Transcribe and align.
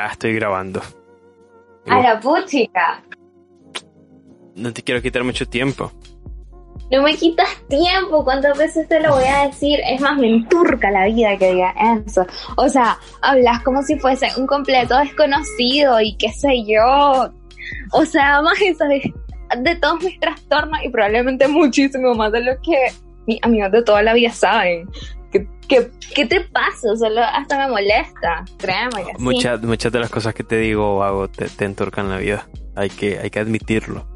Ya 0.00 0.06
estoy 0.06 0.32
grabando. 0.32 0.80
A 1.86 2.00
la 2.00 2.18
puchica. 2.18 3.02
No 4.54 4.72
te 4.72 4.82
quiero 4.82 5.02
quitar 5.02 5.22
mucho 5.24 5.46
tiempo. 5.46 5.92
No 6.90 7.02
me 7.02 7.14
quitas 7.16 7.48
tiempo. 7.68 8.24
¿Cuántas 8.24 8.56
veces 8.56 8.88
te 8.88 8.98
lo 8.98 9.10
voy 9.10 9.24
a 9.24 9.48
decir? 9.48 9.78
Es 9.84 10.00
más, 10.00 10.16
me 10.16 10.28
enturca 10.28 10.90
la 10.90 11.04
vida 11.04 11.36
que 11.36 11.52
diga 11.52 11.74
eso. 12.06 12.26
O 12.56 12.66
sea, 12.70 12.96
hablas 13.20 13.62
como 13.62 13.82
si 13.82 13.98
fuese 13.98 14.28
un 14.38 14.46
completo 14.46 14.96
desconocido 14.96 16.00
y 16.00 16.16
qué 16.16 16.30
sé 16.30 16.64
yo. 16.64 17.30
O 17.92 18.04
sea, 18.06 18.40
más 18.40 18.58
eso 18.62 18.86
de, 18.86 19.12
de 19.58 19.74
todos 19.76 20.02
mis 20.02 20.18
trastornos 20.18 20.82
y 20.82 20.88
probablemente 20.88 21.46
muchísimo 21.46 22.14
más 22.14 22.32
de 22.32 22.40
lo 22.40 22.52
que 22.62 22.86
mis 23.26 23.38
amigos 23.42 23.70
de 23.70 23.82
toda 23.82 24.02
la 24.02 24.14
vida 24.14 24.30
saben. 24.30 24.88
¿Qué, 25.70 26.26
te 26.26 26.40
pasa? 26.40 26.96
Solo 26.96 27.22
hasta 27.22 27.58
me 27.58 27.68
molesta, 27.68 28.44
créeme 28.58 29.04
que 29.04 29.12
muchas, 29.18 29.62
muchas 29.62 29.92
de 29.92 30.00
las 30.00 30.10
cosas 30.10 30.34
que 30.34 30.42
te 30.42 30.56
digo 30.56 30.96
o 30.96 31.02
hago 31.02 31.28
te, 31.28 31.48
te 31.48 31.64
enturcan 31.64 32.08
la 32.08 32.16
vida. 32.16 32.48
Hay 32.74 32.90
que, 32.90 33.18
hay 33.18 33.30
que 33.30 33.38
admitirlo. 33.38 34.06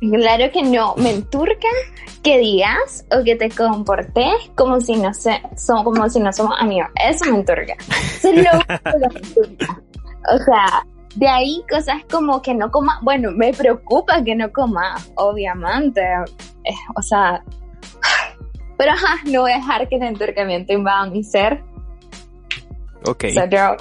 Claro 0.00 0.52
que 0.52 0.62
no, 0.62 0.94
me 0.96 1.10
enturca 1.10 1.68
que 2.22 2.38
digas 2.38 3.04
o 3.10 3.24
que 3.24 3.36
te 3.36 3.50
comportes 3.50 4.32
como 4.54 4.80
si 4.80 4.96
no 4.96 5.12
se, 5.12 5.40
son, 5.56 5.84
como 5.84 6.08
si 6.08 6.20
no 6.20 6.32
somos 6.32 6.54
amigos. 6.60 6.88
Eso 7.08 7.30
me 7.30 7.38
enturca. 7.38 7.74
Eso 8.16 8.28
es 8.28 8.44
lo, 8.44 8.58
me 8.98 9.18
enturca. 9.18 9.82
O 10.32 10.38
sea, 10.38 10.84
de 11.16 11.28
ahí 11.28 11.64
cosas 11.68 12.02
como 12.10 12.40
que 12.42 12.54
no 12.54 12.70
coma, 12.70 13.00
bueno, 13.02 13.30
me 13.32 13.52
preocupa 13.52 14.22
que 14.22 14.36
no 14.36 14.52
coma, 14.52 14.96
obviamente. 15.16 16.00
Eh, 16.64 16.74
o 16.94 17.02
sea, 17.02 17.42
pero 18.78 18.92
ajá, 18.92 19.16
no 19.26 19.42
voy 19.42 19.50
a 19.50 19.56
dejar 19.56 19.88
que 19.88 19.96
el 19.96 20.04
enturcamiento 20.04 20.72
invada 20.72 21.10
mi 21.10 21.24
ser. 21.24 21.62
Ok. 23.04 23.24
So, 23.34 23.44
yo, 23.50 23.76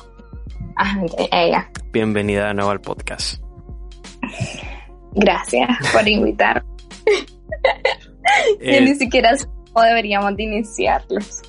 ella. 1.31 1.69
Bienvenida 1.93 2.47
de 2.47 2.55
nuevo 2.55 2.71
al 2.71 2.81
podcast. 2.81 3.39
Gracias 5.13 5.69
por 5.93 6.07
invitar. 6.07 6.65
yo 8.59 8.81
ni 8.81 8.95
siquiera 8.95 9.37
cómo 9.71 9.85
deberíamos 9.85 10.35
de 10.35 10.43
iniciarlos. 10.43 11.43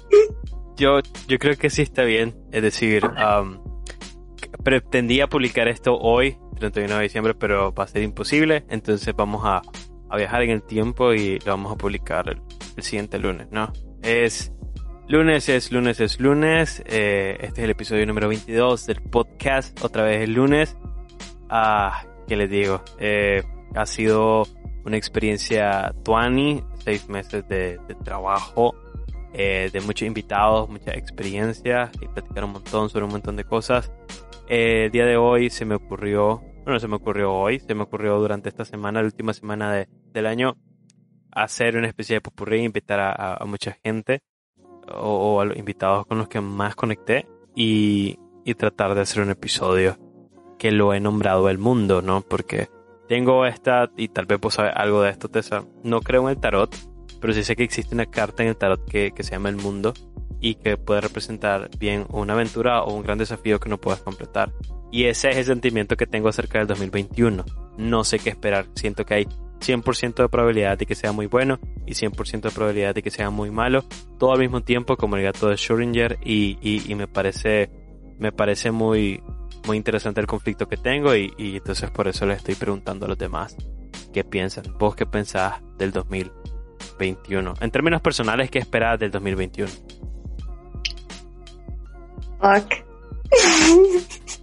yo, 0.76 1.00
yo 1.26 1.38
creo 1.38 1.56
que 1.56 1.70
sí 1.70 1.82
está 1.82 2.04
bien. 2.04 2.36
Es 2.52 2.62
decir, 2.62 3.02
um, 3.06 3.60
pretendía 4.62 5.26
publicar 5.26 5.68
esto 5.68 5.96
hoy, 5.96 6.36
31 6.58 6.96
de 6.96 7.02
diciembre, 7.02 7.34
pero 7.34 7.72
va 7.72 7.84
a 7.84 7.88
ser 7.88 8.02
imposible. 8.02 8.66
Entonces 8.68 9.14
vamos 9.16 9.40
a, 9.46 9.62
a 10.08 10.16
viajar 10.16 10.42
en 10.42 10.50
el 10.50 10.62
tiempo 10.62 11.12
y 11.12 11.38
lo 11.40 11.52
vamos 11.52 11.72
a 11.72 11.76
publicar 11.76 12.28
el 12.28 12.40
el 12.78 12.84
siguiente 12.84 13.18
lunes, 13.18 13.48
¿no? 13.50 13.72
Es 14.02 14.52
lunes, 15.08 15.48
es 15.48 15.72
lunes, 15.72 16.00
es 16.00 16.20
lunes. 16.20 16.82
Eh, 16.86 17.36
este 17.40 17.60
es 17.60 17.64
el 17.64 17.70
episodio 17.70 18.06
número 18.06 18.28
22 18.28 18.86
del 18.86 19.02
podcast. 19.02 19.82
Otra 19.84 20.04
vez 20.04 20.22
el 20.22 20.32
lunes. 20.32 20.76
Ah, 21.50 22.04
¿qué 22.28 22.36
les 22.36 22.48
digo? 22.48 22.82
Eh, 23.00 23.42
ha 23.74 23.84
sido 23.84 24.44
una 24.84 24.96
experiencia 24.96 25.92
tuani, 26.04 26.62
seis 26.84 27.08
meses 27.08 27.46
de, 27.48 27.80
trabajo, 28.04 28.76
eh, 29.32 29.68
de 29.72 29.80
muchos 29.80 30.06
invitados, 30.06 30.68
mucha 30.68 30.92
experiencia 30.92 31.90
y 32.00 32.06
platicar 32.06 32.44
un 32.44 32.52
montón 32.52 32.88
sobre 32.88 33.04
un 33.06 33.10
montón 33.10 33.34
de 33.34 33.44
cosas. 33.44 33.90
el 34.48 34.90
día 34.92 35.04
de 35.04 35.16
hoy 35.16 35.50
se 35.50 35.64
me 35.64 35.74
ocurrió, 35.74 36.42
bueno, 36.68 36.80
se 36.80 36.88
me 36.88 36.96
ocurrió 36.96 37.32
hoy, 37.32 37.60
se 37.60 37.74
me 37.74 37.84
ocurrió 37.84 38.18
durante 38.18 38.50
esta 38.50 38.66
semana, 38.66 39.00
la 39.00 39.06
última 39.06 39.32
semana 39.32 39.72
de, 39.72 39.88
del 40.12 40.26
año, 40.26 40.58
hacer 41.32 41.78
una 41.78 41.86
especie 41.86 42.16
de 42.16 42.20
popurrí, 42.20 42.62
invitar 42.62 43.00
a, 43.00 43.42
mucha 43.46 43.78
gente 43.82 44.20
o, 44.86 45.40
a 45.40 45.46
los 45.46 45.56
invitados 45.56 46.04
con 46.04 46.18
los 46.18 46.28
que 46.28 46.42
más 46.42 46.76
conecté 46.76 47.26
y, 47.54 48.18
tratar 48.58 48.94
de 48.94 49.00
hacer 49.00 49.22
un 49.22 49.30
episodio 49.30 49.96
que 50.58 50.70
lo 50.70 50.92
he 50.92 51.00
nombrado 51.00 51.48
el 51.48 51.56
mundo, 51.56 52.02
¿no? 52.02 52.20
Porque 52.20 52.68
tengo 53.08 53.46
esta, 53.46 53.90
y 53.96 54.08
tal 54.08 54.26
vez 54.26 54.38
vos 54.38 54.52
sabes 54.52 54.72
algo 54.76 55.00
de 55.00 55.10
esto, 55.10 55.30
Tessa. 55.30 55.64
No 55.84 56.02
creo 56.02 56.24
en 56.24 56.36
el 56.36 56.40
tarot, 56.40 56.76
pero 57.18 57.32
sí 57.32 57.44
sé 57.44 57.56
que 57.56 57.62
existe 57.62 57.94
una 57.94 58.06
carta 58.06 58.42
en 58.42 58.50
el 58.50 58.56
tarot 58.56 58.84
que, 58.84 59.12
que 59.12 59.22
se 59.22 59.30
llama 59.30 59.48
el 59.48 59.56
mundo 59.56 59.94
y 60.38 60.56
que 60.56 60.76
puede 60.76 61.00
representar 61.00 61.70
bien 61.78 62.04
una 62.10 62.34
aventura 62.34 62.82
o 62.82 62.92
un 62.92 63.02
gran 63.02 63.16
desafío 63.16 63.58
que 63.58 63.70
no 63.70 63.78
puedas 63.78 64.02
completar. 64.02 64.52
Y 64.90 65.04
ese 65.04 65.30
es 65.30 65.36
el 65.36 65.44
sentimiento 65.44 65.96
que 65.96 66.06
tengo 66.06 66.28
acerca 66.28 66.58
del 66.58 66.68
2021. 66.68 67.44
No 67.76 68.04
sé 68.04 68.18
qué 68.18 68.30
esperar. 68.30 68.66
Siento 68.74 69.04
que 69.04 69.14
hay 69.14 69.28
100% 69.60 70.14
de 70.14 70.28
probabilidad 70.28 70.78
de 70.78 70.86
que 70.86 70.94
sea 70.94 71.12
muy 71.12 71.26
bueno 71.26 71.58
y 71.86 71.92
100% 71.92 72.40
de 72.42 72.50
probabilidad 72.50 72.94
de 72.94 73.02
que 73.02 73.10
sea 73.10 73.30
muy 73.30 73.50
malo, 73.50 73.84
todo 74.18 74.32
al 74.32 74.38
mismo 74.38 74.62
tiempo 74.62 74.96
como 74.96 75.16
el 75.16 75.22
gato 75.22 75.48
de 75.48 75.56
Schrödinger 75.56 76.18
y, 76.22 76.58
y, 76.60 76.94
me 76.94 77.08
parece 77.08 77.70
me 78.18 78.32
parece 78.32 78.70
muy 78.70 79.22
muy 79.66 79.76
interesante 79.76 80.20
el 80.20 80.26
conflicto 80.26 80.68
que 80.68 80.76
tengo 80.76 81.14
y, 81.14 81.32
y, 81.36 81.56
entonces 81.56 81.90
por 81.90 82.08
eso 82.08 82.26
le 82.26 82.34
estoy 82.34 82.54
preguntando 82.54 83.06
a 83.06 83.08
los 83.08 83.18
demás 83.18 83.56
qué 84.12 84.24
piensan, 84.24 84.64
vos 84.78 84.94
qué 84.94 85.06
pensás 85.06 85.54
del 85.76 85.92
2021, 85.92 87.54
en 87.60 87.70
términos 87.70 88.00
personales, 88.00 88.50
¿qué 88.50 88.58
esperás 88.58 88.98
del 88.98 89.10
2021? 89.10 89.70
Fuck. 92.40 92.88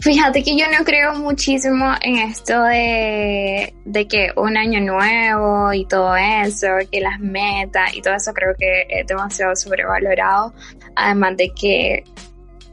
Fíjate 0.00 0.42
que 0.42 0.56
yo 0.56 0.66
no 0.66 0.84
creo 0.84 1.14
muchísimo 1.14 1.94
en 2.02 2.16
esto 2.18 2.62
de, 2.64 3.72
que 4.08 4.30
un 4.36 4.56
año 4.56 4.80
nuevo 4.80 5.72
y 5.72 5.86
todo 5.86 6.14
eso, 6.16 6.68
que 6.92 7.00
las 7.00 7.18
metas 7.18 7.94
y 7.94 8.02
todo 8.02 8.14
eso 8.14 8.32
creo 8.34 8.54
que 8.58 8.86
es 8.88 9.06
demasiado 9.06 9.56
sobrevalorado. 9.56 10.52
Además 10.94 11.36
de 11.38 11.50
que, 11.50 12.04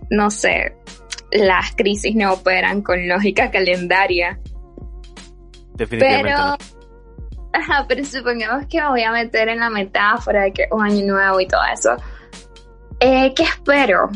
no 0.09 0.29
sé, 0.29 0.75
las 1.31 1.73
crisis 1.75 2.13
no 2.15 2.33
operan 2.33 2.81
con 2.81 3.07
lógica 3.07 3.49
calendaria. 3.49 4.37
Definitivamente. 5.75 6.33
Pero, 6.33 6.57
ajá, 7.53 7.85
pero 7.87 8.03
supongamos 8.03 8.67
que 8.67 8.81
me 8.81 8.89
voy 8.89 9.03
a 9.03 9.11
meter 9.11 9.47
en 9.47 9.59
la 9.59 9.69
metáfora 9.69 10.43
de 10.43 10.53
que 10.53 10.67
un 10.71 10.83
año 10.83 11.05
nuevo 11.05 11.39
y 11.39 11.47
todo 11.47 11.61
eso. 11.73 11.95
Eh, 12.99 13.33
¿Qué 13.33 13.43
espero? 13.43 14.09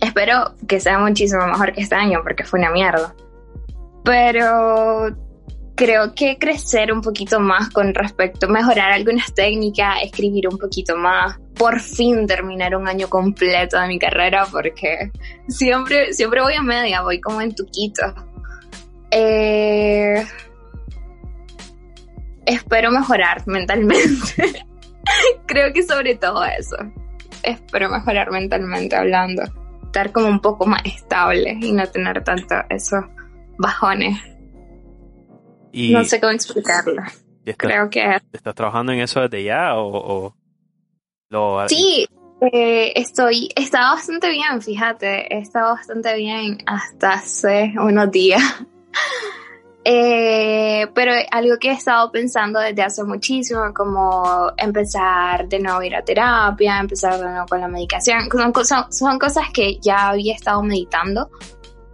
Espero 0.00 0.54
que 0.66 0.80
sea 0.80 0.98
muchísimo 0.98 1.46
mejor 1.46 1.72
que 1.72 1.82
este 1.82 1.94
año 1.94 2.20
porque 2.22 2.44
fue 2.44 2.60
una 2.60 2.70
mierda. 2.70 3.14
Pero 4.04 5.14
creo 5.74 6.14
que 6.14 6.38
crecer 6.38 6.92
un 6.92 7.00
poquito 7.00 7.40
más 7.40 7.70
con 7.70 7.94
respecto, 7.94 8.48
mejorar 8.48 8.92
algunas 8.92 9.34
técnicas, 9.34 9.96
escribir 10.02 10.48
un 10.48 10.58
poquito 10.58 10.96
más, 10.96 11.38
por 11.54 11.80
fin 11.80 12.26
terminar 12.26 12.76
un 12.76 12.88
año 12.88 13.08
completo 13.08 13.78
de 13.78 13.88
mi 13.88 13.98
carrera 13.98 14.46
porque 14.50 15.10
siempre, 15.48 16.12
siempre 16.12 16.42
voy 16.42 16.54
a 16.54 16.62
media, 16.62 17.02
voy 17.02 17.20
como 17.20 17.40
en 17.40 17.54
tuquito. 17.54 18.02
Eh, 19.10 20.24
espero 22.46 22.90
mejorar 22.90 23.46
mentalmente. 23.46 24.64
creo 25.46 25.72
que 25.72 25.82
sobre 25.82 26.14
todo 26.16 26.44
eso. 26.44 26.76
Espero 27.42 27.90
mejorar 27.90 28.30
mentalmente 28.30 28.96
hablando 28.96 29.42
estar 29.94 30.10
como 30.10 30.26
un 30.26 30.40
poco 30.40 30.66
más 30.66 30.82
estable 30.84 31.56
y 31.60 31.70
no 31.70 31.86
tener 31.86 32.24
tanto 32.24 32.56
esos 32.68 33.04
bajones. 33.56 34.18
no 35.72 36.04
sé 36.04 36.20
cómo 36.20 36.32
explicarlo. 36.32 37.00
Creo 37.56 37.88
que... 37.90 38.20
¿Estás 38.32 38.54
trabajando 38.56 38.92
en 38.92 39.00
eso 39.00 39.20
desde 39.20 39.44
ya 39.44 39.76
o...? 39.76 40.34
lo... 41.28 41.68
Sí, 41.68 42.08
eh, 42.40 42.92
estoy... 42.96 43.50
Está 43.54 43.92
bastante 43.92 44.30
bien, 44.30 44.60
fíjate. 44.60 45.32
He 45.32 45.38
estado 45.38 45.74
bastante 45.74 46.16
bien 46.16 46.58
hasta 46.66 47.12
hace 47.12 47.72
unos 47.78 48.10
días. 48.10 48.42
Eh, 49.86 50.86
pero 50.94 51.12
algo 51.30 51.56
que 51.60 51.68
he 51.68 51.72
estado 51.72 52.10
pensando 52.10 52.58
desde 52.58 52.82
hace 52.82 53.04
muchísimo, 53.04 53.60
como 53.74 54.50
empezar 54.56 55.46
de 55.46 55.58
nuevo 55.58 55.80
a 55.80 55.86
ir 55.86 55.94
a 55.94 56.02
terapia, 56.02 56.80
empezar 56.80 57.18
de 57.18 57.24
nuevo 57.26 57.46
con 57.46 57.60
la 57.60 57.68
medicación, 57.68 58.20
son, 58.64 58.90
son 58.90 59.18
cosas 59.18 59.48
que 59.52 59.78
ya 59.80 60.08
había 60.08 60.34
estado 60.34 60.62
meditando, 60.62 61.28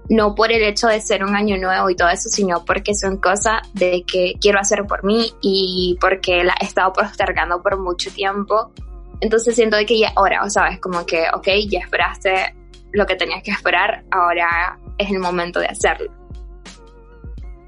no 0.08 0.36
por 0.36 0.52
el 0.52 0.62
hecho 0.62 0.86
de 0.86 1.00
ser 1.00 1.24
un 1.24 1.34
año 1.34 1.56
nuevo 1.56 1.90
y 1.90 1.96
todo 1.96 2.10
eso, 2.10 2.28
sino 2.28 2.64
porque 2.64 2.94
son 2.94 3.16
cosas 3.16 3.60
de 3.74 4.04
que 4.04 4.34
quiero 4.40 4.60
hacer 4.60 4.84
por 4.86 5.02
mí 5.02 5.32
y 5.40 5.98
porque 6.00 6.44
la 6.44 6.54
he 6.60 6.66
estado 6.66 6.92
postergando 6.92 7.60
por 7.60 7.78
mucho 7.78 8.10
tiempo 8.12 8.72
Entonces 9.20 9.54
siento 9.56 9.76
que 9.86 9.98
ya 9.98 10.12
ahora, 10.14 10.48
¿sabes? 10.48 10.78
Como 10.80 11.04
que, 11.04 11.24
ok, 11.34 11.48
ya 11.68 11.80
esperaste 11.80 12.54
lo 12.92 13.04
que 13.04 13.16
tenías 13.16 13.42
que 13.42 13.50
esperar, 13.50 14.04
ahora 14.10 14.78
es 14.96 15.10
el 15.10 15.18
momento 15.18 15.58
de 15.60 15.66
hacerlo. 15.66 16.19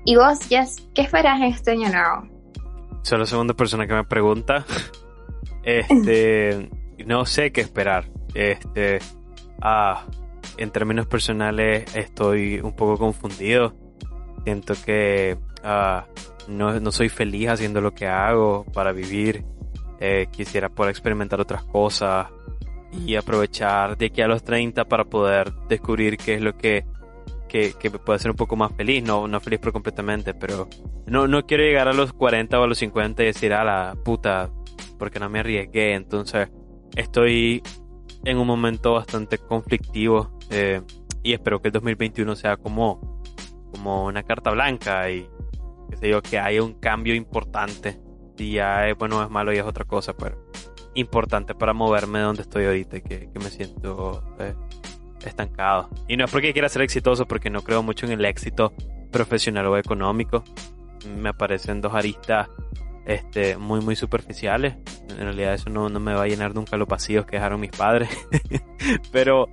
¿Y 0.04 0.16
vos, 0.16 0.40
Jess, 0.48 0.88
qué 0.94 1.02
esperas 1.02 1.40
este 1.42 1.72
año 1.72 1.88
nuevo? 1.88 2.28
Soy 3.02 3.18
la 3.18 3.26
segunda 3.26 3.54
persona 3.54 3.86
que 3.86 3.94
me 3.94 4.04
pregunta. 4.04 4.64
Este, 5.62 6.68
no 7.06 7.24
sé 7.24 7.52
qué 7.52 7.60
esperar. 7.60 8.10
Este, 8.34 8.98
ah, 9.60 10.04
en 10.56 10.70
términos 10.70 11.06
personales 11.06 11.94
estoy 11.94 12.60
un 12.60 12.74
poco 12.74 12.98
confundido. 12.98 13.74
Siento 14.44 14.74
que 14.84 15.38
ah, 15.62 16.06
no, 16.48 16.80
no, 16.80 16.90
soy 16.90 17.08
feliz 17.08 17.48
haciendo 17.48 17.80
lo 17.80 17.94
que 17.94 18.06
hago 18.06 18.64
para 18.72 18.92
vivir. 18.92 19.44
Eh, 20.00 20.26
quisiera 20.32 20.68
poder 20.68 20.90
experimentar 20.90 21.40
otras 21.40 21.62
cosas 21.62 22.26
y 23.06 23.14
aprovechar 23.14 23.96
de 23.96 24.06
aquí 24.06 24.20
a 24.20 24.26
los 24.26 24.42
30 24.42 24.84
para 24.86 25.04
poder 25.04 25.52
descubrir 25.68 26.16
qué 26.16 26.34
es 26.34 26.42
lo 26.42 26.56
que, 26.56 26.84
que, 27.52 27.74
que 27.74 27.90
me 27.90 27.98
puede 27.98 28.16
hacer 28.16 28.30
un 28.30 28.36
poco 28.36 28.56
más 28.56 28.72
feliz. 28.72 29.04
No, 29.04 29.28
no 29.28 29.38
feliz 29.38 29.60
por 29.60 29.72
completamente, 29.72 30.32
pero 30.32 30.68
no, 31.06 31.28
no 31.28 31.44
quiero 31.46 31.62
llegar 31.62 31.86
a 31.86 31.92
los 31.92 32.14
40 32.14 32.58
o 32.58 32.64
a 32.64 32.66
los 32.66 32.78
50 32.78 33.22
y 33.22 33.26
decir, 33.26 33.52
a 33.52 33.62
la 33.62 33.94
puta, 34.02 34.50
porque 34.98 35.20
no 35.20 35.28
me 35.28 35.40
arriesgué. 35.40 35.92
Entonces 35.92 36.48
estoy 36.96 37.62
en 38.24 38.38
un 38.38 38.46
momento 38.46 38.94
bastante 38.94 39.36
conflictivo 39.36 40.38
eh, 40.48 40.80
y 41.22 41.34
espero 41.34 41.60
que 41.60 41.68
el 41.68 41.72
2021 41.72 42.36
sea 42.36 42.56
como, 42.56 43.22
como 43.70 44.06
una 44.06 44.22
carta 44.22 44.50
blanca 44.50 45.10
y 45.10 45.28
que 45.90 45.96
sé 45.98 46.08
yo, 46.08 46.22
que 46.22 46.38
haya 46.38 46.62
un 46.62 46.72
cambio 46.72 47.14
importante. 47.14 48.00
Si 48.38 48.52
ya 48.52 48.88
es 48.88 48.96
bueno 48.96 49.18
o 49.18 49.22
es 49.22 49.28
malo 49.28 49.52
y 49.52 49.58
es 49.58 49.64
otra 49.64 49.84
cosa, 49.84 50.14
pero 50.14 50.50
importante 50.94 51.54
para 51.54 51.74
moverme 51.74 52.20
de 52.20 52.24
donde 52.24 52.42
estoy 52.42 52.64
ahorita 52.64 53.00
que, 53.00 53.30
que 53.30 53.38
me 53.38 53.50
siento 53.50 54.24
eh, 54.38 54.54
estancado. 55.24 55.88
Y 56.08 56.16
no 56.16 56.24
es 56.24 56.30
porque 56.30 56.52
quiera 56.52 56.68
ser 56.68 56.82
exitoso, 56.82 57.26
porque 57.26 57.50
no 57.50 57.62
creo 57.62 57.82
mucho 57.82 58.06
en 58.06 58.12
el 58.12 58.24
éxito 58.24 58.72
profesional 59.10 59.66
o 59.66 59.76
económico. 59.76 60.44
Me 61.16 61.30
aparecen 61.30 61.80
dos 61.80 61.94
aristas 61.94 62.48
este, 63.06 63.56
muy, 63.56 63.80
muy 63.80 63.96
superficiales. 63.96 64.76
En 65.10 65.18
realidad 65.18 65.54
eso 65.54 65.70
no, 65.70 65.88
no 65.88 66.00
me 66.00 66.14
va 66.14 66.22
a 66.22 66.26
llenar 66.26 66.54
nunca 66.54 66.76
los 66.76 66.88
vacíos 66.88 67.26
que 67.26 67.36
dejaron 67.36 67.60
mis 67.60 67.70
padres. 67.70 68.08
Pero... 69.12 69.48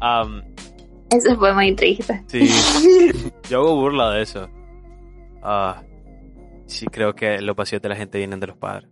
Um, 0.00 0.42
eso 1.10 1.36
fue 1.36 1.52
muy 1.52 1.74
triste. 1.74 2.22
Sí, 2.28 2.48
yo 3.50 3.58
hago 3.58 3.76
burla 3.76 4.12
de 4.12 4.22
eso. 4.22 4.48
Uh, 5.42 5.74
sí, 6.66 6.86
creo 6.86 7.14
que 7.14 7.40
los 7.40 7.56
vacíos 7.56 7.82
de 7.82 7.88
la 7.88 7.96
gente 7.96 8.18
vienen 8.18 8.38
de 8.38 8.46
los 8.46 8.56
padres. 8.56 8.88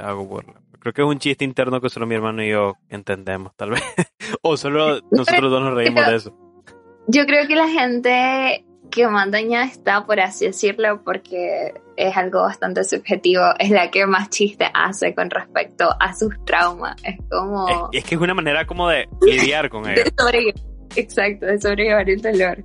hago 0.00 0.26
burla. 0.26 0.63
Creo 0.84 0.92
que 0.92 1.00
es 1.00 1.08
un 1.08 1.18
chiste 1.18 1.46
interno 1.46 1.80
que 1.80 1.88
solo 1.88 2.06
mi 2.06 2.14
hermano 2.14 2.44
y 2.44 2.50
yo 2.50 2.76
entendemos, 2.90 3.56
tal 3.56 3.70
vez. 3.70 3.80
o 4.42 4.58
solo 4.58 5.00
nosotros 5.10 5.50
dos 5.50 5.62
nos 5.62 5.72
reímos 5.72 6.06
de 6.06 6.14
eso. 6.14 6.36
Yo 7.08 7.24
creo 7.24 7.48
que 7.48 7.56
la 7.56 7.68
gente 7.68 8.66
que 8.90 9.08
más 9.08 9.30
dañada 9.30 9.64
está, 9.64 10.04
por 10.04 10.20
así 10.20 10.44
decirlo, 10.44 11.02
porque 11.02 11.72
es 11.96 12.14
algo 12.18 12.42
bastante 12.42 12.84
subjetivo, 12.84 13.44
es 13.58 13.70
la 13.70 13.90
que 13.90 14.06
más 14.06 14.28
chiste 14.28 14.66
hace 14.74 15.14
con 15.14 15.30
respecto 15.30 15.88
a 15.98 16.14
sus 16.14 16.34
traumas. 16.44 16.96
Es 17.02 17.16
como... 17.30 17.88
Es, 17.90 18.04
que 18.04 18.16
es 18.16 18.20
una 18.20 18.34
manera 18.34 18.66
como 18.66 18.86
de 18.90 19.08
lidiar 19.22 19.70
con 19.70 19.88
ellos. 19.88 20.12
Exacto, 20.96 21.46
de 21.46 21.58
sobrellevar 21.62 22.10
el 22.10 22.20
dolor. 22.20 22.62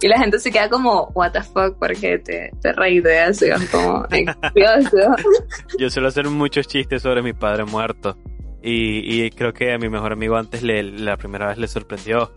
Y 0.00 0.06
la 0.06 0.18
gente 0.18 0.38
se 0.38 0.52
queda 0.52 0.68
como, 0.68 1.10
what 1.14 1.32
the 1.32 1.42
fuck, 1.42 1.76
porque 1.78 2.18
te, 2.18 2.52
te 2.62 2.72
reí 2.72 3.00
de 3.00 3.26
eso, 3.26 3.46
como, 3.72 4.06
Yo 5.78 5.90
suelo 5.90 6.08
hacer 6.08 6.28
muchos 6.28 6.68
chistes 6.68 7.02
sobre 7.02 7.22
mi 7.22 7.32
padre 7.32 7.64
muerto. 7.64 8.16
Y, 8.62 9.24
y 9.24 9.30
creo 9.30 9.52
que 9.52 9.72
a 9.72 9.78
mi 9.78 9.88
mejor 9.88 10.12
amigo 10.12 10.36
antes 10.36 10.62
le, 10.62 10.82
la 10.82 11.16
primera 11.16 11.48
vez 11.48 11.58
le 11.58 11.66
sorprendió, 11.66 12.32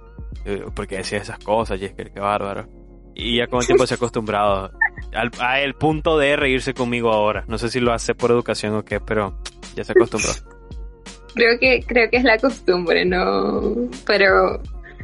eh, 0.45 0.65
porque 0.73 0.97
decía 0.97 1.19
esas 1.19 1.39
cosas, 1.39 1.79
y 1.79 1.85
es 1.85 1.93
que 1.93 2.05
qué 2.05 2.19
bárbaro. 2.19 2.67
Y 3.13 3.37
ya 3.37 3.47
con 3.47 3.59
el 3.59 3.67
tiempo 3.67 3.85
se 3.85 3.93
ha 3.93 3.97
acostumbrado 3.97 4.71
al, 5.13 5.31
a 5.39 5.59
el 5.59 5.75
punto 5.75 6.17
de 6.17 6.35
reírse 6.35 6.73
conmigo 6.73 7.11
ahora. 7.11 7.43
No 7.47 7.57
sé 7.57 7.69
si 7.69 7.79
lo 7.79 7.93
hace 7.93 8.15
por 8.15 8.31
educación 8.31 8.73
o 8.75 8.83
qué, 8.83 8.99
pero 8.99 9.37
ya 9.75 9.83
se 9.83 9.91
acostumbró. 9.91 10.31
Creo 11.35 11.59
que, 11.59 11.83
creo 11.85 12.09
que 12.09 12.17
es 12.17 12.23
la 12.23 12.37
costumbre, 12.37 13.05
¿no? 13.05 13.89
Pero 14.05 14.61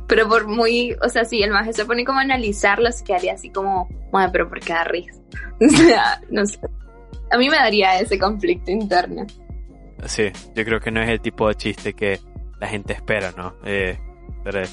pero 0.08 0.28
por 0.28 0.48
muy, 0.48 0.96
o 1.04 1.10
sea, 1.10 1.26
si 1.26 1.44
el 1.44 1.52
maje 1.52 1.74
se 1.74 1.86
pone 1.86 2.06
como 2.06 2.20
a 2.20 2.24
analizarlo, 2.24 2.92
se 2.92 3.04
quedaría 3.04 3.34
así 3.34 3.50
como, 3.50 3.90
bueno, 4.12 4.30
pero 4.32 4.50
¿por 4.50 4.62
qué 4.62 4.74
da 4.74 4.86
risa? 4.86 5.22
o 5.62 5.70
sea, 5.70 6.22
no 6.32 6.46
sé. 6.46 6.60
A 7.30 7.38
mí 7.38 7.50
me 7.50 7.58
daría 7.58 8.00
ese 8.00 8.18
conflicto 8.18 8.72
interno. 8.72 9.28
Sí, 10.06 10.32
yo 10.56 10.64
creo 10.64 10.80
que 10.80 10.92
no 10.92 11.02
es 11.02 11.10
el 11.10 11.20
tipo 11.20 11.50
de 11.50 11.56
chiste 11.56 11.94
que 11.94 12.20
la 12.60 12.68
gente 12.68 12.94
espera, 12.94 13.34
¿no? 13.36 13.56
Eh, 13.66 13.98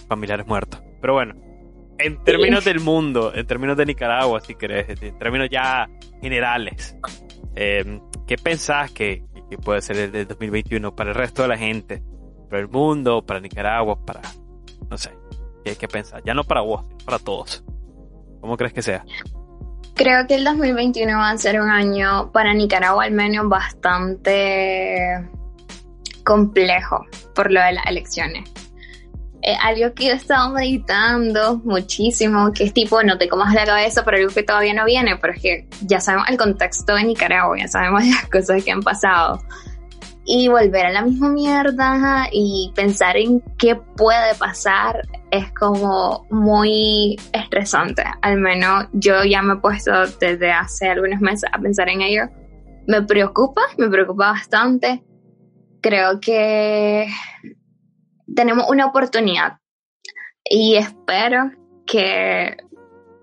familiares 0.08 0.46
muertos. 0.46 0.80
Pero 1.00 1.14
bueno, 1.14 1.34
en 1.98 2.22
términos 2.22 2.64
del 2.64 2.80
mundo, 2.80 3.32
en 3.34 3.46
términos 3.46 3.76
de 3.76 3.86
Nicaragua, 3.86 4.40
si 4.40 4.54
querés, 4.54 5.02
en 5.02 5.18
términos 5.18 5.48
ya 5.50 5.88
generales, 6.20 6.96
eh, 7.56 8.00
¿qué 8.26 8.36
pensás 8.36 8.92
que, 8.92 9.24
que, 9.50 9.58
puede 9.58 9.82
ser 9.82 9.96
el 9.96 10.12
de 10.12 10.24
2021 10.26 10.94
para 10.94 11.10
el 11.10 11.16
resto 11.16 11.42
de 11.42 11.48
la 11.48 11.58
gente? 11.58 12.02
Para 12.48 12.62
el 12.62 12.68
mundo, 12.68 13.24
para 13.26 13.40
Nicaragua, 13.40 14.04
para, 14.04 14.20
no 14.90 14.98
sé, 14.98 15.10
¿qué 15.64 15.70
hay 15.70 15.88
pensar? 15.88 16.22
Ya 16.24 16.34
no 16.34 16.44
para 16.44 16.60
vos, 16.60 16.84
para 17.04 17.18
todos. 17.18 17.64
¿Cómo 18.40 18.56
crees 18.56 18.72
que 18.72 18.82
sea? 18.82 19.04
Creo 19.94 20.26
que 20.26 20.34
el 20.34 20.44
2021 20.44 21.16
va 21.16 21.30
a 21.30 21.38
ser 21.38 21.60
un 21.60 21.70
año 21.70 22.30
para 22.32 22.52
Nicaragua 22.52 23.04
al 23.04 23.12
menos 23.12 23.48
bastante 23.48 25.28
complejo 26.24 27.06
por 27.34 27.50
lo 27.52 27.60
de 27.60 27.72
las 27.72 27.86
elecciones. 27.86 28.50
algo 29.60 29.94
que 29.94 30.08
he 30.08 30.12
estado 30.12 30.50
meditando 30.50 31.58
muchísimo, 31.58 32.52
que 32.52 32.64
es 32.64 32.72
tipo, 32.72 33.02
no 33.02 33.18
te 33.18 33.28
comas 33.28 33.54
la 33.54 33.66
cabeza 33.66 34.02
por 34.02 34.14
algo 34.14 34.32
que 34.32 34.42
todavía 34.42 34.74
no 34.74 34.84
viene, 34.84 35.16
pero 35.16 35.34
es 35.34 35.42
que 35.42 35.68
ya 35.82 36.00
sabemos 36.00 36.28
el 36.28 36.38
contexto 36.38 36.94
de 36.94 37.04
Nicaragua, 37.04 37.56
ya 37.58 37.68
sabemos 37.68 38.04
las 38.06 38.28
cosas 38.28 38.64
que 38.64 38.72
han 38.72 38.82
pasado 38.82 39.40
y 40.26 40.48
volver 40.48 40.86
a 40.86 40.92
la 40.92 41.02
misma 41.02 41.28
mierda 41.28 42.28
y 42.32 42.72
pensar 42.74 43.16
en 43.16 43.40
qué 43.58 43.76
puede 43.76 44.34
pasar 44.38 45.02
es 45.30 45.52
como 45.52 46.26
muy 46.30 47.16
estresante. 47.32 48.04
Al 48.22 48.38
menos 48.38 48.86
yo 48.92 49.22
ya 49.24 49.42
me 49.42 49.54
he 49.54 49.56
puesto 49.56 49.92
desde 50.20 50.50
hace 50.50 50.88
algunos 50.88 51.20
meses 51.20 51.50
a 51.52 51.58
pensar 51.58 51.88
en 51.90 52.00
ello. 52.00 52.28
Me 52.86 53.02
preocupa, 53.02 53.62
me 53.76 53.88
preocupa 53.88 54.32
bastante. 54.32 55.02
Creo 55.80 56.20
que 56.20 57.06
tenemos 58.34 58.68
una 58.70 58.86
oportunidad 58.86 59.58
y 60.42 60.76
espero 60.76 61.50
que, 61.86 62.56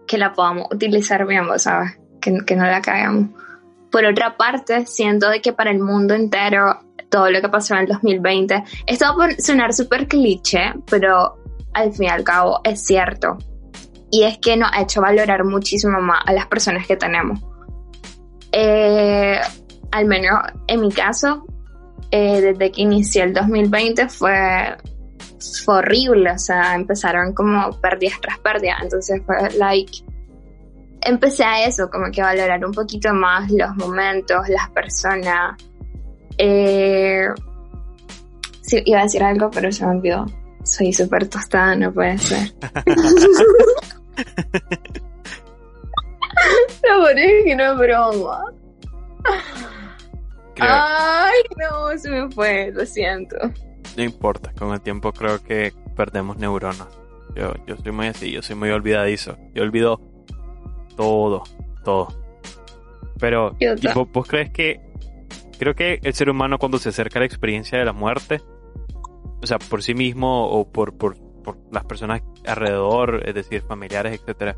que 0.08 0.18
la 0.18 0.34
podamos 0.34 0.68
utilizar 0.72 1.26
bien, 1.26 1.46
¿sabes? 1.58 2.00
Que, 2.22 2.38
que 2.46 2.56
no 2.56 2.66
la 2.66 2.82
cagamos. 2.82 3.32
Por 3.92 4.06
otra 4.06 4.38
parte, 4.38 4.86
siento 4.86 5.30
de 5.30 5.42
que 5.42 5.52
para 5.52 5.72
el 5.72 5.80
mundo 5.80 6.14
entero 6.14 6.80
todo 7.12 7.30
lo 7.30 7.42
que 7.42 7.50
pasó 7.50 7.76
en 7.76 7.82
el 7.82 7.88
2020. 7.88 8.64
Esto 8.88 9.06
va 9.16 9.26
a 9.26 9.32
sonar 9.40 9.74
súper 9.74 10.08
cliché, 10.08 10.74
pero 10.90 11.38
al 11.74 11.94
fin 11.94 12.06
y 12.06 12.10
al 12.10 12.24
cabo 12.24 12.62
es 12.64 12.84
cierto. 12.84 13.38
Y 14.10 14.24
es 14.24 14.40
que 14.40 14.58
nos 14.58 14.72
ha 14.74 14.82
hecho 14.82 15.02
valorar 15.02 15.44
muchísimo 15.44 16.00
más 16.02 16.24
a 16.26 16.34
las 16.34 16.48
personas 16.48 16.88
que 16.88 16.98
tenemos. 16.98 17.40
Eh, 18.52 19.40
al 19.92 20.06
menos 20.06 20.40
en 20.68 20.82
mi 20.82 20.92
caso, 20.92 21.46
eh, 22.10 22.42
desde 22.42 22.72
que 22.72 22.82
inicié 22.82 23.24
el 23.24 23.34
2020 23.34 24.10
fue, 24.10 24.76
fue 25.64 25.76
horrible. 25.76 26.32
O 26.32 26.40
sea, 26.40 26.76
empezaron 26.76 27.34
como 27.34 27.72
pérdidas 27.80 28.20
tras 28.22 28.40
pérdidas. 28.40 28.80
Entonces 28.82 29.22
fue 29.26 29.36
like. 29.58 30.04
Empecé 31.04 31.44
a 31.44 31.66
eso, 31.66 31.90
como 31.90 32.12
que 32.12 32.22
valorar 32.22 32.64
un 32.64 32.74
poquito 32.74 33.14
más 33.14 33.50
los 33.50 33.76
momentos, 33.76 34.48
las 34.50 34.70
personas, 34.70 35.56
eh, 36.38 37.28
sí, 38.62 38.82
iba 38.86 39.00
a 39.00 39.04
decir 39.04 39.24
algo, 39.24 39.50
pero 39.52 39.72
se 39.72 39.86
me 39.86 39.92
olvidó. 39.92 40.26
Soy 40.64 40.94
súper 40.94 41.28
tostada, 41.28 41.76
no 41.76 41.92
puede 41.92 42.18
ser. 42.18 42.54
Lo 46.84 47.10
es 47.10 47.44
que 47.44 47.56
no 47.56 47.74
es 47.74 47.78
broma. 47.78 48.44
Ay, 50.60 51.42
no, 51.58 51.98
se 51.98 52.10
me 52.10 52.30
fue, 52.32 52.72
lo 52.72 52.86
siento. 52.86 53.38
No 53.98 54.04
importa, 54.04 54.52
con 54.58 54.74
el 54.74 54.82
tiempo 54.82 55.12
creo 55.12 55.42
que 55.44 55.74
perdemos 55.96 56.38
neuronas. 56.38 56.88
Yo, 57.36 57.54
yo 57.66 57.78
soy 57.78 57.92
muy 57.92 58.08
así, 58.08 58.32
yo 58.32 58.42
soy 58.42 58.56
muy 58.56 58.70
olvidadizo. 58.70 59.38
Yo 59.54 59.64
olvido 59.64 60.00
todo, 60.96 61.44
todo. 61.84 62.08
Pero, 63.20 63.56
¿vos 64.12 64.28
crees 64.28 64.52
que 64.52 64.82
creo 65.62 65.76
que 65.76 66.00
el 66.02 66.16
ser 66.16 66.28
humano 66.28 66.58
cuando 66.58 66.80
se 66.80 66.90
acerca 66.90 67.20
a 67.20 67.22
la 67.22 67.28
experiencia 67.28 67.78
de 67.78 67.86
la 67.86 67.94
muerte, 67.94 68.42
o 69.44 69.46
sea, 69.46 69.60
por 69.60 69.84
sí 69.84 69.94
mismo 69.94 70.48
o 70.48 70.72
por, 70.72 70.98
por, 70.98 71.16
por 71.44 71.60
las 71.72 71.86
personas 71.86 72.24
alrededor, 72.48 73.22
es 73.30 73.36
decir, 73.36 73.62
familiares, 73.62 74.20
etcétera, 74.20 74.58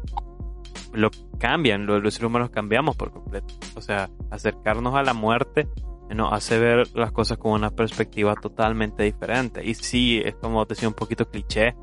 lo 0.94 1.12
cambian, 1.40 1.86
los, 1.86 2.02
seres 2.14 2.24
humanos 2.24 2.52
cambiamos 2.52 2.96
por 2.96 3.12
completo. 3.12 3.54
O 3.76 3.82
sea, 3.82 4.10
acercarnos 4.32 4.96
a 4.96 5.04
la 5.04 5.14
muerte 5.14 5.68
nos 6.10 6.32
hace 6.32 6.58
ver 6.58 6.88
las 6.96 7.12
cosas 7.12 7.38
con 7.38 7.52
una 7.52 7.72
perspectiva 7.72 8.36
totalmente 8.36 9.04
diferente. 9.04 9.62
Y 9.62 9.74
sí, 9.74 10.22
es 10.24 10.36
como 10.36 10.64
decía 10.64 10.88
un 10.88 10.94
poquito 10.94 11.30
cliché, 11.30 11.76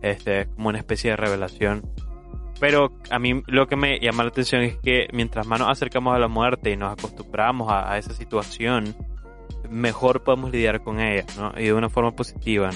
este, 0.00 0.46
como 0.46 0.70
una 0.70 0.78
especie 0.78 1.10
de 1.10 1.16
revelación. 1.16 1.82
Pero 2.60 2.92
a 3.10 3.18
mí 3.18 3.42
lo 3.46 3.66
que 3.66 3.76
me 3.76 3.98
llama 3.98 4.22
la 4.22 4.28
atención 4.28 4.62
es 4.62 4.76
que 4.78 5.08
mientras 5.12 5.46
más 5.46 5.58
nos 5.58 5.70
acercamos 5.70 6.14
a 6.14 6.18
la 6.18 6.28
muerte 6.28 6.70
y 6.70 6.76
nos 6.76 6.92
acostumbramos 6.92 7.70
a, 7.70 7.98
esa 7.98 8.12
situación, 8.12 8.94
mejor 9.68 10.22
podemos 10.22 10.52
lidiar 10.52 10.82
con 10.82 11.00
ella, 11.00 11.24
¿no? 11.36 11.52
Y 11.56 11.64
de 11.64 11.72
una 11.72 11.88
forma 11.88 12.12
positiva. 12.12 12.70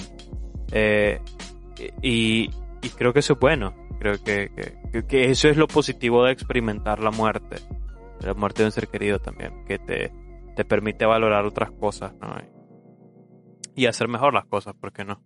Eh, 0.71 1.19
y, 2.01 2.49
creo 2.97 3.13
que 3.13 3.19
eso 3.19 3.33
es 3.33 3.39
bueno. 3.39 3.73
Creo 3.99 4.21
que, 4.23 4.51
que, 5.07 5.29
eso 5.29 5.49
es 5.49 5.57
lo 5.57 5.67
positivo 5.67 6.25
de 6.25 6.31
experimentar 6.31 6.99
la 6.99 7.11
muerte. 7.11 7.57
La 8.21 8.33
muerte 8.33 8.63
de 8.63 8.67
un 8.67 8.71
ser 8.71 8.87
querido 8.87 9.19
también. 9.19 9.65
Que 9.65 9.79
te, 9.79 10.11
te 10.55 10.65
permite 10.65 11.05
valorar 11.05 11.45
otras 11.45 11.71
cosas, 11.71 12.13
¿no? 12.19 12.35
Y 13.75 13.85
hacer 13.85 14.09
mejor 14.09 14.33
las 14.33 14.45
cosas, 14.45 14.75
¿por 14.75 14.91
qué 14.91 15.05
no? 15.05 15.21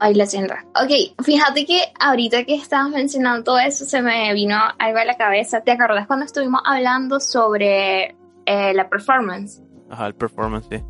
Ay, 0.00 0.14
lo 0.14 0.26
siento. 0.26 0.54
Ok, 0.82 1.22
fíjate 1.24 1.64
que 1.64 1.80
ahorita 1.98 2.44
que 2.44 2.56
estabas 2.56 2.90
mencionando 2.90 3.44
todo 3.44 3.58
eso, 3.58 3.84
se 3.84 4.02
me 4.02 4.32
vino 4.34 4.56
algo 4.78 4.98
a 4.98 5.04
la 5.04 5.16
cabeza. 5.16 5.60
¿Te 5.62 5.72
acuerdas 5.72 6.06
cuando 6.06 6.26
estuvimos 6.26 6.60
hablando 6.64 7.20
sobre 7.20 8.16
eh, 8.46 8.74
la 8.74 8.88
performance? 8.88 9.62
Ajá, 9.90 10.08
el 10.08 10.14
performance, 10.14 10.66
sí. 10.70 10.82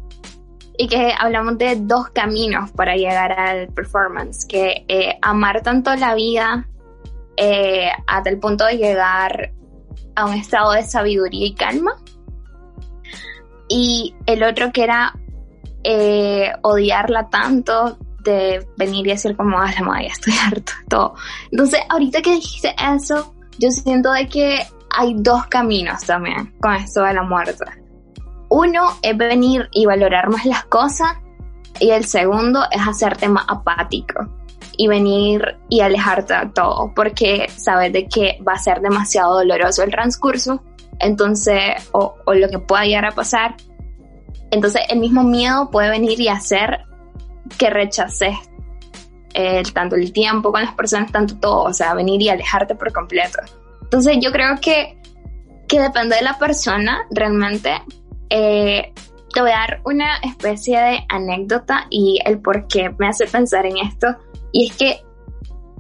Y 0.78 0.88
que 0.88 1.12
hablamos 1.16 1.58
de 1.58 1.76
dos 1.76 2.10
caminos 2.10 2.72
para 2.72 2.96
llegar 2.96 3.32
al 3.38 3.68
performance, 3.68 4.46
que 4.46 4.84
eh, 4.88 5.18
amar 5.22 5.62
tanto 5.62 5.94
la 5.94 6.14
vida 6.14 6.66
eh, 7.36 7.90
hasta 8.06 8.30
el 8.30 8.38
punto 8.38 8.64
de 8.64 8.78
llegar 8.78 9.52
a 10.16 10.24
un 10.24 10.34
estado 10.34 10.72
de 10.72 10.82
sabiduría 10.82 11.46
y 11.46 11.54
calma. 11.54 11.94
Y 13.68 14.14
el 14.26 14.42
otro 14.42 14.72
que 14.72 14.82
era 14.82 15.14
odiarla 16.62 17.28
tanto 17.28 17.98
de 18.24 18.66
venir 18.76 19.06
y 19.06 19.10
decir 19.10 19.36
como, 19.36 19.58
a 19.58 19.66
ah, 19.66 19.74
la 19.78 19.82
madre, 19.86 20.06
estoy 20.06 20.34
harto, 20.46 20.72
todo. 20.88 21.14
Entonces, 21.50 21.80
ahorita 21.88 22.22
que 22.22 22.34
dijiste 22.34 22.74
eso, 22.94 23.34
yo 23.58 23.70
siento 23.70 24.12
de 24.12 24.28
que 24.28 24.66
hay 24.90 25.14
dos 25.16 25.46
caminos 25.46 26.02
también 26.04 26.54
con 26.60 26.74
esto 26.74 27.02
de 27.02 27.14
la 27.14 27.22
muerte. 27.22 27.64
Uno 28.48 28.90
es 29.02 29.16
venir 29.16 29.68
y 29.72 29.86
valorar 29.86 30.30
más 30.30 30.44
las 30.44 30.64
cosas 30.66 31.16
y 31.80 31.90
el 31.90 32.04
segundo 32.04 32.62
es 32.70 32.80
hacerte 32.86 33.28
más 33.28 33.44
apático 33.48 34.28
y 34.76 34.88
venir 34.88 35.56
y 35.68 35.80
alejarte 35.80 36.34
de 36.34 36.46
todo 36.46 36.92
porque 36.94 37.48
sabes 37.48 37.92
de 37.92 38.06
que 38.06 38.38
va 38.46 38.54
a 38.54 38.58
ser 38.58 38.80
demasiado 38.80 39.38
doloroso 39.38 39.82
el 39.82 39.90
transcurso 39.90 40.62
entonces 40.98 41.88
o, 41.92 42.14
o 42.24 42.34
lo 42.34 42.48
que 42.48 42.58
pueda 42.58 42.84
llegar 42.84 43.06
a 43.06 43.12
pasar 43.12 43.56
entonces 44.50 44.82
el 44.88 44.98
mismo 44.98 45.22
miedo 45.22 45.70
puede 45.70 45.90
venir 45.90 46.20
y 46.20 46.28
hacer 46.28 46.84
que 47.58 47.70
rechaces 47.70 48.36
el, 49.34 49.72
tanto 49.72 49.96
el 49.96 50.12
tiempo 50.12 50.52
con 50.52 50.62
las 50.62 50.74
personas, 50.74 51.12
tanto 51.12 51.36
todo, 51.38 51.64
o 51.64 51.72
sea, 51.72 51.94
venir 51.94 52.22
y 52.22 52.28
alejarte 52.28 52.74
por 52.74 52.92
completo. 52.92 53.40
Entonces 53.82 54.16
yo 54.20 54.32
creo 54.32 54.56
que, 54.60 54.98
que 55.68 55.80
depende 55.80 56.16
de 56.16 56.22
la 56.22 56.38
persona, 56.38 57.06
realmente. 57.10 57.82
Eh, 58.30 58.92
te 59.32 59.40
voy 59.40 59.50
a 59.50 59.58
dar 59.58 59.80
una 59.84 60.16
especie 60.18 60.78
de 60.78 61.04
anécdota 61.08 61.86
y 61.90 62.20
el 62.24 62.40
por 62.40 62.68
qué 62.68 62.94
me 62.98 63.08
hace 63.08 63.26
pensar 63.26 63.66
en 63.66 63.76
esto. 63.78 64.06
Y 64.52 64.68
es 64.68 64.76
que, 64.76 65.00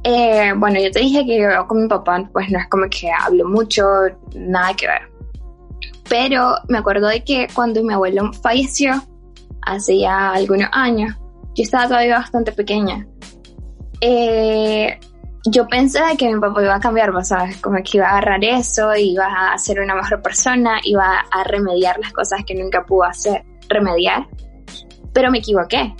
eh, 0.02 0.52
bueno, 0.56 0.80
yo 0.80 0.90
te 0.90 1.00
dije 1.00 1.24
que 1.24 1.40
yo 1.40 1.66
con 1.68 1.82
mi 1.82 1.88
papá, 1.88 2.28
pues 2.32 2.50
no 2.50 2.58
es 2.58 2.68
como 2.68 2.86
que 2.90 3.10
hablo 3.10 3.48
mucho, 3.48 3.84
nada 4.34 4.74
que 4.74 4.88
ver. 4.88 5.02
Pero 6.08 6.56
me 6.68 6.78
acuerdo 6.78 7.06
de 7.08 7.22
que 7.24 7.46
cuando 7.54 7.82
mi 7.82 7.94
abuelo 7.94 8.32
falleció, 8.32 9.02
hace 9.62 9.98
ya 9.98 10.32
algunos 10.32 10.68
años, 10.72 11.14
yo 11.54 11.62
estaba 11.62 11.86
todavía 11.86 12.18
bastante 12.18 12.52
pequeña. 12.52 13.06
Eh, 14.00 14.98
yo 15.46 15.68
pensé 15.68 16.00
que 16.18 16.32
mi 16.32 16.40
papá 16.40 16.62
iba 16.62 16.74
a 16.74 16.80
cambiar, 16.80 17.12
¿sabes? 17.24 17.58
Como 17.58 17.76
que 17.76 17.98
iba 17.98 18.06
a 18.06 18.10
agarrar 18.12 18.42
eso, 18.44 18.94
iba 18.94 19.52
a 19.52 19.58
ser 19.58 19.80
una 19.80 19.94
mejor 19.94 20.22
persona, 20.22 20.80
iba 20.84 21.24
a 21.30 21.44
remediar 21.44 21.98
las 21.98 22.12
cosas 22.12 22.44
que 22.44 22.54
nunca 22.54 22.84
pudo 22.84 23.04
hacer, 23.04 23.44
remediar. 23.68 24.26
Pero 25.12 25.30
me 25.30 25.38
equivoqué. 25.38 25.94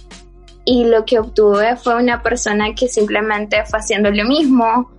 Y 0.64 0.84
lo 0.84 1.04
que 1.04 1.18
obtuve 1.18 1.76
fue 1.76 1.96
una 1.96 2.22
persona 2.22 2.74
que 2.74 2.88
simplemente 2.88 3.64
fue 3.66 3.80
haciendo 3.80 4.10
lo 4.10 4.24
mismo 4.24 4.90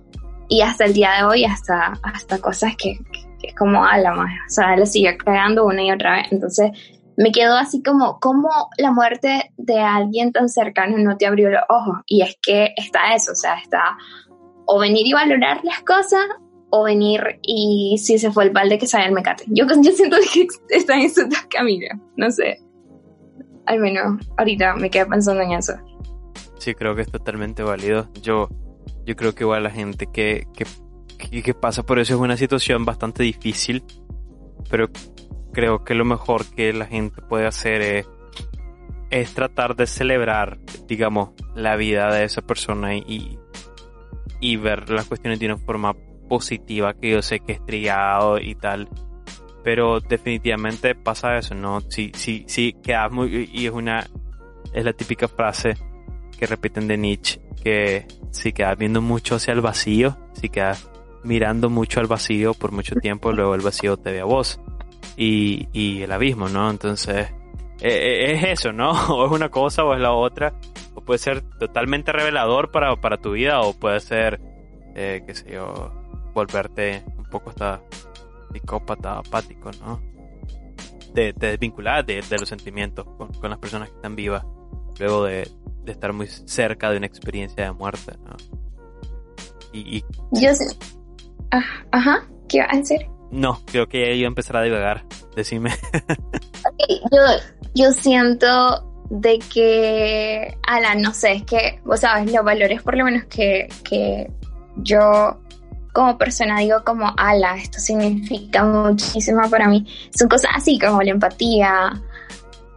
y 0.48 0.62
hasta 0.62 0.84
el 0.84 0.92
día 0.92 1.10
de 1.18 1.24
hoy, 1.24 1.44
hasta, 1.44 1.94
hasta 2.02 2.38
cosas 2.38 2.76
que, 2.76 2.98
que, 3.40 3.48
es 3.48 3.54
como 3.56 3.84
a 3.84 3.98
la 3.98 4.14
más. 4.14 4.32
O 4.48 4.50
sea, 4.50 4.76
lo 4.76 4.86
sigue 4.86 5.16
creando 5.16 5.66
una 5.66 5.82
y 5.82 5.90
otra 5.90 6.16
vez. 6.16 6.28
Entonces, 6.30 6.70
me 7.16 7.32
quedó 7.32 7.56
así 7.56 7.82
como, 7.82 8.18
¿cómo 8.20 8.48
la 8.78 8.92
muerte 8.92 9.50
de 9.56 9.80
alguien 9.80 10.32
tan 10.32 10.48
cercano 10.48 10.98
no 10.98 11.16
te 11.16 11.26
abrió 11.26 11.50
los 11.50 11.62
ojos? 11.68 11.98
Y 12.06 12.22
es 12.22 12.36
que 12.42 12.72
está 12.76 13.14
eso, 13.14 13.32
o 13.32 13.36
sea, 13.36 13.54
está 13.54 13.96
o 14.66 14.78
venir 14.80 15.06
y 15.06 15.12
valorar 15.12 15.60
las 15.64 15.80
cosas 15.82 16.26
o 16.70 16.84
venir 16.84 17.38
y 17.42 17.96
si 17.98 18.18
se 18.18 18.30
fue 18.30 18.44
el 18.44 18.50
balde 18.50 18.78
que 18.78 18.86
sale 18.86 19.06
el 19.06 19.12
mecate. 19.12 19.44
Yo, 19.48 19.64
yo 19.66 19.92
siento 19.92 20.16
que 20.32 20.46
están 20.70 21.00
en 21.00 21.06
esos 21.06 21.28
dos 21.28 21.46
caminos, 21.48 21.98
no 22.16 22.30
sé. 22.30 22.58
Al 23.66 23.80
menos 23.80 24.20
ahorita 24.36 24.74
me 24.76 24.90
quedé 24.90 25.06
pensando 25.06 25.42
en 25.42 25.52
eso. 25.52 25.74
Sí, 26.58 26.74
creo 26.74 26.94
que 26.94 27.02
es 27.02 27.10
totalmente 27.10 27.62
válido. 27.62 28.08
Yo, 28.22 28.48
yo 29.04 29.16
creo 29.16 29.34
que 29.34 29.44
igual 29.44 29.62
la 29.62 29.70
gente 29.70 30.08
que, 30.12 30.46
que, 30.54 31.42
que 31.42 31.54
pasa 31.54 31.84
por 31.84 31.98
eso 31.98 32.14
es 32.14 32.20
una 32.20 32.36
situación 32.36 32.84
bastante 32.84 33.22
difícil, 33.22 33.84
pero 34.68 34.88
creo 35.56 35.84
que 35.84 35.94
lo 35.94 36.04
mejor 36.04 36.44
que 36.44 36.70
la 36.74 36.84
gente 36.84 37.22
puede 37.22 37.46
hacer 37.46 37.80
es, 37.80 38.06
es 39.08 39.32
tratar 39.32 39.74
de 39.74 39.86
celebrar, 39.86 40.58
digamos, 40.86 41.30
la 41.54 41.76
vida 41.76 42.14
de 42.14 42.24
esa 42.24 42.42
persona 42.42 42.94
y, 42.94 43.38
y 44.38 44.56
ver 44.56 44.90
las 44.90 45.06
cuestiones 45.06 45.40
de 45.40 45.46
una 45.46 45.56
forma 45.56 45.94
positiva, 46.28 46.92
que 46.92 47.12
yo 47.12 47.22
sé 47.22 47.40
que 47.40 47.52
es 47.52 47.64
triado 47.64 48.38
y 48.38 48.54
tal. 48.54 48.90
Pero 49.64 50.00
definitivamente 50.00 50.94
pasa 50.94 51.38
eso, 51.38 51.54
¿no? 51.54 51.80
Si, 51.88 52.12
si, 52.14 52.44
si 52.46 52.74
quedas 52.74 53.10
muy, 53.10 53.48
y 53.50 53.64
es 53.64 53.72
una, 53.72 54.06
es 54.74 54.84
la 54.84 54.92
típica 54.92 55.26
frase 55.26 55.72
que 56.38 56.44
repiten 56.44 56.86
de 56.86 56.98
Nietzsche, 56.98 57.40
que 57.64 58.06
si 58.30 58.52
quedas 58.52 58.76
viendo 58.76 59.00
mucho 59.00 59.36
hacia 59.36 59.54
el 59.54 59.62
vacío, 59.62 60.18
si 60.34 60.50
quedas 60.50 60.86
mirando 61.24 61.70
mucho 61.70 62.00
al 62.00 62.08
vacío 62.08 62.52
por 62.52 62.72
mucho 62.72 62.94
tiempo, 62.96 63.32
luego 63.32 63.54
el 63.54 63.62
vacío 63.62 63.96
te 63.96 64.12
ve 64.12 64.20
a 64.20 64.26
vos 64.26 64.60
y, 65.16 65.68
y 65.72 66.02
el 66.02 66.12
abismo, 66.12 66.48
¿no? 66.48 66.70
Entonces, 66.70 67.28
eh, 67.80 67.88
eh, 67.88 68.32
es 68.32 68.60
eso, 68.60 68.72
¿no? 68.72 68.90
O 69.14 69.26
es 69.26 69.32
una 69.32 69.50
cosa 69.50 69.84
o 69.84 69.94
es 69.94 70.00
la 70.00 70.12
otra. 70.12 70.54
O 70.94 71.02
puede 71.02 71.18
ser 71.18 71.42
totalmente 71.58 72.12
revelador 72.12 72.70
para, 72.70 72.94
para 72.96 73.18
tu 73.18 73.32
vida 73.32 73.60
o 73.60 73.74
puede 73.74 74.00
ser, 74.00 74.40
eh, 74.94 75.22
qué 75.26 75.34
sé 75.34 75.52
yo, 75.52 75.92
volverte 76.32 77.04
un 77.16 77.24
poco 77.24 77.50
hasta 77.50 77.82
psicópata, 78.52 79.18
apático, 79.18 79.70
¿no? 79.80 80.00
De, 81.12 81.32
de 81.32 81.50
desvincular 81.50 82.04
de, 82.04 82.22
de, 82.22 82.38
los 82.38 82.48
sentimientos 82.48 83.06
con, 83.16 83.32
con, 83.32 83.48
las 83.48 83.58
personas 83.58 83.88
que 83.88 83.96
están 83.96 84.16
vivas 84.16 84.44
luego 84.98 85.24
de, 85.24 85.50
de, 85.84 85.92
estar 85.92 86.12
muy 86.12 86.26
cerca 86.26 86.90
de 86.90 86.98
una 86.98 87.06
experiencia 87.06 87.64
de 87.64 87.72
muerte, 87.72 88.12
¿no? 88.22 88.36
Y, 89.72 89.98
y... 89.98 90.04
Yo 90.32 90.54
sé. 90.54 90.64
Ah, 91.50 91.62
ajá, 91.92 92.28
¿qué 92.48 92.58
iba 92.58 92.66
a 92.70 92.76
decir? 92.76 93.15
No, 93.30 93.60
creo 93.66 93.88
que 93.88 94.14
iba 94.14 94.26
a 94.26 94.28
empezar 94.28 94.56
a 94.56 94.62
divagar. 94.62 95.04
Decime. 95.34 95.70
yo, 96.88 97.22
yo 97.74 97.92
siento 97.92 98.86
de 99.10 99.38
que, 99.52 100.56
ala, 100.66 100.94
no 100.94 101.12
sé, 101.12 101.32
es 101.32 101.42
que, 101.44 101.80
vos 101.84 102.00
sabes, 102.00 102.32
los 102.32 102.44
valores 102.44 102.82
por 102.82 102.96
lo 102.96 103.04
menos 103.04 103.24
que, 103.24 103.68
que 103.84 104.30
yo 104.76 105.38
como 105.92 106.18
persona 106.18 106.60
digo 106.60 106.84
como, 106.84 107.10
ala, 107.16 107.56
esto 107.56 107.78
significa 107.78 108.64
muchísimo 108.64 109.48
para 109.48 109.66
mí. 109.66 109.86
Son 110.14 110.28
cosas 110.28 110.50
así 110.54 110.78
como 110.78 111.00
la 111.02 111.12
empatía, 111.12 111.90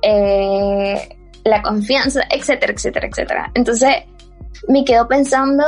eh, 0.02 1.18
la 1.44 1.62
confianza, 1.62 2.22
etcétera, 2.30 2.72
etcétera, 2.72 3.08
etcétera. 3.08 3.52
Entonces, 3.56 3.90
me 4.70 4.86
quedo 4.86 5.06
pensando 5.08 5.66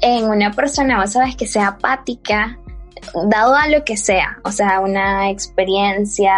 en 0.00 0.24
una 0.24 0.50
persona, 0.50 1.00
vos 1.00 1.12
sabes, 1.12 1.36
que 1.36 1.46
sea 1.46 1.68
apática, 1.68 2.58
dado 3.28 3.54
a 3.54 3.68
lo 3.68 3.84
que 3.84 3.96
sea, 3.96 4.38
o 4.44 4.50
sea, 4.50 4.80
una 4.80 5.30
experiencia 5.30 6.34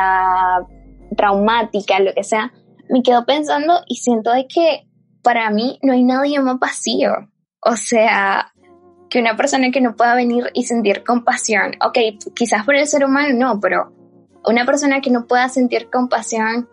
traumática, 1.17 1.99
lo 2.01 2.13
que 2.13 2.25
sea, 2.25 2.53
me 2.89 3.03
quedo 3.03 3.25
pensando 3.25 3.83
y 3.87 3.97
siento 3.97 4.31
que 4.49 4.89
para 5.23 5.51
mí 5.51 5.79
no 5.83 5.93
hay 5.93 6.05
nadie 6.05 6.41
más 6.41 6.59
vacío. 6.59 7.13
O 7.61 7.77
sea, 7.77 8.53
que 9.11 9.21
una 9.21 9.37
persona 9.37 9.71
que 9.71 9.81
no 9.81 9.97
pueda 9.97 10.15
venir 10.15 10.51
y 10.55 10.65
sentir 10.65 11.05
compasión, 11.05 11.73
ok, 11.85 11.99
quizás 12.35 12.65
por 12.65 12.77
el 12.77 12.87
ser 12.87 13.05
humano 13.05 13.35
no, 13.35 13.61
pero 13.61 13.93
una 14.47 14.65
persona 14.65 15.01
que 15.01 15.11
no 15.11 15.27
pueda 15.27 15.49
sentir 15.49 15.91
compasión 15.91 16.69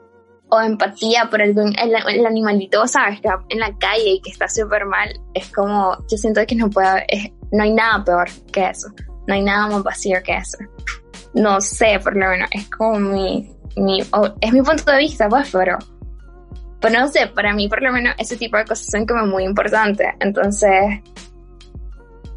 o 0.50 0.62
empatía 0.62 1.28
por 1.30 1.42
algún, 1.42 1.74
el, 1.80 2.26
animalito, 2.26 2.86
¿sabes? 2.88 3.20
Que 3.20 3.30
en 3.50 3.60
la 3.60 3.76
calle 3.78 4.12
y 4.12 4.22
que 4.22 4.30
está 4.30 4.48
súper 4.48 4.86
mal, 4.86 5.10
es 5.34 5.52
como, 5.52 5.98
yo 6.10 6.18
siento 6.18 6.46
que 6.46 6.56
no 6.56 6.70
puede, 6.70 7.34
no 7.52 7.64
hay 7.64 7.74
nada 7.74 8.04
peor 8.04 8.30
que 8.52 8.70
eso. 8.70 8.88
No 9.28 9.34
hay 9.34 9.44
nada 9.44 9.68
más 9.68 9.84
vacío 9.84 10.18
que 10.24 10.38
eso. 10.38 10.58
No 11.34 11.60
sé, 11.62 12.00
por 12.02 12.16
lo 12.16 12.30
menos, 12.30 12.50
es 12.52 12.70
como 12.70 13.00
mi, 13.00 13.52
mi 13.76 14.02
es 14.42 14.54
mi 14.54 14.62
punto 14.62 14.92
de 14.92 14.98
vista, 15.00 15.28
pues, 15.28 15.50
pero, 15.52 15.78
pero 16.80 17.00
no 17.00 17.08
sé, 17.08 17.28
para 17.28 17.54
mí 17.54 17.68
por 17.68 17.82
lo 17.82 17.92
menos 17.92 18.16
ese 18.18 18.38
tipo 18.38 18.58
de 18.58 18.66
cosas 18.66 18.88
son 18.90 19.06
como 19.06 19.26
muy 19.26 19.44
importantes. 19.44 20.08
Entonces, 20.20 21.02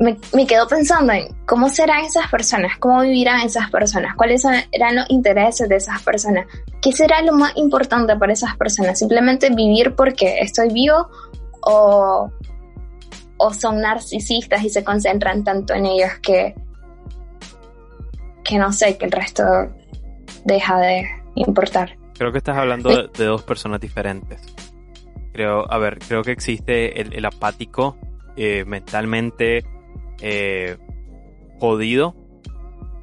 me, 0.00 0.16
me 0.32 0.46
quedo 0.46 0.66
pensando 0.66 1.12
en 1.12 1.28
cómo 1.46 1.68
serán 1.68 2.04
esas 2.04 2.28
personas, 2.30 2.78
cómo 2.78 3.02
vivirán 3.02 3.40
esas 3.40 3.70
personas, 3.70 4.14
cuáles 4.16 4.42
serán 4.42 4.96
los 4.96 5.10
intereses 5.10 5.68
de 5.68 5.76
esas 5.76 6.02
personas, 6.02 6.46
qué 6.80 6.92
será 6.92 7.20
lo 7.22 7.32
más 7.32 7.56
importante 7.56 8.16
para 8.16 8.32
esas 8.32 8.56
personas, 8.56 8.98
simplemente 8.98 9.50
vivir 9.50 9.94
porque 9.96 10.38
estoy 10.40 10.70
vivo 10.72 11.08
o, 11.62 12.30
o 13.38 13.54
son 13.54 13.80
narcisistas 13.80 14.62
y 14.64 14.70
se 14.70 14.84
concentran 14.84 15.42
tanto 15.42 15.74
en 15.74 15.86
ellos 15.86 16.10
que, 16.22 16.54
que 18.48 18.58
no 18.58 18.72
sé, 18.72 18.96
que 18.96 19.04
el 19.04 19.12
resto 19.12 19.44
deja 20.44 20.78
de 20.78 21.06
importar. 21.34 21.96
Creo 22.16 22.32
que 22.32 22.38
estás 22.38 22.56
hablando 22.56 22.88
de, 22.88 23.24
dos 23.24 23.42
personas 23.42 23.80
diferentes. 23.80 24.40
Creo, 25.32 25.70
a 25.70 25.78
ver, 25.78 25.98
creo 25.98 26.22
que 26.22 26.32
existe 26.32 27.00
el, 27.00 27.24
apático 27.24 27.96
eh, 28.36 28.64
mentalmente 28.64 29.64
eh, 30.20 30.78
jodido, 31.60 32.16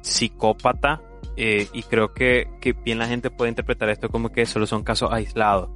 psicópata, 0.02 1.00
eh, 1.36 1.68
y 1.72 1.82
creo 1.84 2.12
que, 2.12 2.48
que, 2.60 2.72
bien 2.72 2.98
la 2.98 3.06
gente 3.06 3.30
puede 3.30 3.50
interpretar 3.50 3.88
esto 3.90 4.08
como 4.08 4.30
que 4.30 4.46
solo 4.46 4.66
son 4.66 4.82
casos 4.82 5.12
aislados. 5.12 5.70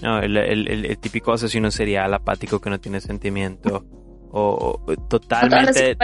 No, 0.00 0.20
el, 0.20 0.36
el, 0.36 0.98
típico 0.98 1.32
asesino 1.32 1.72
serial 1.72 2.14
apático 2.14 2.60
que 2.60 2.70
no 2.70 2.78
tiene 2.78 3.00
sentimiento 3.00 3.84
o, 4.30 4.80
totalmente, 5.08 5.96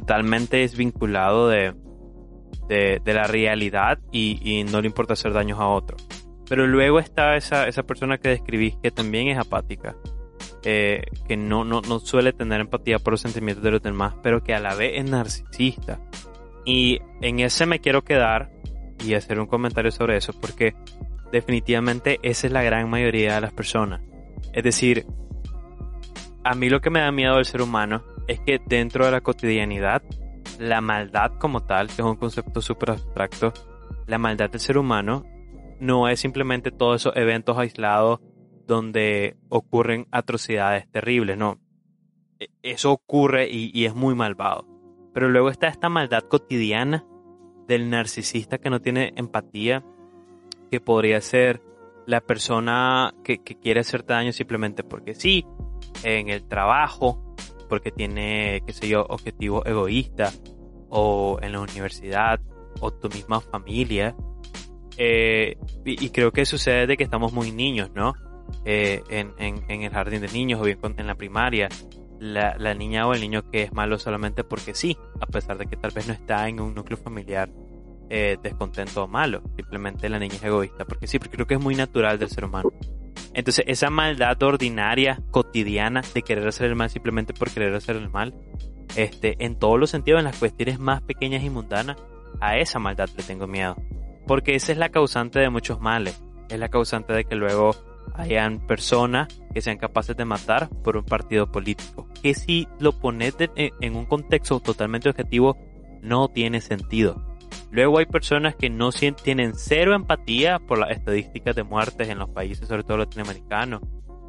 totalmente 0.00 0.58
desvinculado 0.58 1.48
de, 1.48 1.74
de, 2.68 3.14
la 3.14 3.24
realidad 3.24 3.98
y, 4.12 4.38
y, 4.42 4.64
no 4.64 4.80
le 4.80 4.86
importa 4.86 5.14
hacer 5.14 5.32
daños 5.32 5.60
a 5.60 5.66
otros. 5.66 6.06
Pero 6.48 6.66
luego 6.66 7.00
está 7.00 7.36
esa, 7.36 7.66
esa 7.66 7.82
persona 7.82 8.18
que 8.18 8.28
describís 8.28 8.76
que 8.82 8.90
también 8.90 9.28
es 9.28 9.38
apática 9.38 9.96
eh, 10.68 11.04
que 11.28 11.36
no, 11.36 11.64
no, 11.64 11.80
no 11.80 12.00
suele 12.00 12.32
tener 12.32 12.60
empatía 12.60 12.98
por 12.98 13.12
los 13.12 13.20
sentimientos 13.20 13.62
de 13.62 13.70
los 13.70 13.80
demás, 13.80 14.14
pero 14.20 14.42
que 14.42 14.52
a 14.52 14.58
la 14.58 14.74
vez 14.74 14.94
es 14.96 15.08
narcisista. 15.08 16.00
Y 16.64 16.98
en 17.20 17.38
ese 17.38 17.66
me 17.66 17.78
quiero 17.78 18.02
quedar 18.02 18.50
y 19.04 19.14
hacer 19.14 19.38
un 19.38 19.46
comentario 19.46 19.92
sobre 19.92 20.16
eso, 20.16 20.32
porque 20.40 20.74
definitivamente 21.30 22.18
esa 22.22 22.48
es 22.48 22.52
la 22.52 22.64
gran 22.64 22.90
mayoría 22.90 23.36
de 23.36 23.42
las 23.42 23.52
personas. 23.52 24.00
Es 24.52 24.64
decir, 24.64 25.06
a 26.42 26.56
mí 26.56 26.68
lo 26.68 26.80
que 26.80 26.90
me 26.90 26.98
da 26.98 27.12
miedo 27.12 27.36
del 27.36 27.44
ser 27.44 27.62
humano 27.62 28.02
es 28.26 28.40
que 28.40 28.60
dentro 28.64 29.04
de 29.04 29.12
la 29.12 29.20
cotidianidad, 29.20 30.02
la 30.58 30.80
maldad 30.80 31.32
como 31.38 31.64
tal, 31.64 31.88
que 31.88 31.94
es 31.94 32.00
un 32.00 32.16
concepto 32.16 32.60
súper 32.60 32.90
abstracto, 32.90 33.52
la 34.06 34.18
maldad 34.18 34.50
del 34.50 34.60
ser 34.60 34.78
humano 34.78 35.24
no 35.80 36.08
es 36.08 36.20
simplemente 36.20 36.70
todos 36.70 37.02
esos 37.02 37.16
eventos 37.16 37.58
aislados 37.58 38.20
donde 38.66 39.36
ocurren 39.48 40.06
atrocidades 40.10 40.90
terribles, 40.90 41.36
no. 41.36 41.58
E, 42.40 42.48
eso 42.62 42.92
ocurre 42.92 43.48
y, 43.50 43.84
es 43.84 43.94
muy 43.94 44.14
malvado. 44.14 44.66
Pero 45.12 45.28
luego 45.28 45.50
está 45.50 45.68
esta 45.68 45.88
maldad 45.88 46.24
cotidiana 46.24 47.04
del 47.66 47.90
narcisista 47.90 48.58
que 48.58 48.70
no 48.70 48.80
tiene 48.80 49.12
empatía, 49.16 49.84
que 50.70 50.80
podría 50.80 51.20
ser 51.20 51.62
la 52.06 52.20
persona 52.20 53.14
que, 53.24 53.38
quiere 53.38 53.80
hacerte 53.80 54.12
daño 54.12 54.32
simplemente 54.32 54.84
porque 54.84 55.14
sí, 55.14 55.44
en 56.04 56.28
el 56.28 56.46
trabajo, 56.46 57.34
porque 57.68 57.90
tiene, 57.90 58.62
qué 58.66 58.72
sé 58.72 58.88
yo, 58.88 59.06
objetivos 59.08 59.64
egoístas, 59.66 60.40
o 60.88 61.38
en 61.42 61.52
la 61.52 61.60
universidad, 61.60 62.40
o 62.80 62.92
tu 62.92 63.08
misma 63.08 63.40
familia. 63.40 64.14
Eh, 64.96 65.56
y, 65.84 66.08
creo 66.10 66.32
que 66.32 66.46
sucede 66.46 66.86
de 66.86 66.96
que 66.96 67.04
estamos 67.04 67.32
muy 67.32 67.52
niños, 67.52 67.90
¿no? 67.94 68.14
Eh, 68.64 69.02
en, 69.10 69.34
el 69.68 69.90
jardín 69.90 70.20
de 70.20 70.28
niños 70.28 70.60
o 70.60 70.64
bien 70.64 70.78
en 70.96 71.06
la 71.06 71.14
primaria, 71.14 71.68
la, 72.18 72.56
la, 72.58 72.74
niña 72.74 73.06
o 73.06 73.12
el 73.12 73.20
niño 73.20 73.50
que 73.50 73.62
es 73.62 73.72
malo 73.72 73.98
solamente 73.98 74.42
porque 74.44 74.74
sí, 74.74 74.96
a 75.20 75.26
pesar 75.26 75.58
de 75.58 75.66
que 75.66 75.76
tal 75.76 75.90
vez 75.90 76.06
no 76.06 76.14
está 76.14 76.48
en 76.48 76.60
un 76.60 76.74
núcleo 76.74 76.96
familiar 76.96 77.50
eh, 78.08 78.38
descontento 78.40 79.04
o 79.04 79.08
malo, 79.08 79.42
simplemente 79.56 80.08
la 80.08 80.18
niña 80.18 80.36
es 80.36 80.44
egoísta 80.44 80.84
porque 80.84 81.06
sí, 81.08 81.18
porque 81.18 81.34
creo 81.34 81.46
que 81.46 81.54
es 81.54 81.60
muy 81.60 81.74
natural 81.74 82.18
del 82.18 82.30
ser 82.30 82.44
humano. 82.44 82.70
Entonces, 83.34 83.64
esa 83.68 83.90
maldad 83.90 84.42
ordinaria, 84.42 85.22
cotidiana, 85.30 86.02
de 86.14 86.22
querer 86.22 86.46
hacer 86.46 86.66
el 86.66 86.76
mal 86.76 86.90
simplemente 86.90 87.34
por 87.34 87.50
querer 87.50 87.74
hacer 87.74 87.96
el 87.96 88.10
mal, 88.10 88.34
este, 88.96 89.36
en 89.44 89.58
todos 89.58 89.78
los 89.78 89.90
sentidos, 89.90 90.20
en 90.20 90.24
las 90.24 90.38
cuestiones 90.38 90.78
más 90.78 91.02
pequeñas 91.02 91.44
y 91.44 91.50
mundanas, 91.50 91.96
a 92.40 92.56
esa 92.56 92.78
maldad 92.78 93.08
le 93.16 93.22
tengo 93.22 93.46
miedo. 93.46 93.76
Porque 94.26 94.54
esa 94.54 94.72
es 94.72 94.78
la 94.78 94.88
causante 94.88 95.38
de 95.38 95.50
muchos 95.50 95.80
males. 95.80 96.22
Es 96.48 96.58
la 96.58 96.68
causante 96.68 97.12
de 97.12 97.24
que 97.24 97.36
luego 97.36 97.74
hayan 98.14 98.66
personas 98.66 99.28
que 99.52 99.60
sean 99.60 99.78
capaces 99.78 100.16
de 100.16 100.24
matar 100.24 100.68
por 100.82 100.96
un 100.96 101.04
partido 101.04 101.50
político. 101.50 102.08
Que 102.22 102.34
si 102.34 102.68
lo 102.78 102.92
pones 102.92 103.34
en 103.56 103.96
un 103.96 104.06
contexto 104.06 104.60
totalmente 104.60 105.08
objetivo, 105.08 105.56
no 106.02 106.28
tiene 106.28 106.60
sentido. 106.60 107.35
Luego 107.70 107.98
hay 107.98 108.06
personas 108.06 108.54
que 108.54 108.70
no 108.70 108.90
tienen 108.90 109.54
cero 109.54 109.94
empatía 109.94 110.58
por 110.60 110.78
las 110.78 110.90
estadísticas 110.90 111.54
de 111.56 111.64
muertes 111.64 112.08
en 112.08 112.18
los 112.18 112.30
países, 112.30 112.68
sobre 112.68 112.84
todo 112.84 112.98
latinoamericanos, 112.98 113.82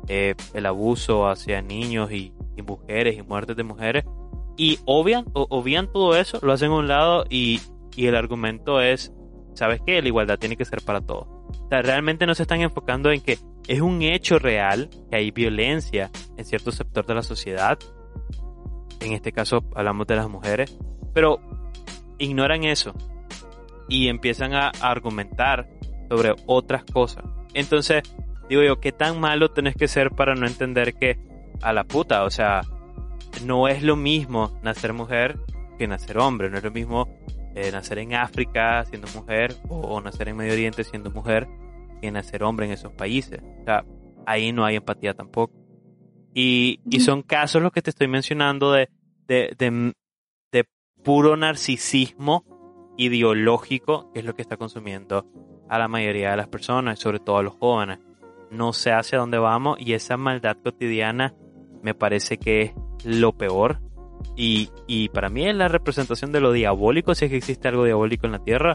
eh, 0.08 0.36
el 0.54 0.66
abuso 0.66 1.28
hacia 1.28 1.62
niños 1.62 2.12
y, 2.12 2.34
mujeres 2.66 3.16
y 3.18 3.22
muertes 3.22 3.56
de 3.56 3.64
mujeres, 3.64 4.04
y 4.58 4.80
obvian, 4.86 5.26
todo 5.94 6.16
eso, 6.18 6.40
lo 6.42 6.52
hacen 6.52 6.72
a 6.72 6.76
un 6.76 6.88
lado 6.88 7.26
y, 7.30 7.62
y 7.96 8.08
el 8.08 8.16
argumento 8.16 8.82
es, 8.82 9.14
¿sabes 9.54 9.80
qué? 9.86 10.02
La 10.02 10.08
igualdad 10.08 10.40
tiene 10.40 10.58
que 10.58 10.66
ser 10.66 10.82
para 10.82 11.02
todos. 11.02 11.28
O 11.28 11.68
sea, 11.70 11.84
realmente 11.84 12.26
no 12.26 12.34
se 12.34 12.42
están 12.42 12.62
enfocando 12.62 13.12
en 13.12 13.22
que 13.22 13.38
es 13.68 13.82
un 13.82 14.02
hecho 14.02 14.40
real 14.40 14.90
que 15.12 15.18
hay 15.18 15.30
violencia 15.30 16.10
en 16.36 16.46
cierto 16.46 16.72
sector 16.72 17.06
de 17.06 17.14
la 17.14 17.22
sociedad. 17.22 17.78
En 19.02 19.14
este 19.14 19.32
caso 19.32 19.64
hablamos 19.76 20.08
de 20.08 20.16
las 20.16 20.28
mujeres. 20.28 20.76
Pero 21.14 21.40
ignoran 22.18 22.64
eso 22.64 22.94
y 23.90 24.08
empiezan 24.08 24.54
a 24.54 24.70
argumentar 24.82 25.70
sobre 26.10 26.34
otras 26.46 26.84
cosas. 26.86 27.24
Entonces, 27.54 28.04
digo 28.50 28.64
yo, 28.64 28.80
¿qué 28.80 28.92
tan 28.92 29.20
malo 29.20 29.52
tenés 29.52 29.76
que 29.76 29.88
ser 29.88 30.12
para 30.12 30.36
no 30.36 30.48
entender 30.48 30.94
que 30.94 31.18
a 31.62 31.74
la 31.74 31.84
puta, 31.84 32.24
o 32.24 32.30
sea, 32.30 32.62
no 33.46 33.68
es 33.68 33.84
lo 33.84 33.96
mismo 33.96 34.60
nacer 34.64 34.94
mujer 34.94 35.40
que 35.78 35.88
nacer 35.88 36.18
hombre, 36.18 36.50
no 36.50 36.58
es 36.58 36.64
lo 36.64 36.72
mismo 36.72 37.08
eh, 37.56 37.72
nacer 37.72 38.00
en 38.00 38.14
África 38.14 38.84
siendo 38.86 39.08
mujer 39.16 39.56
o, 39.70 40.00
nacer 40.02 40.30
en 40.30 40.38
Medio 40.38 40.54
Oriente 40.54 40.84
siendo 40.84 41.12
mujer 41.12 41.48
que 42.02 42.12
nacer 42.12 42.44
hombre 42.44 42.68
en 42.68 42.74
esos 42.74 42.92
países. 42.94 43.42
O 43.62 43.64
sea, 43.64 43.86
ahí 44.26 44.52
no 44.52 44.66
hay 44.66 44.76
empatía 44.76 45.14
tampoco. 45.14 45.54
Y, 46.34 46.82
y 46.90 47.00
son 47.00 47.24
casos 47.24 47.62
los 47.62 47.72
que 47.72 47.82
te 47.82 47.90
estoy 47.90 48.08
mencionando 48.08 48.72
de, 48.72 48.90
de, 49.28 49.56
de, 49.58 49.94
de 50.52 50.66
puro 51.04 51.36
narcisismo 51.36 52.44
ideológico, 52.98 54.12
que 54.12 54.20
es 54.20 54.26
lo 54.26 54.36
que 54.36 54.42
está 54.42 54.58
consumiendo 54.58 55.26
a 55.70 55.80
la 55.80 55.88
mayoría 55.88 56.32
de 56.32 56.38
las 56.38 56.48
personas, 56.48 57.00
sobre 57.00 57.20
todo 57.20 57.38
a 57.38 57.44
los 57.44 57.54
jóvenes. 57.54 58.00
No 58.52 58.74
sé 58.74 58.92
hacia 58.92 59.20
dónde 59.20 59.38
vamos 59.38 59.78
y 59.80 59.94
esa 59.94 60.18
maldad 60.18 60.58
cotidiana 60.64 61.36
me 61.82 61.94
parece 61.94 62.38
que 62.38 62.62
es 62.62 62.74
lo 63.04 63.34
peor 63.34 63.80
y, 64.36 64.70
y 64.88 65.10
para 65.10 65.30
mí 65.30 65.48
es 65.48 65.56
la 65.56 65.68
representación 65.68 66.32
de 66.32 66.40
lo 66.40 66.52
diabólico, 66.52 67.16
si 67.16 67.26
es 67.26 67.32
que 67.32 67.38
existe 67.38 67.68
algo 67.68 67.86
diabólico 67.86 68.26
en 68.26 68.34
la 68.34 68.44
tierra, 68.44 68.74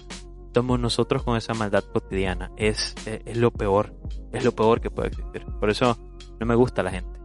estamos 0.53 0.79
nosotros 0.79 1.23
con 1.23 1.37
esa 1.37 1.55
maldad 1.55 1.83
cotidiana. 1.85 2.53
Es, 2.57 2.95
es, 3.07 3.39
lo 3.39 3.51
peor, 3.51 3.95
es 4.33 4.45
lo 4.45 4.53
peor 4.53 4.83
que 4.83 4.91
puede 4.91 5.09
existir. 5.09 5.47
Por 5.59 5.71
eso 5.71 5.97
no 6.39 6.45
me 6.45 6.55
gusta 6.55 6.83
la 6.83 6.91
gente. 6.91 7.19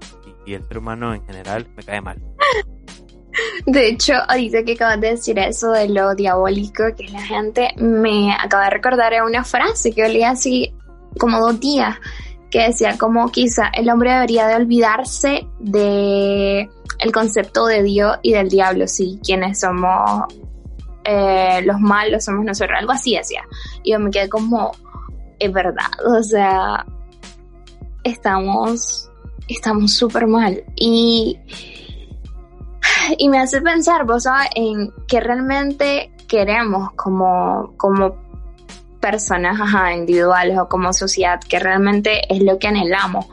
Y, 0.46 0.54
el 0.54 0.64
ser 0.64 0.78
humano 0.78 1.14
en 1.14 1.26
general 1.26 1.68
me 1.76 1.84
cae 1.84 2.00
mal. 2.00 2.24
De 3.66 3.90
hecho, 3.90 4.14
ahorita 4.28 4.64
que 4.64 4.74
acabas 4.74 5.02
de 5.02 5.10
decir 5.12 5.40
eso 5.40 5.72
de 5.72 5.90
lo 5.90 6.16
diabólico 6.16 6.84
que 6.96 7.06
es 7.06 7.12
la 7.12 7.22
gente, 7.22 7.70
me 7.78 8.34
acaba 8.34 8.66
de 8.66 8.70
recordar 8.72 9.14
una 9.24 9.44
frase 9.44 9.92
que 9.92 10.08
leí 10.08 10.24
así 10.24 10.74
como 11.20 11.40
dos 11.40 11.60
días, 11.60 11.98
que 12.52 12.64
decía 12.64 12.98
como 12.98 13.32
quizá 13.32 13.70
el 13.74 13.90
hombre 13.90 14.14
debería 14.14 14.48
de 14.48 14.56
olvidarse 14.56 15.48
de 15.60 16.70
el 17.00 17.12
concepto 17.12 17.66
de 17.66 17.84
Dios 17.84 18.18
y 18.22 18.34
del 18.34 18.50
diablo, 18.50 18.88
sí, 18.88 19.20
quienes 19.24 19.60
somos 19.60 20.26
eh, 21.04 21.62
los 21.64 21.80
malos 21.80 22.26
somos 22.26 22.44
nosotros, 22.44 22.78
algo 22.78 22.92
así 22.92 23.16
decía. 23.16 23.42
Y 23.84 23.94
yo 23.94 24.00
me 24.00 24.12
quedé 24.12 24.28
como, 24.28 24.72
es 25.40 25.52
verdad, 25.54 25.90
o 26.06 26.22
sea, 26.22 26.86
estamos, 28.04 29.10
estamos 29.48 29.94
súper 29.94 30.28
mal. 30.28 30.64
Y, 30.76 31.40
y 33.18 33.30
me 33.30 33.40
hace 33.40 33.62
pensar, 33.62 34.06
vos 34.06 34.24
sabes, 34.24 34.50
en 34.56 34.92
que 35.08 35.20
realmente 35.20 36.12
queremos 36.28 36.92
como, 36.94 37.74
como 37.78 38.16
personas 39.00 39.60
individuales 39.96 40.58
o 40.58 40.68
como 40.68 40.92
sociedad, 40.94 41.40
que 41.40 41.60
realmente 41.60 42.22
es 42.34 42.44
lo 42.44 42.58
que 42.60 42.68
anhelamos. 42.68 43.26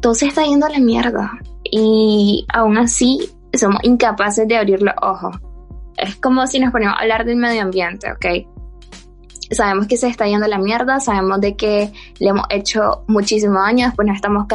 Todo 0.00 0.14
se 0.14 0.26
está 0.26 0.44
yendo 0.44 0.66
a 0.66 0.70
la 0.70 0.78
mierda. 0.78 1.32
Y 1.64 2.46
aún 2.52 2.78
así 2.78 3.30
somos 3.52 3.80
incapaces 3.82 4.48
de 4.48 4.56
abrir 4.56 4.82
los 4.82 4.94
ojos. 5.02 5.36
Es 5.96 6.16
como 6.16 6.46
si 6.46 6.60
nos 6.60 6.72
ponemos 6.72 6.94
a 6.96 7.02
hablar 7.02 7.24
del 7.24 7.36
medio 7.36 7.62
ambiente, 7.62 8.10
¿ok? 8.12 8.57
Sabemos 9.50 9.86
que 9.86 9.96
se 9.96 10.08
está 10.08 10.26
yendo 10.26 10.46
la 10.46 10.58
mierda, 10.58 11.00
sabemos 11.00 11.40
de 11.40 11.56
que 11.56 11.92
le 12.18 12.28
hemos 12.28 12.46
hecho 12.50 13.04
muchísimos 13.06 13.62
años, 13.62 13.88
después 13.88 14.06
nos 14.06 14.16
estamos 14.16 14.46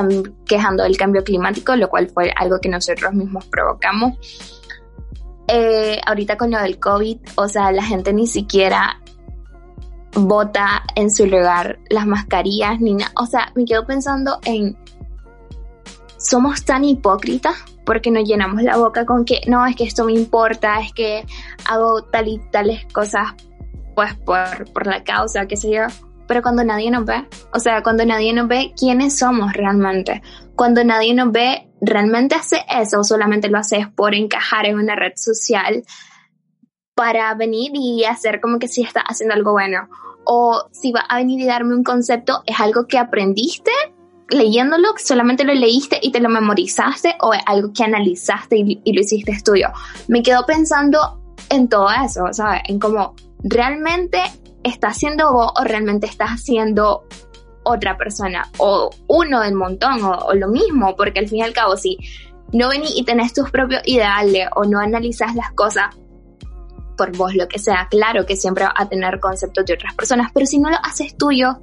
quejando 0.45 0.83
del 0.83 0.97
cambio 0.97 1.23
climático, 1.23 1.75
lo 1.75 1.89
cual 1.89 2.09
fue 2.09 2.31
algo 2.35 2.59
que 2.61 2.69
nosotros 2.69 3.13
mismos 3.13 3.45
provocamos. 3.45 4.13
Eh, 5.47 5.99
ahorita 6.05 6.37
con 6.37 6.51
lo 6.51 6.59
del 6.59 6.79
COVID, 6.79 7.17
o 7.35 7.47
sea, 7.47 7.71
la 7.71 7.83
gente 7.83 8.13
ni 8.13 8.27
siquiera 8.27 9.01
bota 10.15 10.83
en 10.95 11.09
su 11.09 11.25
lugar 11.25 11.79
las 11.89 12.05
mascarillas 12.05 12.79
ni 12.79 12.93
nada. 12.93 13.11
O 13.15 13.25
sea, 13.25 13.51
me 13.55 13.65
quedo 13.65 13.85
pensando 13.85 14.39
en, 14.45 14.77
somos 16.17 16.63
tan 16.63 16.83
hipócritas 16.83 17.55
porque 17.85 18.11
nos 18.11 18.27
llenamos 18.27 18.63
la 18.63 18.77
boca 18.77 19.05
con 19.05 19.25
que 19.25 19.41
no, 19.47 19.65
es 19.65 19.75
que 19.75 19.83
esto 19.83 20.05
me 20.05 20.13
importa, 20.13 20.79
es 20.79 20.93
que 20.93 21.25
hago 21.65 22.03
tal 22.03 22.27
y 22.27 22.39
tales 22.51 22.85
cosas 22.93 23.33
pues 23.95 24.13
por, 24.15 24.71
por 24.71 24.87
la 24.87 25.03
causa, 25.03 25.45
qué 25.45 25.57
sé 25.57 25.71
yo. 25.71 25.83
Pero 26.27 26.41
cuando 26.41 26.63
nadie 26.63 26.89
nos 26.89 27.05
ve, 27.05 27.27
o 27.53 27.59
sea, 27.59 27.83
cuando 27.83 28.05
nadie 28.05 28.33
nos 28.33 28.47
ve 28.47 28.73
quiénes 28.77 29.17
somos 29.17 29.53
realmente, 29.53 30.21
cuando 30.55 30.83
nadie 30.83 31.13
nos 31.13 31.31
ve, 31.31 31.67
realmente 31.81 32.35
hace 32.35 32.63
eso 32.69 33.01
o 33.01 33.03
solamente 33.03 33.49
lo 33.49 33.57
haces 33.57 33.87
por 33.89 34.15
encajar 34.15 34.65
en 34.65 34.77
una 34.77 34.95
red 34.95 35.13
social 35.15 35.83
para 36.95 37.33
venir 37.33 37.71
y 37.73 38.05
hacer 38.05 38.39
como 38.39 38.59
que 38.59 38.67
sí 38.67 38.83
está 38.83 39.01
haciendo 39.01 39.35
algo 39.35 39.51
bueno. 39.51 39.89
O 40.25 40.69
si 40.71 40.91
va 40.91 41.01
a 41.01 41.17
venir 41.17 41.41
y 41.41 41.45
darme 41.45 41.75
un 41.75 41.83
concepto, 41.83 42.43
es 42.45 42.59
algo 42.59 42.87
que 42.87 42.97
aprendiste 42.97 43.71
leyéndolo, 44.29 44.89
solamente 44.97 45.43
lo 45.43 45.53
leíste 45.53 45.99
y 46.01 46.11
te 46.11 46.19
lo 46.19 46.29
memorizaste 46.29 47.15
o 47.21 47.33
es 47.33 47.41
algo 47.45 47.71
que 47.73 47.83
analizaste 47.83 48.57
y, 48.57 48.93
lo 48.93 49.01
hiciste 49.01 49.31
estudio. 49.31 49.71
Me 50.07 50.23
quedo 50.23 50.45
pensando 50.45 51.21
en 51.49 51.67
todo 51.67 51.89
eso, 51.91 52.25
¿sabes? 52.31 52.61
En 52.67 52.79
cómo 52.79 53.15
realmente 53.43 54.21
estás 54.63 54.97
haciendo 54.97 55.31
vos 55.31 55.51
o 55.59 55.63
realmente 55.63 56.07
estás 56.07 56.29
haciendo 56.29 57.05
otra 57.63 57.97
persona 57.97 58.49
o 58.57 58.89
uno 59.07 59.41
del 59.41 59.55
montón 59.55 60.03
o, 60.03 60.33
lo 60.33 60.47
mismo, 60.47 60.95
porque 60.95 61.19
al 61.19 61.27
fin 61.27 61.39
y 61.39 61.43
al 61.43 61.53
cabo 61.53 61.77
si 61.77 61.97
no 62.51 62.69
venís 62.69 62.93
y 62.95 63.03
tenés 63.03 63.33
tus 63.33 63.49
propios 63.51 63.81
ideales 63.85 64.47
o 64.55 64.63
no 64.65 64.79
analizas 64.79 65.35
las 65.35 65.51
cosas 65.53 65.95
por 66.97 67.15
vos, 67.17 67.33
lo 67.33 67.47
que 67.47 67.57
sea, 67.57 67.87
claro 67.89 68.25
que 68.25 68.35
siempre 68.35 68.65
vas 68.65 68.73
a 68.75 68.87
tener 68.87 69.19
conceptos 69.19 69.65
de 69.65 69.73
otras 69.73 69.95
personas, 69.95 70.31
pero 70.33 70.45
si 70.45 70.59
no 70.59 70.69
lo 70.69 70.77
haces 70.83 71.17
tuyo, 71.17 71.59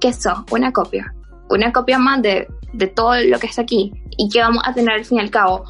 ¿qué 0.00 0.12
sos? 0.12 0.38
Una 0.50 0.72
copia 0.72 1.12
una 1.48 1.72
copia 1.72 1.98
más 1.98 2.22
de, 2.22 2.48
todo 2.94 3.16
lo 3.22 3.38
que 3.38 3.46
está 3.46 3.62
aquí 3.62 3.92
y 4.16 4.28
que 4.28 4.40
vamos 4.40 4.62
a 4.66 4.74
tener 4.74 4.94
al 4.94 5.04
fin 5.04 5.18
y 5.18 5.20
al 5.20 5.30
cabo 5.30 5.64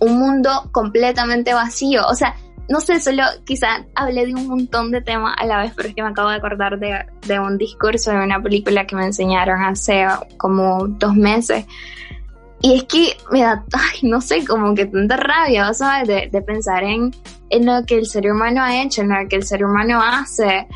un 0.00 0.18
mundo 0.18 0.68
completamente 0.72 1.54
vacío. 1.54 2.06
O 2.06 2.14
sea, 2.14 2.34
no 2.70 2.80
sé, 2.80 3.00
solo 3.00 3.24
quizá 3.44 3.84
hablé 3.96 4.26
de 4.26 4.34
un 4.34 4.46
montón 4.46 4.92
de 4.92 5.02
temas 5.02 5.34
a 5.36 5.44
la 5.44 5.58
vez, 5.58 5.72
pero 5.74 5.88
es 5.88 5.94
que 5.94 6.04
me 6.04 6.10
acabo 6.10 6.30
de 6.30 6.36
acordar 6.36 6.78
de, 6.78 7.40
un 7.40 7.58
discurso 7.58 8.12
de 8.12 8.22
una 8.22 8.40
película 8.40 8.86
que 8.86 8.94
me 8.94 9.04
enseñaron 9.04 9.60
hace 9.60 10.06
como 10.36 10.86
dos 10.86 11.16
meses. 11.16 11.66
Y 12.62 12.74
es 12.74 12.84
que 12.84 13.16
me 13.32 13.40
da, 13.40 13.64
no 14.02 14.20
sé, 14.20 14.46
como 14.46 14.72
que 14.76 14.86
tanta 14.86 15.16
rabia, 15.16 15.74
¿sabes? 15.74 16.06
De, 16.06 16.28
de 16.30 16.42
pensar 16.42 16.84
en, 16.84 17.10
en 17.48 17.66
lo 17.66 17.84
que 17.84 17.96
el 17.96 18.06
ser 18.06 18.30
humano 18.30 18.62
ha 18.62 18.80
hecho, 18.80 19.02
en 19.02 19.08
lo 19.08 19.28
que 19.28 19.34
el 19.34 19.42
ser 19.42 19.64
humano 19.64 20.00
hace, 20.00 20.68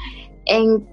en, 0.46 0.84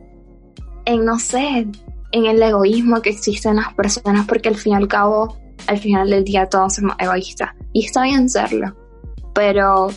en 0.85 1.03
no 1.03 1.17
sé, 1.17 1.67
en 2.11 2.25
el 2.27 2.43
egoísmo 2.43 3.01
que 3.01 3.09
existe 3.09 3.49
en 3.49 3.55
las 3.55 3.73
personas, 3.73 4.27
porque 4.27 4.49
al 4.49 4.55
fin 4.55 4.73
y 4.73 4.75
al 4.75 4.87
cabo, 4.87 5.35
al 5.65 5.79
final 5.79 6.11
del 6.11 6.23
día 6.23 6.45
todos 6.45 6.75
somos 6.75 6.95
egoístas. 6.99 7.55
Y 7.73 7.87
está 7.87 8.03
bien 8.03 8.29
serlo, 8.29 8.75
pero 9.33 9.89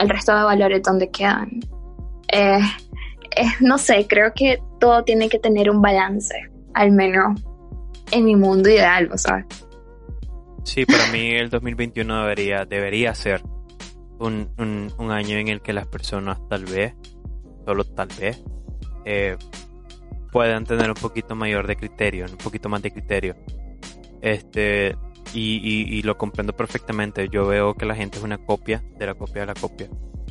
el 0.00 0.08
resto 0.08 0.34
de 0.34 0.42
valores, 0.42 0.82
¿dónde 0.82 1.10
quedan? 1.10 1.60
Eh, 2.32 2.58
no 3.60 3.78
sé, 3.78 4.06
creo 4.08 4.32
que 4.34 4.58
todo 4.80 5.04
tiene 5.04 5.28
que 5.28 5.38
tener 5.38 5.70
un 5.70 5.80
balance, 5.80 6.34
al 6.74 6.90
menos 6.90 7.40
en 8.10 8.24
mi 8.24 8.34
mundo 8.34 8.68
ideal, 8.68 9.10
¿sabes? 9.16 9.44
Sí, 10.64 10.84
para 10.84 11.06
mí 11.12 11.30
el 11.32 11.50
2021 11.50 12.22
debería, 12.22 12.64
debería 12.64 13.14
ser 13.14 13.42
un, 14.18 14.50
un, 14.58 14.92
un 14.98 15.10
año 15.10 15.36
en 15.38 15.48
el 15.48 15.60
que 15.60 15.72
las 15.72 15.86
personas 15.86 16.38
tal 16.48 16.64
vez, 16.64 16.94
solo 17.64 17.84
tal 17.84 18.08
vez, 18.18 18.42
eh, 19.04 19.36
puedan 20.32 20.64
tener 20.64 20.88
un 20.88 20.96
poquito 20.96 21.34
mayor 21.34 21.66
de 21.66 21.76
criterio, 21.76 22.26
un 22.30 22.36
poquito 22.36 22.68
más 22.68 22.82
de 22.82 22.90
criterio. 22.90 23.36
Este, 24.20 24.96
y, 25.32 25.58
y, 25.62 26.02
lo 26.02 26.16
comprendo 26.16 26.54
perfectamente. 26.54 27.28
Yo 27.28 27.46
veo 27.46 27.74
que 27.74 27.86
la 27.86 27.94
gente 27.94 28.18
es 28.18 28.24
una 28.24 28.38
copia 28.38 28.82
de 28.98 29.06
la 29.06 29.14
copia 29.14 29.42
de 29.42 29.46
la 29.46 29.54
copia. 29.54 29.88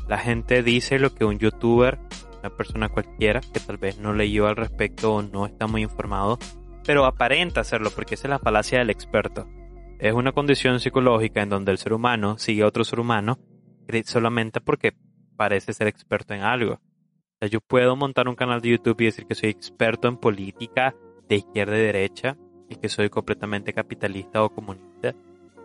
La 0.08 0.18
gente 0.18 0.64
dice 0.64 1.00
lo 1.00 1.14
que 1.14 1.26
un 1.26 1.38
youtuber, 1.38 2.00
una 2.40 2.50
persona 2.50 2.90
cualquiera, 2.90 3.42
que 3.42 3.60
tal 3.60 3.78
vez 3.78 4.00
no 4.00 4.14
leyó 4.14 4.48
al 4.48 4.56
respecto 4.56 5.16
o 5.16 5.22
no 5.22 5.46
está 5.46 5.68
muy 5.68 5.84
informado, 5.84 6.40
pero 6.86 7.06
aparenta 7.06 7.62
hacerlo 7.62 7.92
porque 7.94 8.16
esa 8.16 8.28
es 8.28 8.32
la 8.32 8.40
falacia 8.40 8.80
del 8.80 8.90
experto. 8.90 9.48
Es 10.00 10.14
una 10.14 10.32
condición 10.32 10.80
psicológica 10.80 11.42
en 11.42 11.50
donde 11.50 11.72
el 11.72 11.78
ser 11.78 11.94
humano 11.94 12.38
sigue 12.38 12.64
a 12.64 12.68
otro 12.68 12.84
ser 12.84 13.00
humano 13.00 13.38
solamente 14.06 14.62
porque 14.62 14.94
parece 15.36 15.74
ser 15.74 15.88
experto 15.88 16.34
en 16.34 16.42
algo 16.42 16.80
yo 17.48 17.62
puedo 17.62 17.96
montar 17.96 18.28
un 18.28 18.36
canal 18.36 18.62
de 18.62 18.70
YouTube 18.70 19.02
y 19.02 19.06
decir 19.06 19.26
que 19.26 19.36
soy 19.36 19.50
experto 19.50 20.08
en 20.08 20.18
política 20.18 20.96
de 21.28 21.38
izquierda 21.38 21.78
y 21.78 21.82
derecha 21.82 22.38
y 22.70 22.76
que 22.76 22.90
soy 22.90 23.10
completamente 23.10 23.74
capitalista 23.74 24.44
o 24.44 24.50
comunista 24.50 25.16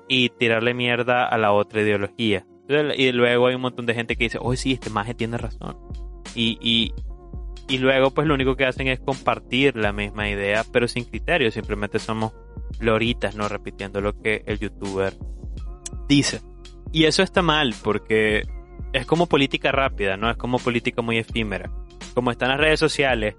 y 0.09 0.31
tirarle 0.31 0.75
mierda 0.75 1.27
a 1.27 1.39
la 1.39 1.53
otra 1.53 1.83
ideología. 1.83 2.47
Y 2.97 3.13
luego 3.13 3.47
hay 3.47 3.55
un 3.55 3.61
montón 3.61 3.87
de 3.87 3.95
gente 3.95 4.17
que 4.17 4.25
dice, 4.25 4.39
oh 4.41 4.57
sí, 4.57 4.73
este 4.73 4.91
maje 4.91 5.15
tiene 5.15 5.37
razón. 5.37 5.77
Y, 6.35 6.59
y, 6.61 6.95
y 7.69 7.79
luego 7.79 8.11
pues 8.11 8.27
lo 8.27 8.35
único 8.35 8.57
que 8.57 8.65
hacen 8.65 8.89
es 8.89 9.01
compartir 9.01 9.77
la 9.77 9.93
misma 9.93 10.29
idea, 10.29 10.65
pero 10.73 10.89
sin 10.89 11.05
criterio. 11.05 11.51
Simplemente 11.51 11.99
somos 11.99 12.33
loritas, 12.81 13.37
¿no? 13.37 13.49
Repitiendo 13.49 14.01
lo 14.01 14.19
que 14.21 14.43
el 14.47 14.59
youtuber 14.59 15.15
dice. 16.09 16.41
Y 16.91 17.05
eso 17.05 17.23
está 17.23 17.43
mal 17.43 17.75
porque 17.83 18.45
es 18.93 19.07
como 19.07 19.27
política 19.27 19.73
rápida, 19.73 20.17
¿no? 20.17 20.31
Es 20.31 20.37
como 20.37 20.59
política 20.59 21.03
muy 21.03 21.19
efímera. 21.19 21.71
Como 22.15 22.31
están 22.31 22.49
las 22.49 22.59
redes 22.61 22.81
sociales 22.81 23.35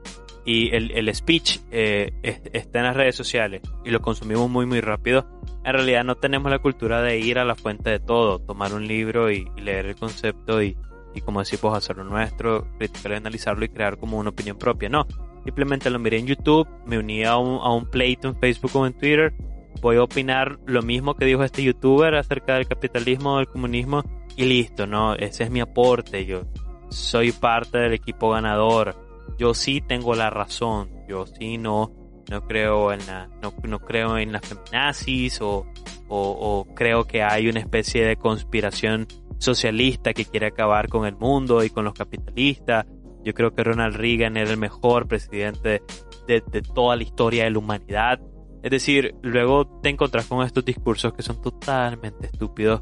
y 0.46 0.70
el, 0.76 1.14
speech 1.14 1.60
eh, 1.72 2.12
está 2.54 2.80
en 2.80 2.86
las 2.86 2.96
redes 2.96 3.16
sociales 3.16 3.62
y 3.84 3.90
lo 3.90 4.02
consumimos 4.02 4.50
muy 4.50 4.68
muy 4.68 4.80
rápido, 4.80 5.26
en 5.64 5.74
realidad 5.74 6.04
no 6.04 6.16
tenemos 6.16 6.52
la 6.52 6.60
cultura 6.60 7.02
de 7.02 7.18
ir 7.18 7.40
a 7.40 7.46
la 7.46 7.56
fuente 7.56 7.90
de 7.90 8.00
todo, 8.00 8.40
tomar 8.40 8.74
un 8.74 8.88
libro 8.88 9.32
y, 9.32 9.50
leer 9.58 9.88
el 9.88 9.96
concepto 9.96 10.62
y, 10.62 10.78
y 11.16 11.22
como 11.22 11.40
decimos, 11.40 11.76
hacerlo 11.76 12.04
nuestro, 12.04 12.68
criticarlo, 12.78 13.18
analizarlo 13.18 13.66
y 13.66 13.70
crear 13.70 13.98
como 13.98 14.20
una 14.20 14.30
opinión 14.30 14.58
propia. 14.58 14.90
No, 14.90 15.08
simplemente 15.44 15.90
lo 15.90 15.98
miré 15.98 16.20
en 16.20 16.28
YouTube, 16.28 16.68
me 16.86 17.00
uní 17.00 17.24
a 17.24 17.38
un, 17.38 17.60
a 17.64 17.74
un 17.74 17.90
pleito 17.90 18.28
en 18.28 18.36
Facebook 18.36 18.76
o 18.76 18.86
en 18.86 18.94
Twitter, 18.94 19.34
voy 19.82 19.98
a 19.98 20.04
opinar 20.04 20.60
lo 20.68 20.84
mismo 20.84 21.16
que 21.16 21.26
dijo 21.26 21.44
este 21.44 21.64
youtuber 21.64 22.14
acerca 22.16 22.54
del 22.54 22.68
capitalismo 22.68 23.38
del 23.38 23.48
comunismo 23.48 24.04
y 24.36 24.46
listo, 24.46 24.86
¿no? 24.86 25.16
Ese 25.16 25.46
es 25.46 25.50
mi 25.50 25.62
aporte, 25.62 26.26
yo 26.26 26.44
soy 26.90 27.32
parte 27.32 27.80
del 27.80 27.94
equipo 27.94 28.30
ganador, 28.30 28.96
yo 29.38 29.54
sí 29.54 29.82
tengo 29.82 30.16
la 30.16 30.30
razón, 30.30 30.90
yo 31.08 31.26
sí 31.26 31.58
no, 31.58 31.92
no 32.30 32.48
creo 32.48 32.92
en 32.92 33.06
la, 33.06 33.28
no, 33.42 33.54
no 33.64 33.80
creo 33.80 34.18
en 34.18 34.32
las 34.32 34.46
feminazis 34.48 35.42
o, 35.42 35.66
o, 36.08 36.68
creo 36.76 37.06
que 37.06 37.24
hay 37.24 37.48
una 37.48 37.60
especie 37.60 38.06
de 38.06 38.16
conspiración 38.16 39.08
socialista 39.38 40.14
que 40.14 40.26
quiere 40.26 40.48
acabar 40.48 40.88
con 40.88 41.06
el 41.06 41.16
mundo 41.16 41.64
y 41.64 41.70
con 41.70 41.86
los 41.86 41.94
capitalistas. 41.94 42.86
Yo 43.24 43.34
creo 43.34 43.54
que 43.54 43.64
Ronald 43.64 43.96
Reagan 43.96 44.38
era 44.38 44.52
el 44.52 44.58
mejor 44.58 45.08
presidente 45.08 45.82
de, 46.28 46.42
toda 46.74 46.96
la 46.96 47.04
historia 47.04 47.46
de 47.46 47.52
la 47.52 47.60
humanidad. 47.60 48.20
Es 48.62 48.72
decir, 48.72 49.16
luego 49.22 49.80
te 49.82 49.90
encontrás 49.90 50.26
con 50.28 50.46
estos 50.46 50.66
discursos 50.66 51.14
que 51.14 51.22
son 51.22 51.42
totalmente 51.42 52.28
estúpidos 52.28 52.82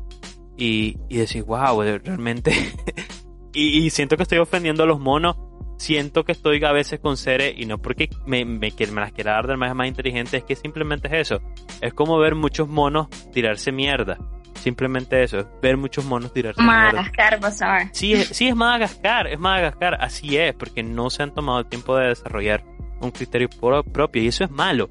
y, 0.57 0.97
y 1.09 1.17
decir, 1.17 1.43
wow, 1.43 1.81
realmente. 1.81 2.53
y, 3.53 3.89
siento 3.89 4.17
que 4.17 4.23
estoy 4.23 4.39
ofendiendo 4.39 4.83
a 4.83 4.85
los 4.85 4.99
monos. 4.99 5.35
Siento 5.83 6.23
que 6.23 6.31
estoy 6.31 6.63
a 6.63 6.71
veces 6.71 7.01
con 7.01 7.17
seres, 7.17 7.55
y 7.57 7.65
no 7.65 7.77
porque 7.77 8.09
me, 8.25 8.45
me, 8.45 8.71
me 8.71 9.01
las 9.01 9.11
quiera 9.11 9.33
dar 9.33 9.47
de 9.47 9.57
más, 9.57 9.75
más 9.75 9.85
inteligente, 9.85 10.37
es 10.37 10.45
que 10.45 10.55
simplemente 10.55 11.09
es 11.09 11.29
eso. 11.29 11.41
Es 11.81 11.93
como 11.93 12.17
ver 12.19 12.35
muchos 12.35 12.69
monos 12.69 13.09
tirarse 13.33 13.73
mierda. 13.73 14.17
Simplemente 14.55 15.21
eso, 15.21 15.45
ver 15.61 15.75
muchos 15.75 16.05
monos 16.05 16.31
tirarse 16.31 16.61
Madagascar, 16.61 17.37
vas 17.41 17.61
a 17.61 17.73
ver. 17.73 17.87
Sí, 17.91 18.15
sí, 18.15 18.47
es 18.47 18.55
Madagascar, 18.55 19.27
es 19.27 19.37
Madagascar, 19.37 19.97
así 19.99 20.37
es, 20.37 20.53
porque 20.53 20.83
no 20.83 21.09
se 21.09 21.21
han 21.21 21.33
tomado 21.33 21.59
el 21.59 21.65
tiempo 21.65 21.97
de 21.97 22.07
desarrollar 22.07 22.63
un 23.01 23.11
criterio 23.11 23.49
propio, 23.49 24.23
y 24.23 24.27
eso 24.27 24.45
es 24.45 24.51
malo. 24.51 24.89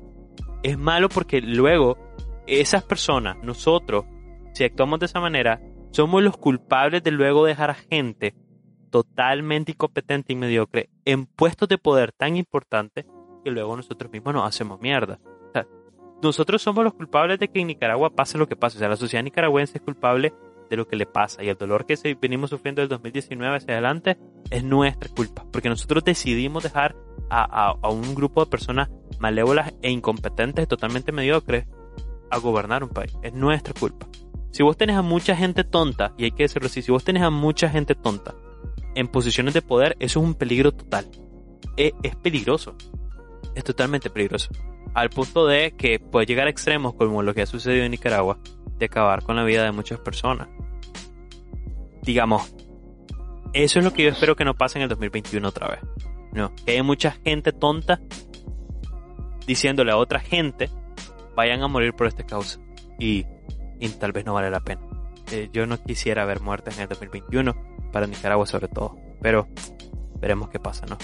Es 0.62 0.76
malo 0.76 1.08
porque 1.08 1.40
luego 1.40 1.96
esas 2.46 2.82
personas, 2.82 3.38
nosotros, 3.42 4.04
si 4.52 4.64
actuamos 4.64 5.00
de 5.00 5.06
esa 5.06 5.20
manera, 5.20 5.58
somos 5.90 6.22
los 6.22 6.36
culpables 6.36 7.02
de 7.02 7.12
luego 7.12 7.46
dejar 7.46 7.70
a 7.70 7.74
gente 7.76 8.34
totalmente 8.92 9.72
incompetente 9.72 10.34
y 10.34 10.36
mediocre 10.36 10.90
en 11.06 11.26
puestos 11.26 11.68
de 11.68 11.78
poder 11.78 12.12
tan 12.12 12.36
importantes 12.36 13.06
que 13.42 13.50
luego 13.50 13.74
nosotros 13.74 14.12
mismos 14.12 14.34
nos 14.34 14.46
hacemos 14.46 14.80
mierda. 14.80 15.18
O 15.48 15.52
sea, 15.52 15.66
nosotros 16.22 16.62
somos 16.62 16.84
los 16.84 16.92
culpables 16.94 17.40
de 17.40 17.48
que 17.48 17.60
en 17.60 17.68
Nicaragua 17.68 18.10
pase 18.10 18.38
lo 18.38 18.46
que 18.46 18.54
pase. 18.54 18.76
O 18.76 18.78
sea, 18.78 18.90
la 18.90 18.96
sociedad 18.96 19.24
nicaragüense 19.24 19.78
es 19.78 19.82
culpable 19.82 20.34
de 20.68 20.76
lo 20.76 20.86
que 20.86 20.96
le 20.96 21.06
pasa 21.06 21.42
y 21.42 21.48
el 21.48 21.56
dolor 21.56 21.86
que 21.86 21.96
venimos 22.20 22.50
sufriendo 22.50 22.80
del 22.80 22.88
2019 22.90 23.56
hacia 23.56 23.72
adelante 23.72 24.18
es 24.50 24.62
nuestra 24.62 25.10
culpa, 25.14 25.44
porque 25.50 25.68
nosotros 25.68 26.04
decidimos 26.04 26.62
dejar 26.62 26.94
a, 27.30 27.74
a, 27.82 27.88
un 27.88 28.14
grupo 28.14 28.44
de 28.44 28.50
personas 28.50 28.90
malévolas 29.18 29.72
e 29.80 29.90
incompetentes, 29.90 30.68
totalmente 30.68 31.12
mediocres, 31.12 31.66
a 32.30 32.38
gobernar 32.38 32.84
un 32.84 32.90
país. 32.90 33.16
Es 33.22 33.32
nuestra 33.32 33.74
culpa. 33.74 34.06
Si 34.50 34.62
vos 34.62 34.76
tenés 34.76 34.96
a 34.96 35.02
mucha 35.02 35.34
gente 35.34 35.64
tonta, 35.64 36.12
y 36.18 36.24
hay 36.24 36.32
que 36.32 36.44
decirlo 36.44 36.66
así, 36.66 36.82
si 36.82 36.92
vos 36.92 37.04
tenés 37.04 37.22
a 37.22 37.30
mucha 37.30 37.68
gente 37.70 37.94
tonta 37.94 38.34
en 38.94 39.08
posiciones 39.08 39.54
de 39.54 39.62
poder, 39.62 39.96
eso 40.00 40.20
es 40.20 40.26
un 40.26 40.34
peligro 40.34 40.72
total. 40.72 41.08
Es, 41.76 41.92
es 42.02 42.16
peligroso. 42.16 42.76
Es 43.54 43.64
totalmente 43.64 44.10
peligroso. 44.10 44.50
Al 44.94 45.10
punto 45.10 45.46
de 45.46 45.72
que 45.72 45.98
puede 45.98 46.26
llegar 46.26 46.46
a 46.46 46.50
extremos 46.50 46.94
como 46.94 47.22
lo 47.22 47.34
que 47.34 47.42
ha 47.42 47.46
sucedido 47.46 47.84
en 47.84 47.90
Nicaragua, 47.90 48.38
de 48.78 48.86
acabar 48.86 49.22
con 49.22 49.36
la 49.36 49.44
vida 49.44 49.64
de 49.64 49.72
muchas 49.72 50.00
personas. 50.00 50.48
Digamos, 52.02 52.54
eso 53.52 53.78
es 53.78 53.84
lo 53.84 53.92
que 53.92 54.04
yo 54.04 54.10
espero 54.10 54.34
que 54.34 54.44
no 54.44 54.54
pase 54.54 54.78
en 54.78 54.82
el 54.82 54.88
2021 54.88 55.46
otra 55.46 55.68
vez. 55.68 55.80
No, 56.32 56.52
que 56.64 56.72
hay 56.72 56.82
mucha 56.82 57.12
gente 57.24 57.52
tonta 57.52 58.00
diciéndole 59.46 59.92
a 59.92 59.96
otra 59.96 60.20
gente, 60.20 60.70
vayan 61.34 61.62
a 61.62 61.68
morir 61.68 61.92
por 61.92 62.06
esta 62.06 62.24
causa. 62.24 62.58
Y, 62.98 63.26
tal 63.98 64.12
vez 64.12 64.24
no 64.24 64.34
vale 64.34 64.50
la 64.50 64.60
pena. 64.60 64.80
Eh, 65.30 65.48
yo 65.52 65.66
no 65.66 65.82
quisiera 65.82 66.24
ver 66.24 66.40
muertes 66.40 66.76
en 66.76 66.82
el 66.82 66.88
2021, 66.88 67.54
para 67.92 68.06
Nicaragua 68.06 68.46
sobre 68.46 68.68
todo. 68.68 68.96
Pero 69.20 69.46
veremos 70.20 70.48
qué 70.48 70.58
pasa, 70.58 70.86
¿no? 70.86 70.96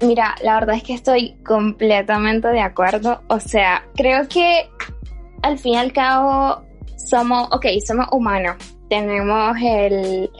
Mira, 0.00 0.34
la 0.42 0.54
verdad 0.54 0.76
es 0.76 0.82
que 0.82 0.94
estoy 0.94 1.36
completamente 1.44 2.48
de 2.48 2.60
acuerdo. 2.60 3.22
O 3.28 3.40
sea, 3.40 3.84
creo 3.94 4.28
que 4.28 4.68
al 5.42 5.58
fin 5.58 5.74
y 5.74 5.76
al 5.76 5.92
cabo 5.92 6.62
somos, 6.96 7.48
ok, 7.52 7.66
somos 7.84 8.06
humanos. 8.12 8.56
Tenemos 8.90 9.56
el, 9.62 10.30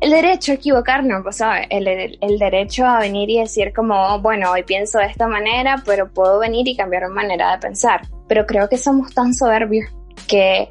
el 0.00 0.10
derecho 0.10 0.52
a 0.52 0.54
equivocarnos, 0.54 1.36
¿sabes? 1.36 1.66
El, 1.70 1.86
el, 1.88 2.38
derecho 2.38 2.86
a 2.86 3.00
venir 3.00 3.28
y 3.30 3.40
decir 3.40 3.72
como, 3.74 4.18
bueno, 4.20 4.50
hoy 4.50 4.62
pienso 4.62 4.98
de 4.98 5.06
esta 5.06 5.28
manera, 5.28 5.82
pero 5.84 6.10
puedo 6.10 6.38
venir 6.38 6.66
y 6.66 6.76
cambiar 6.76 7.08
mi 7.08 7.14
manera 7.14 7.52
de 7.52 7.58
pensar. 7.58 8.02
Pero 8.28 8.46
creo 8.46 8.68
que 8.68 8.78
somos 8.78 9.12
tan 9.12 9.34
soberbios 9.34 9.88
que 10.26 10.70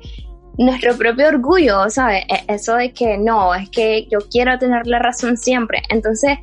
nuestro 0.57 0.95
propio 0.97 1.27
orgullo, 1.27 1.89
¿sabes? 1.89 2.23
E, 2.29 2.53
eso 2.53 2.75
de 2.75 2.93
que 2.93 3.17
no, 3.17 3.53
es 3.55 3.69
que 3.69 4.07
yo 4.11 4.19
quiero 4.31 4.57
tener 4.57 4.85
la 4.85 4.99
razón 4.99 5.37
siempre. 5.37 5.81
Entonces, 5.89 6.37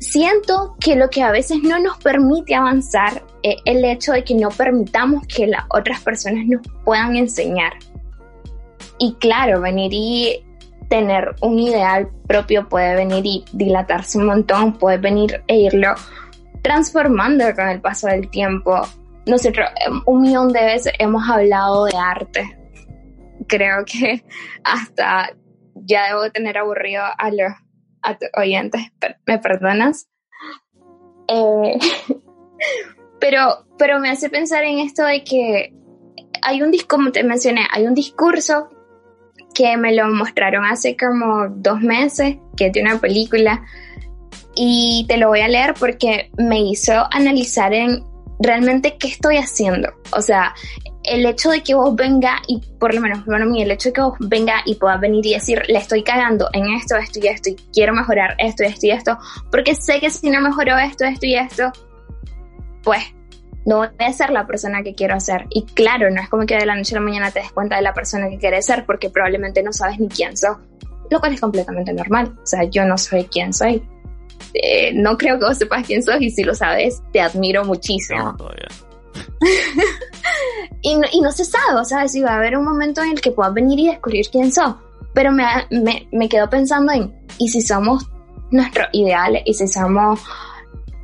siento 0.00 0.76
que 0.80 0.96
lo 0.96 1.10
que 1.10 1.22
a 1.22 1.30
veces 1.30 1.58
no 1.62 1.78
nos 1.78 1.98
permite 1.98 2.54
avanzar 2.54 3.22
es 3.42 3.56
el 3.64 3.84
hecho 3.84 4.12
de 4.12 4.24
que 4.24 4.34
no 4.34 4.48
permitamos 4.50 5.26
que 5.26 5.46
las 5.46 5.64
otras 5.70 6.00
personas 6.00 6.46
nos 6.46 6.62
puedan 6.84 7.16
enseñar. 7.16 7.72
Y 8.98 9.14
claro, 9.14 9.60
venir 9.60 9.90
y 9.92 10.44
tener 10.88 11.34
un 11.42 11.58
ideal 11.58 12.08
propio 12.26 12.68
puede 12.68 12.94
venir 12.94 13.24
y 13.24 13.44
dilatarse 13.52 14.18
un 14.18 14.26
montón, 14.26 14.72
puede 14.78 14.98
venir 14.98 15.42
e 15.46 15.56
irlo 15.56 15.94
transformando 16.62 17.44
con 17.54 17.68
el 17.68 17.80
paso 17.80 18.08
del 18.08 18.28
tiempo. 18.30 18.80
Nosotros 19.26 19.68
em, 19.86 20.00
un 20.06 20.22
millón 20.22 20.52
de 20.52 20.64
veces 20.64 20.92
hemos 20.98 21.28
hablado 21.28 21.84
de 21.84 21.96
arte. 21.96 22.57
Creo 23.48 23.84
que 23.84 24.24
hasta 24.64 25.30
ya 25.74 26.08
debo 26.08 26.30
tener 26.30 26.58
aburrido 26.58 27.02
a 27.02 27.30
los, 27.30 27.52
oyentes, 28.36 28.80
¿me 29.26 29.38
perdonas? 29.38 30.08
Eh, 31.28 31.78
pero, 33.20 33.66
pero 33.76 33.98
me 34.00 34.10
hace 34.10 34.30
pensar 34.30 34.64
en 34.64 34.78
esto 34.78 35.04
de 35.04 35.24
que 35.24 35.74
hay 36.42 36.62
un 36.62 36.70
disco, 36.70 36.96
como 36.96 37.12
te 37.12 37.22
mencioné, 37.24 37.66
hay 37.70 37.86
un 37.86 37.94
discurso 37.94 38.70
que 39.54 39.76
me 39.76 39.94
lo 39.94 40.08
mostraron 40.08 40.64
hace 40.64 40.96
como 40.96 41.48
dos 41.48 41.80
meses, 41.80 42.36
que 42.56 42.66
es 42.66 42.72
de 42.72 42.82
una 42.82 43.00
película, 43.00 43.64
y 44.54 45.04
te 45.08 45.16
lo 45.16 45.28
voy 45.28 45.40
a 45.40 45.48
leer 45.48 45.74
porque 45.78 46.30
me 46.36 46.60
hizo 46.60 46.92
analizar 47.10 47.72
en 47.72 48.04
realmente 48.40 48.96
qué 48.98 49.08
estoy 49.08 49.36
haciendo. 49.36 49.92
O 50.12 50.20
sea, 50.20 50.54
el 51.04 51.24
hecho 51.26 51.50
de 51.50 51.62
que 51.62 51.74
vos 51.74 51.94
venga 51.94 52.42
y 52.46 52.60
por 52.78 52.94
lo 52.94 53.00
menos 53.00 53.24
bueno 53.24 53.46
mí 53.46 53.62
el 53.62 53.70
hecho 53.70 53.90
de 53.90 53.92
que 53.92 54.00
vos 54.00 54.14
venga 54.20 54.62
y 54.66 54.74
puedas 54.74 55.00
venir 55.00 55.24
y 55.26 55.34
decir 55.34 55.62
le 55.68 55.78
estoy 55.78 56.02
cagando 56.02 56.48
en 56.52 56.66
esto 56.72 56.96
esto 56.96 57.20
y 57.22 57.28
esto 57.28 57.50
y 57.50 57.56
quiero 57.72 57.94
mejorar 57.94 58.34
esto 58.38 58.64
esto 58.64 58.86
y 58.86 58.90
esto 58.90 59.18
porque 59.50 59.74
sé 59.74 60.00
que 60.00 60.10
si 60.10 60.28
no 60.30 60.40
mejoro 60.40 60.76
esto 60.76 61.04
esto 61.04 61.26
y 61.26 61.36
esto 61.36 61.72
pues 62.82 63.02
no 63.68 63.76
voy 63.76 63.88
a 63.98 64.12
ser 64.14 64.30
la 64.30 64.46
persona 64.46 64.82
que 64.82 64.94
quiero 64.94 65.20
ser. 65.20 65.44
Y 65.50 65.66
claro, 65.66 66.10
no 66.10 66.22
es 66.22 66.30
como 66.30 66.46
que 66.46 66.56
de 66.56 66.64
la 66.64 66.74
noche 66.74 66.94
a 66.96 67.00
la 67.00 67.04
mañana 67.04 67.30
te 67.30 67.40
des 67.40 67.52
cuenta 67.52 67.76
de 67.76 67.82
la 67.82 67.92
persona 67.92 68.30
que 68.30 68.38
quieres 68.38 68.64
ser 68.64 68.86
porque 68.86 69.10
probablemente 69.10 69.62
no 69.62 69.74
sabes 69.74 70.00
ni 70.00 70.08
quién 70.08 70.38
sos, 70.38 70.56
lo 71.10 71.20
cual 71.20 71.34
es 71.34 71.40
completamente 71.40 71.92
normal. 71.92 72.34
O 72.42 72.46
sea, 72.46 72.64
yo 72.64 72.86
no 72.86 72.96
soy 72.96 73.24
quién 73.24 73.52
soy. 73.52 73.82
Eh, 74.54 74.92
no 74.94 75.18
creo 75.18 75.38
que 75.38 75.44
vos 75.44 75.58
sepas 75.58 75.86
quién 75.86 76.02
sos 76.02 76.16
y 76.20 76.30
si 76.30 76.44
lo 76.44 76.54
sabes, 76.54 77.02
te 77.12 77.20
admiro 77.20 77.62
muchísimo. 77.64 78.36
Y, 80.82 80.96
no, 80.96 81.06
y, 81.12 81.20
no, 81.20 81.32
se 81.32 81.44
sabe, 81.44 81.80
o 81.80 81.84
sea, 81.84 82.08
si 82.08 82.20
va 82.20 82.32
a 82.32 82.36
haber 82.36 82.56
un 82.56 82.64
momento 82.64 83.02
en 83.02 83.12
el 83.12 83.20
que 83.20 83.30
puedas 83.30 83.54
venir 83.54 83.78
y 83.78 83.88
descubrir 83.88 84.26
quién 84.30 84.52
sos. 84.52 84.74
Pero 85.14 85.32
me, 85.32 85.44
me, 85.70 86.08
me 86.12 86.28
quedo 86.28 86.48
pensando 86.48 86.92
en, 86.92 87.14
¿y 87.38 87.48
si 87.48 87.60
somos 87.60 88.06
nuestros 88.50 88.88
ideales? 88.92 89.42
¿Y 89.44 89.54
si 89.54 89.66
somos 89.66 90.20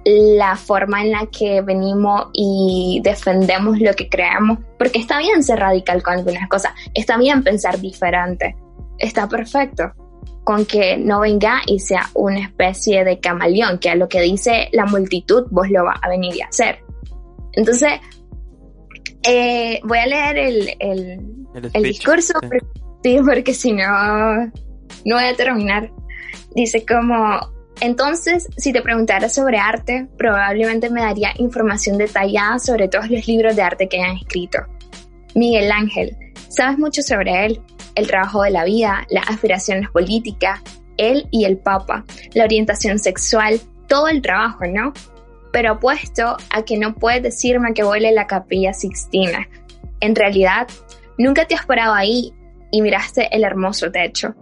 la 0.04 0.56
forma 0.56 1.02
en 1.02 1.12
la 1.12 1.26
que 1.26 1.62
venimos 1.62 2.28
y 2.32 3.00
defendemos 3.02 3.78
lo 3.80 3.92
que 3.94 4.08
creamos, 4.08 4.58
porque 4.78 4.98
está 4.98 5.18
bien 5.18 5.42
ser 5.42 5.60
radical 5.60 6.02
con 6.02 6.14
algunas 6.14 6.48
cosas, 6.48 6.72
está 6.92 7.16
bien 7.16 7.42
pensar 7.42 7.80
diferente, 7.80 8.54
está 8.98 9.28
perfecto 9.28 9.92
con 10.44 10.66
que 10.66 10.98
no 10.98 11.20
venga 11.20 11.62
y 11.66 11.78
sea 11.78 12.10
una 12.12 12.40
especie 12.40 13.02
de 13.02 13.18
camaleón, 13.18 13.78
que 13.78 13.88
a 13.88 13.94
lo 13.94 14.08
que 14.08 14.20
dice 14.20 14.68
la 14.72 14.84
multitud 14.84 15.46
vos 15.50 15.70
lo 15.70 15.84
vas 15.84 15.98
a 16.02 16.08
venir 16.10 16.42
a 16.42 16.48
hacer. 16.48 16.83
Entonces, 17.56 17.92
eh, 19.22 19.80
voy 19.84 19.98
a 19.98 20.06
leer 20.06 20.38
el, 20.38 20.76
el, 20.80 21.82
discurso, 21.82 22.34
porque 22.40 23.54
si 23.54 23.72
no, 23.72 24.46
no 25.04 25.16
voy 25.16 25.24
a 25.24 25.36
terminar. 25.36 25.90
Dice 26.54 26.84
como 26.86 27.40
entonces, 27.80 28.48
si 28.56 28.72
te 28.72 28.82
preguntara 28.82 29.28
sobre 29.28 29.58
arte, 29.58 30.06
probablemente 30.16 30.90
me 30.90 31.02
daría 31.02 31.32
información 31.36 31.98
detallada 31.98 32.58
sobre 32.58 32.88
todos 32.88 33.10
los 33.10 33.26
libros 33.26 33.56
de 33.56 33.62
arte 33.62 33.88
que 33.88 34.00
hayan 34.00 34.16
escrito. 34.16 34.58
Miguel 35.34 35.70
Ángel, 35.72 36.16
sabes 36.48 36.78
mucho 36.78 37.02
sobre 37.02 37.46
él, 37.46 37.60
el 37.96 38.06
trabajo 38.06 38.42
de 38.42 38.50
la 38.50 38.64
vida, 38.64 39.06
las 39.10 39.28
aspiraciones 39.28 39.90
políticas, 39.90 40.60
él 40.96 41.26
y 41.30 41.44
el 41.44 41.58
Papa, 41.58 42.04
la 42.34 42.44
orientación 42.44 42.98
sexual, 42.98 43.60
todo 43.88 44.08
el 44.08 44.22
trabajo, 44.22 44.64
¿no? 44.66 44.92
Pero 45.54 45.74
apuesto 45.74 46.36
a 46.50 46.64
que 46.64 46.76
no 46.76 46.96
puedes 46.96 47.22
decirme 47.22 47.74
que 47.74 47.84
huele 47.84 48.10
la 48.10 48.26
capilla 48.26 48.74
Sixtina. 48.74 49.48
En 50.00 50.16
realidad, 50.16 50.66
nunca 51.16 51.46
te 51.46 51.54
has 51.54 51.64
parado 51.64 51.94
ahí 51.94 52.32
y 52.72 52.82
miraste 52.82 53.28
el 53.30 53.44
hermoso 53.44 53.92
techo. 53.92 54.34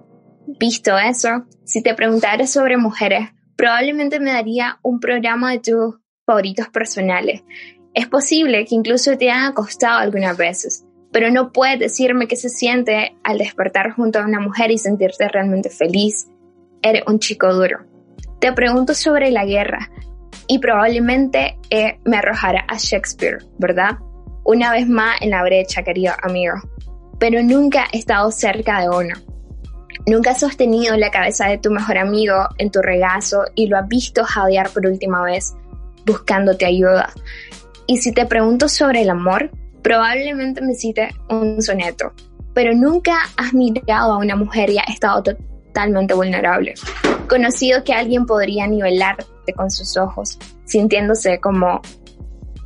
Visto 0.58 0.96
eso, 0.96 1.44
si 1.64 1.82
te 1.82 1.94
preguntara 1.94 2.46
sobre 2.46 2.78
mujeres, 2.78 3.28
probablemente 3.56 4.20
me 4.20 4.32
daría 4.32 4.78
un 4.80 5.00
programa 5.00 5.52
de 5.52 5.58
tus 5.58 5.96
favoritos 6.24 6.70
personales. 6.70 7.44
Es 7.92 8.08
posible 8.08 8.64
que 8.64 8.74
incluso 8.74 9.18
te 9.18 9.30
haya 9.30 9.52
costado 9.52 9.98
algunas 9.98 10.38
veces, 10.38 10.86
pero 11.12 11.30
no 11.30 11.52
puedes 11.52 11.78
decirme 11.78 12.26
qué 12.26 12.36
se 12.36 12.48
siente 12.48 13.18
al 13.22 13.36
despertar 13.36 13.92
junto 13.92 14.18
a 14.18 14.24
una 14.24 14.40
mujer 14.40 14.70
y 14.70 14.78
sentirte 14.78 15.28
realmente 15.28 15.68
feliz. 15.68 16.26
Eres 16.80 17.02
un 17.06 17.18
chico 17.18 17.52
duro. 17.52 17.80
Te 18.40 18.54
pregunto 18.54 18.94
sobre 18.94 19.30
la 19.30 19.44
guerra 19.44 19.90
y 20.46 20.58
probablemente 20.58 21.58
eh, 21.70 21.98
me 22.04 22.18
arrojara 22.18 22.64
a 22.68 22.76
Shakespeare, 22.76 23.38
¿verdad? 23.58 23.98
Una 24.44 24.72
vez 24.72 24.88
más 24.88 25.20
en 25.20 25.30
la 25.30 25.42
brecha, 25.42 25.82
querido 25.82 26.12
amigo. 26.22 26.54
Pero 27.18 27.42
nunca 27.42 27.86
he 27.92 27.98
estado 27.98 28.30
cerca 28.30 28.80
de 28.80 28.88
uno. 28.88 29.14
Nunca 30.06 30.32
has 30.32 30.40
sostenido 30.40 30.96
la 30.96 31.10
cabeza 31.10 31.46
de 31.46 31.58
tu 31.58 31.70
mejor 31.70 31.96
amigo 31.96 32.34
en 32.58 32.70
tu 32.70 32.82
regazo 32.82 33.44
y 33.54 33.68
lo 33.68 33.78
has 33.78 33.86
visto 33.86 34.24
jadear 34.24 34.68
por 34.70 34.86
última 34.86 35.22
vez 35.22 35.54
buscándote 36.04 36.66
ayuda. 36.66 37.10
Y 37.86 37.98
si 37.98 38.12
te 38.12 38.26
pregunto 38.26 38.68
sobre 38.68 39.02
el 39.02 39.10
amor, 39.10 39.50
probablemente 39.82 40.60
me 40.60 40.74
cite 40.74 41.10
un 41.28 41.62
soneto, 41.62 42.12
pero 42.54 42.74
nunca 42.74 43.16
has 43.36 43.54
mirado 43.54 44.12
a 44.12 44.18
una 44.18 44.36
mujer 44.36 44.70
y 44.70 44.78
has 44.78 44.88
estado 44.88 45.22
totalmente 45.72 46.14
vulnerable. 46.14 46.74
Conocido 47.28 47.82
que 47.82 47.94
alguien 47.94 48.26
podría 48.26 48.66
nivelarte 48.66 49.52
con 49.56 49.70
sus 49.70 49.96
ojos, 49.96 50.38
sintiéndose 50.64 51.40
como 51.40 51.80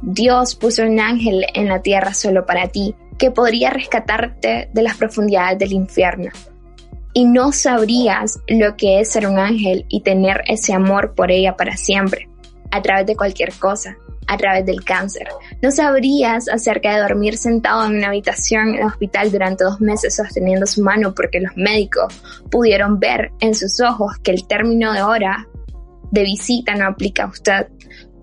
Dios 0.02 0.54
puso 0.56 0.82
un 0.82 1.00
ángel 1.00 1.46
en 1.54 1.68
la 1.68 1.82
tierra 1.82 2.12
solo 2.12 2.44
para 2.44 2.68
ti, 2.68 2.94
que 3.18 3.30
podría 3.30 3.70
rescatarte 3.70 4.68
de 4.72 4.82
las 4.82 4.96
profundidades 4.96 5.58
del 5.58 5.72
infierno 5.72 6.30
y 7.16 7.24
no 7.24 7.50
sabrías 7.50 8.40
lo 8.46 8.76
que 8.76 9.00
es 9.00 9.12
ser 9.12 9.26
un 9.26 9.38
ángel 9.38 9.86
y 9.88 10.02
tener 10.02 10.42
ese 10.48 10.74
amor 10.74 11.14
por 11.14 11.30
ella 11.30 11.56
para 11.56 11.74
siempre, 11.78 12.28
a 12.70 12.82
través 12.82 13.06
de 13.06 13.16
cualquier 13.16 13.54
cosa. 13.54 13.96
A 14.26 14.36
través 14.36 14.66
del 14.66 14.84
cáncer. 14.84 15.28
No 15.62 15.70
sabrías 15.70 16.48
acerca 16.48 16.94
de 16.94 17.02
dormir 17.02 17.36
sentado 17.36 17.86
en 17.86 17.96
una 17.96 18.08
habitación 18.08 18.68
en 18.68 18.74
el 18.76 18.86
hospital 18.86 19.30
durante 19.30 19.64
dos 19.64 19.80
meses 19.80 20.16
sosteniendo 20.16 20.66
su 20.66 20.82
mano 20.82 21.14
porque 21.14 21.40
los 21.40 21.56
médicos 21.56 22.20
pudieron 22.50 22.98
ver 22.98 23.32
en 23.40 23.54
sus 23.54 23.80
ojos 23.80 24.16
que 24.22 24.32
el 24.32 24.46
término 24.46 24.92
de 24.92 25.02
hora 25.02 25.46
de 26.10 26.22
visita 26.22 26.74
no 26.74 26.86
aplica 26.86 27.24
a 27.24 27.28
usted. 27.28 27.68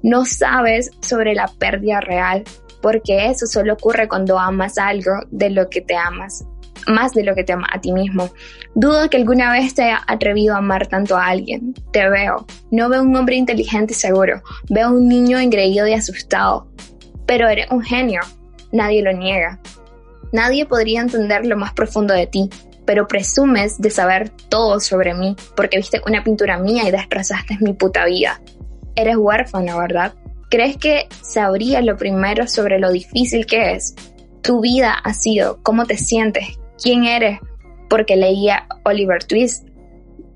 No 0.01 0.25
sabes 0.25 0.91
sobre 1.01 1.33
la 1.33 1.47
pérdida 1.47 2.01
real 2.01 2.43
porque 2.81 3.29
eso 3.29 3.45
solo 3.45 3.73
ocurre 3.73 4.07
cuando 4.07 4.37
amas 4.37 4.77
algo 4.77 5.11
de 5.31 5.49
lo 5.49 5.69
que 5.69 5.81
te 5.81 5.95
amas 5.95 6.45
más 6.87 7.13
de 7.13 7.23
lo 7.23 7.35
que 7.35 7.43
te 7.43 7.53
ama 7.53 7.67
a 7.71 7.81
ti 7.81 7.91
mismo. 7.91 8.29
Dudo 8.75 9.09
que 9.09 9.17
alguna 9.17 9.51
vez 9.51 9.73
te 9.73 9.83
haya 9.83 10.01
atrevido 10.07 10.55
a 10.55 10.59
amar 10.59 10.87
tanto 10.87 11.17
a 11.17 11.27
alguien. 11.27 11.73
Te 11.91 12.09
veo. 12.09 12.45
No 12.71 12.89
veo 12.89 13.01
un 13.01 13.15
hombre 13.15 13.35
inteligente 13.35 13.93
y 13.93 13.95
seguro. 13.95 14.41
Veo 14.69 14.89
un 14.89 15.07
niño 15.07 15.39
engreído 15.39 15.87
y 15.87 15.93
asustado. 15.93 16.67
Pero 17.25 17.47
eres 17.47 17.71
un 17.71 17.81
genio. 17.81 18.21
Nadie 18.71 19.03
lo 19.03 19.11
niega. 19.13 19.59
Nadie 20.33 20.65
podría 20.65 21.01
entender 21.01 21.45
lo 21.45 21.55
más 21.55 21.73
profundo 21.73 22.13
de 22.13 22.25
ti, 22.25 22.49
pero 22.85 23.07
presumes 23.07 23.79
de 23.79 23.91
saber 23.91 24.31
todo 24.49 24.79
sobre 24.79 25.13
mí 25.13 25.35
porque 25.55 25.77
viste 25.77 26.01
una 26.07 26.23
pintura 26.23 26.57
mía 26.57 26.87
y 26.87 26.91
destrozaste 26.91 27.57
mi 27.61 27.73
puta 27.73 28.05
vida. 28.05 28.41
Eres 28.95 29.15
huérfano, 29.15 29.77
¿verdad? 29.77 30.15
¿Crees 30.49 30.77
que 30.77 31.07
sabría 31.21 31.81
lo 31.81 31.97
primero 31.97 32.47
sobre 32.47 32.79
lo 32.79 32.91
difícil 32.91 33.45
que 33.45 33.73
es? 33.73 33.95
Tu 34.41 34.59
vida 34.59 34.93
ha 34.93 35.13
sido, 35.13 35.59
cómo 35.63 35.85
te 35.85 35.97
sientes, 35.97 36.59
quién 36.81 37.05
eres 37.05 37.39
porque 37.89 38.15
leía 38.15 38.67
Oliver 38.85 39.23
Twist. 39.23 39.67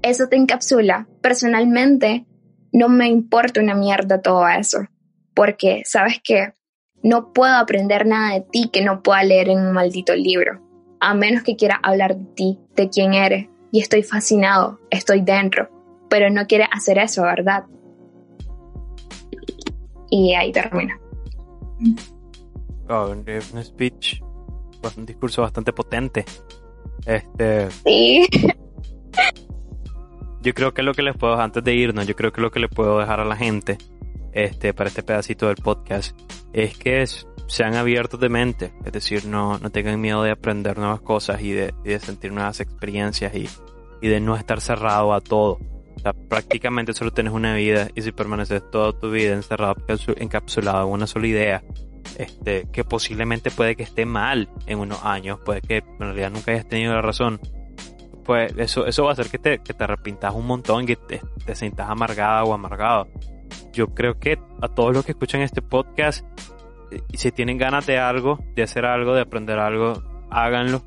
Eso 0.02 0.28
te 0.28 0.36
encapsula. 0.36 1.08
Personalmente, 1.22 2.26
no 2.72 2.88
me 2.88 3.08
importa 3.08 3.62
una 3.62 3.74
mierda 3.74 4.22
todo 4.22 4.48
eso, 4.48 4.86
porque, 5.34 5.82
¿sabes 5.86 6.20
qué? 6.24 6.54
No 7.02 7.34
puedo 7.34 7.56
aprender 7.56 8.06
nada 8.06 8.34
de 8.34 8.42
ti 8.42 8.70
que 8.72 8.84
no 8.84 9.02
pueda 9.02 9.24
leer 9.24 9.50
en 9.50 9.60
un 9.60 9.74
maldito 9.74 10.16
libro, 10.16 10.62
a 11.00 11.14
menos 11.14 11.44
que 11.44 11.56
quiera 11.56 11.80
hablar 11.82 12.16
de 12.16 12.26
ti, 12.36 12.60
de 12.76 12.90
quién 12.90 13.14
eres. 13.14 13.48
Y 13.72 13.82
estoy 13.82 14.04
fascinado, 14.04 14.80
estoy 14.90 15.22
dentro, 15.22 15.70
pero 16.10 16.30
no 16.30 16.46
quiere 16.46 16.68
hacer 16.72 17.00
eso, 17.00 17.24
¿verdad? 17.24 17.66
Y 20.10 20.36
ahí 20.36 20.52
termina. 20.52 21.00
Oh, 22.88 23.10
un 23.10 23.64
speech 23.64 24.22
un 24.96 25.06
discurso 25.06 25.42
bastante 25.42 25.74
potente. 25.74 26.24
Este. 27.06 27.70
Sí. 27.72 28.28
Yo 30.42 30.54
creo 30.54 30.74
que 30.74 30.84
lo 30.84 30.94
que 30.94 31.02
les 31.02 31.18
puedo, 31.18 31.40
antes 31.40 31.64
de 31.64 31.74
irnos, 31.74 32.08
yo 32.08 32.16
creo 32.16 32.32
que 32.32 32.42
lo 32.42 32.52
que 32.52 32.60
le 32.60 32.70
puedo 32.70 33.00
dejar 33.00 33.20
a 33.20 33.26
la 33.26 33.36
gente, 33.36 33.78
este, 34.32 34.74
para 34.74 34.88
este 34.88 35.04
pedacito 35.04 35.48
del 35.48 35.58
podcast, 35.58 36.18
es 36.54 36.78
que 36.78 37.04
sean 37.48 37.76
abiertos 37.76 38.20
de 38.20 38.30
mente, 38.30 38.74
es 38.86 38.92
decir, 38.92 39.26
no, 39.26 39.58
no 39.58 39.70
tengan 39.72 40.00
miedo 40.00 40.24
de 40.24 40.32
aprender 40.32 40.78
nuevas 40.78 41.02
cosas 41.02 41.42
y 41.42 41.52
de, 41.52 41.74
de 41.84 42.00
sentir 42.00 42.32
nuevas 42.32 42.60
experiencias 42.60 43.34
y, 43.36 43.50
y 44.02 44.08
de 44.08 44.20
no 44.20 44.36
estar 44.36 44.62
cerrado 44.62 45.14
a 45.14 45.22
todo. 45.22 45.60
O 45.96 46.00
sea, 46.00 46.14
prácticamente 46.14 46.94
solo 46.94 47.12
tienes 47.12 47.34
una 47.34 47.56
vida 47.56 47.88
y 47.96 48.02
si 48.02 48.12
permaneces 48.12 48.70
toda 48.70 48.98
tu 48.98 49.10
vida 49.10 49.34
encerrado, 49.34 49.76
encapsulado 50.18 50.88
en 50.88 50.94
una 50.94 51.08
sola 51.08 51.28
idea, 51.28 51.64
este, 52.18 52.68
que 52.72 52.84
posiblemente 52.84 53.52
puede 53.52 53.76
que 53.76 53.84
esté 53.84 54.06
mal 54.06 54.50
en 54.66 54.80
unos 54.80 55.04
años, 55.04 55.40
puede 55.44 55.62
que 55.62 55.78
en 55.78 56.00
realidad 56.00 56.32
nunca 56.32 56.52
hayas 56.52 56.68
tenido 56.68 56.94
la 56.94 57.02
razón, 57.02 57.40
pues 58.24 58.54
eso, 58.58 58.86
eso 58.86 59.04
va 59.04 59.12
a 59.12 59.14
hacer 59.14 59.30
que 59.30 59.40
te, 59.40 59.60
que 59.60 59.74
te 59.74 59.84
arrepintas 59.84 60.34
un 60.34 60.46
montón, 60.46 60.86
que 60.86 60.96
te, 60.96 61.22
te 61.46 61.56
sientas 61.56 61.90
amargada 61.90 62.44
o 62.44 62.54
amargado. 62.54 63.08
Yo 63.72 63.94
creo 63.94 64.20
que 64.20 64.38
a 64.62 64.68
todos 64.68 64.94
los 64.94 65.06
que 65.06 65.14
escuchan 65.14 65.42
este 65.42 65.62
podcast, 65.62 66.26
eh, 66.92 67.02
si 67.14 67.32
tienen 67.32 67.58
ganas 67.58 67.86
de 67.86 68.00
algo, 68.00 68.40
de 68.56 68.64
hacer 68.64 68.86
algo, 68.86 69.14
de 69.14 69.22
aprender 69.22 69.60
algo, 69.60 70.04
háganlo 70.30 70.84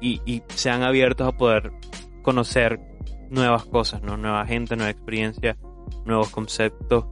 y, 0.00 0.20
y 0.26 0.42
sean 0.48 0.82
abiertos 0.82 1.28
a 1.28 1.32
poder 1.32 1.72
conocer 2.22 2.80
nuevas 3.30 3.64
cosas, 3.64 4.02
¿no? 4.02 4.16
Nueva 4.16 4.44
gente, 4.46 4.76
nueva 4.76 4.90
experiencia, 4.90 5.56
nuevos 6.04 6.30
conceptos 6.30 7.06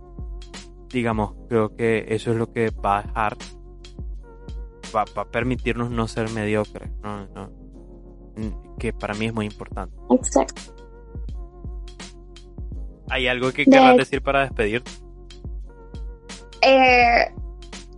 digamos, 0.95 1.35
creo 1.49 1.75
que 1.77 2.07
eso 2.09 2.31
es 2.31 2.37
lo 2.39 2.53
que 2.53 2.71
va 2.71 2.99
a 2.99 3.03
dejar, 3.03 3.37
va, 4.95 5.05
a 5.17 5.25
permitirnos 5.25 5.91
no 5.91 6.07
ser 6.07 6.31
mediocres, 6.31 6.91
que 8.79 8.93
para 8.93 9.15
mí 9.15 9.27
es 9.27 9.35
muy 9.35 9.47
importante. 9.47 9.95
Exacto. 10.11 10.63
¿Hay 13.11 13.27
algo 13.27 13.53
que 13.53 13.65
quieras 13.65 13.97
decir 13.97 14.23
para 14.23 14.43
despedirte? 14.43 14.91
Eh, 16.63 17.31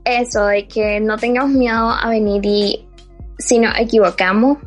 eso, 0.04 0.46
de 0.46 0.66
que 0.66 0.98
no 0.98 1.16
tengamos 1.18 1.50
miedo 1.50 1.90
a 1.90 2.08
venir 2.08 2.44
y 2.44 2.88
si 3.38 3.58
nos 3.58 3.78
equivocamos, 3.78 4.58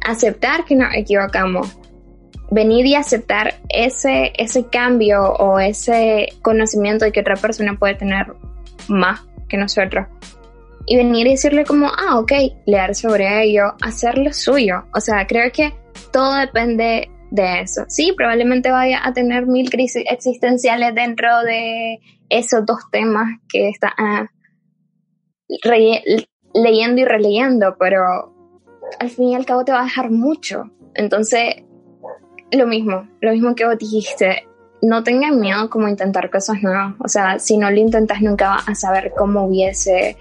aceptar 0.00 0.64
que 0.64 0.74
nos 0.74 0.92
equivocamos 0.94 1.78
venir 2.50 2.86
y 2.86 2.94
aceptar 2.94 3.54
ese, 3.68 4.32
ese 4.36 4.66
cambio 4.66 5.32
o 5.32 5.58
ese 5.60 6.28
conocimiento 6.42 7.04
de 7.04 7.12
que 7.12 7.20
otra 7.20 7.36
persona 7.36 7.76
puede 7.78 7.94
tener 7.94 8.26
más 8.88 9.20
que 9.48 9.56
nosotros. 9.56 10.06
Y 10.86 10.96
venir 10.96 11.26
y 11.26 11.32
decirle 11.32 11.64
como, 11.64 11.88
ah, 11.88 12.18
ok, 12.18 12.32
leer 12.66 12.94
sobre 12.94 13.44
ello, 13.44 13.74
hacerlo 13.82 14.32
suyo. 14.32 14.84
O 14.94 15.00
sea, 15.00 15.26
creo 15.26 15.52
que 15.52 15.74
todo 16.12 16.34
depende 16.34 17.10
de 17.30 17.60
eso. 17.60 17.84
Sí, 17.88 18.12
probablemente 18.16 18.70
vaya 18.70 19.00
a 19.04 19.12
tener 19.12 19.46
mil 19.46 19.68
crisis 19.68 20.04
existenciales 20.08 20.94
dentro 20.94 21.42
de 21.42 21.98
esos 22.30 22.64
dos 22.64 22.78
temas 22.90 23.38
que 23.48 23.68
está 23.68 23.92
ah, 23.98 24.28
leyendo 26.54 27.00
y 27.00 27.04
releyendo, 27.04 27.76
pero 27.78 28.34
al 28.98 29.10
fin 29.10 29.28
y 29.28 29.34
al 29.34 29.44
cabo 29.44 29.64
te 29.64 29.72
va 29.72 29.80
a 29.80 29.84
dejar 29.84 30.10
mucho. 30.10 30.70
Entonces, 30.94 31.64
lo 32.52 32.66
mismo, 32.66 33.08
lo 33.20 33.32
mismo 33.32 33.54
que 33.54 33.66
vos 33.66 33.78
dijiste, 33.78 34.48
no 34.82 35.02
tengan 35.02 35.40
miedo 35.40 35.68
como 35.70 35.88
intentar 35.88 36.30
cosas 36.30 36.62
nuevas. 36.62 36.94
O 37.00 37.08
sea, 37.08 37.38
si 37.38 37.56
no 37.56 37.70
lo 37.70 37.76
intentas 37.78 38.20
nunca 38.20 38.48
vas 38.48 38.68
a 38.68 38.74
saber 38.74 39.12
cómo 39.16 39.44
hubiese 39.44 40.16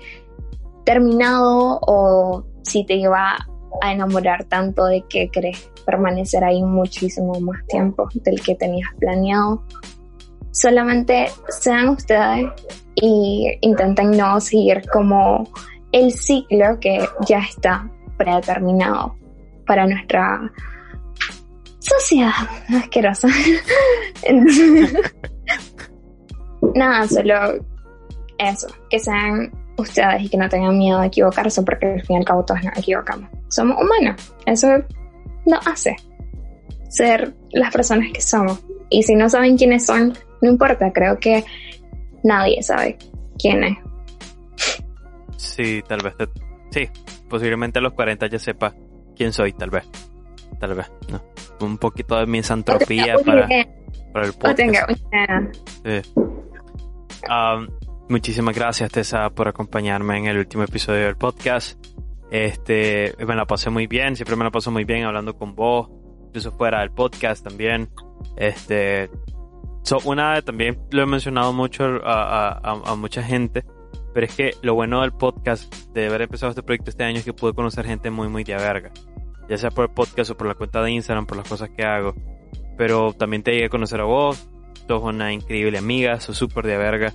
terminado 0.84 1.80
o 1.82 2.46
si 2.64 2.86
te 2.86 2.96
iba 2.96 3.38
a 3.82 3.92
enamorar 3.92 4.46
tanto 4.46 4.86
de 4.86 5.04
que 5.08 5.30
crees 5.30 5.70
permanecer 5.86 6.44
ahí 6.44 6.62
muchísimo 6.62 7.40
más 7.40 7.66
tiempo 7.68 8.10
del 8.14 8.42
que 8.42 8.56
tenías 8.56 8.90
planeado. 9.00 9.64
Solamente 10.52 11.28
sean 11.50 11.90
ustedes 11.90 12.52
y 12.96 13.58
intenten 13.62 14.12
no 14.12 14.40
seguir 14.42 14.82
como 14.92 15.48
el 15.92 16.12
ciclo 16.12 16.80
que 16.80 17.08
ya 17.26 17.40
está 17.40 17.90
predeterminado 18.18 19.16
para 19.66 19.86
nuestra 19.86 20.52
sociedad 21.88 22.32
asquerosa. 22.70 23.28
Nada, 26.76 27.08
solo 27.08 27.66
eso, 28.38 28.68
que 28.90 29.00
sean 29.00 29.52
ustedes 29.78 30.24
y 30.24 30.30
que 30.30 30.38
no 30.38 30.50
tengan 30.50 30.78
miedo 30.78 31.00
de 31.00 31.08
equivocarse 31.08 31.62
porque 31.64 31.86
al 31.86 32.02
fin 32.04 32.18
y 32.18 32.20
al 32.20 32.26
cabo 32.26 32.44
todos 32.44 32.64
nos 32.64 32.78
equivocamos. 32.78 33.30
Somos 33.50 33.78
humanos, 33.82 34.34
eso 34.46 34.68
no 35.46 35.60
hace 35.66 35.96
ser 36.90 37.34
las 37.52 37.72
personas 37.72 38.10
que 38.14 38.22
somos. 38.22 38.60
Y 38.90 39.04
si 39.04 39.16
no 39.16 39.30
saben 39.30 39.58
quiénes 39.58 39.86
son, 39.86 40.14
no 40.42 40.50
importa, 40.50 40.92
creo 40.94 41.20
que 41.20 41.44
nadie 42.24 42.62
sabe 42.64 42.98
quién 43.38 43.64
es. 43.64 43.78
Sí, 45.38 45.84
tal 45.88 46.02
vez. 46.02 46.14
Sí, 46.72 46.90
posiblemente 47.30 47.80
a 47.80 47.82
los 47.82 47.94
40 47.94 48.28
ya 48.28 48.40
sepa 48.40 48.74
quién 49.16 49.32
soy, 49.34 49.54
tal 49.54 49.70
vez. 49.70 49.88
Tal 50.60 50.74
vez, 50.74 50.90
no 51.10 51.37
un 51.62 51.78
poquito 51.78 52.16
de 52.18 52.26
misantropía 52.26 53.16
para, 53.26 53.48
para 54.14 54.26
el 54.26 54.34
podcast. 54.34 54.92
Um, 57.30 57.68
muchísimas 58.10 58.56
gracias, 58.56 58.92
Tessa, 58.92 59.30
por 59.30 59.48
acompañarme 59.48 60.18
en 60.18 60.26
el 60.28 60.38
último 60.38 60.64
episodio 60.64 61.06
del 61.06 61.18
podcast. 61.18 61.78
Este, 62.32 63.14
me 63.26 63.36
la 63.36 63.46
pasé 63.46 63.70
muy 63.70 63.88
bien, 63.88 64.16
siempre 64.16 64.36
me 64.36 64.44
la 64.44 64.52
paso 64.52 64.72
muy 64.72 64.84
bien 64.84 65.04
hablando 65.04 65.38
con 65.38 65.56
vos, 65.56 65.90
incluso 66.28 66.52
fuera 66.52 66.82
del 66.82 66.92
podcast 66.92 67.44
también. 67.44 67.90
Este, 68.36 69.10
so, 69.84 70.00
una, 70.06 70.42
también 70.42 70.80
lo 70.92 71.04
he 71.04 71.06
mencionado 71.06 71.54
mucho 71.54 71.86
a, 72.04 72.50
a, 72.50 72.92
a, 72.92 72.96
mucha 72.96 73.24
gente, 73.24 73.64
pero 74.14 74.26
es 74.26 74.36
que 74.36 74.52
lo 74.62 74.74
bueno 74.74 75.02
del 75.02 75.14
podcast, 75.14 75.74
de 75.94 76.08
haber 76.08 76.24
empezado 76.24 76.50
este 76.50 76.64
proyecto 76.64 76.90
este 76.90 77.04
año, 77.04 77.20
es 77.20 77.26
que 77.26 77.34
pude 77.34 77.54
conocer 77.54 77.86
gente 77.86 78.10
muy, 78.10 78.28
muy 78.28 78.44
de 78.44 78.56
verga 78.56 78.92
ya 79.50 79.58
sea 79.58 79.72
por 79.72 79.86
el 79.86 79.92
podcast 79.92 80.32
o 80.32 80.38
por 80.38 80.48
la 80.48 80.56
cuenta 80.56 80.82
de 80.82 80.92
Instagram, 80.92 81.26
por 81.26 81.38
las 81.38 81.48
cosas 81.48 81.70
que 81.70 81.84
hago. 81.84 82.16
Pero 82.78 83.14
también 83.14 83.44
te 83.44 83.52
llegué 83.52 83.66
a 83.66 83.70
conocer 83.70 84.02
a 84.02 84.04
vos, 84.04 84.48
sos 84.88 85.04
una 85.04 85.34
increíble 85.34 85.78
amiga, 85.78 86.20
sos 86.20 86.38
súper 86.38 86.66
de 86.66 86.78
verga. 86.78 87.14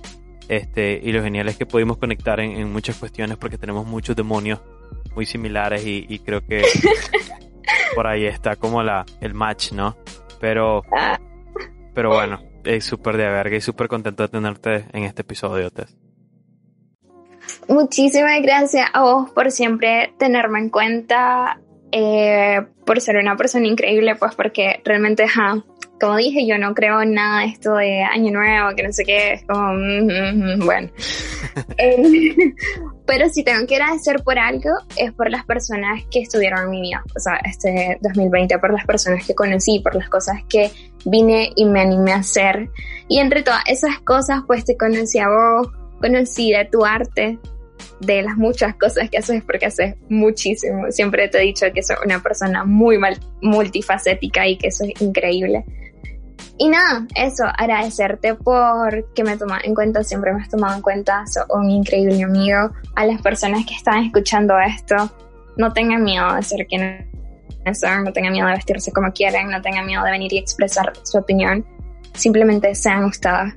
Este, 0.49 0.99
y 1.01 1.11
lo 1.11 1.23
genial 1.23 1.47
es 1.47 1.57
que 1.57 1.65
pudimos 1.65 1.97
conectar 1.97 2.39
en, 2.39 2.71
muchas 2.71 2.97
cuestiones 2.97 3.37
porque 3.37 3.57
tenemos 3.57 3.85
muchos 3.85 4.15
demonios 4.15 4.59
muy 5.15 5.25
similares 5.25 5.85
y, 5.85 6.19
creo 6.19 6.45
que 6.45 6.63
por 7.95 8.07
ahí 8.07 8.25
está 8.25 8.55
como 8.55 8.83
la, 8.83 9.05
el 9.21 9.33
match, 9.33 9.71
¿no? 9.71 9.95
Pero, 10.41 10.81
pero 11.93 12.09
bueno, 12.09 12.41
es 12.65 12.83
súper 12.83 13.15
de 13.17 13.29
verga 13.29 13.55
y 13.55 13.61
súper 13.61 13.87
contento 13.87 14.23
de 14.23 14.29
tenerte 14.29 14.85
en 14.91 15.03
este 15.03 15.21
episodio, 15.21 15.71
Tess. 15.71 15.95
Muchísimas 17.67 18.41
gracias 18.41 18.89
a 18.93 19.01
vos 19.01 19.29
por 19.31 19.51
siempre 19.51 20.13
tenerme 20.17 20.59
en 20.59 20.69
cuenta, 20.69 21.59
eh, 21.95 22.59
por 22.87 22.99
ser 22.99 23.17
una 23.17 23.37
persona 23.37 23.67
increíble, 23.67 24.15
pues 24.15 24.33
porque 24.33 24.81
realmente, 24.83 25.27
ja, 25.27 25.63
como 26.01 26.17
dije, 26.17 26.47
yo 26.47 26.57
no 26.57 26.73
creo 26.73 27.03
en 27.03 27.13
nada 27.13 27.41
de 27.41 27.45
esto 27.45 27.75
de 27.75 28.01
año 28.01 28.31
nuevo, 28.33 28.75
que 28.75 28.81
no 28.81 28.91
sé 28.91 29.05
qué, 29.05 29.33
es 29.33 29.45
como, 29.45 29.73
mm, 29.73 30.07
mm, 30.07 30.55
mm, 30.55 30.65
bueno. 30.65 30.89
Eh, 31.77 32.33
pero 33.05 33.29
si 33.29 33.43
tengo 33.43 33.67
que 33.67 33.75
agradecer 33.75 34.23
por 34.23 34.39
algo, 34.39 34.71
es 34.97 35.11
por 35.11 35.29
las 35.29 35.45
personas 35.45 36.03
que 36.09 36.21
estuvieron 36.21 36.63
en 36.63 36.69
mi 36.71 36.81
vida, 36.81 37.03
o 37.15 37.19
sea, 37.19 37.35
este 37.45 37.99
2020, 38.01 38.57
por 38.57 38.73
las 38.73 38.85
personas 38.87 39.25
que 39.27 39.35
conocí, 39.35 39.79
por 39.79 39.93
las 39.93 40.09
cosas 40.09 40.37
que 40.49 40.71
vine 41.05 41.51
y 41.55 41.65
me 41.65 41.81
animé 41.81 42.13
a 42.13 42.17
hacer. 42.17 42.69
Y 43.07 43.19
entre 43.19 43.43
todas 43.43 43.61
esas 43.67 43.99
cosas, 43.99 44.41
pues 44.47 44.65
te 44.65 44.75
conocí 44.75 45.19
a 45.19 45.27
vos, 45.29 45.67
conocí 46.01 46.51
de 46.51 46.65
tu 46.65 46.83
arte, 46.83 47.37
de 47.99 48.21
las 48.21 48.37
muchas 48.37 48.75
cosas 48.75 49.09
que 49.09 49.17
haces, 49.17 49.43
porque 49.43 49.67
haces 49.67 49.95
muchísimo. 50.09 50.91
Siempre 50.91 51.27
te 51.27 51.39
he 51.39 51.41
dicho 51.41 51.65
que 51.73 51.83
soy 51.83 51.95
una 52.05 52.21
persona 52.21 52.63
muy 52.65 52.97
mal, 52.97 53.19
multifacética 53.41 54.47
y 54.47 54.57
que 54.57 54.67
eso 54.67 54.83
es 54.83 55.01
increíble. 55.01 55.65
Y 56.57 56.69
nada, 56.69 57.07
eso, 57.15 57.45
agradecerte 57.57 58.35
por 58.35 59.11
que 59.13 59.23
me 59.23 59.37
tomas 59.37 59.63
en 59.63 59.73
cuenta, 59.73 60.03
siempre 60.03 60.33
me 60.33 60.41
has 60.41 60.49
tomado 60.49 60.75
en 60.75 60.81
cuenta, 60.81 61.25
sos 61.25 61.45
un 61.49 61.69
increíble 61.69 62.21
amigo. 62.21 62.71
A 62.95 63.05
las 63.05 63.21
personas 63.21 63.65
que 63.65 63.73
están 63.73 64.03
escuchando 64.03 64.59
esto, 64.59 65.11
no 65.57 65.73
tengan 65.73 66.03
miedo 66.03 66.33
de 66.35 66.43
ser 66.43 66.67
quienes 66.67 67.07
son, 67.73 68.03
no 68.03 68.13
tengan 68.13 68.33
miedo 68.33 68.47
de 68.47 68.53
vestirse 68.53 68.91
como 68.91 69.11
quieren, 69.11 69.49
no 69.49 69.61
tengan 69.61 69.85
miedo 69.85 70.03
de 70.03 70.11
venir 70.11 70.31
y 70.33 70.37
expresar 70.37 70.93
su 71.03 71.17
opinión. 71.17 71.65
Simplemente 72.13 72.75
sean 72.75 73.05
ustedes, 73.05 73.53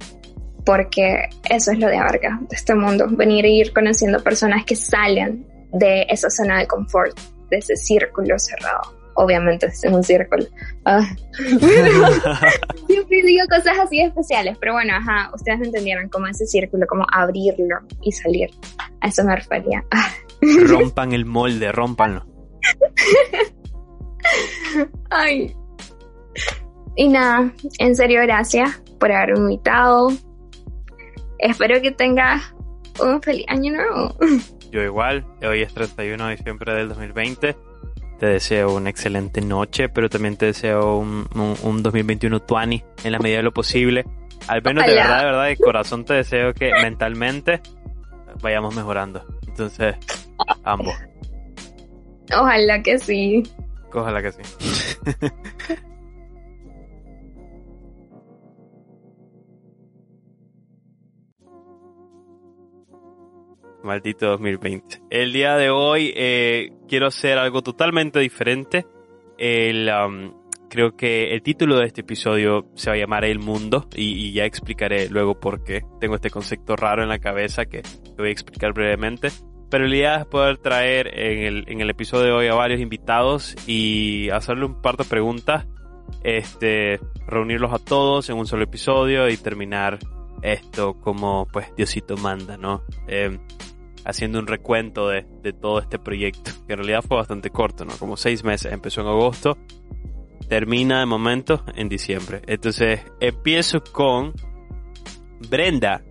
porque 0.66 1.30
eso 1.48 1.72
es 1.72 1.78
lo 1.78 1.86
de 1.86 1.96
abarca 1.96 2.38
de 2.42 2.56
este 2.56 2.74
mundo, 2.74 3.06
venir 3.08 3.46
e 3.46 3.50
ir 3.50 3.72
conociendo 3.72 4.22
personas 4.22 4.66
que 4.66 4.76
salen 4.76 5.46
de 5.72 6.06
esa 6.10 6.28
zona 6.28 6.58
de 6.58 6.66
confort, 6.66 7.18
de 7.48 7.58
ese 7.58 7.76
círculo 7.76 8.38
cerrado 8.38 8.96
obviamente 9.16 9.66
es 9.66 9.82
un 9.84 10.02
círculo. 10.02 10.44
Ah. 10.84 11.06
siempre 12.86 13.22
digo 13.24 13.44
cosas 13.48 13.78
así 13.82 14.00
especiales, 14.00 14.56
pero 14.60 14.74
bueno, 14.74 14.94
ajá, 14.94 15.30
ustedes 15.34 15.60
entendieron 15.62 16.08
cómo 16.08 16.26
ese 16.26 16.46
círculo, 16.46 16.86
cómo 16.86 17.04
abrirlo 17.12 17.78
y 18.02 18.12
salir. 18.12 18.50
A 19.00 19.08
eso 19.08 19.24
me 19.24 19.34
refería. 19.34 19.84
Ah. 19.90 20.08
Rompan 20.66 21.12
el 21.12 21.24
molde, 21.24 21.72
rompanlo. 21.72 22.24
Ay. 25.10 25.54
Y 26.94 27.08
nada, 27.08 27.52
en 27.78 27.96
serio, 27.96 28.22
gracias 28.22 28.82
por 28.98 29.12
haberme 29.12 29.40
invitado. 29.40 30.08
Espero 31.38 31.80
que 31.80 31.90
tengas 31.90 32.54
un 33.00 33.22
feliz 33.22 33.44
año 33.48 33.72
nuevo. 33.72 34.16
Yo 34.70 34.82
igual, 34.82 35.24
hoy 35.42 35.62
es 35.62 35.72
31 35.72 36.26
de 36.26 36.36
diciembre 36.36 36.74
del 36.74 36.88
2020 36.88 37.56
te 38.18 38.26
deseo 38.26 38.74
una 38.74 38.90
excelente 38.90 39.40
noche, 39.40 39.88
pero 39.88 40.08
también 40.08 40.36
te 40.36 40.46
deseo 40.46 40.96
un, 40.96 41.26
un, 41.62 41.82
2021 41.82 42.40
tuani 42.40 42.82
en 43.04 43.12
la 43.12 43.18
medida 43.18 43.38
de 43.38 43.42
lo 43.42 43.52
posible. 43.52 44.04
Al 44.48 44.62
menos 44.62 44.86
de 44.86 44.94
verdad, 44.94 45.18
de 45.18 45.24
verdad, 45.24 45.44
de 45.46 45.56
corazón 45.56 46.04
te 46.04 46.14
deseo 46.14 46.54
que 46.54 46.72
mentalmente 46.82 47.60
vayamos 48.40 48.74
mejorando. 48.74 49.24
Entonces, 49.46 49.96
ambos. 50.64 50.94
Ojalá 52.32 52.82
que 52.82 52.98
sí. 52.98 53.42
Ojalá 53.92 54.22
que 54.22 54.32
sí. 54.32 54.42
Maldito 63.86 64.26
2020. 64.26 65.02
El 65.10 65.32
día 65.32 65.56
de 65.56 65.70
hoy 65.70 66.12
eh, 66.14 66.72
quiero 66.88 67.06
hacer 67.06 67.38
algo 67.38 67.62
totalmente 67.62 68.18
diferente. 68.18 68.86
El, 69.38 69.88
um, 69.88 70.34
creo 70.68 70.96
que 70.96 71.32
el 71.32 71.42
título 71.42 71.78
de 71.78 71.86
este 71.86 72.02
episodio 72.02 72.66
se 72.74 72.90
va 72.90 72.96
a 72.96 72.98
llamar 72.98 73.24
El 73.24 73.38
Mundo 73.38 73.88
y, 73.94 74.32
ya 74.32 74.44
explicaré 74.44 75.08
luego 75.08 75.40
por 75.40 75.64
qué. 75.64 75.82
Tengo 76.00 76.16
este 76.16 76.30
concepto 76.30 76.76
raro 76.76 77.02
en 77.02 77.08
la 77.08 77.18
cabeza 77.18 77.64
que 77.64 77.82
voy 78.18 78.28
a 78.28 78.32
explicar 78.32 78.72
brevemente. 78.72 79.28
Pero 79.70 79.86
la 79.86 79.96
idea 79.96 80.16
es 80.16 80.26
poder 80.26 80.58
traer 80.58 81.18
en 81.18 81.38
el, 81.44 81.64
en 81.68 81.80
el 81.80 81.90
episodio 81.90 82.26
de 82.26 82.32
hoy 82.32 82.46
a 82.48 82.54
varios 82.54 82.80
invitados 82.80 83.56
y 83.66 84.28
hacerle 84.30 84.66
un 84.66 84.82
par 84.82 84.96
de 84.96 85.04
preguntas. 85.04 85.66
Este, 86.22 87.00
reunirlos 87.26 87.72
a 87.72 87.78
todos 87.78 88.28
en 88.30 88.36
un 88.36 88.46
solo 88.46 88.64
episodio 88.64 89.28
y 89.28 89.36
terminar 89.36 89.98
esto 90.42 90.94
como 91.00 91.46
pues 91.52 91.74
Diosito 91.76 92.16
manda, 92.16 92.56
¿no? 92.56 92.82
Eh, 93.08 93.38
haciendo 94.06 94.38
un 94.38 94.46
recuento 94.46 95.08
de, 95.08 95.24
todo 95.60 95.80
este 95.80 95.98
proyecto, 95.98 96.52
que 96.66 96.74
en 96.74 96.78
realidad 96.78 97.02
fue 97.06 97.16
bastante 97.16 97.50
corto, 97.50 97.84
¿no? 97.84 97.92
Como 97.98 98.16
seis 98.16 98.44
meses, 98.44 98.72
empezó 98.72 99.00
en 99.00 99.08
agosto, 99.08 99.58
termina 100.48 101.00
de 101.00 101.06
momento 101.06 101.64
en 101.74 101.88
diciembre. 101.88 102.40
Entonces, 102.46 103.00
empiezo 103.20 103.82
con 103.82 104.32
Brenda, 105.50 106.02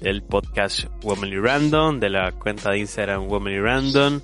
del 0.00 0.22
podcast 0.22 0.86
Womanly 1.02 1.38
Random, 1.38 2.00
de 2.00 2.08
la 2.08 2.32
cuenta 2.32 2.70
de 2.70 2.78
Instagram 2.78 3.28
Womanly 3.28 3.60
Random. 3.60 4.20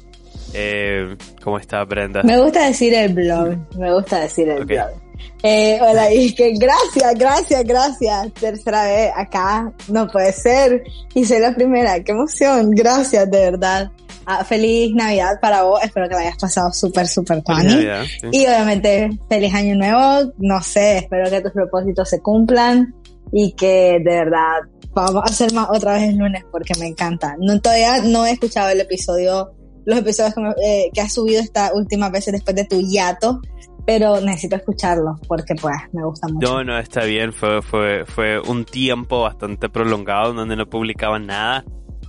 Eh, 0.54 1.16
¿Cómo 1.42 1.58
está 1.58 1.84
Brenda? 1.84 2.22
Me 2.22 2.40
gusta 2.40 2.66
decir 2.66 2.94
el 2.94 3.12
blog, 3.12 3.56
me 3.78 3.92
gusta 3.92 4.20
decir 4.20 4.48
el 4.48 4.64
blog. 4.64 5.03
Eh, 5.42 5.78
hola, 5.80 6.12
y 6.12 6.34
que 6.34 6.52
gracias, 6.52 7.14
gracias, 7.16 7.64
gracias. 7.64 8.32
Tercera 8.34 8.84
vez 8.84 9.12
acá, 9.14 9.72
no 9.88 10.08
puede 10.08 10.32
ser. 10.32 10.84
Y 11.14 11.24
soy 11.24 11.38
la 11.38 11.54
primera, 11.54 12.02
qué 12.02 12.12
emoción, 12.12 12.70
gracias, 12.70 13.30
de 13.30 13.50
verdad. 13.50 13.90
Ah, 14.26 14.42
feliz 14.42 14.94
Navidad 14.94 15.38
para 15.40 15.64
vos, 15.64 15.80
espero 15.82 16.08
que 16.08 16.14
la 16.14 16.22
hayas 16.22 16.38
pasado 16.38 16.72
súper, 16.72 17.06
súper 17.06 17.42
funny. 17.44 17.86
Y 18.32 18.46
obviamente, 18.46 19.10
feliz 19.28 19.54
año 19.54 19.74
nuevo, 19.76 20.32
no 20.38 20.62
sé, 20.62 20.98
espero 20.98 21.28
que 21.28 21.42
tus 21.42 21.52
propósitos 21.52 22.08
se 22.08 22.20
cumplan 22.20 22.94
y 23.32 23.52
que 23.52 23.98
de 24.02 24.18
verdad 24.24 24.60
vamos 24.94 25.22
a 25.26 25.26
hacer 25.26 25.52
más 25.52 25.68
otra 25.70 25.94
vez 25.94 26.04
el 26.04 26.16
lunes 26.16 26.44
porque 26.50 26.72
me 26.78 26.86
encanta. 26.86 27.36
No, 27.38 27.60
todavía 27.60 27.98
no 28.02 28.24
he 28.24 28.30
escuchado 28.30 28.70
el 28.70 28.80
episodio, 28.80 29.52
los 29.84 29.98
episodios 29.98 30.34
que, 30.34 30.64
eh, 30.64 30.90
que 30.94 31.00
has 31.00 31.12
subido 31.12 31.42
esta 31.42 31.74
última 31.74 32.08
vez 32.08 32.24
después 32.24 32.56
de 32.56 32.64
tu 32.64 32.80
hiato, 32.80 33.40
pero 33.86 34.20
necesito 34.20 34.56
escucharlo 34.56 35.18
porque 35.28 35.54
pues 35.54 35.76
me 35.92 36.04
gusta 36.04 36.28
mucho. 36.28 36.46
No, 36.46 36.64
no, 36.64 36.78
está 36.78 37.04
bien, 37.04 37.32
fue, 37.32 37.62
fue, 37.62 38.04
fue 38.04 38.40
un 38.40 38.64
tiempo 38.64 39.22
bastante 39.22 39.68
prolongado 39.68 40.32
donde 40.32 40.56
no 40.56 40.66
publicaban 40.66 41.26
nada, 41.26 41.64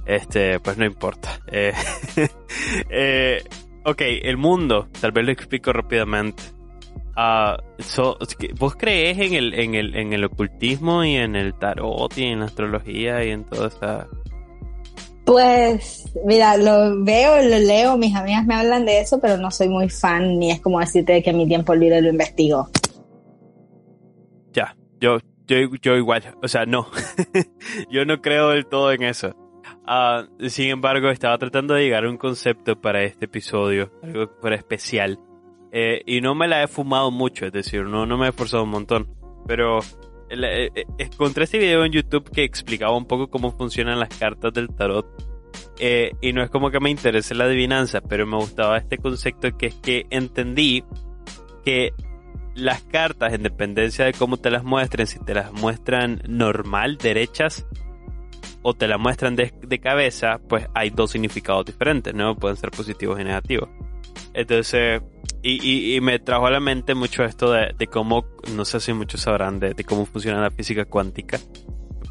este, 0.06 0.60
pues 0.60 0.78
no 0.78 0.86
importa. 0.86 1.40
Eh, 1.52 1.74
eh, 2.90 3.44
ok, 3.84 4.02
el 4.24 4.38
mundo, 4.38 4.88
tal 5.00 5.12
vez 5.12 5.26
lo 5.26 5.32
explico 5.32 5.74
rápidamente. 5.74 6.44
Uh, 7.18 7.56
¿Vos 8.60 8.76
crees 8.76 9.18
en 9.18 9.34
el, 9.34 9.54
en, 9.54 9.74
el, 9.74 9.96
en 9.96 10.12
el 10.12 10.26
ocultismo 10.26 11.06
y 11.06 11.16
en 11.16 11.38
el 11.38 11.54
tarot 11.54 12.18
y 12.18 12.26
en 12.26 12.40
la 12.40 12.46
astrología 12.46 13.24
y 13.24 13.30
en 13.30 13.46
toda 13.46 13.70
esa 13.70 14.08
pues, 15.26 16.12
mira, 16.24 16.56
lo 16.56 17.04
veo, 17.04 17.42
lo 17.42 17.58
leo, 17.58 17.98
mis 17.98 18.16
amigas 18.16 18.46
me 18.46 18.56
hablan 18.56 18.86
de 18.86 19.00
eso, 19.00 19.20
pero 19.20 19.38
no 19.38 19.50
soy 19.50 19.68
muy 19.68 19.90
fan, 19.90 20.38
ni 20.38 20.52
es 20.52 20.62
como 20.62 20.80
decirte 20.80 21.24
que 21.24 21.34
mi 21.34 21.48
tiempo 21.48 21.74
libre 21.74 22.02
lo 22.02 22.10
investigo. 22.10 22.70
Ya, 24.54 24.78
yo, 25.00 25.18
yo, 25.48 25.58
yo 25.82 25.96
igual, 25.96 26.24
o 26.42 26.48
sea, 26.48 26.66
no, 26.66 26.88
yo 27.90 28.06
no 28.06 28.22
creo 28.22 28.50
del 28.50 28.68
todo 28.68 28.92
en 28.92 29.04
eso. 29.04 29.36
Ah, 29.88 30.28
sin 30.48 30.70
embargo, 30.70 31.10
estaba 31.10 31.38
tratando 31.38 31.74
de 31.74 31.84
llegar 31.84 32.06
a 32.06 32.10
un 32.10 32.18
concepto 32.18 32.80
para 32.80 33.04
este 33.04 33.26
episodio, 33.26 33.92
algo 34.04 34.30
para 34.40 34.56
especial, 34.56 35.20
eh, 35.72 36.02
y 36.06 36.22
no 36.22 36.36
me 36.36 36.48
la 36.48 36.64
he 36.64 36.68
fumado 36.68 37.10
mucho, 37.10 37.48
es 37.48 37.52
decir, 37.52 37.84
no, 37.84 38.06
no 38.06 38.18
me 38.18 38.28
he 38.28 38.30
esforzado 38.30 38.64
un 38.64 38.70
montón, 38.70 39.08
pero 39.48 39.80
eh, 40.44 40.72
eh, 40.76 40.86
encontré 40.98 41.46
este 41.46 41.58
video 41.58 41.86
en 41.86 41.92
YouTube 41.92 42.30
que 42.32 42.44
explicaba 42.44 42.96
un 42.96 43.06
poco 43.06 43.30
cómo 43.30 43.52
funcionan 43.52 44.00
las 44.00 44.10
cartas 44.10 44.54
del 44.54 44.70
tarot. 44.70 45.06
Eh, 45.80 46.12
y 46.22 46.34
no 46.34 46.42
es 46.42 46.50
como 46.50 46.72
que 46.72 46.80
me 46.80 46.90
interese 46.90 47.36
la 47.36 47.46
adivinanza, 47.46 48.02
pero 48.02 48.26
me 48.26 48.38
gustaba 48.38 48.78
este 48.78 48.98
concepto 48.98 49.58
que 49.58 49.68
es 49.68 49.76
que 49.76 50.06
entendí 50.10 50.84
que 51.64 51.92
las 52.56 52.82
cartas, 52.84 53.34
en 53.34 53.44
dependencia 53.44 54.06
de 54.06 54.14
cómo 54.14 54.38
te 54.38 54.50
las 54.50 54.64
muestren, 54.64 55.08
si 55.08 55.20
te 55.20 55.34
las 55.34 55.52
muestran 55.52 56.22
normal, 56.28 56.98
derechas, 56.98 57.66
o 58.62 58.74
te 58.74 58.88
las 58.88 59.00
muestran 59.00 59.36
de, 59.36 59.54
de 59.62 59.80
cabeza, 59.80 60.40
pues 60.48 60.68
hay 60.74 60.90
dos 60.90 61.12
significados 61.12 61.66
diferentes, 61.66 62.14
¿no? 62.14 62.36
Pueden 62.36 62.58
ser 62.58 62.72
positivos 62.72 63.20
y 63.20 63.24
negativos. 63.24 63.70
Entonces, 64.34 65.02
y, 65.48 65.96
y, 65.96 66.02
me 66.02 66.18
trajo 66.18 66.48
a 66.48 66.52
la 66.52 66.60
mente 66.60 66.96
mucho 66.96 67.24
esto 67.24 67.52
de, 67.52 67.74
de 67.78 67.88
cómo, 67.88 68.26
no 68.56 68.66
sé 68.66 68.80
si 68.80 68.94
muchos 68.94 69.22
sabrán 69.22 69.60
de, 69.60 69.74
de, 69.74 69.84
cómo 69.84 70.06
funciona 70.06 70.42
la 70.42 70.50
física 70.50 70.86
cuántica, 70.86 71.40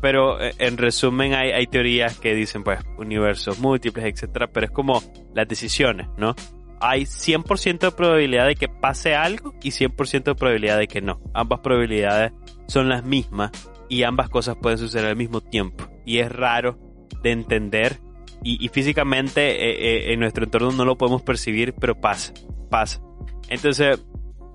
pero 0.01 0.41
eh, 0.41 0.55
en 0.59 0.76
resumen 0.76 1.35
hay, 1.35 1.51
hay 1.51 1.66
teorías 1.66 2.18
que 2.18 2.35
dicen 2.35 2.62
pues 2.62 2.78
universos 2.97 3.59
múltiples, 3.59 4.05
etcétera, 4.05 4.47
pero 4.47 4.66
es 4.66 4.72
como 4.72 5.03
las 5.35 5.49
decisiones, 5.49 6.07
¿no? 6.16 6.35
Hay 6.80 7.03
100% 7.03 7.78
de 7.78 7.91
probabilidad 7.91 8.47
de 8.47 8.55
que 8.55 8.68
pase 8.68 9.14
algo 9.14 9.55
y 9.62 9.70
100% 9.70 10.24
de 10.24 10.35
probabilidad 10.35 10.78
de 10.78 10.87
que 10.87 11.01
no. 11.01 11.20
Ambas 11.32 11.61
probabilidades 11.61 12.32
son 12.68 12.89
las 12.91 13.05
mismas 13.05 13.51
y 13.89 14.03
ambas 14.03 14.28
cosas 14.28 14.57
pueden 14.61 14.76
suceder 14.78 15.07
al 15.07 15.16
mismo 15.16 15.41
tiempo. 15.41 15.89
Y 16.05 16.18
es 16.18 16.30
raro 16.30 16.78
de 17.22 17.30
entender 17.30 17.99
y, 18.43 18.68
físicamente 18.68 19.41
eh, 19.53 20.11
eh, 20.11 20.12
en 20.12 20.20
nuestro 20.20 20.45
entorno 20.45 20.70
no 20.72 20.85
lo 20.85 20.99
podemos 20.99 21.22
percibir, 21.22 21.72
pero 21.72 21.99
pasa, 21.99 22.35
pasa. 22.68 23.01
Entonces, 23.49 24.05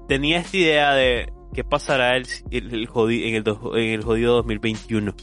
tenía 0.08 0.40
esta 0.40 0.58
idea 0.58 0.94
de 0.94 1.32
qué 1.54 1.64
pasará 1.64 2.16
el, 2.18 2.26
el, 2.52 2.88
jodido, 2.88 3.28
en, 3.28 3.36
el 3.36 3.44
en 3.80 3.94
el 3.94 4.04
jodido 4.04 4.36
2021. 4.36 5.14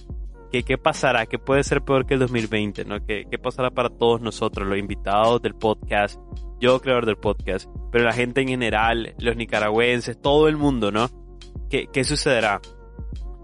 ¿Qué, 0.52 0.62
¿Qué 0.62 0.78
pasará? 0.78 1.26
¿Qué 1.26 1.38
puede 1.38 1.64
ser 1.64 1.82
peor 1.82 2.06
que 2.06 2.14
el 2.14 2.20
2020? 2.20 2.84
¿no? 2.84 3.04
¿Qué, 3.04 3.26
¿Qué 3.30 3.38
pasará 3.38 3.70
para 3.70 3.90
todos 3.90 4.20
nosotros, 4.20 4.66
los 4.66 4.78
invitados 4.78 5.42
del 5.42 5.54
podcast, 5.54 6.20
yo 6.60 6.80
creador 6.80 7.06
del 7.06 7.16
podcast, 7.16 7.68
pero 7.90 8.04
la 8.04 8.12
gente 8.12 8.40
en 8.40 8.48
general, 8.48 9.14
los 9.18 9.36
nicaragüenses, 9.36 10.20
todo 10.20 10.48
el 10.48 10.56
mundo, 10.56 10.90
¿no? 10.90 11.10
¿Qué, 11.68 11.88
qué 11.92 12.04
sucederá? 12.04 12.60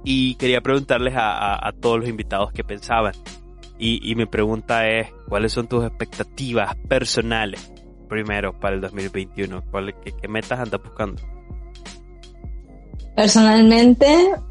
Y 0.04 0.36
quería 0.36 0.60
preguntarles 0.60 1.14
a, 1.16 1.66
a, 1.66 1.72
todos 1.72 2.00
los 2.00 2.08
invitados 2.08 2.52
qué 2.52 2.64
pensaban. 2.64 3.14
Y, 3.78 4.10
y 4.10 4.14
mi 4.14 4.26
pregunta 4.26 4.88
es, 4.88 5.12
¿cuáles 5.28 5.52
son 5.52 5.68
tus 5.68 5.84
expectativas 5.84 6.76
personales 6.88 7.72
primero 8.12 8.52
para 8.52 8.74
el 8.74 8.82
2021? 8.82 9.64
¿Cuál, 9.70 9.94
qué, 10.04 10.28
metas 10.28 10.60
andas 10.60 10.80
buscando? 10.82 11.20
Personalmente, 13.16 14.06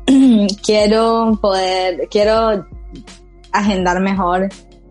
quiero 0.66 1.38
poder, 1.40 2.08
quiero 2.10 2.66
agendar 3.52 4.00
mejor 4.00 4.50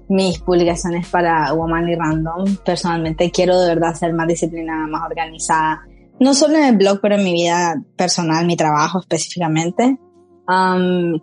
mis 0.08 0.38
publicaciones 0.38 1.08
para 1.08 1.52
Woman 1.52 1.88
y 1.88 1.96
Random. 1.96 2.56
Personalmente 2.64 3.30
quiero 3.30 3.60
de 3.60 3.74
verdad 3.74 3.94
ser 3.94 4.12
más 4.12 4.28
disciplinada, 4.28 4.86
más 4.86 5.02
organizada. 5.04 5.82
No 6.20 6.34
solo 6.34 6.56
en 6.56 6.64
el 6.64 6.76
blog, 6.76 7.00
pero 7.00 7.16
en 7.16 7.24
mi 7.24 7.32
vida 7.32 7.74
personal, 7.96 8.46
mi 8.46 8.56
trabajo 8.56 9.00
específicamente. 9.00 9.98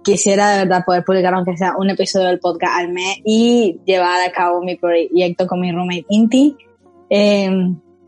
Quisiera 0.03 0.51
de 0.51 0.65
verdad 0.65 0.83
poder 0.85 1.03
publicar 1.03 1.33
aunque 1.33 1.57
sea 1.57 1.75
un 1.77 1.89
episodio 1.89 2.27
del 2.27 2.39
podcast 2.39 2.73
al 2.77 2.93
mes 2.93 3.17
y 3.25 3.79
llevar 3.85 4.21
a 4.21 4.31
cabo 4.31 4.61
mi 4.61 4.77
proyecto 4.77 5.47
con 5.47 5.59
mi 5.59 5.71
roommate 5.71 6.05
Inti. 6.09 6.55
Eh, 7.09 7.49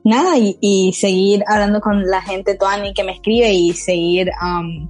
nada, 0.04 0.36
y, 0.38 0.92
seguir 0.94 1.44
hablando 1.48 1.82
con 1.82 2.04
la 2.06 2.22
gente 2.22 2.56
Tuani 2.56 2.94
que 2.94 3.04
me 3.04 3.14
escribe 3.14 3.52
y 3.52 3.74
seguir 3.74 4.30
um, 4.42 4.90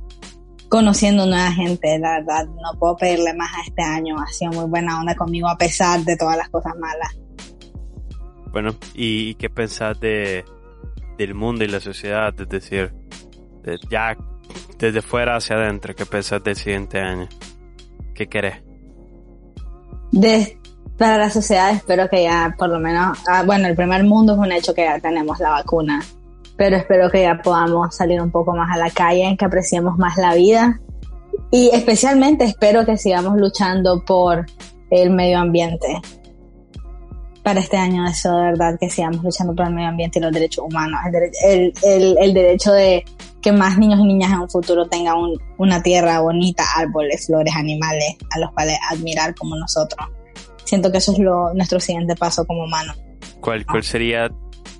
conociendo 0.70 1.26
nueva 1.26 1.52
gente, 1.52 1.98
la 2.00 2.20
verdad. 2.20 2.48
No 2.48 2.80
puedo 2.80 2.96
pedirle 2.98 3.34
más 3.34 3.52
a 3.56 3.62
este 3.68 3.82
año. 3.82 4.16
Ha 4.20 4.28
sido 4.28 4.52
muy 4.52 4.70
buena 4.70 5.00
onda 5.00 5.16
conmigo 5.16 5.48
a 5.48 5.58
pesar 5.58 6.02
de 6.02 6.16
todas 6.16 6.38
las 6.38 6.50
cosas 6.50 6.74
malas. 6.78 7.18
Bueno, 8.52 8.76
¿y 8.94 9.36
qué 9.36 9.50
pensás 9.50 10.00
de, 10.00 10.44
del 11.18 11.36
mundo 11.36 11.64
y 11.64 11.68
la 11.68 11.80
sociedad? 11.80 12.34
Es 12.40 12.50
decir, 12.50 12.94
ya 13.90 14.18
desde 14.78 15.02
fuera 15.02 15.36
hacia 15.36 15.56
adentro, 15.56 15.96
¿qué 15.96 16.06
pensás 16.06 16.44
del 16.44 16.56
siguiente 16.56 17.00
año? 17.00 17.28
¿Qué 18.16 18.28
querés? 18.28 18.64
De, 20.12 20.59
para 21.00 21.18
la 21.18 21.30
sociedad 21.30 21.72
espero 21.72 22.10
que 22.10 22.24
ya 22.24 22.54
por 22.58 22.70
lo 22.70 22.78
menos, 22.78 23.18
ah, 23.28 23.44
bueno, 23.44 23.68
el 23.68 23.76
primer 23.76 24.04
mundo 24.04 24.34
es 24.34 24.40
un 24.40 24.52
hecho 24.52 24.74
que 24.74 24.84
ya 24.84 25.00
tenemos 25.00 25.40
la 25.40 25.52
vacuna, 25.52 26.04
pero 26.58 26.76
espero 26.76 27.10
que 27.10 27.22
ya 27.22 27.40
podamos 27.42 27.96
salir 27.96 28.22
un 28.22 28.30
poco 28.30 28.54
más 28.54 28.70
a 28.76 28.78
la 28.78 28.92
calle, 28.92 29.36
que 29.40 29.46
apreciemos 29.46 29.98
más 29.98 30.18
la 30.18 30.36
vida. 30.36 30.82
Y 31.52 31.70
especialmente 31.74 32.44
espero 32.44 32.86
que 32.86 32.98
sigamos 32.98 33.38
luchando 33.38 34.04
por 34.04 34.46
el 34.92 35.10
medio 35.12 35.40
ambiente. 35.40 36.02
Para 37.44 37.62
este 37.62 37.78
año 37.78 38.06
eso 38.06 38.36
de 38.36 38.44
verdad 38.44 38.78
que 38.78 38.90
sigamos 38.90 39.24
luchando 39.24 39.56
por 39.56 39.68
el 39.68 39.74
medio 39.74 39.88
ambiente 39.88 40.20
y 40.20 40.22
los 40.22 40.34
derechos 40.34 40.66
humanos, 40.66 41.00
el, 41.46 41.74
el, 41.84 42.18
el, 42.20 42.34
derecho 42.34 42.74
de 42.74 43.06
que 43.42 43.54
más 43.54 43.78
niños 43.78 44.02
y 44.02 44.04
niñas 44.04 44.34
en 44.34 44.40
un 44.40 44.50
futuro 44.50 44.86
tengan 44.90 45.16
una 45.58 45.82
tierra 45.82 46.20
bonita, 46.20 46.66
árboles, 46.76 47.26
flores, 47.26 47.56
animales 47.56 48.18
a 48.36 48.40
los 48.40 48.52
cuales 48.52 48.78
admirar 48.92 49.34
como 49.34 49.56
nosotros 49.56 50.10
siento 50.70 50.92
que 50.92 51.00
eso 51.00 51.12
es 51.12 51.20
lo, 51.20 51.54
nuestro 51.54 51.80
siguiente 51.80 52.16
paso 52.16 52.46
como 52.46 52.64
humano. 52.64 52.94
¿Cuál, 53.42 53.66
cuál 53.66 53.84
sería 53.84 54.30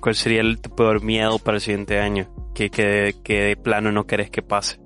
cuál 0.00 0.14
sería 0.14 0.40
el, 0.40 0.60
tu 0.60 0.70
peor 0.74 1.02
miedo 1.02 1.38
para 1.38 1.56
el 1.56 1.60
siguiente 1.60 1.98
año? 1.98 2.28
¿Qué, 2.54 2.70
qué, 2.70 3.16
qué 3.24 3.42
de 3.42 3.56
plano 3.56 3.90
no 3.90 4.06
querés 4.06 4.30
que 4.30 4.42
pase? 4.42 4.78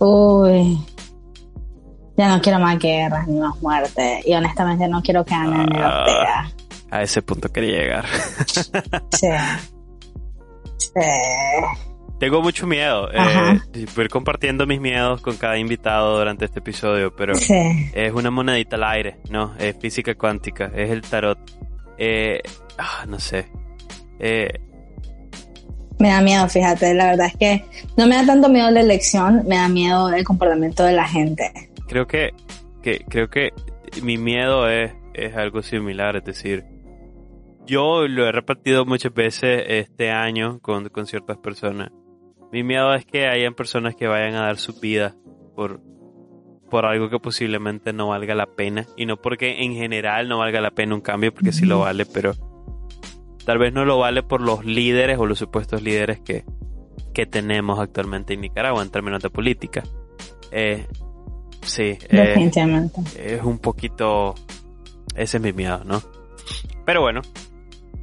Uy, 0.00 0.84
ya 2.16 2.28
no 2.28 2.42
quiero 2.42 2.58
más 2.58 2.78
guerras 2.78 3.28
ni 3.28 3.38
más 3.38 3.60
muertes. 3.62 4.26
Y 4.26 4.34
honestamente 4.34 4.88
no 4.88 5.00
quiero 5.02 5.24
que 5.24 5.34
Ana 5.34 5.64
me 5.64 5.78
ah, 5.80 6.50
A 6.90 7.02
ese 7.02 7.22
punto 7.22 7.48
quería 7.48 7.78
llegar. 7.78 8.06
sí. 9.12 9.28
Sí. 10.94 11.00
Tengo 12.22 12.40
mucho 12.40 12.68
miedo. 12.68 13.08
Eh, 13.12 13.58
ir 13.74 14.08
compartiendo 14.08 14.64
mis 14.64 14.80
miedos 14.80 15.20
con 15.20 15.36
cada 15.36 15.58
invitado 15.58 16.18
durante 16.18 16.44
este 16.44 16.60
episodio, 16.60 17.12
pero 17.16 17.32
es 17.32 18.12
una 18.12 18.30
monedita 18.30 18.76
al 18.76 18.84
aire, 18.84 19.16
¿no? 19.28 19.56
Es 19.58 19.76
física 19.80 20.14
cuántica, 20.14 20.70
es 20.72 20.90
el 20.90 21.00
tarot. 21.00 21.36
Eh, 21.98 22.40
ah, 22.78 23.06
no 23.08 23.18
sé. 23.18 23.48
Eh, 24.20 24.52
me 25.98 26.10
da 26.10 26.20
miedo, 26.20 26.48
fíjate, 26.48 26.94
la 26.94 27.06
verdad 27.06 27.26
es 27.26 27.36
que 27.36 27.64
no 27.96 28.06
me 28.06 28.14
da 28.14 28.24
tanto 28.24 28.48
miedo 28.48 28.70
la 28.70 28.82
elección, 28.82 29.42
me 29.48 29.56
da 29.56 29.68
miedo 29.68 30.12
el 30.12 30.22
comportamiento 30.22 30.84
de 30.84 30.92
la 30.92 31.08
gente. 31.08 31.50
Creo 31.88 32.06
que, 32.06 32.30
que 32.84 33.04
creo 33.08 33.30
que 33.30 33.50
mi 34.00 34.16
miedo 34.16 34.70
es, 34.70 34.92
es 35.14 35.34
algo 35.34 35.60
similar, 35.64 36.14
es 36.14 36.24
decir, 36.24 36.66
yo 37.66 38.06
lo 38.06 38.28
he 38.28 38.30
repartido 38.30 38.86
muchas 38.86 39.12
veces 39.12 39.64
este 39.66 40.12
año 40.12 40.60
con, 40.60 40.88
con 40.88 41.08
ciertas 41.08 41.38
personas 41.38 41.90
mi 42.52 42.62
miedo 42.62 42.94
es 42.94 43.06
que 43.06 43.26
hayan 43.26 43.54
personas 43.54 43.96
que 43.96 44.06
vayan 44.06 44.34
a 44.34 44.42
dar 44.42 44.58
su 44.58 44.78
vida 44.78 45.16
por, 45.56 45.80
por 46.70 46.84
algo 46.84 47.08
que 47.08 47.18
posiblemente 47.18 47.94
no 47.94 48.08
valga 48.08 48.34
la 48.34 48.46
pena. 48.46 48.86
Y 48.94 49.06
no 49.06 49.16
porque 49.16 49.64
en 49.64 49.74
general 49.74 50.28
no 50.28 50.38
valga 50.38 50.60
la 50.60 50.70
pena 50.70 50.94
un 50.94 51.00
cambio, 51.00 51.32
porque 51.32 51.52
sí 51.52 51.64
lo 51.64 51.80
vale, 51.80 52.04
pero 52.04 52.34
tal 53.46 53.56
vez 53.56 53.72
no 53.72 53.86
lo 53.86 53.98
vale 53.98 54.22
por 54.22 54.42
los 54.42 54.66
líderes 54.66 55.18
o 55.18 55.24
los 55.24 55.38
supuestos 55.38 55.82
líderes 55.82 56.20
que, 56.20 56.44
que 57.14 57.24
tenemos 57.24 57.80
actualmente 57.80 58.34
en 58.34 58.42
Nicaragua 58.42 58.82
en 58.82 58.90
términos 58.90 59.22
de 59.22 59.30
política. 59.30 59.82
Eh, 60.50 60.86
sí, 61.62 61.96
eh, 62.10 62.50
es 63.16 63.42
un 63.42 63.58
poquito... 63.58 64.34
Ese 65.16 65.38
es 65.38 65.42
mi 65.42 65.54
miedo, 65.54 65.84
¿no? 65.84 66.02
Pero 66.84 67.00
bueno, 67.00 67.22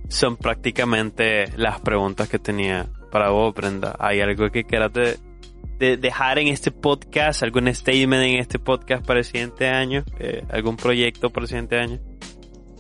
son 0.08 0.38
prácticamente 0.38 1.56
las 1.56 1.80
preguntas 1.82 2.30
que 2.30 2.40
tenía 2.40 2.88
para 3.10 3.30
vos, 3.30 3.54
Brenda? 3.54 3.96
¿Hay 4.00 4.22
algo 4.22 4.50
que 4.50 4.64
quieras 4.64 4.92
de, 4.94 5.98
dejar 5.98 6.40
en 6.40 6.48
este 6.48 6.72
podcast? 6.72 7.44
¿Algún 7.44 7.74
statement 7.74 8.24
en 8.24 8.40
este 8.40 8.60
podcast 8.60 9.06
para 9.06 9.20
el 9.20 9.26
siguiente 9.26 9.68
año? 9.68 10.04
Eh, 10.20 10.44
¿Algún 10.52 10.76
proyecto 10.76 11.30
para 11.30 11.44
el 11.44 11.48
siguiente 11.48 11.78
año? 11.78 12.00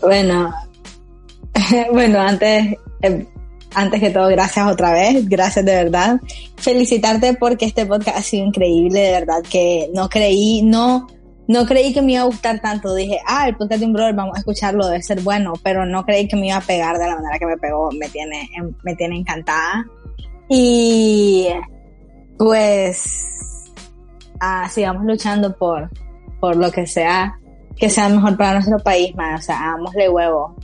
Bueno, 0.01 0.53
bueno, 1.91 2.19
antes, 2.19 2.75
eh, 3.01 3.25
antes 3.73 3.99
que 3.99 4.09
todo, 4.09 4.27
gracias 4.27 4.67
otra 4.67 4.93
vez, 4.93 5.27
gracias 5.27 5.65
de 5.65 5.75
verdad. 5.75 6.19
Felicitarte 6.57 7.33
porque 7.33 7.65
este 7.65 7.85
podcast 7.85 8.17
ha 8.17 8.21
sido 8.21 8.45
increíble, 8.45 8.99
de 8.99 9.11
verdad 9.11 9.41
que 9.49 9.89
no 9.93 10.09
creí, 10.09 10.61
no, 10.61 11.07
no 11.47 11.65
creí 11.65 11.93
que 11.93 12.01
me 12.01 12.13
iba 12.13 12.21
a 12.21 12.25
gustar 12.25 12.61
tanto. 12.61 12.93
Dije, 12.93 13.19
ah, 13.25 13.47
el 13.47 13.55
podcast 13.55 13.79
de 13.79 13.85
un 13.87 13.93
brother, 13.93 14.13
vamos 14.13 14.35
a 14.35 14.39
escucharlo, 14.39 14.87
debe 14.87 15.01
ser 15.01 15.21
bueno, 15.21 15.53
pero 15.63 15.85
no 15.85 16.05
creí 16.05 16.27
que 16.27 16.35
me 16.35 16.47
iba 16.47 16.57
a 16.57 16.61
pegar 16.61 16.97
de 16.97 17.07
la 17.07 17.15
manera 17.15 17.39
que 17.39 17.45
me 17.45 17.57
pegó. 17.57 17.89
Me 17.91 18.07
tiene, 18.09 18.49
me 18.83 18.95
tiene 18.95 19.17
encantada. 19.17 19.85
Y 20.49 21.47
pues 22.37 23.71
ah, 24.39 24.67
sigamos 24.69 25.05
luchando 25.05 25.55
por, 25.55 25.89
por 26.39 26.55
lo 26.55 26.71
que 26.71 26.87
sea, 26.87 27.39
que 27.77 27.89
sea 27.89 28.09
mejor 28.09 28.37
para 28.37 28.53
nuestro 28.53 28.79
país, 28.79 29.15
más, 29.15 29.41
o 29.41 29.43
sea, 29.45 29.59
hagámosle 29.59 30.09
huevo. 30.09 30.55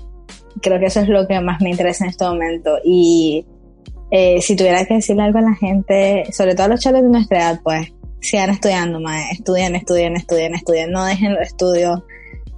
Creo 0.62 0.80
que 0.80 0.86
eso 0.86 1.02
es 1.02 1.10
lo 1.10 1.28
que 1.28 1.40
más 1.40 1.62
me 1.62 1.70
interesa 1.70 2.06
en 2.06 2.10
este 2.10 2.26
momento. 2.26 2.78
Y 2.84 3.46
eh, 4.12 4.42
si 4.42 4.56
tuviera 4.56 4.86
que 4.86 4.96
decirle 4.96 5.24
algo 5.24 5.40
a 5.40 5.44
la 5.44 5.56
gente, 5.56 6.24
sobre 6.32 6.56
todo 6.56 6.66
a 6.66 6.70
los 6.70 6.80
chavos 6.80 7.02
de 7.02 7.10
nuestra 7.10 7.38
edad, 7.38 7.60
pues 7.64 7.94
sigan 8.22 8.50
estudiando, 8.50 9.00
más, 9.00 9.32
estudien, 9.32 9.76
estudien, 9.76 10.16
estudien, 10.16 10.56
estudien, 10.56 10.92
no 10.92 11.06
dejen 11.06 11.34
los 11.34 11.48
estudios 11.48 12.02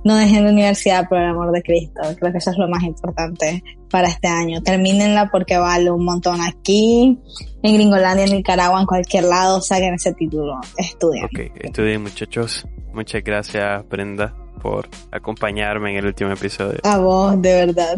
no 0.08 0.16
dejen 0.16 0.46
la 0.46 0.52
universidad 0.52 1.08
por 1.10 1.18
el 1.18 1.26
amor 1.26 1.52
de 1.52 1.62
Cristo. 1.62 2.02
Creo 2.18 2.32
que 2.32 2.38
eso 2.38 2.52
es 2.52 2.58
lo 2.58 2.70
más 2.70 2.82
importante 2.84 3.62
para 3.90 4.08
este 4.08 4.30
año. 4.30 4.62
Termínenla 4.62 5.30
porque 5.30 5.58
vale 5.58 5.92
un 5.92 6.06
montón 6.06 6.40
aquí, 6.40 7.20
en 7.62 7.74
Gringolandia, 7.74 8.24
en 8.24 8.32
Nicaragua, 8.32 8.80
en 8.80 8.86
cualquier 8.86 9.26
lado, 9.26 9.60
saquen 9.60 9.96
ese 9.96 10.14
título. 10.14 10.62
Estudien. 10.78 11.26
Ok, 11.26 11.40
estudien 11.60 12.04
muchachos. 12.04 12.66
Muchas 12.94 13.22
gracias 13.22 13.88
Brenda 13.90 14.34
por 14.62 14.88
acompañarme 15.12 15.92
en 15.92 15.98
el 15.98 16.06
último 16.06 16.32
episodio. 16.32 16.80
A 16.84 16.98
vos, 16.98 17.42
de 17.42 17.66
verdad. 17.66 17.98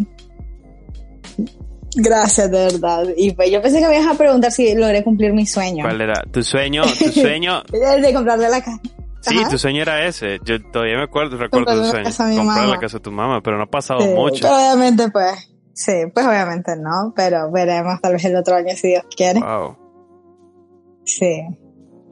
Gracias, 1.95 2.49
de 2.51 2.57
verdad. 2.57 3.03
Y 3.15 3.33
pues 3.33 3.51
yo 3.51 3.61
pensé 3.61 3.79
que 3.79 3.87
me 3.87 3.99
ibas 3.99 4.15
a 4.15 4.17
preguntar 4.17 4.51
si 4.51 4.73
logré 4.73 5.03
cumplir 5.03 5.31
mi 5.33 5.45
sueño. 5.45 5.83
¿Cuál 5.83 6.01
era? 6.01 6.23
¿Tu 6.31 6.41
sueño? 6.43 6.81
¿Tu 6.97 7.11
sueño? 7.21 7.61
el 7.71 8.01
de 8.01 8.13
comprarle 8.13 8.49
la 8.49 8.61
casa. 8.61 8.81
Sí, 9.21 9.37
tu 9.49 9.57
sueño 9.57 9.81
era 9.81 10.05
ese. 10.05 10.39
Yo 10.43 10.61
todavía 10.71 10.97
me 10.97 11.03
acuerdo, 11.03 11.37
recuerdo 11.37 11.73
tu 11.73 11.85
sueño. 11.85 12.09
Comprar 12.37 12.67
la 12.67 12.79
casa 12.79 12.97
de 12.97 13.03
tu 13.03 13.11
mamá, 13.11 13.41
pero 13.41 13.57
no 13.57 13.63
ha 13.63 13.69
pasado 13.69 14.05
mucho. 14.05 14.47
obviamente, 14.47 15.09
pues. 15.11 15.53
Sí, 15.73 15.93
pues 16.13 16.25
obviamente 16.25 16.73
no, 16.75 17.13
pero 17.15 17.49
veremos 17.51 18.01
tal 18.01 18.13
vez 18.13 18.25
el 18.25 18.35
otro 18.35 18.55
año 18.55 18.75
si 18.75 18.89
Dios 18.89 19.03
quiere. 19.15 19.39
Wow. 19.39 19.77
Sí. 21.05 21.41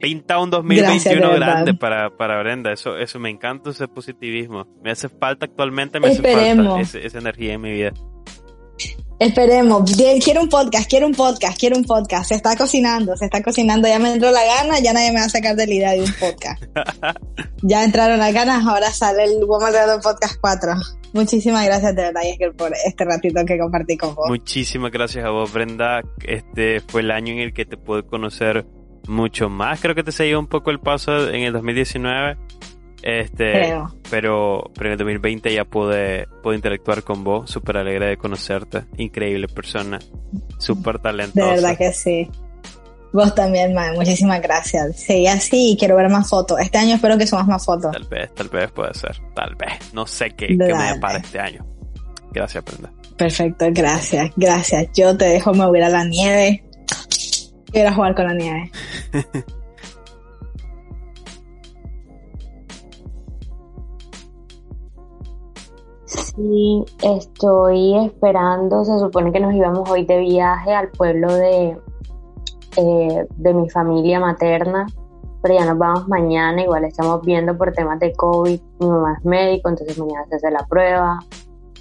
pinta 0.00 0.38
un 0.38 0.50
2021 0.50 1.34
grande 1.34 1.74
para, 1.74 2.16
para 2.16 2.38
Brenda. 2.40 2.72
Eso, 2.72 2.96
eso 2.96 3.18
me 3.18 3.28
encanta 3.28 3.70
ese 3.70 3.86
positivismo. 3.86 4.66
Me 4.82 4.90
hace 4.90 5.08
falta 5.08 5.46
actualmente, 5.46 6.00
me 6.00 6.08
hace 6.08 6.22
falta 6.22 6.80
esa 6.80 7.18
energía 7.18 7.54
en 7.54 7.60
mi 7.60 7.72
vida. 7.72 7.92
Esperemos. 9.18 9.90
Quiero 10.22 10.42
un 10.42 10.48
podcast, 10.48 10.88
quiero 10.88 11.06
un 11.06 11.14
podcast, 11.14 11.58
quiero 11.58 11.76
un 11.76 11.84
podcast. 11.84 12.28
Se 12.28 12.36
está 12.36 12.56
cocinando, 12.56 13.16
se 13.16 13.24
está 13.24 13.42
cocinando. 13.42 13.88
Ya 13.88 13.98
me 13.98 14.12
entró 14.12 14.30
la 14.30 14.44
gana, 14.44 14.78
ya 14.78 14.92
nadie 14.92 15.10
me 15.10 15.18
va 15.18 15.26
a 15.26 15.28
sacar 15.28 15.56
de 15.56 15.66
la 15.66 15.74
idea 15.74 15.92
de 15.92 16.02
un 16.02 16.12
podcast. 16.12 16.62
ya 17.62 17.82
entraron 17.82 18.18
las 18.18 18.32
ganas, 18.32 18.64
ahora 18.64 18.92
sale 18.92 19.24
el 19.24 19.44
Woman 19.44 19.72
Podcast 20.02 20.36
4. 20.40 20.72
Muchísimas 21.14 21.66
gracias 21.66 21.96
de 21.96 22.02
verdad, 22.02 22.20
por 22.56 22.72
este 22.86 23.04
ratito 23.04 23.44
que 23.44 23.58
compartí 23.58 23.96
con 23.96 24.14
vos. 24.14 24.28
Muchísimas 24.28 24.92
gracias 24.92 25.24
a 25.24 25.30
vos, 25.30 25.52
Brenda. 25.52 26.02
Este 26.24 26.80
fue 26.80 27.00
el 27.00 27.10
año 27.10 27.32
en 27.32 27.40
el 27.40 27.52
que 27.52 27.64
te 27.64 27.76
pude 27.76 28.04
conocer 28.04 28.66
mucho 29.08 29.48
más. 29.48 29.80
Creo 29.80 29.96
que 29.96 30.04
te 30.04 30.12
seguía 30.12 30.38
un 30.38 30.46
poco 30.46 30.70
el 30.70 30.78
paso 30.78 31.28
en 31.28 31.42
el 31.42 31.52
2019 31.52 32.36
este, 33.02 33.74
pero, 34.10 34.70
pero 34.74 34.88
en 34.88 34.92
el 34.92 34.98
2020 34.98 35.54
ya 35.54 35.64
pude, 35.64 36.26
pude 36.42 36.56
interactuar 36.56 37.02
con 37.02 37.24
vos, 37.24 37.50
súper 37.50 37.76
alegre 37.76 38.06
de 38.06 38.16
conocerte, 38.16 38.84
increíble 38.96 39.48
persona, 39.48 39.98
súper 40.58 40.98
talentosa. 40.98 41.46
De 41.46 41.54
verdad 41.54 41.76
que 41.76 41.92
sí. 41.92 42.28
Vos 43.12 43.34
también, 43.34 43.72
man, 43.72 43.94
muchísimas 43.94 44.40
gracias. 44.42 45.00
Sí, 45.00 45.26
así 45.26 45.76
quiero 45.78 45.96
ver 45.96 46.10
más 46.10 46.28
fotos. 46.28 46.60
Este 46.60 46.78
año 46.78 46.96
espero 46.96 47.16
que 47.16 47.26
sumas 47.26 47.46
más 47.46 47.64
fotos. 47.64 47.92
Tal 47.92 48.04
vez, 48.04 48.34
tal 48.34 48.48
vez 48.48 48.70
puede 48.70 48.92
ser, 48.94 49.16
tal 49.34 49.54
vez. 49.54 49.94
No 49.94 50.06
sé 50.06 50.30
qué, 50.30 50.48
qué 50.48 50.56
me 50.56 50.92
depara 50.92 51.18
este 51.18 51.40
año. 51.40 51.64
Gracias, 52.32 52.62
Brenda. 52.64 52.92
Perfecto, 53.16 53.66
gracias, 53.72 54.30
gracias. 54.36 54.88
Yo 54.94 55.16
te 55.16 55.24
dejo, 55.24 55.54
me 55.54 55.66
voy 55.66 55.80
a 55.80 55.88
la 55.88 56.04
nieve. 56.04 56.64
Quiero 57.72 57.94
jugar 57.94 58.14
con 58.14 58.26
la 58.26 58.34
nieve. 58.34 58.70
Sí, 66.08 66.84
estoy 67.02 67.94
esperando, 68.06 68.82
se 68.82 68.98
supone 68.98 69.30
que 69.30 69.40
nos 69.40 69.52
íbamos 69.52 69.90
hoy 69.90 70.06
de 70.06 70.20
viaje 70.20 70.72
al 70.72 70.88
pueblo 70.88 71.30
de, 71.34 71.78
eh, 72.78 73.26
de 73.36 73.54
mi 73.54 73.68
familia 73.68 74.18
materna, 74.18 74.86
pero 75.42 75.54
ya 75.56 75.66
nos 75.66 75.76
vamos 75.76 76.08
mañana, 76.08 76.62
igual 76.62 76.84
estamos 76.84 77.20
viendo 77.26 77.58
por 77.58 77.72
temas 77.72 78.00
de 78.00 78.14
COVID, 78.14 78.58
mi 78.80 78.86
mamá 78.86 79.16
es 79.18 79.24
médico, 79.26 79.68
entonces 79.68 79.98
mañana 79.98 80.24
se 80.30 80.36
hace 80.36 80.50
la 80.50 80.64
prueba, 80.66 81.18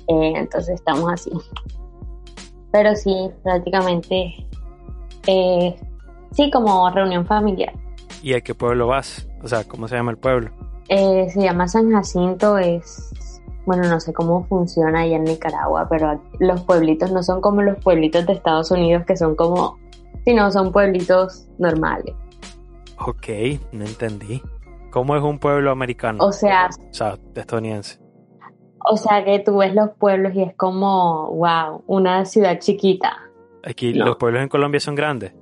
eh, 0.07 0.33
entonces 0.35 0.75
estamos 0.75 1.09
así. 1.09 1.31
Pero 2.73 2.97
sí, 2.97 3.31
prácticamente, 3.43 4.45
eh, 5.25 5.79
sí, 6.31 6.51
como 6.51 6.89
reunión 6.89 7.25
familiar. 7.25 7.73
¿Y 8.21 8.33
a 8.33 8.41
qué 8.41 8.53
pueblo 8.53 8.87
vas? 8.87 9.25
O 9.41 9.47
sea, 9.47 9.63
¿cómo 9.63 9.87
se 9.87 9.95
llama 9.95 10.11
el 10.11 10.17
pueblo? 10.17 10.51
se 10.89 11.41
llama 11.41 11.67
San 11.67 11.91
Jacinto, 11.91 12.57
es 12.57 13.11
bueno, 13.67 13.83
no 13.89 13.99
sé 13.99 14.13
cómo 14.13 14.45
funciona 14.45 15.01
allá 15.01 15.17
en 15.17 15.25
Nicaragua, 15.25 15.87
pero 15.89 16.21
los 16.39 16.61
pueblitos 16.61 17.11
no 17.11 17.21
son 17.21 17.41
como 17.41 17.61
los 17.61 17.77
pueblitos 17.83 18.25
de 18.25 18.31
Estados 18.31 18.71
Unidos 18.71 19.03
que 19.05 19.17
son 19.17 19.35
como, 19.35 19.77
sino 20.23 20.49
son 20.51 20.71
pueblitos 20.71 21.49
normales. 21.59 22.15
Ok, 22.97 23.27
no 23.73 23.83
entendí. 23.83 24.41
¿Cómo 24.89 25.17
es 25.17 25.21
un 25.21 25.37
pueblo 25.37 25.69
americano? 25.69 26.23
O 26.23 26.31
sea, 26.31 26.69
o 26.71 26.93
sea, 26.93 27.17
estadounidense. 27.35 27.99
O 28.89 28.95
sea 28.95 29.25
que 29.25 29.39
tú 29.39 29.57
ves 29.57 29.75
los 29.75 29.89
pueblos 29.99 30.33
y 30.33 30.43
es 30.43 30.55
como, 30.55 31.29
wow, 31.33 31.83
una 31.87 32.23
ciudad 32.23 32.59
chiquita. 32.59 33.17
Aquí 33.65 33.93
los 33.93 34.15
pueblos 34.15 34.43
en 34.43 34.47
Colombia 34.47 34.79
son 34.79 34.95
grandes. 34.95 35.33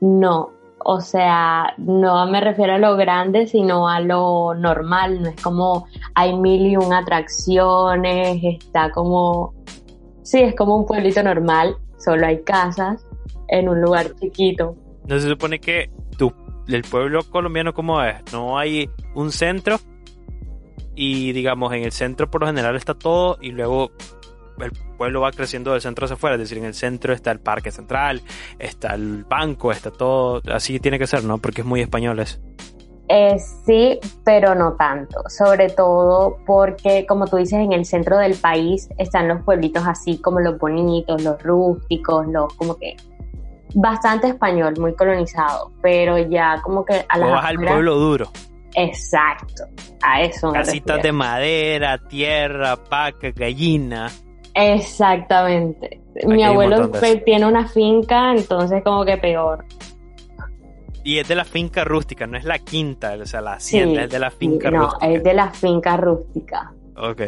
No, 0.00 0.52
o 0.90 1.02
sea, 1.02 1.74
no 1.76 2.26
me 2.28 2.40
refiero 2.40 2.72
a 2.72 2.78
lo 2.78 2.96
grande, 2.96 3.46
sino 3.46 3.90
a 3.90 4.00
lo 4.00 4.54
normal. 4.54 5.20
No 5.20 5.28
es 5.28 5.42
como 5.42 5.86
hay 6.14 6.34
mil 6.34 6.66
y 6.66 6.78
un 6.78 6.94
atracciones, 6.94 8.42
está 8.42 8.90
como. 8.90 9.52
Sí, 10.22 10.40
es 10.40 10.56
como 10.56 10.78
un 10.78 10.86
pueblito 10.86 11.22
normal, 11.22 11.76
solo 11.98 12.26
hay 12.26 12.42
casas 12.42 13.06
en 13.48 13.68
un 13.68 13.82
lugar 13.82 14.14
chiquito. 14.18 14.76
No 15.06 15.20
se 15.20 15.28
supone 15.28 15.60
que 15.60 15.90
el 16.68 16.82
pueblo 16.84 17.20
colombiano, 17.30 17.74
¿cómo 17.74 18.02
es? 18.02 18.16
No 18.32 18.58
hay 18.58 18.88
un 19.14 19.30
centro 19.30 19.76
y, 20.94 21.32
digamos, 21.32 21.70
en 21.74 21.84
el 21.84 21.92
centro 21.92 22.30
por 22.30 22.40
lo 22.40 22.46
general 22.46 22.76
está 22.76 22.94
todo 22.94 23.36
y 23.42 23.50
luego 23.50 23.90
el 24.60 24.72
pueblo 24.96 25.20
va 25.20 25.32
creciendo 25.32 25.72
del 25.72 25.80
centro 25.80 26.04
hacia 26.04 26.14
afuera, 26.14 26.36
es 26.36 26.40
decir, 26.40 26.58
en 26.58 26.64
el 26.64 26.74
centro 26.74 27.12
está 27.12 27.30
el 27.30 27.40
parque 27.40 27.70
central, 27.70 28.22
está 28.58 28.94
el 28.94 29.24
banco, 29.24 29.72
está 29.72 29.90
todo, 29.90 30.40
así 30.52 30.80
tiene 30.80 30.98
que 30.98 31.06
ser, 31.06 31.24
¿no? 31.24 31.38
Porque 31.38 31.62
es 31.62 31.66
muy 31.66 31.80
español 31.80 32.18
eso. 32.20 32.38
Eh, 33.10 33.38
sí, 33.64 33.98
pero 34.22 34.54
no 34.54 34.74
tanto, 34.74 35.22
sobre 35.28 35.70
todo 35.70 36.36
porque, 36.44 37.06
como 37.06 37.26
tú 37.26 37.38
dices, 37.38 37.58
en 37.58 37.72
el 37.72 37.86
centro 37.86 38.18
del 38.18 38.34
país 38.34 38.88
están 38.98 39.28
los 39.28 39.42
pueblitos 39.44 39.86
así 39.86 40.18
como 40.18 40.40
los 40.40 40.58
bonitos, 40.58 41.22
los 41.22 41.42
rústicos, 41.42 42.26
los 42.26 42.52
como 42.54 42.76
que 42.76 42.96
bastante 43.74 44.28
español, 44.28 44.74
muy 44.78 44.94
colonizado, 44.94 45.72
pero 45.80 46.18
ya 46.18 46.60
como 46.62 46.84
que 46.84 47.04
a 47.08 47.18
la... 47.18 47.38
al 47.38 47.56
pueblo 47.56 47.94
duro. 47.94 48.30
Exacto, 48.74 49.64
a 50.02 50.22
eso. 50.22 50.52
Casitas 50.52 51.02
de 51.02 51.12
madera, 51.12 51.98
tierra, 52.08 52.76
paca, 52.76 53.30
gallina. 53.34 54.10
Exactamente. 54.58 56.00
Mi 56.26 56.42
abuelo 56.42 56.90
tiene 57.24 57.46
una 57.46 57.68
finca, 57.68 58.32
entonces 58.32 58.82
como 58.82 59.04
que 59.04 59.16
peor. 59.16 59.64
Y 61.04 61.18
es 61.18 61.28
de 61.28 61.36
la 61.36 61.44
finca 61.44 61.84
rústica, 61.84 62.26
no 62.26 62.36
es 62.36 62.44
la 62.44 62.58
quinta, 62.58 63.16
o 63.20 63.24
sea, 63.24 63.40
la 63.40 63.54
hacienda 63.54 64.04
es 64.04 64.10
de 64.10 64.18
la 64.18 64.30
finca 64.30 64.68
rústica. 64.68 65.06
No, 65.06 65.14
es 65.14 65.22
de 65.22 65.34
la 65.34 65.50
finca 65.52 65.96
rústica. 65.96 66.72
Ok. 66.96 67.22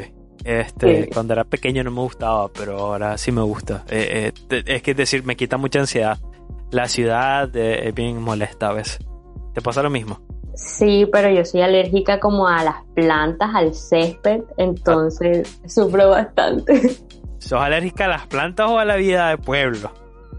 Este, 0.44 1.08
cuando 1.12 1.34
era 1.34 1.44
pequeño 1.44 1.84
no 1.84 1.90
me 1.90 2.00
gustaba, 2.00 2.48
pero 2.48 2.78
ahora 2.78 3.16
sí 3.16 3.30
me 3.30 3.42
gusta. 3.42 3.84
Eh, 3.88 4.32
eh, 4.50 4.62
es 4.66 4.82
que 4.82 4.90
es 4.90 4.96
decir, 4.96 5.24
me 5.24 5.36
quita 5.36 5.56
mucha 5.56 5.78
ansiedad. 5.78 6.18
La 6.70 6.88
ciudad 6.88 7.54
eh, 7.54 7.88
es 7.88 7.94
bien 7.94 8.20
molesta 8.20 8.70
a 8.70 8.72
veces. 8.72 8.98
¿Te 9.54 9.60
pasa 9.60 9.82
lo 9.82 9.90
mismo? 9.90 10.20
Sí, 10.54 11.06
pero 11.12 11.30
yo 11.30 11.44
soy 11.44 11.62
alérgica 11.62 12.18
como 12.18 12.48
a 12.48 12.64
las 12.64 12.76
plantas, 12.94 13.50
al 13.54 13.74
césped, 13.74 14.42
entonces 14.56 15.60
sufro 15.66 16.10
bastante. 16.10 16.96
¿Sos 17.50 17.60
alérgica 17.60 18.04
a 18.04 18.08
las 18.08 18.28
plantas 18.28 18.70
o 18.70 18.78
a 18.78 18.84
la 18.84 18.94
vida 18.94 19.30
de 19.30 19.36
pueblo? 19.36 19.90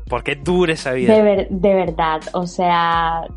¿Por 0.07 0.23
qué 0.23 0.37
dura 0.37 0.71
esa 0.71 0.93
vida? 0.93 1.13
De, 1.13 1.45
de 1.49 1.75
verdad, 1.75 2.21
o 2.31 2.47
sea, 2.47 3.27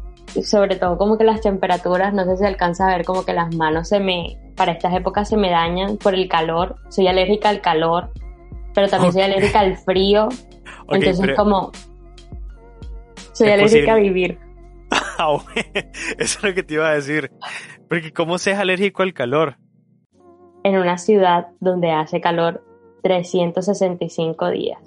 sobre 0.45 0.77
todo 0.77 0.97
como 0.97 1.19
que 1.19 1.25
las 1.25 1.41
temperaturas, 1.41 2.15
no 2.15 2.25
sé 2.25 2.37
si 2.37 2.45
alcanza 2.45 2.87
a 2.87 2.97
ver 2.97 3.05
como 3.05 3.25
que 3.25 3.33
las 3.33 3.53
manos 3.57 3.89
se 3.89 3.99
me, 3.99 4.39
para 4.55 4.71
estas 4.71 4.95
épocas 4.95 5.29
se 5.29 5.37
me 5.37 5.51
dañan 5.51 5.97
por 5.97 6.15
el 6.15 6.29
calor. 6.29 6.77
Soy 6.89 7.09
alérgica 7.09 7.49
al 7.49 7.63
calor, 7.63 8.13
pero 8.75 8.87
también 8.87 9.13
soy 9.13 9.23
alérgica 9.23 9.59
al 9.59 9.77
frío. 9.77 10.29
entonces 10.91 11.35
como, 11.37 11.73
soy 13.33 13.49
alérgica 13.49 13.95
a 13.95 13.97
vivir. 13.97 14.39
Ah, 15.19 15.37
eso 16.19 16.39
es 16.39 16.43
lo 16.45 16.55
que 16.55 16.63
te 16.63 16.75
iba 16.75 16.89
a 16.89 16.95
decir. 16.95 17.33
Porque 17.89 18.13
¿cómo 18.13 18.39
seas 18.39 18.61
alérgico 18.61 19.03
al 19.03 19.15
calor? 19.15 19.57
En 20.63 20.77
una 20.77 20.97
ciudad 20.97 21.49
donde 21.59 21.91
hace 21.91 22.21
calor 22.21 22.63
365 23.05 24.51
días. 24.51 24.81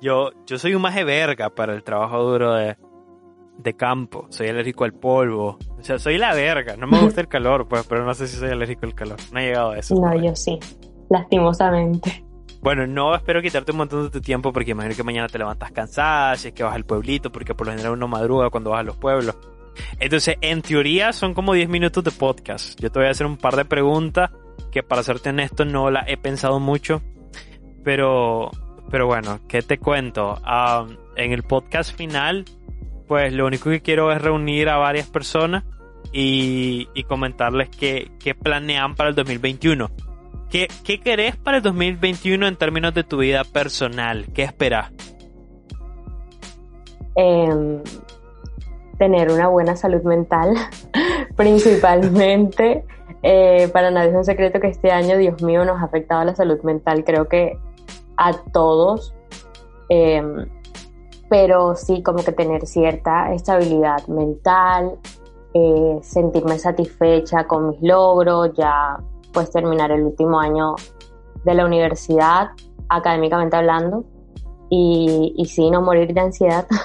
Yo, 0.00 0.30
yo 0.46 0.58
soy 0.58 0.74
un 0.74 0.82
maje 0.82 1.04
verga 1.04 1.48
para 1.48 1.74
el 1.74 1.82
trabajo 1.82 2.22
duro 2.22 2.54
de, 2.54 2.76
de 3.56 3.74
campo. 3.74 4.26
Soy 4.28 4.48
alérgico 4.48 4.84
al 4.84 4.92
polvo. 4.92 5.58
O 5.78 5.82
sea, 5.82 5.98
soy 5.98 6.18
la 6.18 6.34
verga. 6.34 6.76
No 6.76 6.86
me 6.86 7.00
gusta 7.00 7.22
el 7.22 7.28
calor, 7.28 7.66
pues, 7.66 7.86
pero 7.88 8.04
no 8.04 8.12
sé 8.12 8.28
si 8.28 8.36
soy 8.36 8.50
alérgico 8.50 8.84
al 8.84 8.94
calor. 8.94 9.16
No 9.32 9.40
he 9.40 9.46
llegado 9.46 9.70
a 9.70 9.78
eso. 9.78 9.94
No, 9.94 10.14
yo 10.22 10.36
sí. 10.36 10.58
Lastimosamente. 11.08 12.24
Bueno, 12.60 12.86
no 12.86 13.14
espero 13.14 13.40
quitarte 13.40 13.72
un 13.72 13.78
montón 13.78 14.04
de 14.04 14.10
tu 14.10 14.20
tiempo 14.20 14.52
porque 14.52 14.72
imagino 14.72 14.94
que 14.94 15.02
mañana 15.02 15.28
te 15.28 15.38
levantas 15.38 15.72
cansada, 15.72 16.36
si 16.36 16.48
es 16.48 16.54
que 16.54 16.62
vas 16.62 16.74
al 16.74 16.84
pueblito, 16.84 17.32
porque 17.32 17.54
por 17.54 17.68
lo 17.68 17.72
general 17.72 17.92
uno 17.92 18.06
madruga 18.06 18.50
cuando 18.50 18.70
vas 18.70 18.80
a 18.80 18.82
los 18.82 18.96
pueblos. 18.96 19.34
Entonces, 19.98 20.36
en 20.42 20.60
teoría 20.60 21.14
son 21.14 21.32
como 21.32 21.54
10 21.54 21.70
minutos 21.70 22.04
de 22.04 22.10
podcast. 22.10 22.78
Yo 22.78 22.92
te 22.92 22.98
voy 22.98 23.08
a 23.08 23.12
hacer 23.12 23.26
un 23.26 23.38
par 23.38 23.56
de 23.56 23.64
preguntas 23.64 24.30
que 24.70 24.82
para 24.82 25.02
serte 25.02 25.30
honesto 25.30 25.64
no 25.64 25.90
la 25.90 26.04
he 26.06 26.16
pensado 26.16 26.60
mucho. 26.60 27.02
Pero, 27.84 28.50
pero 28.90 29.06
bueno, 29.06 29.40
¿qué 29.48 29.62
te 29.62 29.78
cuento? 29.78 30.40
en 31.16 31.32
el 31.32 31.42
podcast 31.42 31.96
final, 31.96 32.44
pues 33.06 33.32
lo 33.32 33.46
único 33.46 33.70
que 33.70 33.80
quiero 33.80 34.12
es 34.12 34.20
reunir 34.20 34.68
a 34.68 34.76
varias 34.76 35.08
personas 35.08 35.64
y, 36.12 36.88
y 36.94 37.04
comentarles 37.04 37.68
qué, 37.70 38.10
qué, 38.18 38.34
planean 38.34 38.94
para 38.94 39.10
el 39.10 39.14
2021. 39.14 39.90
¿Qué, 40.50 40.68
¿Qué 40.84 41.00
querés 41.00 41.36
para 41.36 41.58
el 41.58 41.62
2021 41.62 42.46
en 42.46 42.56
términos 42.56 42.94
de 42.94 43.04
tu 43.04 43.18
vida 43.18 43.44
personal? 43.44 44.26
¿Qué 44.32 44.44
esperas? 44.44 44.92
Em, 47.14 47.82
tener 48.96 49.30
una 49.30 49.48
buena 49.48 49.76
salud 49.76 50.02
mental, 50.02 50.54
principalmente. 51.36 52.84
Eh, 53.22 53.68
para 53.72 53.90
nadie 53.90 54.10
es 54.10 54.16
un 54.16 54.24
secreto 54.24 54.60
que 54.60 54.68
este 54.68 54.90
año, 54.90 55.16
Dios 55.16 55.42
mío, 55.42 55.64
nos 55.64 55.80
ha 55.80 55.84
afectado 55.84 56.24
la 56.24 56.34
salud 56.34 56.60
mental, 56.62 57.04
creo 57.04 57.28
que 57.28 57.58
a 58.16 58.32
todos. 58.52 59.14
Em, 59.88 60.46
pero 61.28 61.74
sí 61.76 62.02
como 62.02 62.24
que 62.24 62.32
tener 62.32 62.66
cierta 62.66 63.32
estabilidad 63.32 64.06
mental, 64.08 64.98
eh, 65.54 65.98
sentirme 66.02 66.58
satisfecha 66.58 67.46
con 67.46 67.70
mis 67.70 67.82
logros, 67.82 68.52
ya 68.56 68.98
pues 69.32 69.50
terminar 69.50 69.90
el 69.90 70.02
último 70.02 70.40
año 70.40 70.74
de 71.44 71.54
la 71.54 71.66
universidad, 71.66 72.50
académicamente 72.88 73.56
hablando, 73.56 74.04
y, 74.70 75.34
y 75.36 75.44
sí, 75.46 75.70
no 75.70 75.82
morir 75.82 76.12
de 76.14 76.20
ansiedad. 76.20 76.66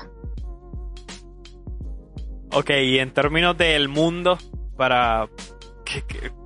Ok, 2.55 2.69
y 2.69 2.99
en 2.99 3.11
términos 3.11 3.57
del 3.57 3.89
mundo, 3.89 4.37
para 4.77 5.27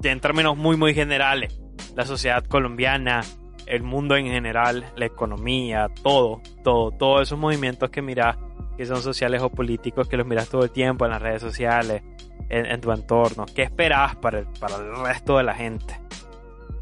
en 0.03 0.19
términos 0.19 0.57
muy, 0.57 0.77
muy 0.77 0.93
generales, 0.93 1.59
la 1.95 2.05
sociedad 2.05 2.43
colombiana, 2.45 3.21
el 3.65 3.83
mundo 3.83 4.15
en 4.15 4.27
general, 4.27 4.85
la 4.95 5.05
economía, 5.05 5.89
todo, 6.03 6.41
todo, 6.63 6.91
todos 6.91 7.23
esos 7.23 7.37
movimientos 7.37 7.89
que 7.89 8.01
miras, 8.01 8.37
que 8.77 8.85
son 8.85 9.01
sociales 9.01 9.41
o 9.41 9.49
políticos, 9.49 10.07
que 10.07 10.17
los 10.17 10.25
miras 10.25 10.49
todo 10.49 10.63
el 10.63 10.71
tiempo 10.71 11.05
en 11.05 11.11
las 11.11 11.21
redes 11.21 11.41
sociales, 11.41 12.01
en, 12.49 12.79
tu 12.79 12.91
entorno. 12.91 13.45
¿Qué 13.53 13.63
esperas 13.63 14.15
para 14.15 14.39
el, 14.39 14.47
para 14.59 14.75
el 14.75 15.05
resto 15.05 15.37
de 15.37 15.43
la 15.43 15.53
gente? 15.53 15.99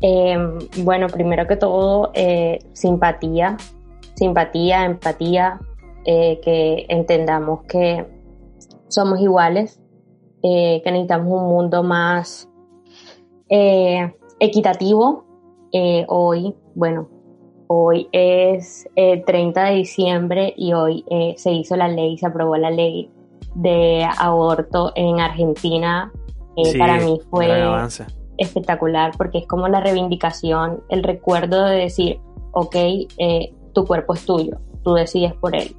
Em, 0.02 0.60
bueno, 0.84 1.08
primero 1.08 1.48
que 1.48 1.56
todo, 1.56 2.12
eh, 2.14 2.60
simpatía, 2.74 3.58
simpatía, 4.16 4.86
empatía, 4.86 5.60
eh, 6.06 6.40
que 6.44 6.86
entendamos 6.90 7.64
que 7.64 8.06
somos 8.88 9.20
iguales, 9.20 9.82
eh, 10.48 10.82
que 10.84 10.92
necesitamos 10.92 11.42
un 11.42 11.48
mundo 11.50 11.82
más 11.82 12.48
equitativo. 14.40 15.26
hoy, 16.08 16.56
bueno, 16.76 17.10
hoy 17.68 18.08
es 18.12 18.88
el 18.96 19.26
30 19.26 19.64
de 19.66 19.76
diciembre 19.76 20.54
y 20.56 20.74
hoy 20.74 21.04
se 21.38 21.52
hizo 21.52 21.76
la 21.76 21.88
ley, 21.88 22.18
se 22.18 22.28
aprobó 22.28 22.58
la 22.58 22.70
ley 22.70 23.10
de 23.56 24.08
aborto 24.20 24.92
en 24.96 25.20
Argentina. 25.20 26.12
para 26.78 27.00
mí 27.00 27.20
fue 27.30 27.50
espectacular 28.38 29.12
porque 29.18 29.40
es 29.40 29.48
como 29.48 29.68
la 29.68 29.80
reivindicación, 29.80 30.84
el 30.90 31.04
recuerdo 31.04 31.66
de 31.66 31.78
decir, 31.78 32.20
ok, 32.52 32.76
eh, 33.18 33.54
tu 33.74 33.86
cuerpo 33.86 34.14
es 34.14 34.26
tuyo, 34.26 34.58
tú 34.84 34.94
decides 34.94 35.34
por 35.34 35.56
él. 35.56 35.76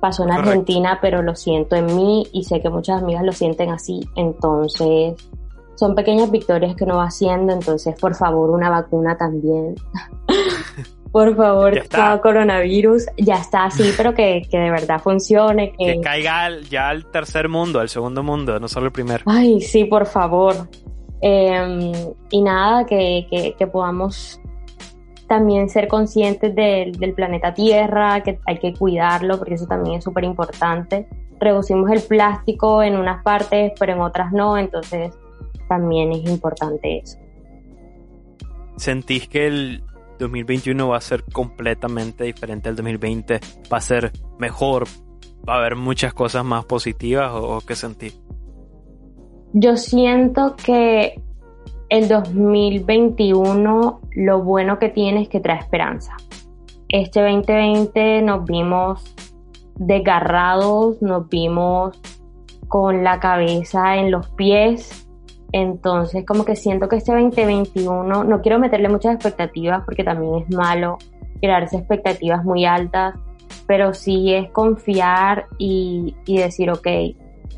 Pasó 0.00 0.24
en 0.24 0.30
Argentina, 0.30 0.98
pero 1.02 1.22
lo 1.22 1.34
siento 1.34 1.76
en 1.76 1.86
mí 1.86 2.26
y 2.32 2.44
sé 2.44 2.60
que 2.60 2.70
muchas 2.70 3.02
amigas 3.02 3.24
lo 3.24 3.32
sienten 3.32 3.70
así. 3.70 4.00
Entonces, 4.14 5.14
son 5.74 5.94
pequeñas 5.94 6.30
victorias 6.30 6.74
que 6.76 6.84
uno 6.84 6.96
va 6.96 7.04
haciendo. 7.04 7.52
Entonces, 7.52 7.98
por 8.00 8.14
favor, 8.14 8.50
una 8.50 8.70
vacuna 8.70 9.16
también. 9.16 9.74
por 11.12 11.36
favor, 11.36 11.88
cada 11.88 12.20
coronavirus 12.20 13.06
ya 13.16 13.36
está 13.36 13.64
así, 13.64 13.90
pero 13.96 14.14
que, 14.14 14.42
que 14.50 14.58
de 14.58 14.70
verdad 14.70 15.00
funcione. 15.00 15.72
Que... 15.78 16.00
caiga 16.00 16.48
ya 16.70 16.88
al 16.88 17.06
tercer 17.06 17.48
mundo, 17.48 17.80
al 17.80 17.88
segundo 17.88 18.22
mundo, 18.22 18.58
no 18.60 18.68
solo 18.68 18.86
el 18.86 18.92
primero. 18.92 19.24
Ay, 19.26 19.60
sí, 19.60 19.84
por 19.84 20.06
favor. 20.06 20.68
Em, 21.20 21.92
y 22.30 22.42
nada, 22.42 22.86
que, 22.86 23.54
que, 23.58 23.66
podamos 23.66 24.40
también 25.28 25.68
ser 25.68 25.86
conscientes 25.86 26.54
del 26.54 27.14
planeta 27.14 27.54
Tierra, 27.54 28.22
que 28.22 28.40
hay 28.46 28.58
que 28.58 28.74
cuidarlo 28.74 29.38
porque 29.38 29.54
eso 29.54 29.66
también 29.66 29.98
es 29.98 30.04
súper 30.04 30.24
importante. 30.24 31.06
Reducimos 31.38 31.90
el 31.90 32.00
plástico 32.00 32.82
en 32.82 32.96
unas 32.96 33.22
partes, 33.22 33.72
pero 33.78 33.92
en 33.92 34.00
otras 34.00 34.32
no, 34.32 34.58
entonces 34.58 35.14
también 35.68 36.12
es 36.12 36.28
importante 36.28 36.98
eso. 36.98 37.18
¿Sentís 38.76 39.28
que 39.28 39.46
el 39.46 39.84
2021 40.18 40.88
va 40.88 40.96
a 40.96 41.00
ser 41.00 41.24
completamente 41.24 42.24
diferente 42.24 42.68
al 42.68 42.76
2020? 42.76 43.40
¿Va 43.72 43.76
a 43.76 43.80
ser 43.80 44.12
mejor? 44.38 44.86
¿Va 45.48 45.54
a 45.54 45.58
haber 45.58 45.76
muchas 45.76 46.14
cosas 46.14 46.44
más 46.44 46.64
positivas 46.64 47.30
o, 47.32 47.58
o 47.58 47.60
qué 47.60 47.76
sentís? 47.76 48.18
Yo 49.52 49.76
siento 49.76 50.56
que 50.56 51.20
el 51.88 52.08
2021 52.08 54.00
lo 54.12 54.42
bueno 54.42 54.78
que 54.78 54.88
tiene 54.88 55.22
es 55.22 55.28
que 55.28 55.40
trae 55.40 55.58
esperanza. 55.58 56.12
Este 56.88 57.20
2020 57.20 58.22
nos 58.22 58.44
vimos 58.44 59.14
desgarrados, 59.76 61.00
nos 61.02 61.28
vimos 61.28 62.00
con 62.68 63.04
la 63.04 63.20
cabeza 63.20 63.96
en 63.96 64.10
los 64.10 64.28
pies. 64.30 65.08
Entonces 65.52 66.26
como 66.26 66.44
que 66.44 66.56
siento 66.56 66.88
que 66.88 66.96
este 66.96 67.12
2021, 67.12 68.24
no 68.24 68.42
quiero 68.42 68.58
meterle 68.58 68.88
muchas 68.88 69.14
expectativas 69.14 69.82
porque 69.84 70.04
también 70.04 70.42
es 70.42 70.54
malo 70.54 70.98
crearse 71.40 71.78
expectativas 71.78 72.44
muy 72.44 72.66
altas, 72.66 73.14
pero 73.66 73.94
sí 73.94 74.34
es 74.34 74.50
confiar 74.50 75.46
y, 75.56 76.16
y 76.26 76.38
decir, 76.38 76.70
ok, 76.70 76.86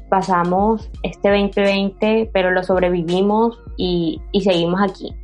pasamos 0.09 0.91
este 1.03 1.31
2020, 1.31 2.31
pero 2.33 2.51
lo 2.51 2.62
sobrevivimos 2.62 3.59
y, 3.81 4.41
seguimos 4.43 4.81
aquí. 4.83 5.14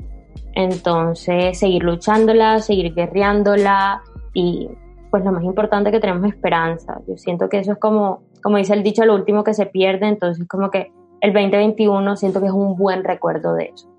Entonces, 0.54 1.58
seguir 1.58 1.82
luchándola, 1.82 2.60
seguir 2.60 2.94
guerreándola 2.94 4.02
y 4.32 4.68
pues 5.10 5.24
lo 5.24 5.32
más 5.32 5.44
importante 5.44 5.90
que 5.90 6.00
tenemos 6.00 6.26
esperanza. 6.28 7.00
Yo 7.06 7.16
siento 7.18 7.48
que 7.48 7.58
eso 7.58 7.72
es 7.72 7.78
como, 7.78 8.22
como 8.42 8.56
dice 8.56 8.72
el 8.72 8.82
dicho, 8.82 9.04
lo 9.04 9.14
último 9.14 9.44
que 9.44 9.52
se 9.52 9.66
pierde, 9.66 10.08
entonces 10.08 10.46
como 10.48 10.70
que 10.70 10.90
el 11.20 11.32
2021 11.32 12.16
siento 12.16 12.40
que 12.40 12.46
es 12.46 12.52
un 12.52 12.76
buen 12.76 13.04
recuerdo 13.04 13.54
de 13.54 13.72
eso. 13.74 13.92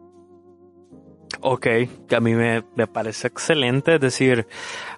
Ok, 1.41 1.67
a 2.15 2.19
mí 2.19 2.33
me, 2.33 2.63
parece 2.87 3.27
excelente, 3.27 3.95
es 3.95 4.01
decir, 4.01 4.47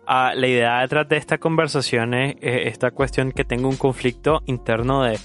ah, 0.07 0.31
la 0.35 0.47
idea 0.47 0.79
detrás 0.79 1.09
de 1.09 1.17
esta 1.17 1.37
conversación 1.37 2.13
es 2.13 2.35
esta 2.41 2.91
cuestión 2.91 3.33
que 3.33 3.43
tengo 3.43 3.67
un 3.67 3.75
conflicto 3.75 4.41
interno 4.45 5.03
de 5.03 5.19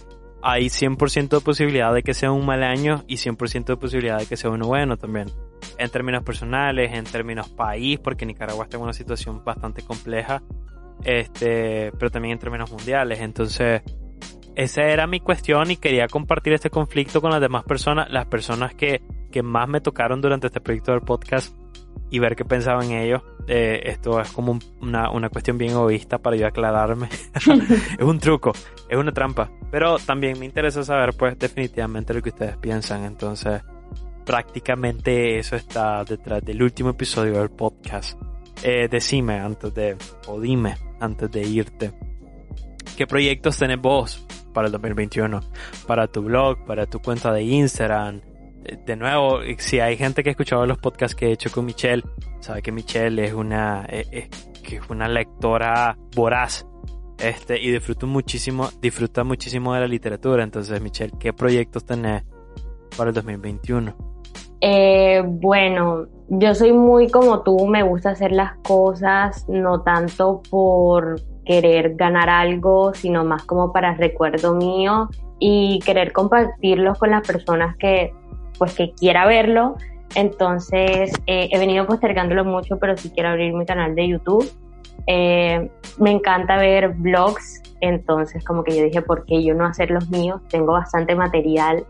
hay 0.47 0.67
100% 0.67 1.29
de 1.31 1.41
posibilidad 1.41 1.95
de 1.95 2.03
que 2.03 2.13
sea 2.13 2.31
un 2.31 2.45
mal 2.45 2.63
año 2.63 3.03
y 3.09 3.17
100% 3.17 3.65
de 3.65 3.77
posibilidad 3.79 4.19
de 4.19 4.27
que 4.27 4.37
sea 4.37 4.51
uno 4.51 4.67
bueno 4.67 4.99
también. 4.99 5.29
En 5.79 5.89
términos 5.89 6.23
personales, 6.23 6.93
en 6.93 7.05
términos 7.05 7.49
país, 7.49 7.99
porque 7.99 8.27
Nicaragua 8.27 8.65
está 8.65 8.77
en 8.77 8.83
una 8.83 8.93
situación 8.93 9.43
bastante 9.43 9.83
compleja, 9.83 10.43
este, 11.03 11.93
pero 11.99 12.11
también 12.11 12.33
en 12.33 12.39
términos 12.41 12.71
mundiales. 12.71 13.21
Entonces, 13.21 13.81
esa 14.55 14.83
era 14.83 15.07
mi 15.07 15.21
cuestión 15.21 15.71
y 15.71 15.79
quería 15.79 16.09
compartir 16.09 16.53
este 16.53 16.69
conflicto 16.69 17.23
con 17.23 17.31
las 17.31 17.41
demás 17.41 17.65
personas, 17.65 18.11
las 18.11 18.27
personas 18.27 18.75
que, 18.75 19.01
que 19.33 19.43
más 19.43 19.67
me 19.67 19.81
tocaron 19.81 20.21
durante 20.21 20.49
este 20.49 20.61
proyecto 20.61 20.93
del 20.93 21.01
podcast 21.01 21.57
y 22.11 22.19
ver 22.19 22.37
qué 22.37 22.45
pensaban 22.45 22.91
ellos. 22.93 23.23
Eh, 23.47 23.83
esto 23.85 24.21
es 24.21 24.31
como 24.31 24.59
una, 24.81 25.11
una, 25.11 25.29
cuestión 25.29 25.59
bien 25.59 25.73
egoísta 25.73 26.19
para 26.19 26.37
yo 26.37 26.47
aclararme. 26.47 27.09
es 27.35 28.05
un 28.05 28.19
truco, 28.19 28.53
es 28.89 28.97
una 28.97 29.13
trampa. 29.13 29.51
Pero 29.71 29.99
también 29.99 30.39
me 30.39 30.47
interesa 30.47 30.83
saber, 30.85 31.15
pues, 31.17 31.39
definitivamente 31.39 32.15
lo 32.15 32.23
que 32.23 32.31
ustedes 32.31 32.57
piensan. 32.57 33.05
Entonces, 33.05 33.63
prácticamente 34.25 35.39
eso 35.39 35.57
está 35.57 36.05
detrás 36.05 36.45
del 36.45 36.63
último 36.63 36.91
episodio 36.91 37.41
del 37.41 37.51
podcast. 37.51 38.19
Eh, 38.63 38.89
decime 38.91 39.39
antes 39.39 39.75
de, 39.75 39.97
o 40.27 40.41
dime 40.41 40.77
antes 41.01 41.31
de 41.31 41.43
irte, 41.43 41.93
¿qué 42.97 43.07
proyectos 43.07 43.59
tenés 43.59 43.81
vos 43.81 44.27
para 44.55 44.67
el 44.67 44.73
2021? 44.73 45.41
Para 45.87 46.07
tu 46.07 46.23
blog, 46.23 46.65
para 46.65 46.87
tu 46.87 47.01
cuenta 47.01 47.33
de 47.33 47.43
Instagram, 47.43 48.23
de 48.87 48.97
nuevo, 48.97 49.41
si 49.59 49.81
hay 49.81 49.97
gente 49.97 50.23
que 50.23 50.31
ha 50.31 50.33
escuchado 50.33 50.67
los 50.67 50.79
podcasts 50.79 51.15
que 51.15 51.27
he 51.29 51.33
hecho 51.33 51.51
con 51.51 51.65
Michelle, 51.65 52.03
sabe 52.41 52.63
que 52.63 52.73
Michelle 52.73 53.25
es 53.25 53.33
una, 53.33 53.85
eh, 53.89 54.07
eh, 54.11 54.29
que 54.63 54.77
es 54.77 54.91
una 54.91 55.09
lectora 55.09 55.97
voraz. 56.15 56.67
Este, 57.19 57.61
y 57.61 57.71
disfruta 57.71 58.07
muchísimo, 58.07 58.69
disfruta 58.81 59.23
muchísimo 59.23 59.73
de 59.75 59.81
la 59.81 59.87
literatura. 59.87 60.43
Entonces, 60.43 60.81
Michelle, 60.81 61.13
¿qué 61.19 61.33
proyectos 61.33 61.85
tenés 61.85 62.25
para 62.97 63.11
el 63.11 63.15
2021? 63.15 63.95
Eh, 64.61 65.23
bueno, 65.25 66.07
yo 66.29 66.55
soy 66.55 66.73
muy 66.73 67.09
como 67.11 67.43
tú, 67.43 67.67
me 67.67 67.83
gusta 67.83 68.11
hacer 68.11 68.33
las 68.33 68.57
cosas 68.67 69.47
no 69.49 69.83
tanto 69.83 70.43
por 70.51 71.21
querer 71.45 71.95
ganar 71.97 72.31
algo, 72.31 72.95
sino 72.95 73.25
más 73.25 73.45
como 73.45 73.73
para 73.73 73.95
recuerdo 73.95 74.55
mío 74.55 75.11
y 75.39 75.81
querer 75.85 76.13
compartirlos 76.13 76.99
con 76.99 77.11
las 77.11 77.27
personas 77.27 77.77
que 77.77 78.13
pues 78.59 78.75
que 78.75 78.93
quiera 78.93 79.27
verlo. 79.27 79.77
Entonces 80.15 81.13
eh, 81.27 81.49
he 81.51 81.59
venido 81.59 81.87
postergándolo 81.87 82.45
mucho, 82.45 82.79
pero 82.79 82.97
sí 82.97 83.11
quiero 83.11 83.31
abrir 83.31 83.53
mi 83.53 83.67
canal 83.67 83.95
de 83.95 84.09
YouTube. 84.09 84.49
Eh, 85.07 85.69
me 85.99 86.11
encanta 86.11 86.57
ver 86.57 86.91
vlogs, 86.91 87.63
entonces 87.81 88.45
como 88.45 88.63
que 88.65 88.77
yo 88.77 88.85
dije, 88.85 89.03
¿por 89.03 89.27
qué 89.27 89.43
yo 89.43 89.55
no 89.55 89.67
hacer 89.67 89.91
los 89.91 90.09
míos? 90.11 90.41
Tengo 90.49 90.73
bastante 90.73 91.15
material. 91.15 91.85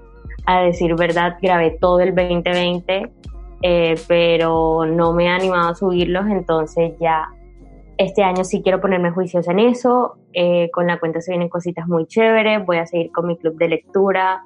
A 0.46 0.62
decir 0.62 0.94
verdad, 0.94 1.36
grabé 1.40 1.76
todo 1.80 2.00
el 2.00 2.14
2020, 2.14 3.12
eh, 3.62 3.94
pero 4.08 4.84
no 4.86 5.12
me 5.12 5.24
he 5.24 5.28
animado 5.28 5.70
a 5.70 5.74
subirlos, 5.74 6.26
entonces 6.26 6.92
ya 7.00 7.30
este 7.96 8.22
año 8.22 8.44
sí 8.44 8.60
quiero 8.62 8.80
ponerme 8.80 9.10
juiciosa 9.12 9.52
en 9.52 9.60
eso. 9.60 10.16
con 10.72 10.88
la 10.88 10.98
cuenta 10.98 11.20
se 11.20 11.30
vienen 11.30 11.48
cositas 11.48 11.86
muy 11.86 12.06
chéveres. 12.06 12.66
Voy 12.66 12.78
a 12.78 12.86
seguir 12.86 13.12
con 13.12 13.28
mi 13.28 13.36
club 13.36 13.56
de 13.56 13.68
lectura 13.68 14.42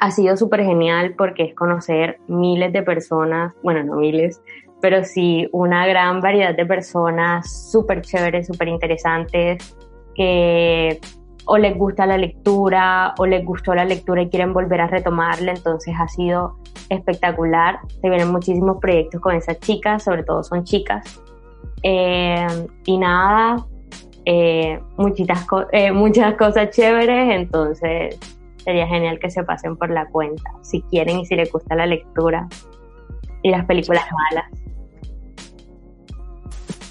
ha 0.00 0.10
sido 0.10 0.36
súper 0.36 0.64
genial 0.64 1.14
porque 1.16 1.44
es 1.44 1.54
conocer 1.54 2.18
miles 2.26 2.72
de 2.72 2.82
personas, 2.82 3.54
bueno, 3.62 3.84
no 3.84 3.96
miles, 3.96 4.42
pero 4.80 5.04
sí 5.04 5.46
una 5.52 5.86
gran 5.86 6.20
variedad 6.22 6.54
de 6.54 6.64
personas 6.64 7.70
súper 7.70 8.00
chéveres, 8.00 8.46
súper 8.46 8.68
interesantes, 8.68 9.76
que 10.14 10.98
o 11.44 11.58
les 11.58 11.76
gusta 11.76 12.06
la 12.06 12.16
lectura 12.16 13.14
o 13.18 13.26
les 13.26 13.44
gustó 13.44 13.74
la 13.74 13.84
lectura 13.84 14.22
y 14.22 14.30
quieren 14.30 14.54
volver 14.54 14.80
a 14.80 14.86
retomarla, 14.86 15.52
entonces 15.52 15.94
ha 15.98 16.08
sido 16.08 16.56
espectacular. 16.88 17.80
Se 18.00 18.08
vienen 18.08 18.32
muchísimos 18.32 18.78
proyectos 18.78 19.20
con 19.20 19.34
esas 19.34 19.58
chicas, 19.60 20.02
sobre 20.02 20.22
todo 20.22 20.42
son 20.42 20.64
chicas. 20.64 21.20
Eh, 21.82 22.46
y 22.86 22.98
nada, 22.98 23.66
eh, 24.24 24.80
muchitas 24.96 25.46
eh, 25.72 25.92
muchas 25.92 26.34
cosas 26.34 26.70
chéveres, 26.70 27.34
entonces 27.34 28.18
sería 28.64 28.86
genial 28.86 29.18
que 29.18 29.30
se 29.30 29.42
pasen 29.42 29.76
por 29.76 29.90
la 29.90 30.06
cuenta, 30.06 30.50
si 30.62 30.82
quieren 30.82 31.20
y 31.20 31.26
si 31.26 31.34
les 31.34 31.50
gusta 31.50 31.74
la 31.74 31.86
lectura 31.86 32.48
y 33.42 33.50
las 33.50 33.64
películas 33.66 34.04
malas. 34.30 34.60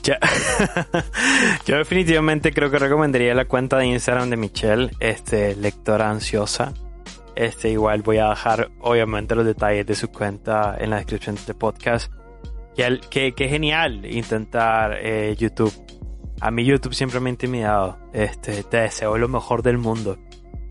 Yo 1.66 1.78
definitivamente 1.78 2.52
creo 2.52 2.72
que 2.72 2.80
recomendaría 2.80 3.34
la 3.36 3.46
cuenta 3.46 3.78
de 3.78 3.88
Instagram 3.88 4.30
de 4.30 4.38
Michelle, 4.38 4.92
este, 5.00 5.56
lectora 5.56 6.10
ansiosa. 6.10 6.74
Este, 7.36 7.70
igual 7.70 8.02
voy 8.02 8.18
a 8.18 8.30
dejar 8.30 8.70
obviamente 8.82 9.36
los 9.36 9.46
detalles 9.46 9.86
de 9.86 9.96
su 9.96 10.10
cuenta 10.10 10.76
en 10.78 10.90
la 10.90 10.98
descripción 10.98 11.36
de 11.36 11.42
este 11.42 11.54
podcast. 11.54 12.12
Que, 12.76 13.34
que, 13.34 13.50
genial 13.50 14.06
intentar 14.06 14.98
eh, 15.02 15.36
YouTube. 15.38 15.74
A 16.40 16.50
mí 16.50 16.64
YouTube 16.64 16.94
siempre 16.94 17.20
me 17.20 17.30
ha 17.30 17.32
intimidado. 17.32 17.98
Este, 18.14 18.64
te 18.64 18.78
deseo 18.78 19.18
lo 19.18 19.28
mejor 19.28 19.64
del 19.64 19.78
mundo. 19.78 20.18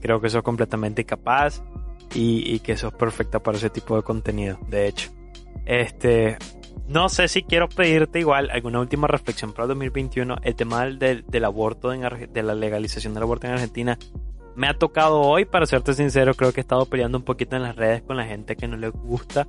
Creo 0.01 0.21
que 0.21 0.31
sos 0.31 0.43
completamente 0.43 1.05
capaz 1.05 1.63
y, 2.15 2.55
y 2.55 2.61
que 2.61 2.77
sos 2.77 2.93
perfecta 2.93 3.43
para 3.43 3.59
ese 3.59 3.71
tipo 3.71 3.97
de 3.97 4.03
contenido, 4.03 4.59
de 4.69 4.89
hecho. 4.89 5.11
Este, 5.67 6.39
no 6.89 7.11
sé 7.11 7.29
si 7.29 7.43
quiero 7.43 7.69
pedirte 7.69 8.19
igual 8.19 8.51
alguna 8.51 8.81
última 8.81 9.07
reflexión 9.07 9.53
para 9.53 9.65
el 9.65 9.69
2021. 9.69 10.37
El 10.43 10.55
tema 10.55 10.87
del, 10.87 11.25
del 11.27 11.45
aborto, 11.45 11.93
en, 11.93 12.03
de 12.33 12.43
la 12.43 12.55
legalización 12.55 13.13
del 13.13 13.25
aborto 13.25 13.47
en 13.47 13.53
Argentina, 13.53 13.99
me 14.57 14.69
ha 14.69 14.75
tocado 14.75 15.21
hoy, 15.21 15.45
para 15.45 15.67
serte 15.67 15.93
sincero, 15.93 16.35
creo 16.35 16.53
que 16.53 16.61
he 16.61 16.63
estado 16.63 16.87
peleando 16.87 17.19
un 17.19 17.25
poquito 17.25 17.57
en 17.57 17.63
las 17.63 17.77
redes 17.77 18.03
con 18.03 18.17
la 18.17 18.25
gente 18.25 18.57
que 18.57 18.67
no 18.67 18.77
le 18.77 18.89
gusta. 18.89 19.47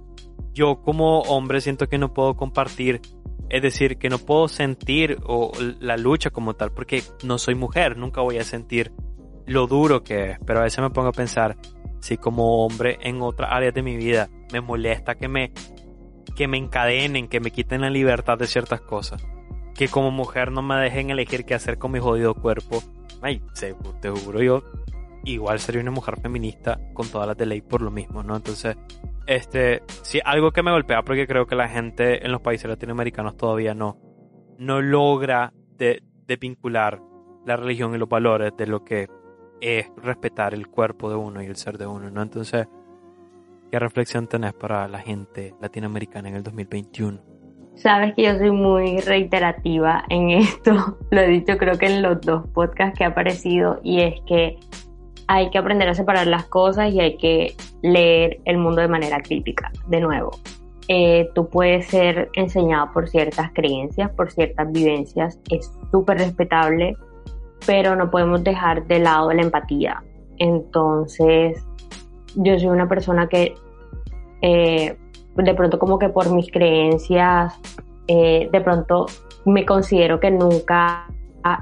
Yo 0.54 0.82
como 0.82 1.22
hombre 1.22 1.62
siento 1.62 1.88
que 1.88 1.98
no 1.98 2.14
puedo 2.14 2.36
compartir, 2.36 3.02
es 3.50 3.62
decir, 3.62 3.98
que 3.98 4.10
no 4.10 4.20
puedo 4.20 4.50
sentir 4.50 5.18
o, 5.26 5.52
la 5.80 5.96
lucha 5.96 6.30
como 6.30 6.56
tal, 6.56 6.72
porque 6.72 7.02
no 7.24 7.38
soy 7.38 7.56
mujer, 7.56 7.98
nunca 7.98 8.22
voy 8.22 8.38
a 8.38 8.44
sentir 8.44 8.92
lo 9.50 9.68
duro 9.68 10.04
que 10.04 10.32
es, 10.32 10.40
pero 10.46 10.60
a 10.60 10.64
veces 10.64 10.80
me 10.80 10.90
pongo 10.92 11.10
a 11.10 11.14
pensar, 11.14 11.58
si 12.00 12.18
como 12.18 12.66
hombre 12.66 12.98
en 13.02 13.22
otras 13.22 13.52
áreas 13.52 13.74
de 13.74 13.84
mi 13.84 13.98
vida 13.98 14.30
me 14.54 14.62
molesta 14.62 15.16
que 15.16 15.28
me 15.28 15.52
que 16.36 16.48
me 16.48 16.58
encadenen, 16.58 17.28
que 17.28 17.40
me 17.40 17.52
quiten 17.52 17.82
la 17.82 17.90
libertad 17.90 18.38
de 18.38 18.48
ciertas 18.48 18.80
cosas. 18.80 19.22
Que 19.76 19.90
como 19.90 20.12
mujer 20.12 20.52
no 20.52 20.62
me 20.62 20.76
dejen 20.76 21.10
elegir 21.10 21.44
qué 21.44 21.54
hacer 21.54 21.78
con 21.78 21.92
mi 21.92 22.00
jodido 22.00 22.34
cuerpo. 22.34 22.82
Ay, 23.22 23.42
te 24.00 24.10
juro 24.10 24.42
yo, 24.42 24.64
igual 25.26 25.60
sería 25.60 25.82
una 25.82 25.92
mujer 25.92 26.20
feminista 26.22 26.80
con 26.94 27.10
todas 27.10 27.28
las 27.28 27.36
de 27.36 27.62
por 27.62 27.82
lo 27.82 27.92
mismo, 27.92 28.24
¿no? 28.24 28.38
Entonces, 28.38 28.78
este, 29.26 29.84
sí, 30.02 30.20
algo 30.24 30.52
que 30.52 30.64
me 30.64 30.72
golpea 30.72 31.02
porque 31.02 31.28
creo 31.28 31.46
que 31.46 31.56
la 31.56 31.68
gente 31.68 32.26
en 32.26 32.32
los 32.32 32.42
países 32.42 32.70
latinoamericanos 32.70 33.36
todavía 33.36 33.74
no, 33.74 33.98
no 34.58 34.82
logra 34.82 35.52
de, 35.78 36.04
de 36.26 36.36
vincular 36.38 37.02
la 37.46 37.58
religión 37.58 37.94
y 37.96 37.98
los 37.98 38.08
valores 38.08 38.54
de 38.56 38.68
lo 38.68 38.84
que 38.84 39.08
es 39.62 39.88
respetar 39.98 40.54
el 40.54 40.68
cuerpo 40.68 41.10
de 41.10 41.16
uno 41.16 41.42
y 41.42 41.46
el 41.46 41.56
ser 41.56 41.78
de 41.78 41.88
uno, 41.88 42.10
¿no? 42.10 42.22
Entonces, 42.22 42.68
¿Qué 43.72 43.78
reflexión 43.78 44.26
tenés 44.26 44.54
para 44.54 44.88
la 44.88 44.98
gente 44.98 45.54
latinoamericana 45.62 46.30
en 46.30 46.36
el 46.36 46.44
2021? 46.44 47.20
Sabes 47.76 48.16
que 48.16 48.24
yo 48.24 48.38
soy 48.38 48.52
muy 48.52 49.00
reiterativa 49.02 50.04
en 50.10 50.32
esto, 50.32 50.98
lo 51.12 51.22
he 51.22 51.28
dicho 51.28 51.58
creo 51.58 51.78
que 51.78 51.86
en 51.86 52.02
los 52.02 52.20
dos 52.22 52.48
podcasts 52.48 52.98
que 52.98 53.06
ha 53.06 53.10
aparecido 53.10 53.80
y 53.84 54.02
es 54.02 54.16
que 54.28 54.58
hay 55.28 55.52
que 55.52 55.60
aprender 55.60 55.88
a 55.88 55.94
separar 55.94 56.26
las 56.26 56.46
cosas 56.46 56.92
y 56.92 57.00
hay 57.00 57.16
que 57.18 57.56
leer 57.84 58.40
el 58.46 58.58
mundo 58.58 58.82
de 58.82 58.88
manera 58.88 59.22
crítica, 59.22 59.72
de 59.88 60.02
nuevo. 60.02 60.32
Eh, 60.88 61.30
tú 61.36 61.48
puedes 61.48 61.86
ser 61.86 62.30
enseñado 62.34 62.92
por 62.92 63.08
ciertas 63.08 63.52
creencias, 63.54 64.10
por 64.10 64.32
ciertas 64.32 64.72
vivencias, 64.72 65.40
es 65.52 65.72
súper 65.92 66.18
respetable, 66.18 66.98
pero 67.66 67.96
no 67.96 68.10
podemos 68.10 68.44
dejar 68.44 68.86
de 68.88 69.00
lado 69.00 69.32
la 69.32 69.42
empatía. 69.42 70.04
Entonces, 70.38 71.64
yo 72.36 72.58
soy 72.58 72.68
una 72.68 72.88
persona 72.88 73.28
que 73.28 73.56
eh, 74.42 74.98
de 75.36 75.54
pronto 75.54 75.80
como 75.80 76.00
que 76.00 76.10
por 76.10 76.32
mis 76.32 76.52
creencias, 76.52 77.54
eh, 78.08 78.50
de 78.52 78.62
pronto 78.62 79.06
me 79.46 79.66
considero 79.66 80.20
que 80.20 80.32
nunca 80.32 81.08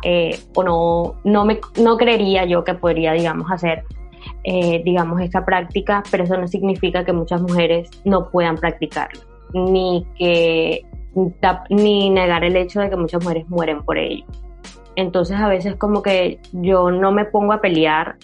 eh, 0.03 0.39
o 0.55 0.63
no, 0.63 1.15
no, 1.23 1.45
me, 1.45 1.59
no 1.81 1.97
creería 1.97 2.45
yo 2.45 2.63
que 2.63 2.73
podría, 2.73 3.13
digamos, 3.13 3.51
hacer, 3.51 3.83
digamos, 4.43 5.21
esta 5.21 5.45
práctica, 5.45 6.03
pero 6.09 6.23
eso 6.23 6.37
no 6.37 6.47
significa 6.47 7.03
que 7.03 7.13
muchas 7.13 7.41
mujeres 7.41 7.89
no 8.05 8.29
puedan 8.29 8.55
practicarlo, 8.55 9.21
ni 9.53 10.05
que 10.17 10.85
ni 11.69 12.09
negar 12.09 12.43
el 12.43 12.55
hecho 12.55 12.79
de 12.79 12.89
que 12.89 12.95
muchas 12.95 13.21
mujeres 13.23 13.47
mueren 13.49 13.83
por 13.83 13.97
ello. 13.97 14.25
Entonces 14.97 15.37
a 15.37 15.47
veces 15.47 15.75
como 15.75 16.01
que 16.01 16.39
yo 16.51 16.91
no 16.91 17.11
me 17.13 17.23
pongo 17.23 17.53
a 17.53 17.61
pelear 17.61 18.17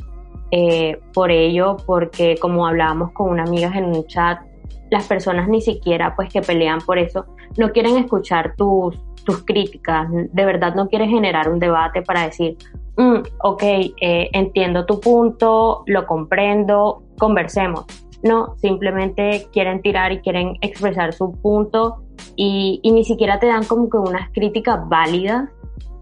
eh, 0.51 0.99
por 1.13 1.31
ello, 1.31 1.77
porque 1.85 2.35
como 2.41 2.67
hablábamos 2.67 3.11
con 3.11 3.29
una 3.29 3.43
amiga 3.43 3.71
en 3.75 3.85
un 3.85 4.05
chat, 4.07 4.41
las 4.89 5.07
personas 5.07 5.47
ni 5.47 5.61
siquiera 5.61 6.15
pues 6.15 6.31
que 6.33 6.41
pelean 6.41 6.79
por 6.81 6.97
eso 6.97 7.25
no 7.57 7.71
quieren 7.71 7.97
escuchar 7.97 8.55
tus, 8.55 8.97
tus 9.23 9.45
críticas, 9.45 10.07
de 10.11 10.45
verdad 10.45 10.73
no 10.75 10.89
quieren 10.89 11.09
generar 11.09 11.47
un 11.49 11.59
debate 11.59 12.01
para 12.01 12.25
decir, 12.25 12.57
mm, 12.97 13.17
ok, 13.43 13.63
eh, 13.63 14.29
entiendo 14.33 14.85
tu 14.85 14.99
punto, 14.99 15.83
lo 15.85 16.05
comprendo, 16.07 17.03
conversemos. 17.19 17.85
No, 18.23 18.55
simplemente 18.57 19.47
quieren 19.51 19.81
tirar 19.81 20.11
y 20.11 20.19
quieren 20.19 20.57
expresar 20.61 21.13
su 21.13 21.33
punto 21.33 21.97
y, 22.35 22.79
y 22.81 22.91
ni 22.91 23.03
siquiera 23.03 23.37
te 23.37 23.47
dan 23.47 23.65
como 23.65 23.89
que 23.89 23.97
unas 23.97 24.31
críticas 24.31 24.87
válidas. 24.87 25.49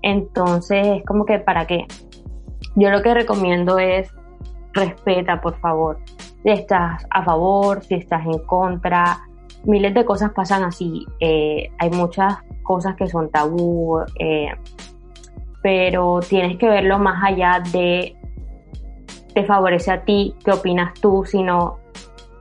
Entonces 0.01 0.87
es 0.87 1.05
como 1.05 1.25
que, 1.25 1.39
¿para 1.39 1.65
qué? 1.67 1.85
Yo 2.75 2.89
lo 2.89 3.01
que 3.01 3.13
recomiendo 3.13 3.79
es 3.79 4.09
respeta, 4.73 5.41
por 5.41 5.59
favor. 5.59 5.99
Si 6.43 6.49
estás 6.49 7.05
a 7.09 7.23
favor, 7.23 7.83
si 7.83 7.95
estás 7.95 8.25
en 8.25 8.39
contra, 8.45 9.19
miles 9.65 9.93
de 9.93 10.05
cosas 10.05 10.31
pasan 10.33 10.63
así. 10.63 11.05
Eh, 11.19 11.69
hay 11.77 11.89
muchas 11.91 12.37
cosas 12.63 12.95
que 12.95 13.07
son 13.07 13.29
tabú, 13.29 13.99
eh, 14.19 14.51
pero 15.61 16.19
tienes 16.27 16.57
que 16.57 16.67
verlo 16.67 16.97
más 16.99 17.23
allá 17.23 17.61
de 17.71 18.15
te 19.33 19.45
favorece 19.45 19.91
a 19.91 20.03
ti, 20.03 20.35
qué 20.43 20.51
opinas 20.51 20.93
tú, 20.99 21.23
sino 21.25 21.79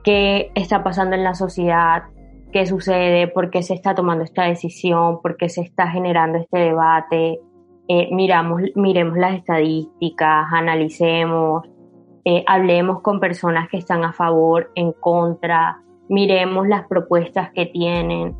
qué 0.03 0.51
está 0.55 0.83
pasando 0.83 1.15
en 1.15 1.23
la 1.23 1.35
sociedad, 1.35 2.03
qué 2.51 2.65
sucede, 2.65 3.27
por 3.27 3.49
qué 3.49 3.63
se 3.63 3.73
está 3.73 3.95
tomando 3.95 4.23
esta 4.23 4.43
decisión, 4.43 5.21
por 5.21 5.37
qué 5.37 5.47
se 5.47 5.61
está 5.61 5.87
generando 5.87 6.39
este 6.39 6.59
debate. 6.59 7.39
Eh, 7.93 8.07
miramos, 8.09 8.61
miremos 8.75 9.17
las 9.17 9.35
estadísticas, 9.35 10.45
analicemos, 10.53 11.67
eh, 12.23 12.41
hablemos 12.47 13.01
con 13.01 13.19
personas 13.19 13.67
que 13.67 13.75
están 13.75 14.05
a 14.05 14.13
favor, 14.13 14.71
en 14.75 14.93
contra, 14.93 15.81
miremos 16.07 16.69
las 16.69 16.87
propuestas 16.87 17.51
que 17.51 17.65
tienen 17.65 18.33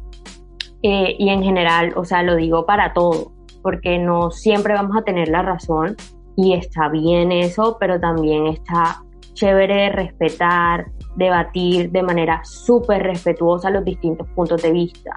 eh, 0.83 1.17
y 1.19 1.27
en 1.27 1.43
general, 1.43 1.91
o 1.97 2.05
sea, 2.05 2.23
lo 2.23 2.37
digo 2.37 2.65
para 2.65 2.93
todo, 2.93 3.33
porque 3.61 3.99
no 3.99 4.31
siempre 4.31 4.73
vamos 4.73 4.95
a 4.95 5.01
tener 5.01 5.27
la 5.27 5.41
razón 5.41 5.97
y 6.37 6.53
está 6.53 6.87
bien 6.87 7.33
eso, 7.33 7.75
pero 7.77 7.99
también 7.99 8.47
está 8.47 9.03
chévere 9.33 9.89
respetar, 9.89 10.85
debatir 11.17 11.91
de 11.91 12.03
manera 12.03 12.39
súper 12.45 13.03
respetuosa 13.03 13.69
los 13.69 13.83
distintos 13.83 14.29
puntos 14.29 14.61
de 14.61 14.71
vista. 14.71 15.11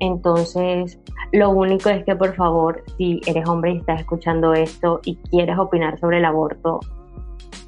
Entonces, 0.00 0.98
lo 1.32 1.50
único 1.50 1.88
es 1.88 2.04
que 2.04 2.14
por 2.16 2.34
favor, 2.34 2.82
si 2.96 3.20
eres 3.26 3.48
hombre 3.48 3.72
y 3.72 3.76
estás 3.78 4.00
escuchando 4.00 4.52
esto 4.54 5.00
y 5.04 5.16
quieres 5.30 5.58
opinar 5.58 5.98
sobre 5.98 6.18
el 6.18 6.24
aborto, 6.24 6.80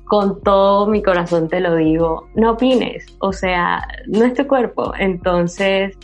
con 0.05 0.41
todo 0.43 0.87
mi 0.87 1.03
corazón 1.03 1.49
te 1.49 1.61
lo 1.61 1.77
digo, 1.77 2.29
no 2.35 2.53
opines, 2.53 3.07
o 3.21 3.33
sea, 3.33 3.87
no 4.07 4.25
es 4.25 4.35
tu 4.35 4.47
cuerpo. 4.47 4.93
Entonces, 4.99 5.97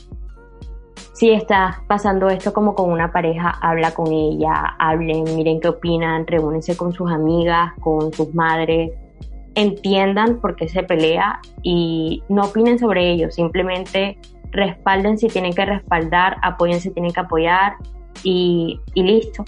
si 1.15 1.31
estás 1.31 1.77
pasando 1.87 2.29
esto 2.29 2.53
como 2.53 2.75
con 2.75 2.91
una 2.91 3.13
pareja, 3.13 3.51
habla 3.61 3.93
con 3.93 4.13
ella, 4.13 4.75
hablen, 4.79 5.25
miren 5.37 5.61
qué 5.61 5.69
opinan, 5.69 6.27
reúnense 6.27 6.77
con 6.77 6.93
sus 6.93 7.11
amigas, 7.11 7.73
con 7.81 8.13
sus 8.13 8.35
madres, 8.35 8.93
entiendan 9.55 10.41
por 10.41 10.57
qué 10.57 10.69
se 10.69 10.83
pelea 10.83 11.41
y 11.63 12.23
no 12.29 12.43
opinen 12.43 12.79
sobre 12.79 13.11
ello, 13.13 13.31
simplemente 13.31 14.19
respalden 14.55 15.19
si 15.19 15.29
tienen 15.29 15.53
que 15.53 15.65
respaldar, 15.65 16.37
apoyen 16.43 16.81
si 16.81 16.91
tienen 16.91 17.13
que 17.13 17.21
apoyar 17.21 17.75
y, 18.23 18.81
y 18.95 19.03
listo. 19.03 19.45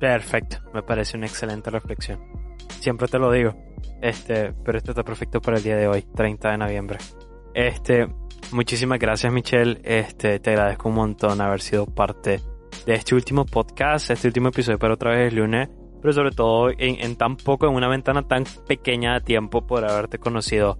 Perfecto, 0.00 0.56
me 0.74 0.82
parece 0.82 1.16
una 1.16 1.26
excelente 1.26 1.70
reflexión. 1.70 2.18
Siempre 2.80 3.06
te 3.06 3.18
lo 3.18 3.30
digo, 3.30 3.54
este, 4.00 4.52
pero 4.64 4.78
esto 4.78 4.90
está 4.90 5.04
perfecto 5.04 5.40
para 5.40 5.58
el 5.58 5.62
día 5.62 5.76
de 5.76 5.86
hoy, 5.86 6.02
30 6.02 6.50
de 6.50 6.58
noviembre. 6.58 6.98
Este, 7.54 8.08
muchísimas 8.50 8.98
gracias 8.98 9.32
Michelle. 9.32 9.80
Este, 9.84 10.40
te 10.40 10.50
agradezco 10.50 10.88
un 10.88 10.96
montón 10.96 11.40
haber 11.40 11.60
sido 11.60 11.86
parte 11.86 12.40
de 12.84 12.94
este 12.94 13.14
último 13.14 13.44
podcast, 13.44 14.10
este 14.10 14.26
último 14.26 14.48
episodio 14.48 14.78
para 14.78 14.94
otra 14.94 15.12
vez 15.12 15.32
el 15.32 15.38
lunes, 15.38 15.68
pero 16.00 16.12
sobre 16.12 16.32
todo 16.32 16.70
en, 16.70 17.00
en 17.00 17.14
tan 17.14 17.36
poco, 17.36 17.68
en 17.68 17.74
una 17.74 17.88
ventana 17.88 18.26
tan 18.26 18.44
pequeña 18.66 19.14
de 19.14 19.20
tiempo 19.20 19.64
por 19.64 19.88
haberte 19.88 20.18
conocido 20.18 20.78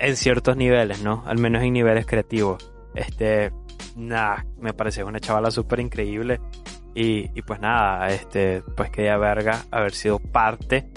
en 0.00 0.16
ciertos 0.16 0.56
niveles, 0.56 1.02
¿no? 1.02 1.22
Al 1.26 1.38
menos 1.38 1.62
en 1.62 1.72
niveles 1.72 2.06
creativos. 2.06 2.72
Este, 2.94 3.52
nada, 3.96 4.46
me 4.58 4.72
parece 4.72 5.04
una 5.04 5.20
chavala 5.20 5.50
súper 5.50 5.80
increíble. 5.80 6.40
Y, 6.94 7.30
y, 7.38 7.42
pues 7.42 7.60
nada, 7.60 8.08
este, 8.08 8.62
pues 8.76 8.90
que 8.90 9.02
ella 9.02 9.16
verga 9.16 9.62
haber 9.70 9.92
sido 9.92 10.18
parte 10.18 10.90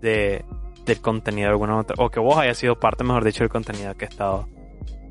de, 0.00 0.44
del 0.84 1.00
contenido 1.00 1.46
de 1.46 1.52
alguna 1.52 1.78
otra, 1.78 1.94
o 1.98 2.10
que 2.10 2.18
vos 2.18 2.36
hayas 2.36 2.58
sido 2.58 2.80
parte, 2.80 3.04
mejor 3.04 3.24
dicho, 3.24 3.44
del 3.44 3.50
contenido 3.50 3.94
que 3.94 4.06
he 4.06 4.08
estado 4.08 4.48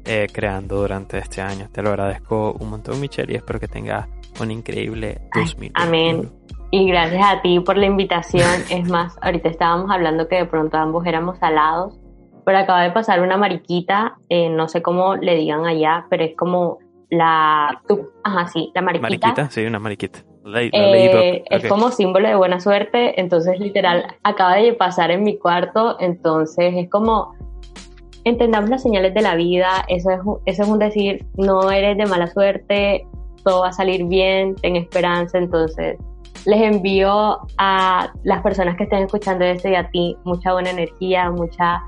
eh, 0.03 0.27
creando 0.31 0.77
durante 0.77 1.17
este 1.17 1.41
año. 1.41 1.69
Te 1.71 1.81
lo 1.81 1.89
agradezco 1.89 2.53
un 2.59 2.69
montón, 2.71 2.99
Michelle, 2.99 3.31
y 3.31 3.35
espero 3.37 3.59
que 3.59 3.69
tengas 3.69 4.07
un 4.41 4.51
increíble 4.51 5.21
2000. 5.33 5.71
Amén. 5.75 6.31
Y 6.71 6.89
gracias 6.89 7.23
a 7.25 7.41
ti 7.41 7.61
por 7.61 7.77
la 7.77 7.85
invitación. 7.85 8.49
es 8.69 8.89
más, 8.89 9.17
ahorita 9.21 9.47
estábamos 9.47 9.89
hablando 9.89 10.27
que 10.27 10.35
de 10.35 10.45
pronto 10.45 10.77
ambos 10.77 11.05
éramos 11.05 11.37
alados, 11.41 11.97
pero 12.47 12.59
acaba 12.59 12.83
de 12.83 12.91
pasar 12.91 13.19
una 13.19 13.35
mariquita, 13.35 14.19
eh, 14.29 14.47
no 14.47 14.69
sé 14.69 14.81
cómo 14.81 15.17
le 15.17 15.35
digan 15.35 15.65
allá, 15.65 16.05
pero 16.09 16.23
es 16.23 16.33
como 16.37 16.77
la... 17.09 17.81
ajá, 18.23 18.47
sí, 18.47 18.71
la 18.73 18.81
mariquita. 18.81 19.09
Mariquita, 19.09 19.49
sí, 19.49 19.65
una 19.65 19.79
mariquita. 19.79 20.19
Eh, 20.53 21.43
es 21.49 21.67
como 21.67 21.91
símbolo 21.91 22.25
de 22.25 22.35
buena 22.35 22.61
suerte, 22.61 23.19
entonces 23.19 23.59
literal 23.59 24.15
acaba 24.23 24.55
de 24.55 24.71
pasar 24.71 25.11
en 25.11 25.23
mi 25.23 25.37
cuarto, 25.37 25.97
entonces 25.99 26.73
es 26.73 26.89
como 26.89 27.35
entendamos 28.23 28.69
las 28.69 28.81
señales 28.81 29.13
de 29.13 29.23
la 29.23 29.35
vida, 29.35 29.83
eso 29.89 30.09
es, 30.11 30.19
eso 30.45 30.63
es 30.63 30.69
un 30.69 30.79
decir, 30.79 31.25
no 31.35 31.69
eres 31.69 31.97
de 31.97 32.05
mala 32.05 32.27
suerte, 32.27 33.05
todo 33.43 33.63
va 33.63 33.67
a 33.67 33.73
salir 33.73 34.05
bien, 34.05 34.55
ten 34.55 34.77
esperanza, 34.77 35.37
entonces 35.37 35.97
les 36.45 36.61
envío 36.61 37.39
a 37.57 38.09
las 38.23 38.41
personas 38.41 38.77
que 38.77 38.83
estén 38.83 39.03
escuchando 39.03 39.43
esto 39.43 39.67
y 39.67 39.75
a 39.75 39.89
ti 39.89 40.15
mucha 40.23 40.53
buena 40.53 40.69
energía, 40.69 41.29
mucha 41.29 41.83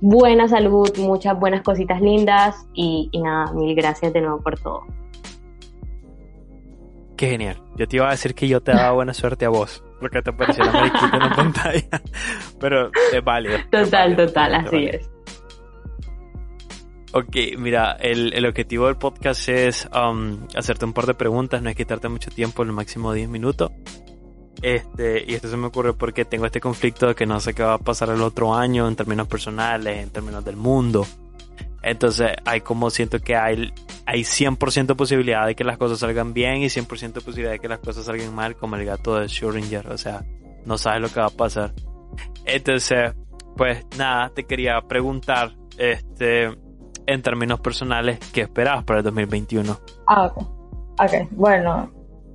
buena 0.00 0.48
salud, 0.48 0.90
muchas 0.98 1.38
buenas 1.38 1.62
cositas 1.62 2.00
lindas 2.00 2.66
y, 2.74 3.08
y 3.12 3.20
nada, 3.20 3.52
mil 3.52 3.74
gracias 3.74 4.12
de 4.12 4.20
nuevo 4.20 4.40
por 4.40 4.58
todo. 4.58 4.82
Qué 7.16 7.28
genial. 7.28 7.58
Yo 7.76 7.86
te 7.86 7.96
iba 7.96 8.08
a 8.08 8.12
decir 8.12 8.34
que 8.34 8.48
yo 8.48 8.62
te 8.62 8.72
daba 8.72 8.92
buena 8.92 9.12
suerte 9.12 9.44
a 9.44 9.50
vos, 9.50 9.84
porque 10.00 10.22
te 10.22 10.30
apareció 10.30 10.64
la 10.64 10.72
mariquita 10.72 11.10
en 11.12 11.18
la 11.20 11.36
pantalla. 11.36 12.02
Pero 12.58 12.90
es 13.12 13.22
válido. 13.22 13.58
Total, 13.70 14.16
total, 14.16 14.54
así 14.54 14.86
es. 14.86 15.10
Ok, 17.12 17.58
mira, 17.58 17.92
el, 18.00 18.32
el, 18.32 18.46
objetivo 18.46 18.86
del 18.86 18.96
podcast 18.96 19.48
es 19.50 19.86
um, 19.92 20.46
hacerte 20.56 20.84
un 20.84 20.94
par 20.94 21.06
de 21.06 21.14
preguntas, 21.14 21.60
no 21.60 21.68
es 21.68 21.76
quitarte 21.76 22.08
mucho 22.08 22.30
tiempo, 22.30 22.62
el 22.62 22.72
máximo 22.72 23.12
10 23.12 23.28
minutos. 23.28 23.70
Este, 24.62 25.24
y 25.26 25.34
esto 25.34 25.48
se 25.48 25.56
me 25.56 25.68
ocurre 25.68 25.94
porque 25.94 26.24
tengo 26.24 26.46
este 26.46 26.60
conflicto 26.60 27.08
de 27.08 27.14
que 27.14 27.26
no 27.26 27.40
sé 27.40 27.54
qué 27.54 27.62
va 27.62 27.74
a 27.74 27.78
pasar 27.78 28.10
el 28.10 28.20
otro 28.20 28.54
año 28.54 28.86
en 28.88 28.96
términos 28.96 29.26
personales, 29.26 30.02
en 30.02 30.10
términos 30.10 30.44
del 30.44 30.56
mundo. 30.56 31.06
Entonces, 31.82 32.32
hay 32.44 32.60
como 32.60 32.90
siento 32.90 33.20
que 33.20 33.36
hay, 33.36 33.72
hay 34.04 34.20
100% 34.20 34.96
posibilidad 34.96 35.46
de 35.46 35.54
que 35.54 35.64
las 35.64 35.78
cosas 35.78 35.98
salgan 35.98 36.34
bien 36.34 36.58
y 36.58 36.66
100% 36.66 37.22
posibilidad 37.22 37.52
de 37.52 37.58
que 37.58 37.68
las 37.68 37.78
cosas 37.78 38.04
salgan 38.04 38.34
mal, 38.34 38.56
como 38.56 38.76
el 38.76 38.84
gato 38.84 39.16
de 39.16 39.26
Schrödinger. 39.26 39.86
O 39.86 39.96
sea, 39.96 40.24
no 40.66 40.76
sabes 40.76 41.00
lo 41.00 41.08
que 41.08 41.20
va 41.20 41.26
a 41.26 41.30
pasar. 41.30 41.72
Entonces, 42.44 43.14
pues 43.56 43.86
nada, 43.96 44.30
te 44.34 44.44
quería 44.44 44.78
preguntar, 44.82 45.52
este, 45.78 46.50
en 47.06 47.22
términos 47.22 47.60
personales, 47.60 48.18
¿qué 48.32 48.42
esperabas 48.42 48.84
para 48.84 48.98
el 48.98 49.04
2021? 49.04 49.78
Ah, 50.06 50.26
ok. 50.26 50.42
Ok, 51.02 51.28
bueno, 51.30 51.90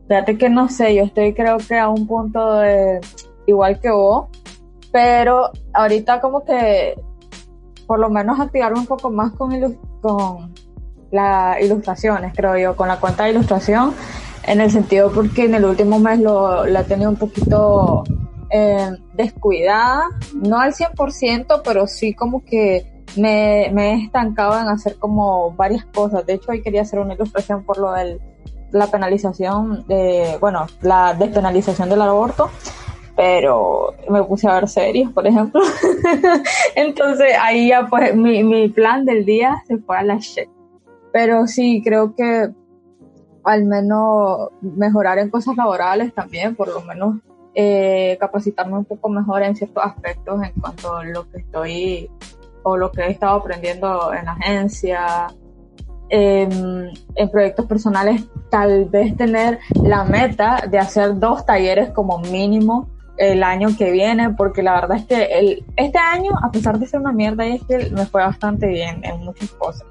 Fíjate 0.08 0.38
que 0.38 0.50
no 0.50 0.70
sé, 0.70 0.96
yo 0.96 1.04
estoy 1.04 1.34
creo 1.34 1.58
que 1.58 1.78
a 1.78 1.90
un 1.90 2.06
punto 2.06 2.60
de 2.60 3.02
igual 3.48 3.80
que 3.80 3.90
vos, 3.90 4.28
pero 4.92 5.52
ahorita 5.74 6.22
como 6.22 6.46
que 6.46 6.96
por 7.88 8.00
lo 8.00 8.10
menos 8.10 8.40
activarme 8.40 8.80
un 8.80 8.86
poco 8.86 9.10
más 9.10 9.32
con, 9.34 9.52
con 10.02 10.54
las 11.12 11.62
ilustraciones, 11.62 12.34
creo 12.36 12.58
yo, 12.58 12.76
con 12.76 12.88
la 12.88 13.00
cuenta 13.00 13.24
de 13.24 13.32
ilustración, 13.32 13.94
en 14.44 14.62
el 14.62 14.70
sentido 14.72 15.12
porque 15.12 15.46
en 15.46 15.56
el 15.56 15.66
último 15.66 16.00
mes 16.00 16.20
lo, 16.20 16.66
la 16.66 16.82
he 16.82 16.84
tenido 16.84 17.10
un 17.10 17.16
poquito 17.16 18.04
eh, 18.52 18.92
descuidada, 19.14 20.10
no 20.34 20.60
al 20.60 20.74
100%, 20.74 21.62
pero 21.64 21.88
sí 21.88 22.14
como 22.14 22.44
que 22.44 23.04
me, 23.18 23.70
me 23.74 23.94
he 23.94 24.04
estancado 24.04 24.60
en 24.60 24.68
hacer 24.68 24.98
como 24.98 25.52
varias 25.52 25.86
cosas. 25.86 26.26
De 26.26 26.34
hecho, 26.34 26.52
hoy 26.52 26.62
quería 26.62 26.82
hacer 26.82 27.00
una 27.00 27.14
ilustración 27.16 27.64
por 27.64 27.78
lo 27.78 27.92
del 27.92 28.20
la 28.72 28.88
penalización 28.88 29.86
de, 29.88 30.38
bueno, 30.40 30.68
la 30.82 31.14
despenalización 31.14 31.90
del 31.90 32.02
aborto, 32.02 32.50
pero 33.16 33.94
me 34.10 34.24
puse 34.24 34.48
a 34.48 34.56
ver 34.56 34.68
series, 34.68 35.10
por 35.10 35.26
ejemplo. 35.26 35.62
Entonces 36.76 37.34
ahí 37.42 37.70
ya 37.70 37.88
pues 37.88 38.16
mi, 38.16 38.44
mi 38.44 38.68
plan 38.70 39.06
del 39.06 39.26
día 39.26 39.64
se 39.68 39.78
fue 39.78 39.98
a 39.98 40.04
la 40.04 40.18
shit. 40.18 40.50
Pero 41.14 41.48
sí, 41.48 41.82
creo 41.84 42.14
que 42.14 42.50
al 43.46 43.66
menos 43.66 44.50
mejorar 44.62 45.20
en 45.20 45.30
cosas 45.30 45.56
laborales 45.56 46.14
también, 46.14 46.56
por 46.56 46.68
lo 46.68 46.82
menos 46.82 47.18
eh, 47.54 48.18
capacitarme 48.20 48.78
un 48.78 48.86
poco 48.86 49.08
mejor 49.08 49.44
en 49.44 49.56
ciertos 49.56 49.84
aspectos 49.84 50.44
en 50.44 50.60
cuanto 50.60 50.98
a 50.98 51.06
lo 51.06 51.30
que 51.30 51.38
estoy 51.38 52.10
o 52.64 52.76
lo 52.76 52.92
que 52.92 53.04
he 53.04 53.12
estado 53.12 53.38
aprendiendo 53.38 54.14
en 54.14 54.26
la 54.26 54.32
agencia, 54.34 55.28
en 56.10 57.30
proyectos 57.32 57.66
personales 57.66 58.24
tal 58.50 58.86
vez 58.86 59.18
tener 59.18 59.60
la 59.84 60.04
meta 60.04 60.66
de 60.70 60.78
hacer 60.78 61.20
dos 61.20 61.46
talleres 61.46 61.90
como 61.90 62.20
mínimo 62.20 62.90
el 63.18 63.44
año 63.44 63.70
que 63.78 63.92
viene, 63.92 64.32
porque 64.32 64.62
la 64.62 64.74
verdad 64.76 64.98
es 64.98 65.06
que 65.06 65.24
el, 65.24 65.66
este 65.76 65.98
año, 65.98 66.32
a 66.44 66.52
pesar 66.52 66.80
de 66.80 66.88
ser 66.88 67.00
una 67.00 67.12
mierda, 67.12 67.46
es 67.46 67.64
que 67.64 67.90
me 67.92 68.06
fue 68.06 68.22
bastante 68.22 68.68
bien 68.68 69.04
en 69.04 69.24
muchas 69.24 69.50
cosas. 69.52 69.86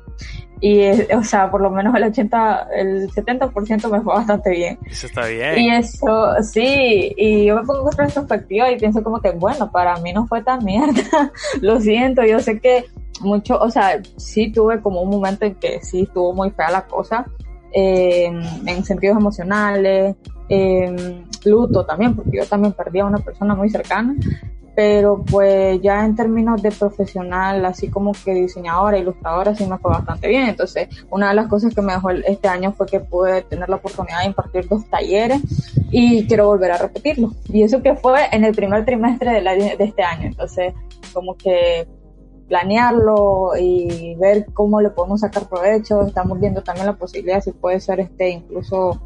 Y, 0.61 0.89
o 1.13 1.23
sea, 1.25 1.51
por 1.51 1.61
lo 1.61 1.71
menos 1.71 1.95
el 1.95 2.05
80, 2.05 2.69
el 2.75 3.11
70% 3.11 3.91
me 3.91 4.01
fue 4.01 4.15
bastante 4.15 4.51
bien. 4.51 4.79
Eso 4.87 5.07
está 5.07 5.27
bien. 5.27 5.59
Y 5.59 5.71
eso, 5.71 6.35
sí, 6.43 7.13
y 7.17 7.47
yo 7.47 7.57
me 7.57 7.65
pongo 7.65 7.91
en 7.91 7.99
retrospectiva 7.99 8.71
y 8.71 8.79
pienso 8.79 9.03
como 9.03 9.21
que, 9.21 9.33
bueno, 9.33 9.71
para 9.71 9.97
mí 9.99 10.13
no 10.13 10.27
fue 10.27 10.43
tan 10.43 10.65
mierda. 10.65 11.33
lo 11.61 11.81
siento, 11.81 12.25
yo 12.25 12.41
sé 12.41 12.61
que 12.61 12.85
mucho, 13.21 13.59
o 13.59 13.71
sea, 13.71 14.01
sí 14.17 14.51
tuve 14.51 14.81
como 14.81 15.03
un 15.03 15.11
momento 15.11 15.45
en 15.45 15.55
que 15.55 15.81
sí 15.83 16.03
estuvo 16.03 16.33
muy 16.33 16.51
fea 16.51 16.71
la 16.71 16.87
cosa, 16.87 17.27
eh, 17.73 18.27
en 18.67 18.85
sentidos 18.85 19.17
emocionales, 19.17 20.17
eh, 20.49 21.25
luto 21.45 21.85
también, 21.85 22.15
porque 22.15 22.39
yo 22.39 22.47
también 22.47 22.73
perdí 22.73 23.01
a 23.01 23.07
una 23.07 23.19
persona 23.19 23.55
muy 23.55 23.69
cercana, 23.69 24.15
pero 24.75 25.23
pues 25.25 25.81
ya 25.81 26.05
en 26.05 26.17
términos 26.17 26.61
de 26.61 26.73
profesional, 26.73 27.65
así 27.65 27.89
como 27.89 28.13
que 28.13 28.35
diseñadora, 28.35 28.99
ilustradora, 28.99 29.55
sí 29.55 29.67
me 29.67 29.79
fue 29.79 29.93
bastante 29.93 30.29
bien. 30.29 30.49
Entonces, 30.49 30.89
una 31.11 31.29
de 31.29 31.35
las 31.35 31.47
cosas 31.47 31.75
que 31.75 31.81
me 31.81 31.93
dejó 31.93 32.11
este 32.11 32.49
año 32.49 32.73
fue 32.73 32.87
que 32.87 33.01
pude 33.01 33.43
tener 33.43 33.69
la 33.69 33.77
oportunidad 33.77 34.21
de 34.21 34.27
impartir 34.27 34.69
dos 34.69 34.89
talleres 34.91 35.41
y 35.91 36.27
quiero 36.27 36.49
volver 36.49 36.73
a 36.73 36.79
repetirlo. 36.79 37.31
Y 37.49 37.63
eso 37.63 37.83
que 37.83 37.95
fue 37.95 38.27
en 38.33 38.45
el 38.45 38.55
primer 38.55 38.85
trimestre 38.85 39.41
de, 39.41 39.77
de 39.77 39.85
este 39.85 40.03
año. 40.03 40.27
Entonces, 40.27 40.75
como 41.13 41.37
que 41.37 41.87
planearlo 42.49 43.53
y 43.59 44.15
ver 44.17 44.47
cómo 44.53 44.81
le 44.81 44.91
podemos 44.91 45.21
sacar 45.21 45.49
provecho. 45.49 46.03
Estamos 46.03 46.39
viendo 46.41 46.63
también 46.63 46.87
la 46.87 46.97
posibilidad 46.97 47.41
si 47.41 47.53
puede 47.53 47.81
ser 47.81 48.01
este 48.01 48.31
incluso 48.31 49.01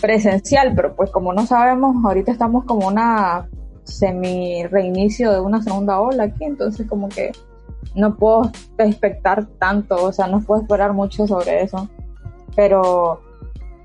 presencial, 0.00 0.74
pero 0.74 0.94
pues 0.94 1.10
como 1.10 1.32
no 1.32 1.46
sabemos, 1.46 1.96
ahorita 2.04 2.32
estamos 2.32 2.64
como 2.64 2.86
una 2.86 3.48
semi 3.84 4.66
reinicio 4.66 5.32
de 5.32 5.40
una 5.40 5.62
segunda 5.62 6.00
ola 6.00 6.24
aquí, 6.24 6.44
entonces 6.44 6.86
como 6.88 7.08
que 7.08 7.32
no 7.94 8.16
puedo 8.16 8.50
expectar 8.78 9.46
tanto, 9.58 10.04
o 10.04 10.12
sea, 10.12 10.26
no 10.26 10.40
puedo 10.40 10.62
esperar 10.62 10.92
mucho 10.92 11.26
sobre 11.26 11.62
eso. 11.62 11.88
Pero 12.54 13.20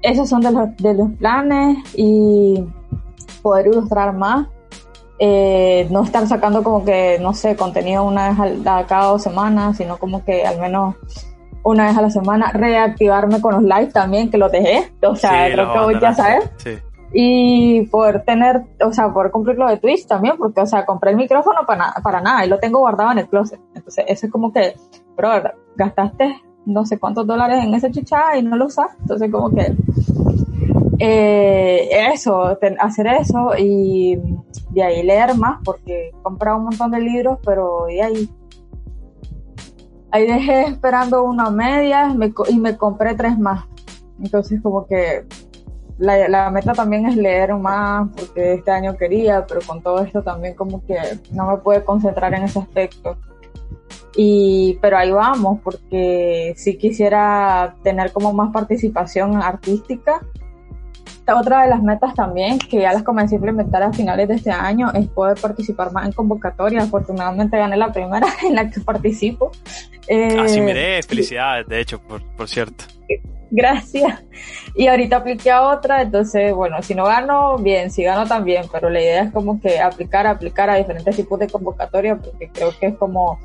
esos 0.01 0.27
son 0.27 0.41
de 0.41 0.51
los, 0.51 0.75
de 0.77 0.93
los 0.93 1.11
planes 1.13 1.77
y 1.95 2.65
poder 3.41 3.67
ilustrar 3.67 4.13
más 4.13 4.47
eh, 5.23 5.87
no 5.91 6.03
estar 6.03 6.25
sacando 6.25 6.63
como 6.63 6.83
que, 6.83 7.19
no 7.21 7.35
sé, 7.35 7.55
contenido 7.55 8.03
una 8.03 8.29
vez 8.29 8.65
a, 8.65 8.87
cada 8.87 9.05
dos 9.05 9.21
semanas, 9.21 9.77
sino 9.77 9.97
como 9.97 10.25
que 10.25 10.47
al 10.47 10.59
menos 10.59 10.95
una 11.63 11.85
vez 11.85 11.95
a 11.95 12.01
la 12.01 12.09
semana, 12.09 12.51
reactivarme 12.51 13.39
con 13.39 13.53
los 13.53 13.61
lives 13.61 13.93
también, 13.93 14.31
que 14.31 14.39
los 14.39 14.51
dejé, 14.51 14.91
o 15.03 15.15
sea, 15.15 15.45
creo 15.51 15.71
que 15.71 15.79
voy 15.79 15.95
a 16.03 16.13
saber. 16.15 16.51
Y 17.13 17.85
poder 17.87 18.23
tener, 18.23 18.63
o 18.83 18.91
sea, 18.91 19.13
poder 19.13 19.29
cumplir 19.29 19.57
lo 19.59 19.67
de 19.67 19.77
Twitch 19.77 20.07
también, 20.07 20.37
porque, 20.37 20.61
o 20.61 20.65
sea, 20.65 20.87
compré 20.87 21.11
el 21.11 21.17
micrófono 21.17 21.67
para, 21.67 21.93
para 22.01 22.19
nada 22.19 22.43
y 22.43 22.49
lo 22.49 22.57
tengo 22.57 22.79
guardado 22.79 23.11
en 23.11 23.19
el 23.19 23.27
closet. 23.27 23.59
Entonces, 23.75 24.05
eso 24.07 24.25
es 24.25 24.31
como 24.31 24.51
que, 24.51 24.73
bro, 25.15 25.29
gastaste 25.75 26.41
no 26.65 26.85
sé 26.85 26.99
cuántos 26.99 27.27
dólares 27.27 27.63
en 27.63 27.73
ese 27.73 27.91
chicha 27.91 28.37
y 28.37 28.41
no 28.41 28.55
lo 28.55 28.65
usas. 28.65 28.87
Entonces, 29.01 29.31
como 29.31 29.51
que, 29.51 29.75
eh, 31.03 32.11
eso, 32.13 32.57
hacer 32.79 33.07
eso 33.07 33.51
y 33.57 34.19
de 34.69 34.83
ahí 34.83 35.03
leer 35.03 35.35
más, 35.35 35.59
porque 35.63 36.09
he 36.09 36.21
comprado 36.21 36.57
un 36.57 36.65
montón 36.65 36.91
de 36.91 36.99
libros, 36.99 37.39
pero 37.43 37.85
de 37.87 38.01
ahí 38.01 38.29
ahí 40.11 40.27
dejé 40.27 40.63
esperando 40.63 41.23
una 41.23 41.49
media 41.49 42.13
y 42.49 42.59
me 42.59 42.77
compré 42.77 43.15
tres 43.15 43.37
más. 43.39 43.65
Entonces 44.21 44.61
como 44.61 44.85
que 44.85 45.25
la, 45.97 46.27
la, 46.27 46.49
meta 46.49 46.73
también 46.73 47.05
es 47.05 47.15
leer 47.15 47.55
más 47.55 48.09
porque 48.15 48.53
este 48.55 48.71
año 48.71 48.97
quería, 48.97 49.45
pero 49.47 49.61
con 49.65 49.81
todo 49.81 50.01
esto 50.01 50.21
también 50.21 50.55
como 50.55 50.85
que 50.85 50.97
no 51.31 51.47
me 51.47 51.57
pude 51.57 51.83
concentrar 51.83 52.33
en 52.33 52.43
ese 52.43 52.59
aspecto. 52.59 53.17
Y, 54.15 54.77
pero 54.81 54.97
ahí 54.97 55.11
vamos, 55.11 55.59
porque 55.63 56.53
sí 56.57 56.77
quisiera 56.77 57.75
tener 57.83 58.11
como 58.11 58.33
más 58.33 58.51
participación 58.51 59.41
artística. 59.41 60.21
Otra 61.33 61.63
de 61.63 61.69
las 61.69 61.81
metas 61.81 62.13
también, 62.13 62.59
que 62.59 62.81
ya 62.81 62.91
las 62.91 63.03
comencé 63.03 63.35
a 63.35 63.37
implementar 63.37 63.83
a 63.83 63.93
finales 63.93 64.27
de 64.27 64.35
este 64.35 64.51
año, 64.51 64.91
es 64.93 65.07
poder 65.07 65.39
participar 65.39 65.91
más 65.91 66.05
en 66.05 66.11
convocatorias. 66.11 66.83
Afortunadamente 66.83 67.57
gané 67.57 67.77
la 67.77 67.91
primera 67.91 68.27
en 68.43 68.55
la 68.55 68.69
que 68.69 68.81
participo. 68.81 69.51
Así 70.01 70.59
eh, 70.59 70.61
miré, 70.61 71.03
felicidades, 71.03 71.67
de 71.67 71.79
hecho, 71.79 71.99
por, 71.99 72.21
por 72.35 72.47
cierto. 72.49 72.85
Gracias. 73.51 74.23
Y 74.75 74.87
ahorita 74.87 75.17
apliqué 75.17 75.51
a 75.51 75.67
otra, 75.67 76.01
entonces, 76.01 76.53
bueno, 76.53 76.81
si 76.81 76.95
no 76.95 77.03
gano, 77.05 77.57
bien, 77.57 77.91
si 77.91 78.03
gano 78.03 78.25
también, 78.25 78.63
pero 78.71 78.89
la 78.89 79.01
idea 79.01 79.23
es 79.23 79.31
como 79.31 79.59
que 79.59 79.79
aplicar, 79.79 80.25
aplicar 80.25 80.69
a 80.69 80.75
diferentes 80.75 81.15
tipos 81.17 81.37
de 81.37 81.49
convocatorias, 81.49 82.19
porque 82.23 82.49
creo 82.49 82.71
que 82.79 82.87
es 82.87 82.95
como 82.95 83.37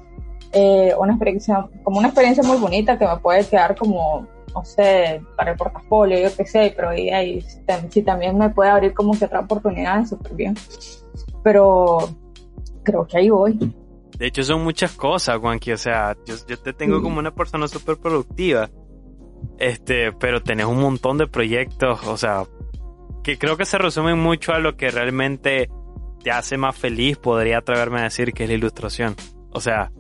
eh, 0.53 0.95
una 0.99 1.13
experiencia, 1.13 1.67
como 1.83 1.99
una 1.99 2.09
experiencia 2.09 2.45
muy 2.45 2.57
bonita 2.57 2.97
que 2.97 3.07
me 3.07 3.17
puede 3.17 3.45
quedar 3.45 3.75
como, 3.75 4.29
no 4.57 4.65
sé, 4.65 5.23
para 5.37 5.53
el 5.53 5.57
portafolio, 5.59 6.19
yo 6.19 6.35
qué 6.35 6.47
sé, 6.47 6.73
pero 6.75 6.89
ahí, 6.89 7.45
si 7.91 8.03
también 8.03 8.39
me 8.39 8.49
puede 8.49 8.71
abrir 8.71 8.95
como 8.95 9.17
que 9.17 9.27
otra 9.27 9.41
oportunidad, 9.41 10.07
súper 10.07 10.33
bien. 10.33 10.55
Pero 11.45 11.99
creo 12.83 13.07
que 13.07 13.19
ahí 13.19 13.29
voy. 13.29 13.59
De 14.19 14.27
hecho, 14.27 14.43
son 14.43 14.65
muchas 14.65 14.93
cosas, 14.93 15.39
Juanqui. 15.39 15.73
O 15.73 15.77
sea, 15.77 16.17
yo, 16.25 16.59
te 16.59 16.73
tengo 16.73 17.03
como 17.03 17.19
una 17.19 17.35
persona 17.35 17.69
súper 17.69 17.99
productiva. 17.99 18.71
Este, 19.59 20.13
pero 20.13 20.43
tenés 20.43 20.65
un 20.65 20.81
montón 20.81 21.19
de 21.19 21.27
proyectos, 21.27 22.07
o 22.07 22.17
sea, 22.17 22.45
que 23.23 23.39
creo 23.39 23.59
que 23.59 23.67
se 23.67 23.77
resumen 23.77 24.19
mucho 24.19 24.53
a 24.53 24.59
lo 24.59 24.77
que 24.77 24.91
realmente 24.91 25.69
te 26.25 26.31
hace 26.31 26.57
más 26.57 26.75
feliz, 26.75 27.19
podría 27.19 27.59
atreverme 27.59 28.01
a 28.01 28.05
decir 28.05 28.33
que 28.33 28.45
es 28.45 28.49
la 28.49 28.57
ilustración. 28.57 29.15
O 29.53 29.61
sea, 29.61 29.93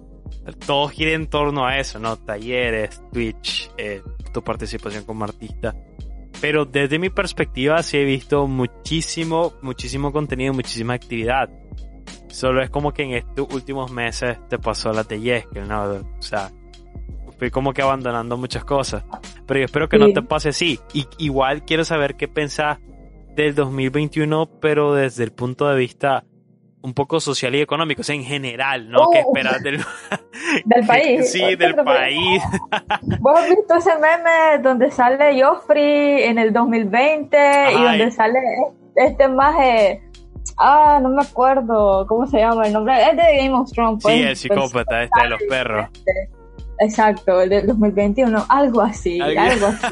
todo 0.66 0.88
gira 0.88 1.12
en 1.12 1.26
torno 1.26 1.66
a 1.66 1.78
eso, 1.78 1.98
¿no? 1.98 2.16
Talleres, 2.16 3.02
Twitch, 3.12 3.70
eh, 3.76 4.02
tu 4.36 4.44
participación 4.44 5.04
como 5.04 5.24
artista. 5.24 5.74
Pero 6.42 6.66
desde 6.66 6.98
mi 6.98 7.08
perspectiva 7.08 7.82
sí 7.82 7.96
he 7.96 8.04
visto 8.04 8.46
muchísimo, 8.46 9.54
muchísimo 9.62 10.12
contenido, 10.12 10.52
muchísima 10.52 10.92
actividad. 10.92 11.48
Solo 12.28 12.62
es 12.62 12.68
como 12.68 12.92
que 12.92 13.04
en 13.04 13.12
estos 13.14 13.50
últimos 13.54 13.90
meses 13.90 14.36
te 14.50 14.58
pasó 14.58 14.92
la 14.92 15.04
que 15.04 15.42
¿no? 15.66 15.84
O 15.84 16.22
sea, 16.22 16.52
fui 17.38 17.50
como 17.50 17.72
que 17.72 17.80
abandonando 17.80 18.36
muchas 18.36 18.62
cosas. 18.62 19.04
Pero 19.46 19.60
yo 19.60 19.64
espero 19.64 19.88
que 19.88 19.96
no 19.96 20.12
te 20.12 20.20
pase 20.20 20.50
así. 20.50 20.78
Y 20.92 21.06
igual 21.16 21.64
quiero 21.64 21.86
saber 21.86 22.16
qué 22.16 22.28
pensás 22.28 22.78
del 23.34 23.54
2021, 23.54 24.50
pero 24.60 24.92
desde 24.92 25.24
el 25.24 25.32
punto 25.32 25.66
de 25.66 25.76
vista 25.76 26.26
un 26.86 26.94
poco 26.94 27.18
social 27.18 27.52
y 27.56 27.60
económico, 27.60 28.02
o 28.02 28.04
sea, 28.04 28.14
en 28.14 28.22
general, 28.22 28.88
¿no? 28.88 29.10
¿Qué 29.10 29.18
esperas 29.18 29.60
del, 29.60 29.78
del 30.64 30.86
país? 30.86 31.32
sí, 31.32 31.56
del 31.56 31.74
país. 31.74 32.40
¿Vos 33.20 33.40
has 33.40 33.50
visto 33.50 33.74
ese 33.74 33.90
meme 33.94 34.62
donde 34.62 34.92
sale 34.92 35.42
Joffrey 35.42 36.22
en 36.22 36.38
el 36.38 36.52
2020 36.52 37.36
y 37.72 37.82
donde 37.82 38.10
sale 38.12 38.38
este 38.94 39.26
maje, 39.26 40.00
ah, 40.58 41.00
no 41.02 41.08
me 41.08 41.22
acuerdo, 41.22 42.06
¿cómo 42.06 42.24
se 42.28 42.38
llama 42.38 42.68
el 42.68 42.72
nombre? 42.72 42.94
Es 43.02 43.16
de 43.16 43.36
Game 43.36 43.54
of 43.54 43.70
Thrones. 43.72 44.04
Pues, 44.04 44.14
sí, 44.14 44.22
el 44.22 44.36
psicópata 44.36 45.02
este 45.02 45.22
de 45.22 45.28
los 45.28 45.42
perros. 45.48 45.88
Exacto, 46.78 47.40
el 47.42 47.48
del 47.48 47.66
2021, 47.66 48.46
algo 48.48 48.80
así, 48.80 49.20
algo 49.20 49.66
así. 49.66 49.86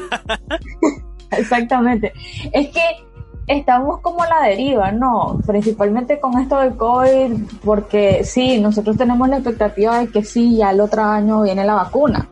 Exactamente. 1.31 2.13
Es 2.53 2.69
que 2.69 3.04
estamos 3.47 3.99
como 3.99 4.23
a 4.23 4.27
la 4.27 4.41
deriva, 4.47 4.91
¿no? 4.91 5.39
Principalmente 5.45 6.19
con 6.19 6.39
esto 6.39 6.59
del 6.59 6.75
COVID, 6.75 7.33
porque 7.63 8.23
sí, 8.23 8.59
nosotros 8.59 8.97
tenemos 8.97 9.29
la 9.29 9.37
expectativa 9.37 9.99
de 9.99 10.07
que 10.07 10.23
sí, 10.23 10.57
ya 10.57 10.71
el 10.71 10.81
otro 10.81 11.03
año 11.03 11.43
viene 11.43 11.63
la 11.63 11.75
vacuna, 11.75 12.27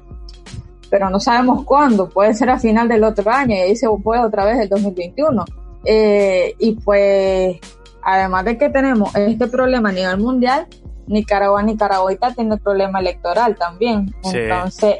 pero 0.89 1.09
no 1.09 1.19
sabemos 1.19 1.63
cuándo, 1.65 2.09
puede 2.09 2.33
ser 2.33 2.49
a 2.49 2.59
final 2.59 2.87
del 2.87 3.03
otro 3.03 3.29
año 3.31 3.55
y 3.55 3.59
ahí 3.59 3.75
se 3.75 3.87
puede 4.03 4.21
otra 4.21 4.45
vez 4.45 4.59
el 4.59 4.69
2021. 4.69 5.45
Eh, 5.85 6.55
y 6.59 6.73
pues, 6.73 7.57
además 8.01 8.45
de 8.45 8.57
que 8.57 8.69
tenemos 8.69 9.13
este 9.15 9.47
problema 9.47 9.89
a 9.89 9.93
nivel 9.93 10.17
mundial, 10.17 10.67
Nicaragua, 11.07 11.61
Nicaragüita 11.61 12.33
tiene 12.33 12.57
problema 12.57 12.99
electoral 12.99 13.55
también. 13.55 14.13
Entonces, 14.23 14.95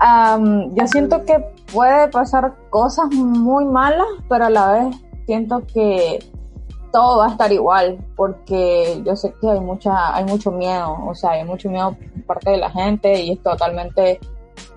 yo 0.00 0.86
siento 0.86 1.24
que 1.24 1.44
puede 1.72 2.08
pasar 2.08 2.54
cosas 2.70 3.06
muy 3.12 3.64
malas, 3.64 4.06
pero 4.28 4.46
a 4.46 4.50
la 4.50 4.72
vez 4.72 4.96
siento 5.26 5.62
que 5.66 6.18
todo 6.92 7.18
va 7.18 7.26
a 7.26 7.30
estar 7.30 7.52
igual, 7.52 7.98
porque 8.16 9.02
yo 9.04 9.16
sé 9.16 9.34
que 9.40 9.50
hay 9.50 9.60
mucha, 9.60 10.14
hay 10.14 10.24
mucho 10.24 10.50
miedo, 10.50 10.96
o 11.06 11.14
sea, 11.14 11.32
hay 11.32 11.44
mucho 11.44 11.68
miedo 11.68 11.94
por 11.94 12.24
parte 12.24 12.52
de 12.52 12.56
la 12.58 12.70
gente 12.70 13.20
y 13.20 13.32
es 13.32 13.42
totalmente 13.42 14.18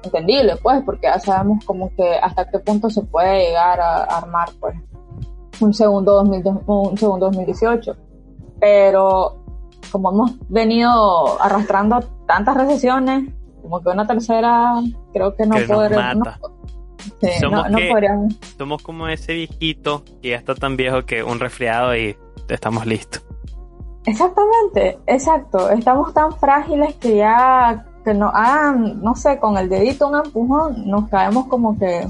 entendible, 0.03 0.57
pues, 0.57 0.81
porque 0.83 1.07
ya 1.07 1.19
sabemos 1.19 1.63
como 1.65 1.93
que 1.95 2.15
hasta 2.15 2.49
qué 2.49 2.59
punto 2.59 2.89
se 2.89 3.03
puede 3.03 3.47
llegar 3.47 3.79
a, 3.79 4.03
armar, 4.03 4.49
pues, 4.59 4.75
un 5.61 5.73
segundo, 5.73 6.21
un 6.21 6.97
segundo 6.97 7.27
2018. 7.27 7.95
Pero 8.59 9.37
como 9.91 10.11
hemos 10.11 10.31
venido 10.49 11.41
arrastrando 11.41 12.01
tantas 12.27 12.55
recesiones, 12.55 13.33
como 13.61 13.81
que 13.81 13.89
una 13.89 14.05
tercera 14.05 14.73
creo 15.13 15.35
que 15.35 15.45
no 15.45 15.55
podremos 15.67 16.27
somos, 18.57 18.81
como 18.81 19.07
ese 19.07 19.33
viejito 19.33 20.03
que 20.21 20.29
ya 20.29 20.37
está 20.37 20.55
tan 20.55 20.77
viejo 20.77 21.05
que 21.05 21.23
un 21.23 21.39
resfriado 21.39 21.95
y 21.95 22.17
estamos 22.47 22.85
listos. 22.85 23.23
Exactamente, 24.05 24.97
exacto. 25.07 25.69
Estamos 25.69 26.13
tan 26.13 26.31
frágiles 26.33 26.95
que 26.95 27.17
ya 27.17 27.85
que 28.03 28.13
nos 28.13 28.33
hagan, 28.33 29.01
no 29.01 29.15
sé, 29.15 29.39
con 29.39 29.57
el 29.57 29.69
dedito 29.69 30.07
un 30.07 30.25
empujón, 30.25 30.89
nos 30.89 31.09
caemos 31.09 31.47
como 31.47 31.77
que 31.77 32.07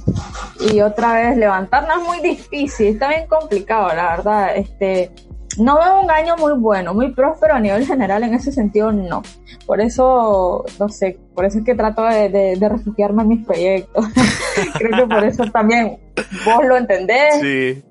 y 0.60 0.82
otra 0.82 1.14
vez 1.14 1.38
levantarnos 1.38 1.98
es 1.98 2.08
muy 2.08 2.20
difícil, 2.20 2.88
está 2.88 3.10
bien 3.10 3.28
complicado, 3.28 3.88
la 3.96 4.16
verdad. 4.16 4.56
Este, 4.56 5.12
no 5.58 5.78
veo 5.78 6.02
un 6.02 6.12
año 6.12 6.36
muy 6.38 6.54
bueno, 6.54 6.94
muy 6.94 7.12
próspero 7.14 7.56
a 7.56 7.60
nivel 7.60 7.86
general 7.86 8.24
en 8.24 8.34
ese 8.34 8.52
sentido, 8.52 8.92
no. 8.92 9.24
Por 9.66 9.82
eso, 9.82 10.64
no 10.80 10.90
sé, 10.90 11.20
por 11.34 11.46
eso 11.46 11.60
es 11.60 11.66
que 11.66 11.76
trato 11.76 12.04
de, 12.04 12.58
refugiarme 12.60 13.24
en 13.24 13.28
mis 13.30 13.46
proyectos. 13.46 14.06
Creo 14.78 14.98
que 14.98 15.16
por 15.16 15.24
eso 15.24 15.44
también 15.52 16.00
vos 16.46 16.66
lo 16.66 16.78
entendés. 16.78 17.40
Sí. 17.42 17.84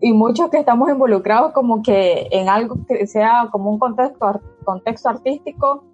Y, 0.00 0.12
muchos 0.12 0.50
que 0.50 0.58
estamos 0.58 0.90
involucrados 0.90 1.52
como 1.52 1.82
que 1.82 2.28
en 2.30 2.48
algo 2.48 2.76
que 2.86 3.06
sea 3.06 3.48
como 3.50 3.70
un 3.70 3.78
contexto, 3.78 4.40
contexto 4.64 5.08
artístico, 5.08 5.84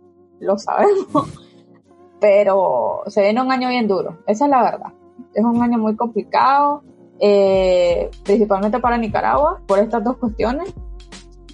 lo 0.40 0.58
sabemos. 0.58 1.28
Pero 2.20 3.02
se 3.06 3.22
viene 3.22 3.40
un 3.40 3.50
año 3.50 3.68
bien 3.68 3.88
duro, 3.88 4.18
esa 4.26 4.44
es 4.44 4.50
la 4.50 4.62
verdad. 4.62 4.92
Es 5.34 5.44
un 5.44 5.62
año 5.62 5.78
muy 5.78 5.96
complicado, 5.96 6.82
eh, 7.18 8.10
principalmente 8.24 8.78
para 8.78 8.98
Nicaragua, 8.98 9.62
por 9.66 9.78
estas 9.78 10.04
dos 10.04 10.18
cuestiones 10.18 10.74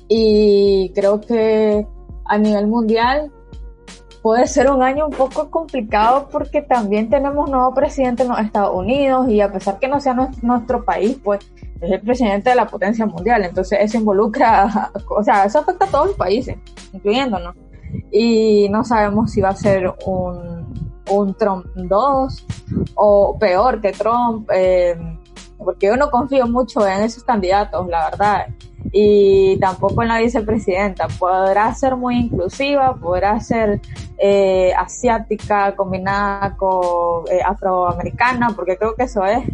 y 0.09 0.93
creo 0.95 1.20
que 1.20 1.87
a 2.24 2.39
nivel 2.39 2.66
mundial 2.66 3.33
puede 4.27 4.49
ser 4.49 4.69
un 4.73 4.83
año 4.83 5.07
un 5.07 5.12
poco 5.12 5.49
complicado 5.51 6.28
porque 6.33 6.61
también 6.61 7.09
tenemos 7.09 7.49
nuevo 7.49 7.73
presidente 7.73 8.24
en 8.24 8.31
los 8.31 8.41
Estados 8.41 8.74
Unidos 8.74 9.28
y 9.28 9.41
a 9.41 9.53
pesar 9.53 9.78
que 9.78 9.87
no 9.87 10.01
sea 10.01 10.15
nuestro, 10.43 10.85
país, 10.85 11.16
pues 11.23 11.49
es 11.81 11.93
el 11.93 12.01
presidente 12.01 12.51
de 12.51 12.57
la 12.57 12.66
potencia 12.66 13.07
mundial, 13.07 13.45
entonces 13.45 13.78
eso 13.81 13.99
involucra, 13.99 14.91
o 15.16 15.23
sea, 15.23 15.45
eso 15.45 15.61
afecta 15.61 15.85
a 15.85 15.89
todos 15.89 16.07
los 16.09 16.16
países, 16.16 16.57
incluyéndonos. 16.93 17.55
Y 18.11 18.69
no 18.69 18.83
sabemos 18.83 19.31
si 19.31 19.41
va 19.41 19.51
a 19.51 19.55
ser 19.55 19.95
un, 20.07 20.93
un 21.09 21.35
Trump 21.35 21.66
2 21.77 22.47
o 22.97 23.39
peor 23.39 23.81
que 23.81 23.93
Trump, 23.93 24.51
eh, 24.53 24.97
porque 25.66 25.88
yo 25.88 25.97
no 25.98 26.10
confío 26.10 26.47
mucho 26.47 26.86
en 26.88 27.02
esos 27.02 27.22
candidatos, 27.24 27.86
la 27.88 28.09
verdad 28.10 28.47
y 28.93 29.59
tampoco 29.59 30.02
en 30.02 30.09
la 30.09 30.18
vicepresidenta. 30.18 31.09
Podrá 31.18 31.74
ser 31.74 31.97
muy 31.97 32.16
inclusiva, 32.16 32.94
podrá 32.94 33.38
ser 33.40 33.80
eh, 34.18 34.72
asiática 34.76 35.74
combinada 35.74 36.56
con 36.56 37.24
eh, 37.30 37.40
afroamericana, 37.44 38.51
porque 38.55 38.76
creo 38.76 38.94
que 38.94 39.05
eso 39.05 39.24
es. 39.24 39.44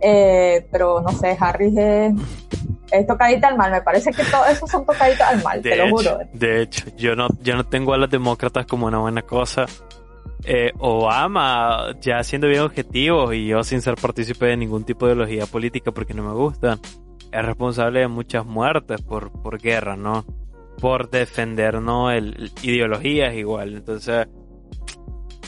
Eh, 0.00 0.66
pero 0.70 1.00
no 1.00 1.10
sé, 1.12 1.36
Harris 1.38 1.76
es, 1.76 3.06
tocadita 3.06 3.48
al 3.48 3.56
mal. 3.56 3.70
Me 3.70 3.82
parece 3.82 4.10
que 4.10 4.24
todo 4.24 4.44
eso 4.46 4.66
son 4.66 4.84
tocaditas 4.84 5.32
al 5.32 5.42
mal, 5.42 5.62
te 5.62 5.76
lo 5.76 5.88
juro. 5.90 6.18
De 6.32 6.62
hecho, 6.62 6.86
yo 6.96 7.14
no, 7.14 7.28
yo 7.40 7.54
no 7.54 7.64
tengo 7.64 7.94
a 7.94 7.98
los 7.98 8.10
demócratas 8.10 8.66
como 8.66 8.86
una 8.86 8.98
buena 8.98 9.22
cosa. 9.22 9.66
Obama, 10.78 11.94
ya 12.00 12.22
siendo 12.24 12.48
bien 12.48 12.62
objetivo 12.62 13.32
y 13.32 13.46
yo 13.46 13.62
sin 13.62 13.80
ser 13.80 13.94
partícipe 13.94 14.46
de 14.46 14.56
ningún 14.56 14.84
tipo 14.84 15.06
de 15.06 15.12
ideología 15.12 15.46
política 15.46 15.92
porque 15.92 16.14
no 16.14 16.24
me 16.24 16.34
gustan 16.34 16.80
es 17.32 17.44
responsable 17.44 18.00
de 18.00 18.08
muchas 18.08 18.44
muertes 18.44 19.00
por, 19.00 19.32
por 19.32 19.58
guerra, 19.58 19.96
¿no? 19.96 20.24
Por 20.78 21.10
defender, 21.10 21.80
¿no? 21.80 22.10
El, 22.10 22.52
ideologías 22.62 23.34
igual. 23.34 23.74
Entonces, 23.74 24.28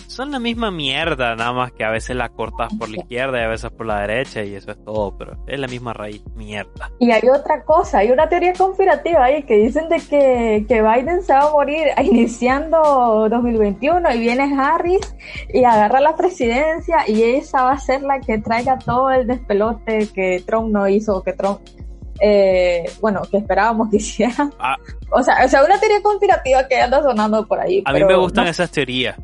son 0.06 0.30
la 0.30 0.38
misma 0.38 0.70
mierda, 0.70 1.34
nada 1.36 1.52
más 1.52 1.72
que 1.72 1.84
a 1.84 1.90
veces 1.90 2.16
la 2.16 2.28
cortas 2.28 2.72
por 2.78 2.88
la 2.88 2.98
izquierda 2.98 3.40
y 3.40 3.44
a 3.44 3.48
veces 3.48 3.70
por 3.70 3.86
la 3.86 4.00
derecha 4.00 4.42
y 4.42 4.54
eso 4.54 4.70
es 4.70 4.84
todo, 4.84 5.16
pero 5.16 5.36
es 5.46 5.58
la 5.58 5.66
misma 5.66 5.92
raíz, 5.92 6.22
mierda. 6.34 6.90
Y 6.98 7.10
hay 7.10 7.28
otra 7.28 7.62
cosa, 7.64 7.98
hay 7.98 8.10
una 8.10 8.28
teoría 8.28 8.52
conspirativa 8.52 9.24
ahí 9.24 9.42
que 9.42 9.56
dicen 9.56 9.88
de 9.88 9.96
que, 9.96 10.64
que 10.68 10.82
Biden 10.82 11.22
se 11.22 11.32
va 11.32 11.48
a 11.48 11.50
morir 11.50 11.88
iniciando 12.02 13.28
2021 13.28 14.14
y 14.14 14.18
viene 14.18 14.54
Harris 14.58 15.14
y 15.52 15.64
agarra 15.64 16.00
la 16.00 16.16
presidencia 16.16 17.08
y 17.08 17.22
esa 17.22 17.64
va 17.64 17.72
a 17.72 17.78
ser 17.78 18.02
la 18.02 18.20
que 18.20 18.38
traiga 18.38 18.78
todo 18.78 19.10
el 19.10 19.26
despelote 19.26 20.08
que 20.14 20.42
Trump 20.46 20.70
no 20.70 20.88
hizo, 20.88 21.22
que 21.22 21.32
Trump 21.32 21.60
eh, 22.20 22.84
bueno, 23.00 23.22
que 23.30 23.38
esperábamos 23.38 23.90
que 23.90 23.96
hiciera. 23.98 24.50
Ah. 24.58 24.76
O 25.10 25.22
sea, 25.22 25.44
o 25.44 25.48
sea, 25.48 25.64
una 25.64 25.78
teoría 25.78 26.02
conspirativa 26.02 26.66
que 26.66 26.80
anda 26.80 27.02
sonando 27.02 27.46
por 27.46 27.60
ahí. 27.60 27.82
A 27.84 27.92
mí 27.92 28.04
me 28.04 28.16
gustan 28.16 28.46
esas 28.46 28.70
teorías, 28.70 29.16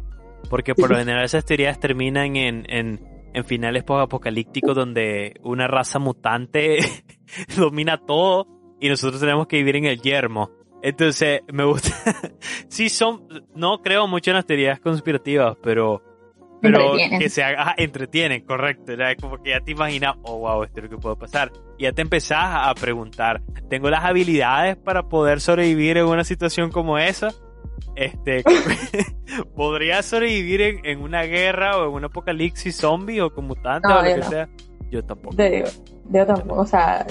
porque 0.48 0.74
por 0.74 0.90
lo 0.90 0.96
general 0.96 1.24
esas 1.24 1.44
teorías 1.44 1.78
terminan 1.78 2.36
en, 2.36 2.64
en, 2.68 3.00
en 3.32 3.44
finales 3.44 3.84
post-apocalípticos 3.84 4.74
donde 4.74 5.34
una 5.42 5.68
raza 5.68 5.98
mutante 5.98 6.78
domina 7.56 7.98
todo 7.98 8.46
y 8.80 8.88
nosotros 8.88 9.20
tenemos 9.20 9.46
que 9.46 9.56
vivir 9.58 9.76
en 9.76 9.84
el 9.86 10.00
yermo. 10.00 10.50
Entonces, 10.82 11.42
me 11.52 11.64
gusta. 11.64 11.90
sí, 12.68 12.88
son. 12.88 13.26
No 13.54 13.82
creo 13.82 14.06
mucho 14.06 14.30
en 14.30 14.36
las 14.36 14.46
teorías 14.46 14.80
conspirativas, 14.80 15.56
pero. 15.62 16.02
Pero 16.62 16.92
que 17.18 17.30
se 17.30 17.42
haga. 17.42 17.74
entretienen, 17.78 18.44
correcto. 18.44 18.92
Como 19.20 19.42
que 19.42 19.50
ya 19.50 19.60
te 19.60 19.72
imaginas, 19.72 20.16
oh, 20.22 20.40
wow, 20.40 20.62
esto 20.62 20.80
es 20.80 20.84
lo 20.84 20.90
que 20.90 20.98
puede 20.98 21.16
pasar. 21.16 21.50
Y 21.78 21.84
ya 21.84 21.92
te 21.92 22.02
empezás 22.02 22.68
a 22.68 22.74
preguntar: 22.74 23.42
¿tengo 23.68 23.88
las 23.88 24.04
habilidades 24.04 24.76
para 24.76 25.08
poder 25.08 25.40
sobrevivir 25.40 25.96
en 25.96 26.06
una 26.06 26.24
situación 26.24 26.70
como 26.70 26.98
esa? 26.98 27.30
Este, 27.94 28.44
¿podría 29.56 30.02
sobrevivir 30.02 30.62
en, 30.62 30.86
en, 30.86 31.02
una 31.02 31.22
guerra 31.22 31.76
o 31.78 31.88
en 31.88 31.94
un 31.94 32.04
apocalipsis 32.04 32.76
zombie 32.76 33.20
o 33.20 33.32
con 33.32 33.46
mutantes 33.46 33.90
o 33.90 33.94
lo 33.94 34.02
que 34.02 34.16
no. 34.16 34.30
sea? 34.30 34.48
Yo 34.90 35.04
tampoco. 35.04 35.36
De, 35.36 35.64
yo 36.08 36.26
tampoco. 36.26 36.60
O 36.62 36.66
sea, 36.66 37.06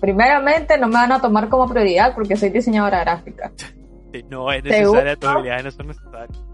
primeramente 0.00 0.78
no 0.78 0.88
me 0.88 0.94
van 0.94 1.12
a 1.12 1.20
tomar 1.20 1.48
como 1.48 1.68
prioridad 1.68 2.14
porque 2.14 2.36
soy 2.36 2.50
diseñadora 2.50 3.00
gráfica. 3.00 3.52
No 4.28 4.50
es 4.50 4.64
necesaria, 4.64 5.14
tus 5.14 5.30
habilidades 5.30 5.64
no 5.66 5.70
son 5.70 5.86
necesarias. 5.86 6.44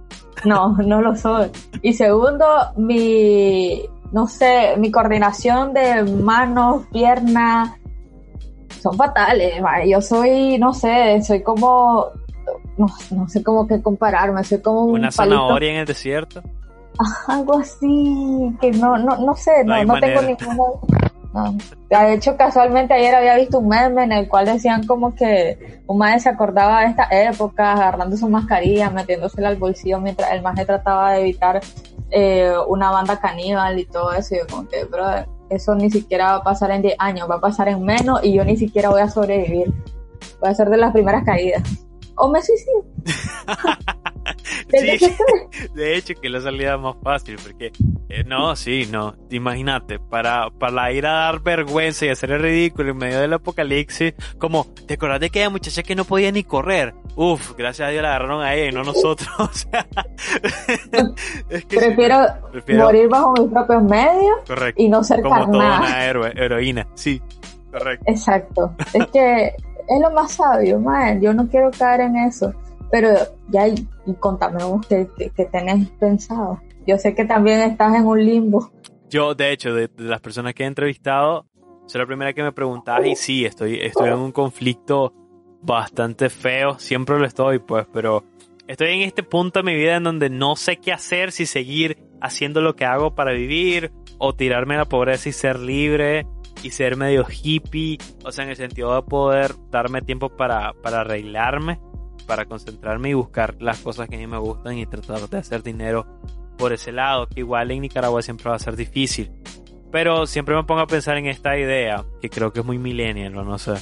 No, 0.45 0.77
no 0.77 1.01
lo 1.01 1.17
soy. 1.17 1.51
Y 1.81 1.95
segundo, 1.95 2.45
mi, 2.77 3.83
no 4.13 4.27
sé, 4.27 4.75
mi 4.77 4.91
coordinación 4.91 5.73
de 5.73 6.03
manos, 6.05 6.87
piernas, 6.93 7.71
son 8.81 8.95
fatales. 8.97 9.55
Yo 9.87 10.03
soy, 10.03 10.59
no 10.59 10.75
sé, 10.75 11.23
soy 11.23 11.43
como, 11.43 12.11
no, 12.77 12.86
no 13.11 13.28
sé 13.28 13.43
cómo 13.43 13.66
que 13.66 13.81
compararme, 13.82 14.43
soy 14.44 14.61
como 14.61 14.82
un 14.85 14.90
Una 15.01 15.11
palito. 15.11 15.36
zanahoria 15.36 15.70
en 15.73 15.77
el 15.78 15.86
desierto. 15.86 16.43
Algo 17.27 17.59
así, 17.59 18.57
que 18.61 18.70
no, 18.73 18.97
no, 18.97 19.16
no 19.19 19.35
sé, 19.35 19.65
No 19.65 19.82
no, 19.85 20.01
tengo 20.01 20.23
ninguna. 20.23 20.57
no. 21.35 21.55
De 21.90 22.15
hecho, 22.15 22.36
casualmente 22.36 22.94
ayer 22.94 23.15
había 23.15 23.36
visto 23.36 23.59
un 23.59 23.69
meme 23.69 24.05
en 24.05 24.12
el 24.12 24.28
cual 24.28 24.47
decían 24.47 24.86
como 24.86 25.15
que 25.15 25.82
un 25.86 25.98
maestro 25.98 26.31
se 26.31 26.35
acordaba 26.35 26.81
de 26.81 26.86
esta 26.86 27.09
época, 27.11 27.73
agarrando 27.73 28.16
su 28.16 28.28
mascarilla, 28.28 28.89
metiéndosela 28.90 29.48
al 29.48 29.57
bolsillo 29.57 30.01
mientras 30.01 30.31
el 30.32 30.40
maestro 30.43 30.65
trataba 30.66 31.12
de 31.12 31.20
evitar 31.20 31.61
eh, 32.11 32.53
una 32.69 32.90
banda 32.90 33.20
caníbal 33.20 33.78
y 33.78 33.85
todo 33.85 34.12
eso. 34.15 34.35
Y 34.35 34.39
yo 34.39 34.47
como 34.51 34.66
que, 34.66 34.85
brother, 34.85 35.28
eso 35.51 35.74
ni 35.74 35.90
siquiera 35.90 36.32
va 36.32 36.36
a 36.36 36.43
pasar 36.43 36.70
en 36.70 36.81
10 36.82 36.97
años, 36.98 37.28
va 37.31 37.35
a 37.36 37.40
pasar 37.40 37.69
en 37.69 37.82
menos 37.85 38.24
y 38.24 38.32
yo 38.32 38.44
ni 38.44 38.57
siquiera 38.57 38.89
voy 38.89 39.03
a 39.03 39.09
sobrevivir. 39.11 39.70
Voy 40.40 40.51
a 40.51 40.55
ser 40.55 40.70
de 40.70 40.78
las 40.78 40.93
primeras 40.93 41.24
caídas. 41.24 41.62
O 42.17 42.29
me 42.31 42.41
suicido. 42.43 42.85
De 45.75 45.97
hecho, 45.97 46.15
que 46.21 46.29
la 46.29 46.41
salida 46.41 46.77
más 46.79 46.97
fácil, 47.03 47.37
porque 47.43 47.71
eh, 48.09 48.25
no, 48.25 48.57
sí, 48.57 48.89
no. 48.91 49.15
Imagínate, 49.31 49.99
para, 49.99 50.51
para 50.51 50.91
ir 50.93 51.07
a 51.07 51.13
dar 51.13 51.41
vergüenza 51.43 52.07
y 52.07 52.09
hacer 52.09 52.33
el 52.33 52.43
ridículo 52.43 52.91
en 52.91 52.97
medio 52.99 53.21
del 53.21 53.33
apocalipsis, 53.35 54.15
como, 54.39 54.67
¿te 54.87 54.95
acordás 54.95 55.21
de 55.21 55.27
aquella 55.27 55.51
muchacha 55.51 55.83
que 55.83 55.95
no 55.95 56.05
podía 56.05 56.33
ni 56.33 56.43
correr? 56.45 56.95
Uf, 57.15 57.53
gracias 57.57 57.89
a 57.89 57.91
Dios 57.91 58.03
la 58.03 58.09
agarraron 58.11 58.43
a 58.43 58.55
ella 58.55 58.71
y 58.71 58.73
no 58.73 58.83
nosotros. 58.85 59.29
O 59.39 59.49
sea, 59.53 59.87
es 61.51 61.65
que 61.67 61.77
Prefiero, 61.77 62.19
prefiero- 62.53 62.85
morir 62.85 63.09
bajo 63.09 63.33
mis 63.39 63.51
propios 63.51 63.83
medios 63.85 64.37
correcto, 64.47 64.83
y 64.83 64.89
no 64.89 65.03
ser 65.05 65.23
como 65.23 65.47
toda 65.51 65.79
una 65.81 66.05
héroe, 66.05 66.33
heroína, 66.35 66.87
sí, 66.95 67.21
correcto. 67.71 68.05
Exacto. 68.09 68.75
Es 68.93 69.07
que 69.09 69.55
es 69.89 70.01
lo 70.01 70.11
más 70.11 70.33
sabio, 70.33 70.79
man. 70.81 71.21
Yo 71.21 71.33
no 71.33 71.49
quiero 71.49 71.71
caer 71.71 72.01
en 72.03 72.17
eso. 72.17 72.53
Pero 72.91 73.11
ya, 73.49 73.67
y, 73.69 73.87
contame 74.21 74.63
vos 74.65 74.87
qué, 74.87 75.09
qué- 75.17 75.31
qué 75.37 75.45
tenés 75.47 75.89
pensado. 75.99 76.61
Yo 76.87 76.99
sé 76.99 77.15
que 77.15 77.25
también 77.25 77.61
estás 77.61 77.95
en 77.97 78.07
un 78.07 78.25
limbo. 78.25 78.71
Yo, 79.11 79.35
de 79.35 79.53
hecho, 79.53 79.75
de, 79.75 79.89
de 79.89 80.05
las 80.05 80.21
personas 80.21 80.55
que 80.55 80.63
he 80.63 80.67
entrevistado, 80.67 81.47
soy 81.87 82.01
la 82.01 82.07
primera 82.07 82.33
que 82.33 82.43
me 82.43 82.53
preguntaba 82.53 83.07
y 83.07 83.17
sí, 83.17 83.45
estoy, 83.45 83.81
estoy 83.81 84.09
en 84.09 84.15
un 84.19 84.33
conflicto 84.33 85.13
bastante 85.63 86.29
feo, 86.31 86.79
siempre 86.79 87.19
lo 87.19 87.25
estoy, 87.27 87.59
pues, 87.59 87.87
pero 87.93 88.25
estoy 88.69 88.89
en 88.95 89.03
este 89.03 89.23
punto 89.23 89.61
de 89.61 89.65
mi 89.65 89.75
vida 89.75 89.97
en 89.97 90.05
donde 90.05 90.31
no 90.31 90.55
sé 90.57 90.77
qué 90.77 90.93
hacer, 90.93 91.33
si 91.33 91.47
seguir 91.47 91.99
haciendo 92.21 92.61
lo 92.61 92.75
que 92.77 92.85
hago 92.85 93.15
para 93.15 93.33
vivir 93.33 93.93
o 94.19 94.35
tirarme 94.35 94.75
a 94.75 94.79
la 94.79 94.85
pobreza 94.87 95.29
y 95.29 95.33
ser 95.33 95.59
libre 95.59 96.27
y 96.67 96.71
ser 96.71 96.97
medio 96.97 97.25
hippie, 97.29 97.97
o 98.25 98.33
sea, 98.33 98.45
en 98.45 98.51
el 98.51 98.57
sentido 98.57 98.95
de 98.95 99.03
poder 99.03 99.55
darme 99.71 100.03
tiempo 100.03 100.37
para, 100.37 100.73
para 100.83 101.03
arreglarme, 101.03 101.81
para 102.27 102.47
concentrarme 102.47 103.11
y 103.11 103.15
buscar 103.15 103.57
las 103.61 103.79
cosas 103.79 104.09
que 104.09 104.17
a 104.17 104.19
mí 104.19 104.27
me 104.27 104.39
gustan 104.39 104.77
y 104.77 104.85
tratar 104.85 105.29
de 105.29 105.39
hacer 105.39 105.63
dinero 105.63 106.07
por 106.59 106.73
ese 106.73 106.91
lado, 106.91 107.29
que 107.29 107.41
igual 107.41 107.71
en 107.71 107.83
Nicaragua 107.83 108.21
siempre 108.21 108.51
va 108.51 108.57
a 108.57 108.59
ser 108.59 108.75
difícil. 108.75 109.31
Pero 109.93 110.27
siempre 110.27 110.57
me 110.57 110.65
pongo 110.65 110.81
a 110.81 110.87
pensar 110.89 111.17
en 111.19 111.27
esta 111.27 111.57
idea, 111.57 112.05
que 112.21 112.29
creo 112.29 112.53
que 112.53 112.61
es 112.61 112.67
muy 112.67 112.79
millennial, 112.79 113.37
o 113.37 113.45
no 113.45 113.59
sé. 113.59 113.75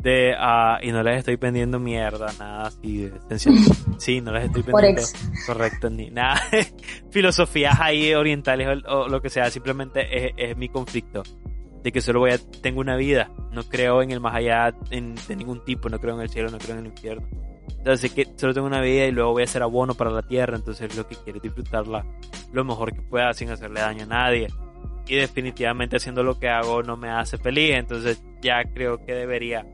De, 0.00 0.34
ah, 0.36 0.78
y 0.82 0.90
no 0.90 1.02
les 1.02 1.18
estoy 1.18 1.36
vendiendo 1.36 1.78
mierda, 1.78 2.32
nada 2.38 2.68
así. 2.68 3.10
Sí, 3.98 4.20
no 4.20 4.32
les 4.32 4.46
estoy 4.46 4.62
vendiendo, 4.62 5.02
correcto, 5.46 5.90
ni 5.90 6.10
nada. 6.10 6.40
Filosofías 7.10 7.78
ahí 7.78 8.14
orientales 8.14 8.82
o, 8.88 9.02
o 9.02 9.08
lo 9.08 9.20
que 9.20 9.28
sea, 9.28 9.50
simplemente 9.50 10.28
es, 10.28 10.32
es 10.36 10.56
mi 10.56 10.70
conflicto. 10.70 11.22
De 11.82 11.90
que 11.92 12.00
solo 12.00 12.20
voy 12.20 12.30
a, 12.30 12.38
tengo 12.60 12.80
una 12.80 12.96
vida, 12.96 13.30
no 13.50 13.64
creo 13.64 14.02
en 14.02 14.10
el 14.10 14.20
más 14.20 14.34
allá 14.34 14.74
en- 14.90 15.14
de 15.26 15.36
ningún 15.36 15.64
tipo, 15.64 15.88
no 15.88 15.98
creo 15.98 16.14
en 16.14 16.20
el 16.22 16.28
cielo, 16.28 16.50
no 16.50 16.58
creo 16.58 16.74
en 16.76 16.80
el 16.80 16.92
infierno. 16.92 17.26
Entonces 17.78 18.12
que 18.12 18.26
solo 18.36 18.54
tengo 18.54 18.66
una 18.66 18.80
vida 18.80 19.06
y 19.06 19.10
luego 19.12 19.32
voy 19.32 19.42
a 19.42 19.46
ser 19.46 19.62
abono 19.62 19.94
para 19.94 20.10
la 20.10 20.22
tierra, 20.22 20.56
entonces 20.56 20.96
lo 20.96 21.06
que 21.06 21.16
quiero 21.16 21.38
es 21.38 21.42
disfrutarla 21.42 22.04
lo 22.52 22.64
mejor 22.64 22.92
que 22.92 23.02
pueda 23.02 23.32
sin 23.32 23.50
hacerle 23.50 23.80
daño 23.80 24.04
a 24.04 24.06
nadie. 24.06 24.46
Y 25.08 25.16
definitivamente 25.16 25.96
haciendo 25.96 26.22
lo 26.22 26.38
que 26.38 26.48
hago 26.48 26.82
no 26.84 26.96
me 26.96 27.10
hace 27.10 27.38
feliz, 27.38 27.74
entonces 27.74 28.22
ya 28.40 28.62
creo 28.72 29.04
que 29.04 29.14
debería 29.14 29.66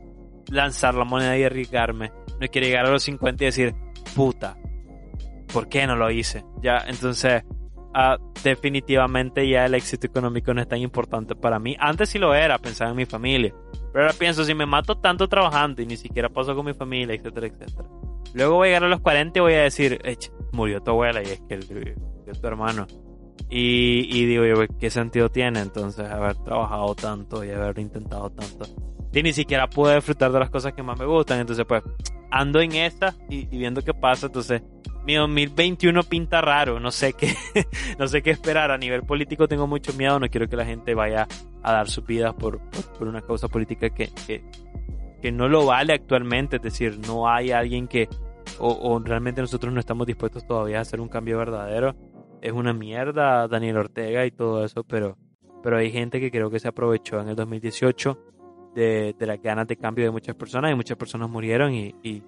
lanzar 0.49 0.95
la 0.95 1.03
moneda 1.05 1.37
y 1.37 1.43
arriesgarme. 1.43 2.11
No 2.41 2.47
quiero 2.47 2.65
llegar 2.67 2.85
a 2.87 2.91
los 2.91 3.03
50 3.03 3.43
y 3.43 3.47
decir, 3.47 3.75
puta, 4.15 4.57
¿por 5.53 5.69
qué 5.69 5.85
no 5.85 5.95
lo 5.95 6.09
hice? 6.09 6.43
Ya, 6.63 6.83
entonces, 6.87 7.43
ah, 7.93 8.17
definitivamente 8.43 9.47
ya 9.47 9.65
el 9.65 9.75
éxito 9.75 10.07
económico 10.07 10.53
no 10.53 10.61
es 10.61 10.67
tan 10.67 10.79
importante 10.79 11.35
para 11.35 11.59
mí. 11.59 11.75
Antes 11.79 12.09
sí 12.09 12.19
lo 12.19 12.33
era, 12.33 12.57
pensaba 12.57 12.91
en 12.91 12.97
mi 12.97 13.05
familia. 13.05 13.53
Pero 13.91 14.05
ahora 14.05 14.15
pienso, 14.17 14.43
si 14.43 14.53
me 14.53 14.65
mato 14.65 14.95
tanto 14.95 15.27
trabajando 15.27 15.81
y 15.81 15.85
ni 15.85 15.97
siquiera 15.97 16.29
paso 16.29 16.55
con 16.55 16.65
mi 16.65 16.73
familia, 16.73 17.15
etcétera, 17.15 17.47
etcétera. 17.47 17.89
Luego 18.33 18.55
voy 18.55 18.67
a 18.67 18.69
llegar 18.69 18.83
a 18.83 18.89
los 18.89 18.99
40 18.99 19.39
y 19.39 19.41
voy 19.41 19.53
a 19.53 19.61
decir, 19.61 19.99
"Ech, 20.03 20.31
murió 20.51 20.81
tu 20.81 20.91
abuela 20.91 21.21
y 21.21 21.25
es 21.25 21.41
que 21.47 21.55
el, 21.55 21.67
tu 22.39 22.47
hermano. 22.47 22.85
Y, 23.49 24.07
y 24.15 24.25
digo 24.25 24.43
¿qué 24.79 24.89
sentido 24.91 25.29
tiene 25.29 25.59
entonces 25.59 26.07
haber 26.07 26.35
trabajado 26.37 26.93
tanto 26.93 27.43
y 27.43 27.49
haber 27.49 27.79
intentado 27.79 28.29
tanto? 28.29 28.67
Y 29.11 29.23
ni 29.23 29.33
siquiera 29.33 29.67
puedo 29.67 29.95
disfrutar 29.95 30.31
de 30.31 30.39
las 30.39 30.51
cosas 30.51 30.73
que 30.73 30.83
más 30.83 30.99
me 30.99 31.05
gustan. 31.05 31.39
Entonces, 31.39 31.65
pues, 31.67 31.81
ando 32.29 32.59
en 32.61 32.73
esta 32.73 33.15
y, 33.27 33.47
y 33.53 33.57
viendo 33.57 33.81
qué 33.81 33.93
pasa. 33.93 34.27
Entonces, 34.27 34.61
mi 35.09 35.15
2021 35.15 36.03
pinta 36.03 36.39
raro. 36.39 36.79
No 36.79 36.91
sé 36.91 37.13
qué, 37.13 37.33
no 37.97 38.07
sé 38.07 38.21
qué 38.21 38.29
esperar. 38.29 38.69
A 38.69 38.77
nivel 38.77 39.01
político 39.01 39.47
tengo 39.47 39.65
mucho 39.65 39.91
miedo. 39.93 40.19
No 40.19 40.29
quiero 40.29 40.47
que 40.47 40.55
la 40.55 40.65
gente 40.65 40.93
vaya 40.93 41.27
a 41.63 41.73
dar 41.73 41.89
sus 41.89 42.05
vidas 42.05 42.35
por, 42.35 42.59
por, 42.69 42.83
por 42.99 43.07
una 43.07 43.23
causa 43.23 43.47
política 43.47 43.89
que, 43.89 44.09
que, 44.27 44.43
que 45.19 45.31
no 45.31 45.49
lo 45.49 45.65
vale 45.65 45.93
actualmente. 45.93 46.57
Es 46.57 46.61
decir, 46.61 46.99
no 47.07 47.27
hay 47.27 47.49
alguien 47.49 47.87
que, 47.87 48.07
o, 48.59 48.67
o 48.69 48.99
realmente 48.99 49.41
nosotros 49.41 49.73
no 49.73 49.79
estamos 49.79 50.05
dispuestos 50.05 50.45
todavía 50.45 50.77
a 50.77 50.81
hacer 50.81 51.01
un 51.01 51.09
cambio 51.09 51.39
verdadero. 51.39 51.95
Es 52.41 52.51
una 52.51 52.71
mierda 52.71 53.47
Daniel 53.47 53.77
Ortega 53.77 54.27
y 54.27 54.31
todo 54.31 54.63
eso, 54.63 54.83
pero, 54.83 55.17
pero 55.63 55.77
hay 55.77 55.91
gente 55.91 56.19
que 56.19 56.29
creo 56.29 56.51
que 56.51 56.59
se 56.59 56.67
aprovechó 56.67 57.19
en 57.19 57.29
el 57.29 57.35
2018 57.35 58.15
de, 58.75 59.15
de 59.17 59.25
las 59.25 59.41
ganas 59.41 59.67
de 59.67 59.75
cambio 59.75 60.05
de 60.05 60.11
muchas 60.11 60.35
personas 60.35 60.71
y 60.71 60.75
muchas 60.75 60.97
personas 60.97 61.31
murieron 61.31 61.73
y, 61.73 61.95
y, 62.03 62.21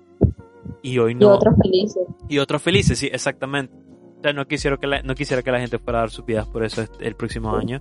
y 0.81 0.97
hoy 0.99 1.11
Y 1.13 1.15
no. 1.15 1.29
otros 1.35 1.55
felices. 1.61 2.03
Y 2.29 2.37
otros 2.39 2.61
felices, 2.61 2.97
sí, 2.99 3.09
exactamente. 3.11 3.73
O 3.73 4.21
sea, 4.23 4.33
no 4.33 4.45
quisiera 4.47 4.77
que 4.77 4.87
la, 4.87 5.01
no 5.01 5.15
quisiera 5.15 5.41
que 5.41 5.51
la 5.51 5.59
gente 5.59 5.79
fuera 5.79 5.99
a 5.99 6.01
dar 6.03 6.09
sus 6.11 6.25
vidas 6.25 6.47
por 6.47 6.63
eso 6.63 6.81
este- 6.81 7.07
el 7.07 7.15
próximo 7.15 7.55
año. 7.55 7.79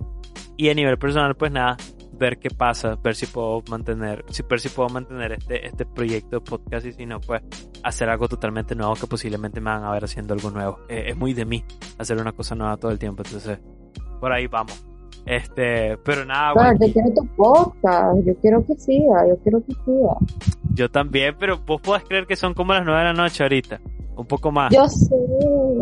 Y 0.57 0.69
a 0.69 0.73
nivel 0.73 0.97
personal, 0.97 1.35
pues 1.35 1.51
nada, 1.51 1.77
ver 2.13 2.37
qué 2.39 2.49
pasa, 2.49 2.95
ver 2.95 3.15
si 3.15 3.25
puedo 3.27 3.63
mantener, 3.69 4.25
si, 4.29 4.43
ver 4.43 4.59
si 4.59 4.69
puedo 4.69 4.89
mantener 4.89 5.33
este, 5.33 5.65
este 5.65 5.85
proyecto 5.85 6.37
de 6.37 6.41
podcast 6.41 6.85
y 6.85 6.93
si 6.93 7.05
no, 7.05 7.19
pues 7.21 7.41
hacer 7.83 8.09
algo 8.09 8.27
totalmente 8.27 8.75
nuevo 8.75 8.93
que 8.95 9.07
posiblemente 9.07 9.59
me 9.61 9.69
van 9.71 9.83
a 9.83 9.91
ver 9.91 10.03
haciendo 10.03 10.33
algo 10.33 10.49
nuevo. 10.51 10.79
Eh, 10.89 11.05
es 11.07 11.17
muy 11.17 11.33
de 11.33 11.45
mí 11.45 11.63
hacer 11.97 12.17
una 12.19 12.31
cosa 12.31 12.53
nueva 12.55 12.77
todo 12.77 12.91
el 12.91 12.99
tiempo. 12.99 13.23
Entonces, 13.25 13.59
por 14.19 14.31
ahí 14.31 14.47
vamos. 14.47 14.85
Este, 15.25 15.97
pero 16.03 16.25
nada, 16.25 16.53
bueno, 16.53 16.73
yo 16.81 16.93
quiero 16.93 17.13
tu 17.13 17.27
podcast, 17.35 18.25
yo 18.25 18.35
quiero 18.41 18.65
que 18.65 18.75
siga, 18.75 19.27
yo 19.27 19.37
quiero 19.43 19.63
que 19.65 19.73
siga. 19.85 20.15
yo 20.73 20.89
también, 20.89 21.35
pero 21.39 21.59
vos 21.59 21.79
podés 21.81 22.03
creer 22.03 22.25
que 22.25 22.35
son 22.35 22.53
como 22.53 22.73
las 22.73 22.83
9 22.83 22.99
de 22.99 23.05
la 23.05 23.13
noche 23.13 23.43
ahorita. 23.43 23.79
Un 24.15 24.25
poco 24.27 24.51
más. 24.51 24.71
Yo 24.73 24.87
sé. 24.87 25.15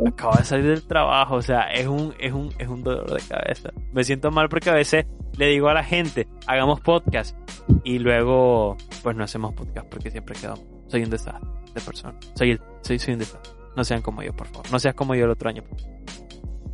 Acabo 0.07 0.37
de 0.37 0.43
salir 0.43 0.67
del 0.67 0.87
trabajo, 0.87 1.35
o 1.35 1.41
sea, 1.41 1.63
es 1.73 1.87
un, 1.87 2.13
es 2.19 2.31
un, 2.31 2.49
es 2.57 2.67
un 2.67 2.83
dolor 2.83 3.11
de 3.11 3.21
cabeza. 3.27 3.71
Me 3.91 4.03
siento 4.03 4.31
mal 4.31 4.47
porque 4.49 4.69
a 4.69 4.73
veces 4.73 5.05
le 5.37 5.47
digo 5.47 5.67
a 5.67 5.73
la 5.73 5.83
gente, 5.83 6.27
hagamos 6.45 6.79
podcast. 6.81 7.35
Y 7.83 7.99
luego, 7.99 8.77
pues 9.03 9.15
no 9.15 9.23
hacemos 9.23 9.53
podcast 9.53 9.87
porque 9.87 10.11
siempre 10.11 10.35
quedamos. 10.35 10.63
Soy 10.87 11.03
un 11.03 11.09
desastre 11.09 11.49
de 11.73 11.81
persona. 11.81 12.15
Soy, 12.35 12.51
el, 12.51 12.61
soy, 12.81 12.99
soy 12.99 13.13
un 13.13 13.19
desastre. 13.19 13.53
No 13.75 13.83
sean 13.83 14.01
como 14.01 14.21
yo, 14.21 14.33
por 14.33 14.47
favor. 14.47 14.71
No 14.71 14.79
seas 14.79 14.95
como 14.95 15.15
yo 15.15 15.25
el 15.25 15.31
otro 15.31 15.49
año. 15.49 15.63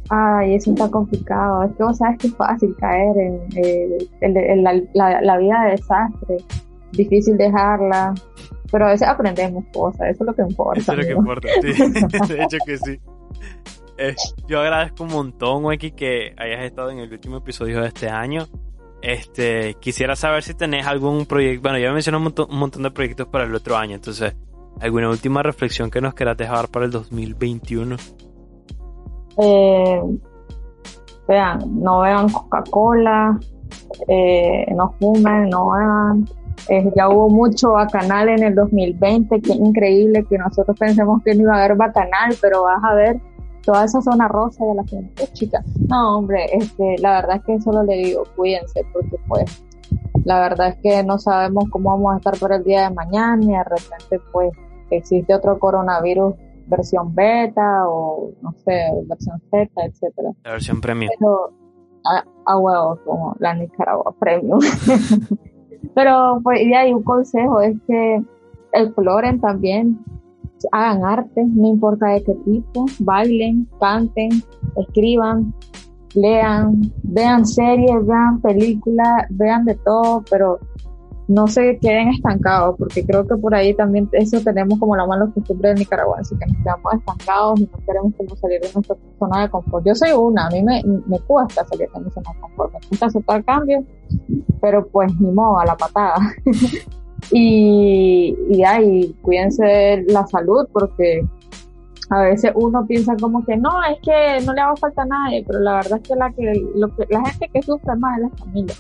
Ay, 0.10 0.56
eso 0.56 0.72
está 0.72 0.90
complicado. 0.90 1.64
Es 1.64 1.76
que 1.76 1.84
vos 1.84 1.98
sabes 1.98 2.18
que 2.20 2.28
es 2.28 2.36
fácil 2.36 2.76
caer 2.80 3.18
en, 3.18 3.40
eh, 3.56 3.98
en- 4.22 4.38
en 4.38 4.64
la, 4.64 4.74
la- 4.94 5.22
la 5.22 5.38
vida 5.38 5.64
de 5.66 5.72
desastre. 5.72 6.38
Difícil 6.92 7.38
dejarla. 7.38 8.14
Pero 8.72 8.86
a 8.88 8.90
veces 8.90 9.08
aprendemos 9.08 9.64
cosas, 9.74 10.10
eso 10.10 10.24
es 10.24 10.28
lo 10.28 10.34
que 10.36 10.42
importa. 10.42 10.80
Eso 10.80 10.92
es 10.94 10.98
lo 11.00 11.04
que 11.06 11.12
importa. 11.14 11.48
sí. 11.62 11.68
De 12.34 12.44
hecho 12.44 12.58
que 12.66 12.78
sí. 12.78 13.00
Eh, 13.98 14.16
yo 14.48 14.60
agradezco 14.60 15.04
un 15.06 15.12
montón, 15.12 15.64
Weki, 15.66 15.92
que 15.92 16.34
hayas 16.38 16.64
estado 16.66 16.90
en 16.92 17.00
el 17.00 17.12
último 17.12 17.38
episodio 17.38 17.82
de 17.82 17.88
este 17.88 18.10
año. 18.10 18.46
Este, 19.02 19.76
quisiera 19.76 20.16
saber 20.16 20.44
si 20.44 20.54
tenés 20.56 20.86
algún 20.88 21.26
proyecto. 21.26 21.62
Bueno, 21.64 21.78
ya 21.78 21.88
me 21.88 21.94
mencioné 21.94 22.18
un 22.18 22.24
montón, 22.24 22.48
un 22.50 22.58
montón 22.58 22.84
de 22.84 22.92
proyectos 22.92 23.28
para 23.28 23.46
el 23.46 23.54
otro 23.56 23.78
año. 23.78 23.96
Entonces, 23.96 24.36
¿alguna 24.82 25.10
última 25.10 25.44
reflexión 25.44 25.90
que 25.92 26.02
nos 26.02 26.14
quieras 26.14 26.36
dejar 26.38 26.68
para 26.70 26.86
el 26.86 26.92
2021? 26.92 27.96
Eh, 29.38 30.02
vean, 31.28 31.82
no 31.82 32.02
beban 32.02 32.30
Coca-Cola, 32.30 33.40
eh, 34.08 34.66
no 34.76 34.94
fumen, 35.00 35.50
no 35.50 35.72
beban. 35.72 36.26
Eh, 36.70 36.92
ya 36.96 37.10
hubo 37.10 37.30
mucho 37.30 37.74
bacanal 37.74 38.30
en 38.30 38.44
el 38.44 38.56
2020, 38.56 39.42
qué 39.42 39.54
increíble 39.54 40.26
que 40.28 40.38
nosotros 40.38 40.78
pensemos 40.80 41.22
que 41.24 41.36
no 41.36 41.44
iba 41.44 41.56
a 41.56 41.58
haber 41.64 41.76
bacanal, 41.76 42.36
pero 42.42 42.64
vas 42.64 42.84
a 42.84 42.96
ver 42.96 43.22
toda 43.62 43.86
esa 43.86 44.02
zona 44.02 44.28
rosa 44.28 44.66
de 44.66 44.76
la 44.76 44.84
gente. 44.86 45.30
No, 45.90 46.18
hombre, 46.18 46.46
este, 46.54 46.98
la 47.00 47.22
verdad 47.22 47.38
es 47.38 47.44
que 47.44 47.62
solo 47.62 47.84
le 47.84 47.98
digo, 47.98 48.24
cuídense, 48.36 48.86
porque 48.94 49.18
pues 49.28 49.64
la 50.24 50.40
verdad 50.40 50.70
es 50.70 50.76
que 50.82 51.04
no 51.04 51.20
sabemos 51.20 51.66
cómo 51.70 51.92
vamos 51.92 52.14
a 52.14 52.18
estar 52.18 52.38
por 52.38 52.52
el 52.52 52.64
día 52.64 52.90
de 52.90 52.96
mañana 52.96 53.44
y 53.44 53.48
de 53.48 53.64
repente 53.64 54.20
pues 54.32 54.52
existe 54.90 55.34
otro 55.34 55.60
coronavirus 55.60 56.36
versión 56.68 57.14
beta 57.14 57.88
o 57.88 58.32
no 58.42 58.52
sé, 58.64 58.92
versión 59.08 59.40
Z, 59.50 59.70
etcétera. 59.84 60.30
La 60.44 60.52
versión 60.52 60.82
premium. 60.82 61.12
Pero 61.20 61.52
a, 62.06 62.24
a 62.46 62.58
huevos 62.58 63.00
como 63.06 63.36
la 63.40 63.54
Nicaragua 63.54 64.14
Premium. 64.20 64.60
Pero 65.96 66.40
pues 66.44 66.62
y 66.62 66.70
de 66.70 66.76
ahí 66.76 66.94
un 66.94 67.04
consejo 67.04 67.62
es 67.62 67.76
que 67.88 68.22
exploren 68.74 69.40
también, 69.40 70.00
hagan 70.72 71.06
arte, 71.06 71.46
no 71.46 71.68
importa 71.68 72.08
de 72.08 72.24
qué 72.24 72.34
tipo, 72.46 72.86
bailen, 73.00 73.68
canten, 73.80 74.30
escriban, 74.78 75.54
lean, 76.14 76.92
vean 77.04 77.46
series, 77.46 78.06
vean 78.06 78.42
películas, 78.42 79.26
vean 79.30 79.66
de 79.66 79.76
todo, 79.76 80.24
pero 80.30 80.60
no 81.28 81.48
se 81.48 81.78
queden 81.80 82.10
estancados, 82.10 82.76
porque 82.78 83.06
creo 83.06 83.28
que 83.28 83.36
por 83.36 83.56
ahí 83.56 83.74
también 83.74 84.08
eso 84.12 84.40
tenemos 84.42 84.78
como 84.80 84.96
la 84.96 85.08
mala 85.08 85.28
costumbre 85.34 85.70
de 85.70 85.76
Nicaragua, 85.76 86.18
así 86.20 86.36
que 86.38 86.46
nos 86.46 86.58
quedamos 86.58 86.94
estancados 86.94 87.60
y 87.60 87.64
no 87.64 87.86
queremos 87.86 88.14
como 88.16 88.36
salir 88.36 88.62
de 88.62 88.72
nuestra 88.74 88.96
zona 89.18 89.42
de 89.42 89.50
confort. 89.50 89.86
Yo 89.86 89.96
soy 89.96 90.12
una, 90.12 90.48
a 90.48 90.50
mí 90.52 90.62
me, 90.62 90.84
me 91.08 91.20
cuesta 91.20 91.66
salir 91.66 91.90
de 91.92 92.00
mi 92.00 92.12
zona 92.12 92.32
de 92.34 92.40
confort, 92.42 92.74
me 92.74 92.80
cuesta 92.88 93.06
aceptar 93.08 93.44
cambios, 93.44 93.84
pero 94.62 94.88
pues 94.88 95.12
ni 95.20 95.32
modo, 95.32 95.60
a 95.60 95.66
la 95.66 95.76
patada. 95.76 96.16
y, 97.32 98.36
y 98.50 98.64
ay, 98.64 99.16
cuídense 99.22 99.66
de 99.66 100.06
la 100.08 100.28
salud, 100.28 100.68
porque 100.72 101.26
a 102.10 102.22
veces 102.22 102.52
uno 102.54 102.86
piensa 102.86 103.16
como 103.20 103.44
que 103.44 103.58
no, 103.58 103.84
es 103.84 103.98
que 104.04 104.46
no 104.46 104.54
le 104.54 104.62
haga 104.62 104.76
falta 104.76 105.02
a 105.02 105.06
nadie, 105.06 105.44
pero 105.46 105.60
la 105.60 105.76
verdad 105.76 106.00
es 106.02 106.08
que 106.08 106.16
la, 106.16 106.32
que, 106.32 106.70
lo 106.76 106.96
que, 106.96 107.06
la 107.10 107.26
gente 107.26 107.50
que 107.52 107.62
sufre 107.64 107.96
más 107.96 108.18
es 108.18 108.24
la 108.24 108.38
familia. 108.38 108.76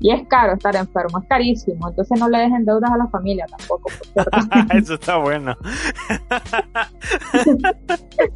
Y 0.00 0.12
es 0.12 0.26
caro 0.28 0.54
estar 0.54 0.74
enfermo, 0.76 1.18
es 1.20 1.28
carísimo. 1.28 1.88
Entonces 1.88 2.18
no 2.18 2.28
le 2.28 2.38
dejen 2.38 2.64
deudas 2.64 2.90
a 2.90 2.96
la 2.98 3.06
familia 3.08 3.46
tampoco. 3.46 3.90
Eso 4.74 4.94
está 4.94 5.16
bueno. 5.16 5.56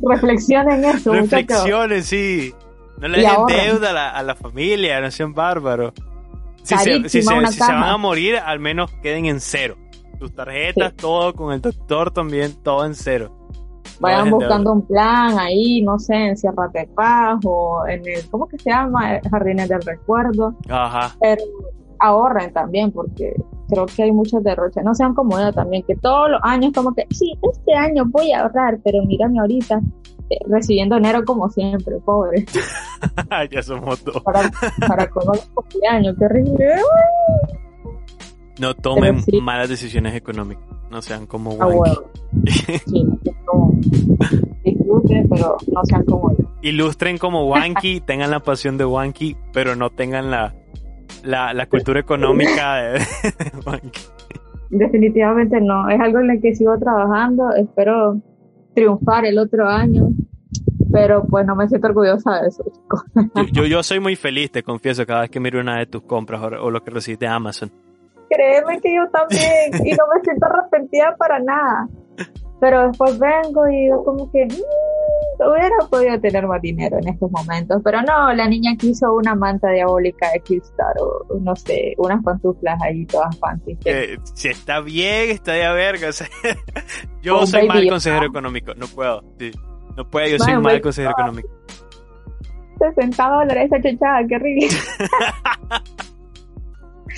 Reflexionen 0.03 0.85
en 0.85 0.97
eso, 0.97 1.13
muchachos. 1.13 1.31
Reflexiones, 1.31 2.07
sí. 2.07 2.55
No 2.99 3.09
le 3.09 3.27
ahorren. 3.27 3.57
deuda 3.73 3.91
a 3.91 3.93
la, 3.93 4.11
a 4.11 4.23
la 4.23 4.35
familia, 4.35 5.01
no 5.01 5.11
sean 5.11 5.33
bárbaros. 5.35 5.93
Si, 6.63 6.77
se, 6.77 7.09
si, 7.09 7.09
se, 7.09 7.23
si 7.23 7.23
se 7.23 7.73
van 7.73 7.83
a 7.85 7.97
morir, 7.97 8.37
al 8.37 8.59
menos 8.59 8.91
queden 9.03 9.27
en 9.27 9.41
cero. 9.41 9.77
Tus 10.19 10.35
tarjetas, 10.35 10.91
Sí. 10.91 10.97
todo, 11.01 11.33
con 11.35 11.53
el 11.55 11.63
doctor 11.63 12.11
también, 12.11 12.55
todo 12.63 12.85
en 12.85 12.95
cero. 12.95 13.35
Vayan 14.01 14.31
buscando 14.31 14.73
un 14.73 14.83
plan 14.87 15.39
ahí, 15.39 15.83
no 15.83 15.99
sé, 15.99 16.15
en 16.15 16.37
Sierra 16.37 16.69
de 16.69 16.87
Paz 16.87 17.39
o 17.45 17.87
en 17.87 18.01
el, 18.07 18.29
¿cómo 18.31 18.49
que 18.49 18.59
se 18.59 18.71
llama? 18.71 19.21
Jardines 19.31 19.69
del 19.69 19.83
Recuerdo. 19.83 20.55
Ajá. 20.69 21.15
Pero 21.21 21.45
ahorren 21.99 22.53
también, 22.53 22.91
porque 22.91 23.35
creo 23.69 23.87
que 23.87 24.03
hay 24.03 24.13
muchos 24.13 24.43
derroches. 24.43 24.83
No 24.83 24.95
sean 24.95 25.15
como 25.15 25.39
yo 25.39 25.53
también, 25.53 25.83
que 25.83 25.97
todos 25.97 26.31
los 26.31 26.41
años 26.43 26.73
como 26.75 26.95
que, 26.95 27.07
sí, 27.11 27.39
este 27.43 27.75
año 27.75 28.05
voy 28.07 28.33
a 28.33 28.43
ahorrar, 28.43 28.79
pero 28.83 29.03
mírame 29.05 29.39
ahorita, 29.39 29.81
eh, 30.31 30.39
recibiendo 30.49 30.97
dinero 30.97 31.25
como 31.25 31.49
siempre, 31.51 31.97
pobre, 32.05 32.45
ya 33.51 33.63
somos 33.63 34.03
dos. 34.05 34.23
para, 34.23 34.51
para 34.87 35.09
comer 35.11 35.41
cumpleaños, 35.55 36.17
qué 36.19 36.25
horrible. 36.25 36.67
No 38.59 38.75
tomen 38.75 39.23
sí. 39.23 39.41
malas 39.41 39.69
decisiones 39.69 40.15
económicas. 40.15 40.80
No 40.91 41.01
sean 41.01 41.27
como 41.27 41.53
A 41.63 41.67
Wanky. 41.67 42.01
Sí, 42.87 43.07
como, 43.45 43.79
disfruten, 44.65 45.29
pero 45.29 45.57
no 45.73 45.85
sean 45.85 46.05
como 46.05 46.37
yo. 46.37 46.45
Ilustren 46.63 47.17
como 47.17 47.49
Wanky, 47.49 48.01
tengan 48.07 48.31
la 48.31 48.41
pasión 48.41 48.77
de 48.77 48.85
Wanky, 48.85 49.37
pero 49.53 49.77
no 49.77 49.91
tengan 49.91 50.31
la, 50.31 50.55
la, 51.23 51.55
la 51.55 51.67
cultura 51.67 52.01
económica 52.01 52.75
de, 52.77 52.93
de 52.99 53.05
Wanky. 53.67 54.01
Definitivamente 54.71 55.61
no, 55.61 55.89
es 55.89 56.01
algo 56.01 56.21
en 56.21 56.31
el 56.31 56.41
que 56.41 56.55
sigo 56.55 56.77
trabajando, 56.79 57.51
espero 57.55 58.21
triunfar 58.75 59.27
el 59.27 59.39
otro 59.39 59.69
año, 59.69 60.09
pero 60.93 61.25
pues 61.25 61.47
no 61.47 61.55
me 61.57 61.69
siento 61.69 61.89
orgullosa 61.89 62.41
de 62.41 62.49
eso, 62.49 62.65
chicos. 62.65 63.03
Yo, 63.35 63.63
yo, 63.63 63.67
yo 63.67 63.83
soy 63.83 64.01
muy 64.01 64.17
feliz, 64.17 64.51
te 64.51 64.63
confieso, 64.63 65.07
cada 65.07 65.23
vez 65.23 65.31
que 65.31 65.41
miro 65.41 65.61
una 65.61 65.79
de 65.79 65.87
tus 65.87 66.03
compras 66.03 66.41
o, 66.43 66.47
o 66.47 66.71
lo 66.71 66.83
que 66.83 66.91
recibes 66.91 67.19
de 67.19 67.27
Amazon. 67.29 67.73
Créeme 68.31 68.81
que 68.81 68.95
yo 68.95 69.09
también, 69.11 69.71
y 69.87 69.93
no 69.93 70.05
me 70.15 70.21
siento 70.23 70.47
arrepentida 70.47 71.15
para 71.19 71.39
nada. 71.41 71.89
Pero 72.61 72.89
después 72.89 73.19
vengo 73.19 73.67
y 73.69 73.77
digo 73.85 74.05
como 74.05 74.31
que 74.31 74.45
"Mm, 74.45 75.49
hubiera 75.51 75.77
podido 75.91 76.21
tener 76.21 76.47
más 76.47 76.61
dinero 76.61 76.99
en 76.99 77.09
estos 77.09 77.31
momentos. 77.31 77.81
Pero 77.83 78.03
no, 78.03 78.33
la 78.35 78.47
niña 78.49 78.73
quiso 78.79 79.15
una 79.15 79.35
manta 79.35 79.71
diabólica 79.71 80.31
de 80.33 80.41
Killstar 80.41 80.95
o 81.01 81.39
no 81.41 81.57
sé, 81.57 81.95
unas 81.97 82.23
pantuflas 82.23 82.79
ahí 82.83 83.07
todas 83.07 83.35
fancy. 83.39 83.79
Eh, 83.87 84.19
si 84.35 84.49
está 84.49 84.81
bien, 84.81 85.31
está 85.31 85.53
de 85.53 85.73
verga. 85.73 86.11
o 86.11 86.13
sea, 86.13 86.27
yo 87.23 87.47
soy 87.47 87.67
mal 87.67 87.89
consejero 87.89 88.27
económico, 88.27 88.75
no 88.75 88.87
puedo. 88.89 89.23
sí. 89.39 89.51
No 89.97 90.09
puedo, 90.09 90.29
yo 90.29 90.39
soy 90.39 90.47
Bueno, 90.53 90.61
mal 90.61 90.81
consejero 90.83 91.13
económico. 91.13 91.49
60 92.79 93.29
dólares 93.29 93.71
esa 93.73 93.83
chachada, 93.83 94.27
qué 94.29 94.37
horrible. 94.37 94.69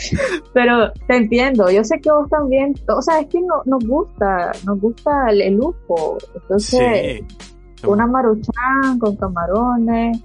Pero 0.55 0.93
te 1.07 1.17
entiendo, 1.17 1.71
yo 1.71 1.85
sé 1.85 2.01
que 2.01 2.11
vos 2.11 2.29
también, 2.31 2.75
o 2.89 3.03
sea, 3.03 3.21
es 3.21 3.27
que 3.29 3.41
no, 3.41 3.63
nos 3.65 3.85
gusta, 3.87 4.53
nos 4.65 4.81
gusta 4.81 5.31
el, 5.31 5.43
el 5.43 5.55
lujo. 5.57 6.19
Entonces, 6.35 7.23
Sí. 7.77 7.87
una 7.87 8.07
maruchan 8.07 8.99
con 8.99 9.17
camarones, 9.17 10.19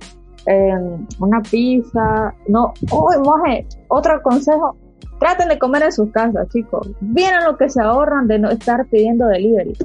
eh, 0.46 0.74
una 1.20 1.42
pizza, 1.42 2.34
no, 2.48 2.74
uy, 2.92 3.16
moje, 3.24 3.66
otro 3.90 4.22
consejo, 4.22 4.76
traten 5.20 5.50
de 5.50 5.58
comer 5.60 5.84
en 5.84 5.92
sus 5.92 6.12
casas, 6.12 6.48
chicos. 6.50 6.90
Miren 7.02 7.44
lo 7.46 7.58
que 7.58 7.70
se 7.70 7.82
ahorran 7.82 8.28
de 8.28 8.40
no 8.40 8.50
estar 8.50 8.86
pidiendo 8.88 9.26
delivery. 9.28 9.76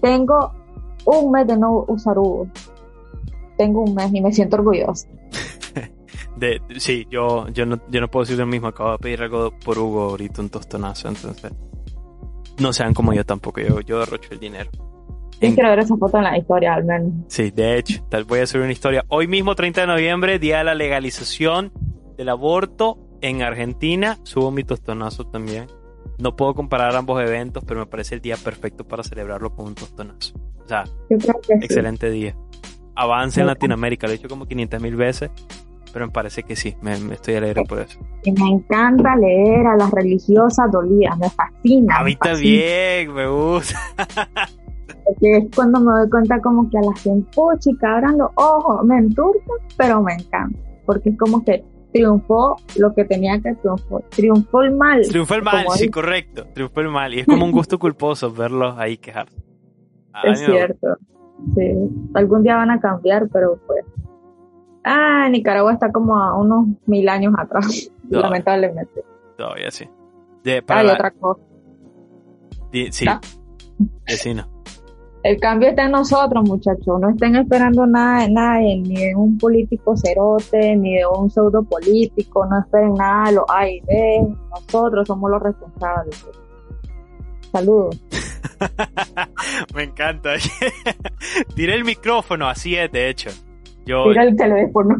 Tengo 0.00 0.52
un 1.06 1.30
mes 1.30 1.46
de 1.46 1.56
no 1.56 1.84
usar 1.88 2.18
Uber. 2.18 2.48
Tengo 3.56 3.82
un 3.84 3.94
mes 3.94 4.12
y 4.12 4.20
me 4.20 4.32
siento 4.32 4.56
orgullosa. 4.56 5.06
De, 6.42 6.60
sí, 6.80 7.06
yo, 7.08 7.46
yo, 7.50 7.64
no, 7.66 7.80
yo 7.88 8.00
no 8.00 8.10
puedo 8.10 8.24
decir 8.24 8.36
lo 8.36 8.46
mismo. 8.46 8.66
Acabo 8.66 8.92
de 8.92 8.98
pedir 8.98 9.22
algo 9.22 9.52
por 9.64 9.78
Hugo 9.78 10.10
ahorita, 10.10 10.42
un 10.42 10.50
tostonazo. 10.50 11.08
Entonces, 11.08 11.52
no 12.58 12.72
sean 12.72 12.94
como 12.94 13.12
yo 13.14 13.24
tampoco. 13.24 13.60
Yo, 13.60 13.80
yo 13.80 14.00
derrocho 14.00 14.30
el 14.32 14.40
dinero. 14.40 14.68
En- 15.40 15.54
quiero 15.54 15.70
ver 15.70 15.78
esa 15.80 15.96
foto 15.96 16.16
en 16.18 16.24
la 16.24 16.36
historia, 16.38 16.74
al 16.74 16.84
menos. 16.84 17.12
Sí, 17.28 17.50
de 17.52 17.78
hecho, 17.78 18.04
tal 18.08 18.24
voy 18.24 18.40
a 18.40 18.42
hacer 18.42 18.60
una 18.60 18.72
historia. 18.72 19.04
Hoy 19.08 19.26
mismo, 19.28 19.54
30 19.54 19.82
de 19.82 19.86
noviembre, 19.86 20.38
día 20.40 20.58
de 20.58 20.64
la 20.64 20.74
legalización 20.74 21.72
del 22.16 22.28
aborto 22.28 22.98
en 23.20 23.42
Argentina. 23.42 24.18
Subo 24.24 24.50
mi 24.50 24.64
tostonazo 24.64 25.24
también. 25.28 25.66
No 26.18 26.34
puedo 26.36 26.54
comparar 26.54 26.94
ambos 26.96 27.20
eventos, 27.22 27.62
pero 27.64 27.78
me 27.80 27.86
parece 27.86 28.16
el 28.16 28.20
día 28.20 28.36
perfecto 28.36 28.82
para 28.86 29.04
celebrarlo 29.04 29.54
con 29.54 29.66
un 29.66 29.74
tostonazo. 29.76 30.34
O 30.64 30.68
sea, 30.68 30.84
que 31.08 31.18
sí. 31.20 31.28
excelente 31.60 32.10
día. 32.10 32.36
avance 32.96 33.40
en 33.40 33.46
Latinoamérica. 33.46 34.06
Lo 34.06 34.12
he 34.12 34.16
dicho 34.16 34.28
como 34.28 34.46
500 34.46 34.80
mil 34.82 34.94
veces, 34.96 35.30
pero 35.92 36.06
me 36.06 36.12
parece 36.12 36.42
que 36.42 36.56
sí, 36.56 36.76
me, 36.80 36.94
estoy 37.12 37.34
alegre 37.34 37.64
por 37.68 37.80
eso. 37.80 37.98
Y 38.24 38.32
me 38.32 38.48
encanta 38.48 39.14
leer 39.16 39.66
a 39.66 39.76
las 39.76 39.90
religiosas 39.90 40.70
dolidas, 40.70 41.18
me 41.18 41.30
fascina. 41.30 41.98
A 41.98 42.04
mí 42.04 42.16
también, 42.16 43.12
me 43.12 43.26
gusta. 43.28 43.78
Porque 45.04 45.36
es 45.36 45.44
cuando 45.54 45.80
me 45.80 45.92
doy 45.92 46.10
cuenta 46.10 46.40
como 46.40 46.70
que 46.70 46.78
a 46.78 46.82
la 46.82 46.94
gente, 46.96 47.28
puchica, 47.34 47.96
abran 47.96 48.18
los 48.18 48.30
ojos, 48.36 48.84
me 48.84 48.98
enturca, 48.98 49.52
pero 49.76 50.02
me 50.02 50.14
encanta. 50.14 50.58
Porque 50.86 51.10
es 51.10 51.18
como 51.18 51.44
que 51.44 51.64
triunfó 51.92 52.56
lo 52.76 52.94
que 52.94 53.04
tenía 53.04 53.40
que 53.40 53.54
triunfar. 53.54 54.02
Triunfó 54.10 54.62
el 54.62 54.72
mal. 54.72 55.02
Triunfó 55.08 55.34
el 55.34 55.42
mal, 55.42 55.66
sí, 55.74 55.90
correcto. 55.90 56.46
Triunfó 56.54 56.80
el 56.80 56.88
mal. 56.88 57.14
Y 57.14 57.20
es 57.20 57.26
como 57.26 57.44
un 57.44 57.52
gusto 57.52 57.78
culposo 57.78 58.32
verlos 58.32 58.74
ahí 58.78 58.96
quejar. 58.96 59.28
es 60.24 60.40
cierto. 60.40 60.96
Sí. 61.56 61.72
Algún 62.14 62.42
día 62.42 62.56
van 62.56 62.70
a 62.70 62.80
cambiar, 62.80 63.28
pero 63.32 63.58
pues. 63.66 63.84
Ah, 64.84 65.28
Nicaragua 65.30 65.72
está 65.72 65.92
como 65.92 66.16
a 66.16 66.36
unos 66.36 66.66
mil 66.86 67.08
años 67.08 67.34
atrás, 67.38 67.90
lamentablemente. 68.10 69.04
Todavía 69.36 69.70
sí. 69.70 69.88
Hay 70.68 70.86
otra 70.86 71.10
cosa. 71.12 71.40
sí. 72.90 73.06
Vecino. 74.06 74.52
El 75.22 75.38
cambio 75.38 75.68
está 75.68 75.84
en 75.84 75.92
nosotros, 75.92 76.42
muchachos. 76.48 77.00
No 77.00 77.10
estén 77.10 77.36
esperando 77.36 77.86
nada 77.86 78.22
de 78.22 78.30
nadie, 78.30 78.80
ni 78.80 78.96
de 78.96 79.14
un 79.14 79.38
político 79.38 79.96
cerote, 79.96 80.74
ni 80.74 80.96
de 80.96 81.06
un 81.06 81.30
pseudo 81.30 81.62
político. 81.62 82.44
No 82.46 82.58
esperen 82.58 82.94
nada 82.94 83.28
de 83.28 83.32
los 83.36 83.44
A 83.48 83.68
y 83.68 83.80
Nosotros 84.50 85.06
somos 85.06 85.30
los 85.30 85.40
responsables. 85.40 86.26
Saludos. 87.52 88.02
Me 89.74 89.84
encanta. 89.84 90.30
Tira 91.54 91.74
el 91.74 91.84
micrófono, 91.84 92.48
así 92.48 92.74
es, 92.74 92.90
de 92.90 93.08
hecho. 93.08 93.30
Yo, 93.84 94.04
el. 94.12 94.36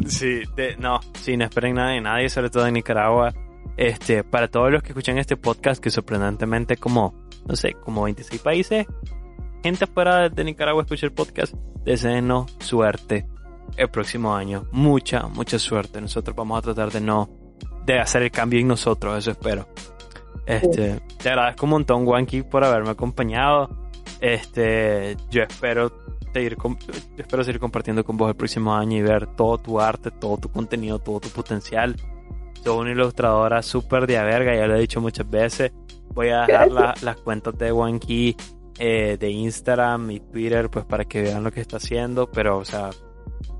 Sí, 0.07 0.43
no, 0.79 1.01
sí, 1.15 1.37
no 1.37 1.45
esperen 1.45 1.75
nada 1.75 1.91
de 1.91 2.01
nadie, 2.01 2.29
sobre 2.29 2.51
todo 2.51 2.67
en 2.67 2.75
Nicaragua. 2.75 3.33
Este, 3.77 4.23
para 4.23 4.49
todos 4.49 4.71
los 4.71 4.83
que 4.83 4.89
escuchan 4.89 5.19
este 5.19 5.37
podcast, 5.37 5.83
que 5.83 5.91
sorprendentemente 5.91 6.77
como, 6.77 7.15
no 7.47 7.57
sé, 7.57 7.73
como 7.75 8.03
26 8.03 8.43
países, 8.43 8.87
gente 9.63 9.87
fuera 9.87 10.29
de 10.29 10.45
Nicaragua 10.45 10.83
escucha 10.83 11.07
el 11.07 11.13
podcast, 11.13 11.55
deseenos 11.85 12.55
suerte 12.59 13.27
el 13.77 13.89
próximo 13.89 14.35
año. 14.35 14.67
Mucha, 14.73 15.27
mucha 15.29 15.59
suerte. 15.59 16.01
Nosotros 16.01 16.37
vamos 16.37 16.59
a 16.59 16.63
tratar 16.63 16.91
de 16.91 17.01
no, 17.01 17.31
de 17.87 17.99
hacer 17.99 18.23
el 18.23 18.31
cambio 18.31 18.61
en 18.61 18.69
nosotros, 18.69 19.17
eso 19.19 19.31
espero. 19.31 19.69
Este, 20.45 21.01
te 21.23 21.29
agradezco 21.29 21.67
un 21.67 21.71
montón, 21.71 22.07
Wanky, 22.07 22.43
por 22.43 22.65
haberme 22.65 22.91
acompañado. 22.91 23.71
Este, 24.21 25.17
yo 25.31 25.43
espero 25.43 25.93
seguir, 26.33 26.57
espero 27.17 27.45
seguir 27.45 27.61
compartiendo 27.61 28.05
con 28.05 28.17
vos 28.17 28.29
el 28.29 28.37
próximo 28.37 28.75
año 28.75 28.99
y 28.99 29.03
ver 29.03 29.27
todo 29.35 29.59
tu 29.59 29.81
arte, 29.81 30.11
todo 30.11 30.37
tu 30.39 30.49
contenido, 30.51 30.99
todo 30.99 31.21
tu 31.21 31.29
potencial. 31.29 31.97
Soy 32.63 32.79
una 32.79 32.93
ilustradora 32.93 33.63
súper 33.63 34.07
de 34.07 34.23
verga, 34.23 34.55
ya 34.55 34.67
lo 34.67 34.77
he 34.77 34.81
dicho 34.81 35.01
muchas 35.01 35.29
veces. 35.29 35.73
Voy 36.15 36.29
a 36.29 36.43
dejar 36.43 36.71
las 36.71 37.17
cuentas 37.19 37.57
de 37.59 37.73
Wanky 37.73 38.37
eh, 38.79 39.17
de 39.19 39.31
Instagram 39.31 40.11
y 40.11 40.21
Twitter, 40.21 40.71
pues 40.71 40.85
para 40.85 41.05
que 41.05 41.23
vean 41.23 41.45
lo 41.45 41.53
que 41.53 41.61
está 41.61 41.77
haciendo, 41.77 42.31
pero 42.31 42.59
o 42.59 42.65
sea, 42.65 42.91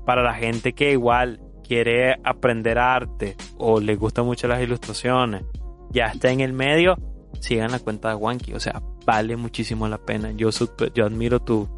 para 0.05 0.23
la 0.23 0.33
gente 0.33 0.73
que 0.73 0.91
igual 0.91 1.39
quiere 1.63 2.19
aprender 2.23 2.77
arte 2.77 3.35
o 3.57 3.79
le 3.79 3.95
gustan 3.95 4.25
mucho 4.25 4.47
las 4.47 4.61
ilustraciones, 4.61 5.43
ya 5.91 6.07
está 6.07 6.31
en 6.31 6.41
el 6.41 6.53
medio, 6.53 6.97
sigan 7.39 7.71
la 7.71 7.79
cuenta 7.79 8.09
de 8.09 8.15
Wanky, 8.15 8.53
o 8.53 8.59
sea, 8.59 8.81
vale 9.05 9.35
muchísimo 9.35 9.87
la 9.87 9.97
pena. 9.97 10.31
Yo, 10.31 10.49
yo 10.93 11.05
admiro 11.05 11.39
tu, 11.39 11.69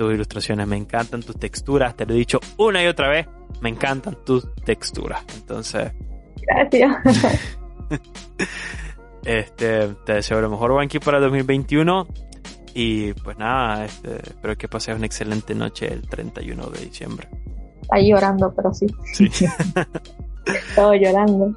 tus 0.00 0.14
ilustraciones, 0.14 0.66
me 0.66 0.78
encantan 0.78 1.22
tus 1.22 1.36
texturas, 1.38 1.94
te 1.94 2.06
lo 2.06 2.14
he 2.14 2.16
dicho 2.16 2.40
una 2.56 2.82
y 2.82 2.86
otra 2.86 3.10
vez, 3.10 3.26
me 3.60 3.68
encantan 3.68 4.16
tus 4.24 4.54
texturas. 4.64 5.22
Entonces, 5.36 5.92
gracias. 6.40 6.96
este, 9.26 9.88
te 10.06 10.14
deseo 10.14 10.40
lo 10.40 10.48
mejor, 10.48 10.72
Wanky, 10.72 11.00
para 11.00 11.20
2021. 11.20 12.06
Y 12.72 13.12
pues 13.12 13.36
nada, 13.36 13.84
este, 13.84 14.16
espero 14.26 14.56
que 14.56 14.68
pases 14.68 14.96
una 14.96 15.04
excelente 15.04 15.54
noche 15.54 15.92
el 15.92 16.08
31 16.08 16.70
de 16.70 16.80
diciembre. 16.80 17.28
Ahí 17.90 18.08
llorando, 18.08 18.54
pero 18.56 18.72
sí. 18.72 18.86
Sí. 19.12 19.28
Todo 20.74 20.94
llorando. 20.94 21.54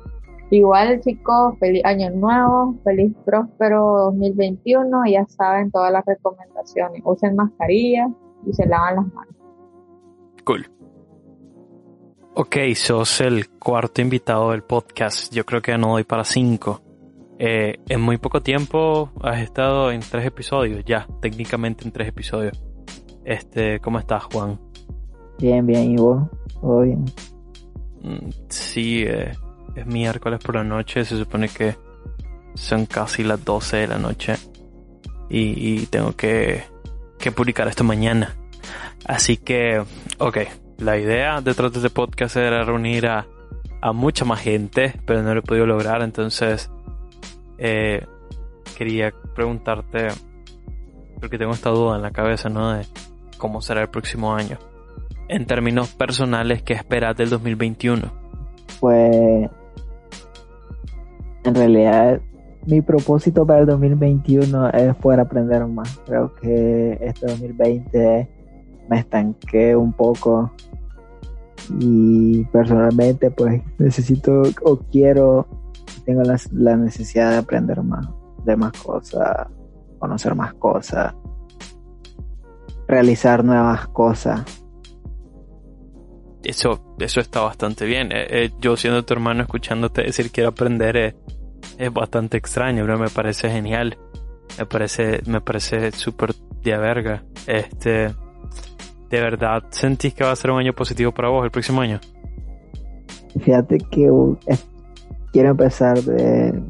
Igual 0.50 1.00
chicos, 1.00 1.58
feliz 1.60 1.86
año 1.86 2.10
nuevo, 2.10 2.76
feliz 2.84 3.14
próspero 3.24 4.12
2021, 4.12 5.04
ya 5.10 5.26
saben 5.28 5.72
todas 5.72 5.94
las 5.94 6.04
recomendaciones. 6.06 7.02
Usen 7.06 7.38
mascarilla 7.38 8.10
y 8.46 8.54
se 8.54 8.66
lavan 8.66 8.96
las 8.96 9.14
manos. 9.14 9.36
Cool. 10.44 10.70
Ok, 12.36 12.58
sos 12.76 13.22
el 13.22 13.50
cuarto 13.50 14.02
invitado 14.02 14.52
del 14.52 14.64
podcast. 14.64 15.34
Yo 15.34 15.46
creo 15.46 15.62
que 15.62 15.78
no 15.78 15.92
doy 15.92 16.04
para 16.04 16.24
cinco. 16.24 16.82
Eh, 17.40 17.80
en 17.88 18.02
muy 18.02 18.18
poco 18.18 18.42
tiempo 18.42 19.12
has 19.22 19.42
estado 19.42 19.92
en 19.92 20.02
tres 20.02 20.26
episodios, 20.26 20.84
ya, 20.86 21.08
técnicamente 21.22 21.86
en 21.86 21.92
tres 21.92 22.08
episodios. 22.08 22.62
Este, 23.26 23.80
¿cómo 23.80 24.00
estás, 24.00 24.24
Juan? 24.26 24.60
Bien, 25.40 25.66
bien, 25.66 25.92
¿y 25.92 25.98
vos? 25.98 26.24
¿Todo 26.62 26.82
bien? 26.82 27.06
Mm, 28.02 28.30
sí, 28.50 29.04
eh, 29.06 29.32
es 29.76 29.86
miércoles 29.86 30.40
por 30.44 30.56
la 30.56 30.64
noche, 30.64 31.06
se 31.06 31.18
supone 31.18 31.50
que 31.50 31.76
son 32.54 32.86
casi 32.86 33.24
las 33.24 33.44
12 33.44 33.78
de 33.78 33.88
la 33.88 33.98
noche 33.98 34.36
y, 35.30 35.86
tengo 35.88 36.12
que, 36.16 36.64
que 37.24 37.32
publicar 37.32 37.70
esto 37.70 37.86
mañana. 37.86 38.36
Así 39.06 39.38
que, 39.38 39.82
ok, 40.18 40.40
la 40.80 40.98
idea 40.98 41.40
detrás 41.40 41.72
de 41.72 41.80
este 41.80 41.90
podcast 41.90 42.36
era 42.36 42.66
reunir 42.66 43.08
a, 43.08 43.26
a 43.82 43.94
mucha 43.94 44.26
más 44.26 44.42
gente, 44.42 45.00
pero 45.06 45.24
no 45.24 45.34
lo 45.34 45.40
he 45.40 45.44
podido 45.44 45.66
lograr, 45.66 46.02
entonces 46.02 46.70
eh, 47.58 48.06
quería 48.78 49.14
preguntarte, 49.34 50.10
porque 51.22 51.38
tengo 51.38 51.54
esta 51.54 51.70
duda 51.70 51.96
en 51.96 52.02
la 52.02 52.12
cabeza, 52.12 52.50
¿no? 52.50 52.74
De 52.74 52.86
cómo 53.38 53.62
será 53.62 53.84
el 53.84 53.90
próximo 53.90 54.36
año. 54.36 54.58
En 55.30 55.46
términos 55.46 55.92
personales, 55.94 56.62
¿qué 56.62 56.74
esperas 56.74 57.16
del 57.16 57.30
2021? 57.30 58.02
Pues, 58.82 59.50
en 61.46 61.56
realidad, 61.56 62.20
mi 62.66 62.82
propósito 62.82 63.46
para 63.46 63.60
el 63.60 63.66
2021 63.66 64.70
es 64.70 64.96
poder 64.96 65.20
aprender 65.20 65.66
más. 65.68 66.00
Creo 66.06 66.34
que 66.36 66.98
este 67.02 67.28
2020 67.28 68.30
me 68.90 69.00
estanqué 69.00 69.76
un 69.76 69.94
poco 69.94 70.52
y 71.80 72.44
personalmente 72.46 73.32
pues 73.32 73.62
necesito 73.78 74.44
o 74.64 74.78
quiero 74.92 75.48
tengo 76.06 76.22
la, 76.24 76.76
necesidad 76.76 77.32
de 77.32 77.38
aprender 77.38 77.82
más, 77.82 78.06
de 78.44 78.56
más 78.56 78.74
cosas, 78.74 79.48
conocer 80.00 80.36
más 80.36 80.54
cosas, 80.56 81.14
realizar 82.88 83.44
nuevas 83.44 83.88
cosas. 83.88 84.44
Eso, 86.44 86.96
eso 87.00 87.22
está 87.22 87.40
bastante 87.40 87.86
bien. 87.86 88.12
Eh, 88.12 88.26
eh, 88.30 88.52
yo 88.60 88.76
siendo 88.76 89.06
tu 89.06 89.14
hermano 89.14 89.44
escuchándote 89.44 90.04
decir 90.04 90.30
quiero 90.30 90.50
aprender 90.50 90.98
es, 90.98 91.16
es 91.78 91.94
bastante 91.94 92.38
extraño, 92.38 92.84
pero 92.86 92.98
me 92.98 93.10
parece 93.10 93.50
genial. 93.50 93.98
Me 94.58 94.66
parece, 94.66 95.22
me 95.26 95.42
parece 95.42 95.92
súper 95.92 96.34
de 96.64 96.78
verga. 96.78 97.24
Este, 97.48 98.14
¿de 99.10 99.22
verdad 99.22 99.64
sentís 99.70 100.14
que 100.14 100.24
va 100.24 100.32
a 100.32 100.36
ser 100.36 100.52
un 100.52 100.60
año 100.60 100.74
positivo 100.74 101.12
para 101.12 101.30
vos 101.30 101.44
el 101.44 101.52
próximo 101.52 101.82
año? 101.82 102.00
Fíjate 103.40 103.78
que 103.78 104.10
quiero 105.32 105.50
empezar 105.50 106.00
de, 106.02 106.62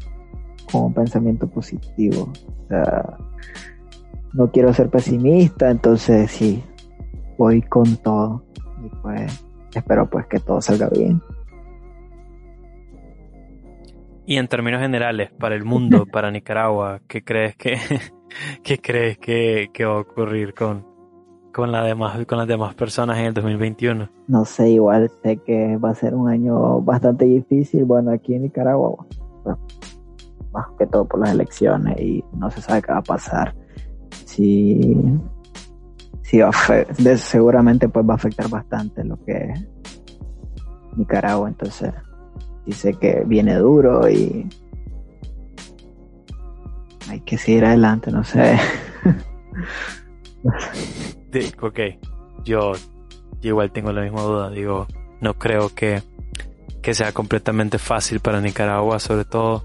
con 0.72 0.84
un 0.86 0.94
pensamiento 0.94 1.48
positivo. 1.48 2.32
O 2.64 2.68
sea, 2.68 3.18
no 4.34 4.52
quiero 4.52 4.74
ser 4.74 4.90
pesimista, 4.90 5.70
entonces 5.70 6.32
sí, 6.32 6.64
voy 7.38 7.62
con 7.62 7.98
todo. 7.98 8.44
Y 8.84 8.90
pues 9.02 9.46
espero 9.76 10.10
pues 10.10 10.26
que 10.28 10.40
todo 10.40 10.62
salga 10.62 10.90
bien. 10.90 11.22
Y 14.26 14.38
en 14.38 14.48
términos 14.48 14.82
generales, 14.82 15.32
para 15.32 15.56
el 15.56 15.66
mundo, 15.66 16.06
para 16.12 16.32
Nicaragua, 16.32 17.02
¿qué 17.08 17.24
crees 17.24 17.56
que, 17.56 17.78
qué 18.64 18.80
crees 18.80 19.18
que, 19.18 19.70
que 19.74 19.86
va 19.86 19.96
a 19.96 20.00
ocurrir 20.00 20.54
con, 20.54 20.86
con, 21.54 21.72
la 21.72 21.84
demás, 21.84 22.26
con 22.26 22.38
las 22.38 22.48
demás 22.48 22.74
personas 22.76 23.18
en 23.20 23.26
el 23.26 23.34
2021? 23.34 24.10
No 24.28 24.46
sé, 24.46 24.70
igual 24.70 25.12
sé 25.22 25.38
que 25.38 25.78
va 25.78 25.90
a 25.90 25.96
ser 25.96 26.16
un 26.16 26.30
año 26.30 26.82
bastante 26.82 27.26
difícil, 27.26 27.84
bueno, 27.86 28.12
aquí 28.12 28.34
en 28.36 28.44
Nicaragua, 28.44 29.06
más 30.54 30.68
que 30.78 30.86
todo 30.86 31.06
por 31.06 31.20
las 31.20 31.32
elecciones 31.32 32.00
y 32.00 32.24
no 32.38 32.50
se 32.52 32.62
sabe 32.62 32.82
qué 32.82 32.92
va 32.92 33.00
a 33.00 33.04
pasar. 33.04 33.56
Sí, 34.26 34.96
sí 36.22 36.40
seguramente 37.18 37.90
pues 37.90 38.08
va 38.08 38.14
a 38.14 38.16
afectar 38.16 38.50
bastante 38.50 39.04
lo 39.04 39.24
que 39.26 39.34
es 39.34 39.68
Nicaragua, 40.96 41.50
entonces 41.50 41.92
dice 42.66 42.94
que 42.94 43.24
viene 43.26 43.56
duro 43.56 44.10
y 44.10 44.48
hay 47.10 47.20
que 47.22 47.38
seguir 47.38 47.66
adelante, 47.66 48.12
no 48.12 48.24
sé. 48.24 48.58
ok, 51.62 51.80
yo, 52.44 52.74
yo 53.42 53.50
igual 53.50 53.72
tengo 53.72 53.92
la 53.92 54.02
misma 54.02 54.22
duda. 54.22 54.50
Digo, 54.50 54.88
no 55.22 55.34
creo 55.36 55.70
que, 55.76 56.02
que 56.82 56.94
sea 56.94 57.12
completamente 57.12 57.78
fácil 57.78 58.20
para 58.20 58.42
Nicaragua, 58.42 59.00
sobre 59.00 59.26
todo. 59.26 59.64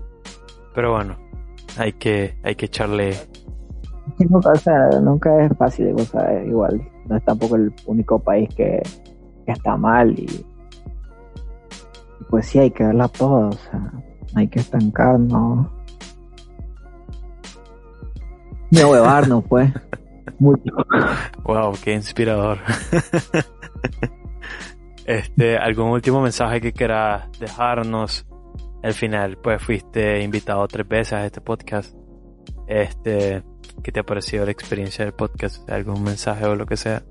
Pero 0.75 0.93
bueno, 0.93 1.17
hay 1.79 1.93
que, 1.95 2.39
hay 2.43 2.55
que 2.55 2.67
echarle. 2.67 3.15
Nunca, 4.19 4.51
o 4.51 4.57
sea, 4.57 4.89
nunca 5.01 5.45
es 5.45 5.57
fácil, 5.57 5.95
o 5.95 5.99
sea, 5.99 6.45
igual. 6.45 6.81
No 7.07 7.17
es 7.17 7.25
tampoco 7.25 7.57
el 7.57 7.73
único 7.87 8.19
país 8.19 8.49
que, 8.55 8.83
que 9.47 9.53
está 9.53 9.77
mal 9.77 10.19
y, 10.19 10.25
y 10.25 10.45
pues 12.29 12.47
sí 12.47 12.59
hay 12.59 12.71
que 12.71 12.85
verla 12.85 13.09
todo, 13.09 13.49
o 13.49 13.53
sea, 13.53 13.93
hay 14.35 14.49
que 14.49 14.61
estancarnos. 14.61 15.69
Ni 18.71 18.81
huevarnos, 18.85 19.45
pues. 19.49 19.73
Mucho. 20.39 20.73
Wow, 21.45 21.73
qué 21.83 21.95
inspirador. 21.95 22.59
este, 25.07 25.57
¿algún 25.57 25.91
último 25.91 26.21
mensaje 26.21 26.61
que 26.61 26.73
quieras 26.73 27.29
dejarnos? 27.41 28.27
Al 28.83 28.95
final, 28.95 29.39
pues 29.39 29.61
fuiste 29.61 30.23
invitado 30.23 30.69
tres 30.69 30.87
veces 30.87 31.13
a 31.15 31.27
este 31.27 31.41
podcast. 31.41 31.97
Este, 32.69 33.43
¿qué 33.83 33.91
te 33.91 34.01
ha 34.01 34.05
parecido 34.05 34.45
la 34.45 34.53
experiencia 34.53 35.05
del 35.05 35.15
podcast? 35.15 35.69
¿Algún 35.71 36.05
mensaje 36.05 36.45
o 36.45 36.55
lo 36.55 36.67
que 36.67 36.77
sea? 36.77 37.03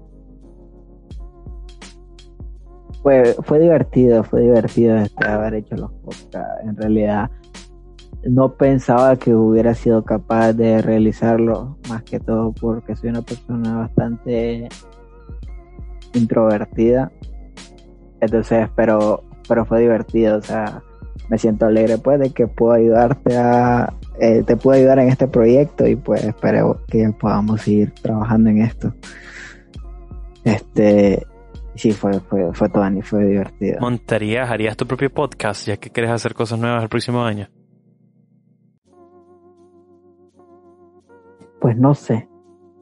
Fue, 3.08 3.38
fue 3.46 3.60
divertido, 3.60 4.22
fue 4.26 4.42
divertido 4.42 4.98
este, 4.98 5.26
haber 5.26 5.54
hecho 5.54 5.78
los 5.78 5.94
podcasts. 5.94 6.62
En 6.66 6.76
realidad, 6.76 7.32
no 8.26 8.56
pensaba 8.56 9.16
que 9.16 9.34
hubiera 9.34 9.74
sido 9.76 10.04
capaz 10.04 10.52
de 10.52 10.82
realizarlo, 10.82 11.78
más 11.88 12.04
que 12.04 12.20
todo 12.20 12.52
porque 12.52 12.98
soy 12.98 13.12
una 13.12 13.22
persona 13.22 13.78
bastante 13.78 14.68
introvertida. 16.16 17.10
Entonces, 18.20 18.68
pero, 18.76 19.24
pero 19.48 19.64
fue 19.64 19.80
divertido, 19.80 20.40
o 20.40 20.42
sea, 20.42 20.84
me 21.30 21.38
siento 21.38 21.66
alegre 21.66 21.98
pues 22.00 22.20
de 22.20 22.32
que 22.32 22.48
puedo 22.48 22.74
ayudarte 22.74 23.38
a, 23.38 23.94
eh, 24.20 24.44
te 24.46 24.58
puedo 24.58 24.78
ayudar 24.78 25.00
en 25.00 25.08
este 25.08 25.30
proyecto 25.30 25.88
y 25.88 25.96
pues 25.96 26.26
espero 26.26 26.82
que 26.90 27.10
podamos 27.18 27.62
seguir 27.62 27.94
trabajando 28.02 28.50
en 28.50 28.64
esto. 28.64 28.94
Este, 30.44 31.26
sí, 31.78 31.91
fue, 31.91 32.20
fue, 32.20 32.54
fue 32.54 32.70
todo 32.70 32.90
y 32.90 33.02
fue 33.02 33.26
divertido. 33.26 33.80
¿Montarías, 33.80 34.49
harías 34.49 34.76
tu 34.76 34.86
propio 34.86 35.10
podcast 35.10 35.68
ya 35.68 35.78
que 35.78 35.90
quieres 35.90 36.12
hacer 36.12 36.34
cosas 36.34 36.60
nuevas 36.60 36.84
el 36.84 36.90
próximo 36.90 37.24
año? 37.24 37.48
Pues 41.62 41.78
no 41.78 41.95
sé. 41.95 42.28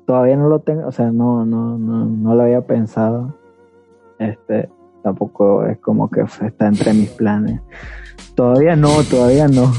Todavía 0.05 0.35
no 0.35 0.47
lo 0.49 0.59
tengo, 0.59 0.87
o 0.87 0.91
sea, 0.91 1.11
no, 1.11 1.45
no, 1.45 1.77
no, 1.77 2.05
no 2.05 2.35
lo 2.35 2.43
había 2.43 2.61
pensado. 2.61 3.37
Este, 4.19 4.69
tampoco 5.03 5.65
es 5.65 5.79
como 5.79 6.09
que 6.09 6.21
está 6.21 6.67
entre 6.67 6.93
mis 6.93 7.09
planes. 7.09 7.61
Todavía 8.35 8.75
no, 8.75 8.89
todavía 9.09 9.47
no. 9.47 9.71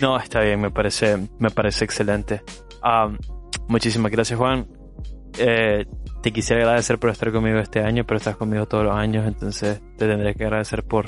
No, 0.00 0.18
está 0.18 0.40
bien, 0.40 0.60
me 0.60 0.70
parece, 0.70 1.28
me 1.38 1.50
parece 1.50 1.84
excelente. 1.84 2.42
Um, 2.82 3.16
muchísimas 3.68 4.10
gracias, 4.10 4.38
Juan. 4.38 4.66
Eh, 5.38 5.86
te 6.22 6.32
quisiera 6.32 6.62
agradecer 6.62 6.98
por 6.98 7.10
estar 7.10 7.32
conmigo 7.32 7.58
este 7.58 7.80
año, 7.80 8.04
pero 8.04 8.18
estás 8.18 8.36
conmigo 8.36 8.66
todos 8.66 8.84
los 8.84 8.94
años, 8.94 9.26
entonces 9.26 9.80
te 9.96 10.08
tendré 10.08 10.34
que 10.34 10.44
agradecer 10.44 10.84
por 10.84 11.06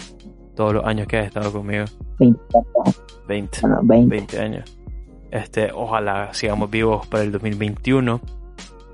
todos 0.54 0.74
los 0.74 0.84
años 0.84 1.06
que 1.06 1.18
has 1.18 1.26
estado 1.26 1.52
conmigo. 1.52 1.84
20. 2.18 2.40
20. 3.26 3.58
Bueno, 3.62 3.80
20. 3.82 4.08
20 4.08 4.40
años. 4.40 4.78
Este, 5.30 5.70
ojalá 5.72 6.34
sigamos 6.34 6.70
vivos 6.70 7.06
para 7.06 7.22
el 7.22 7.32
2021 7.32 8.20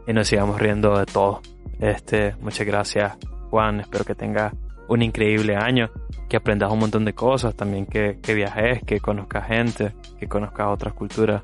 y 0.07 0.13
nos 0.13 0.29
sigamos 0.29 0.61
riendo 0.61 0.99
de 0.99 1.07
todo. 1.07 1.41
Este, 1.81 2.35
muchas 2.41 2.67
gracias, 2.67 3.17
Juan. 3.51 3.81
Espero 3.81 4.05
que 4.05 4.15
tengas 4.15 4.55
un 4.89 5.03
increíble 5.03 5.57
año, 5.57 5.91
que 6.29 6.37
aprendas 6.37 6.71
un 6.71 6.79
montón 6.79 7.05
de 7.05 7.15
cosas, 7.15 7.55
también 7.55 7.87
que, 7.87 8.19
que 8.23 8.35
viajes, 8.35 8.83
que 8.85 9.01
conozcas 9.01 9.47
gente, 9.47 9.93
que 10.19 10.29
conozcas 10.29 10.69
otras 10.69 10.95
culturas. 10.95 11.43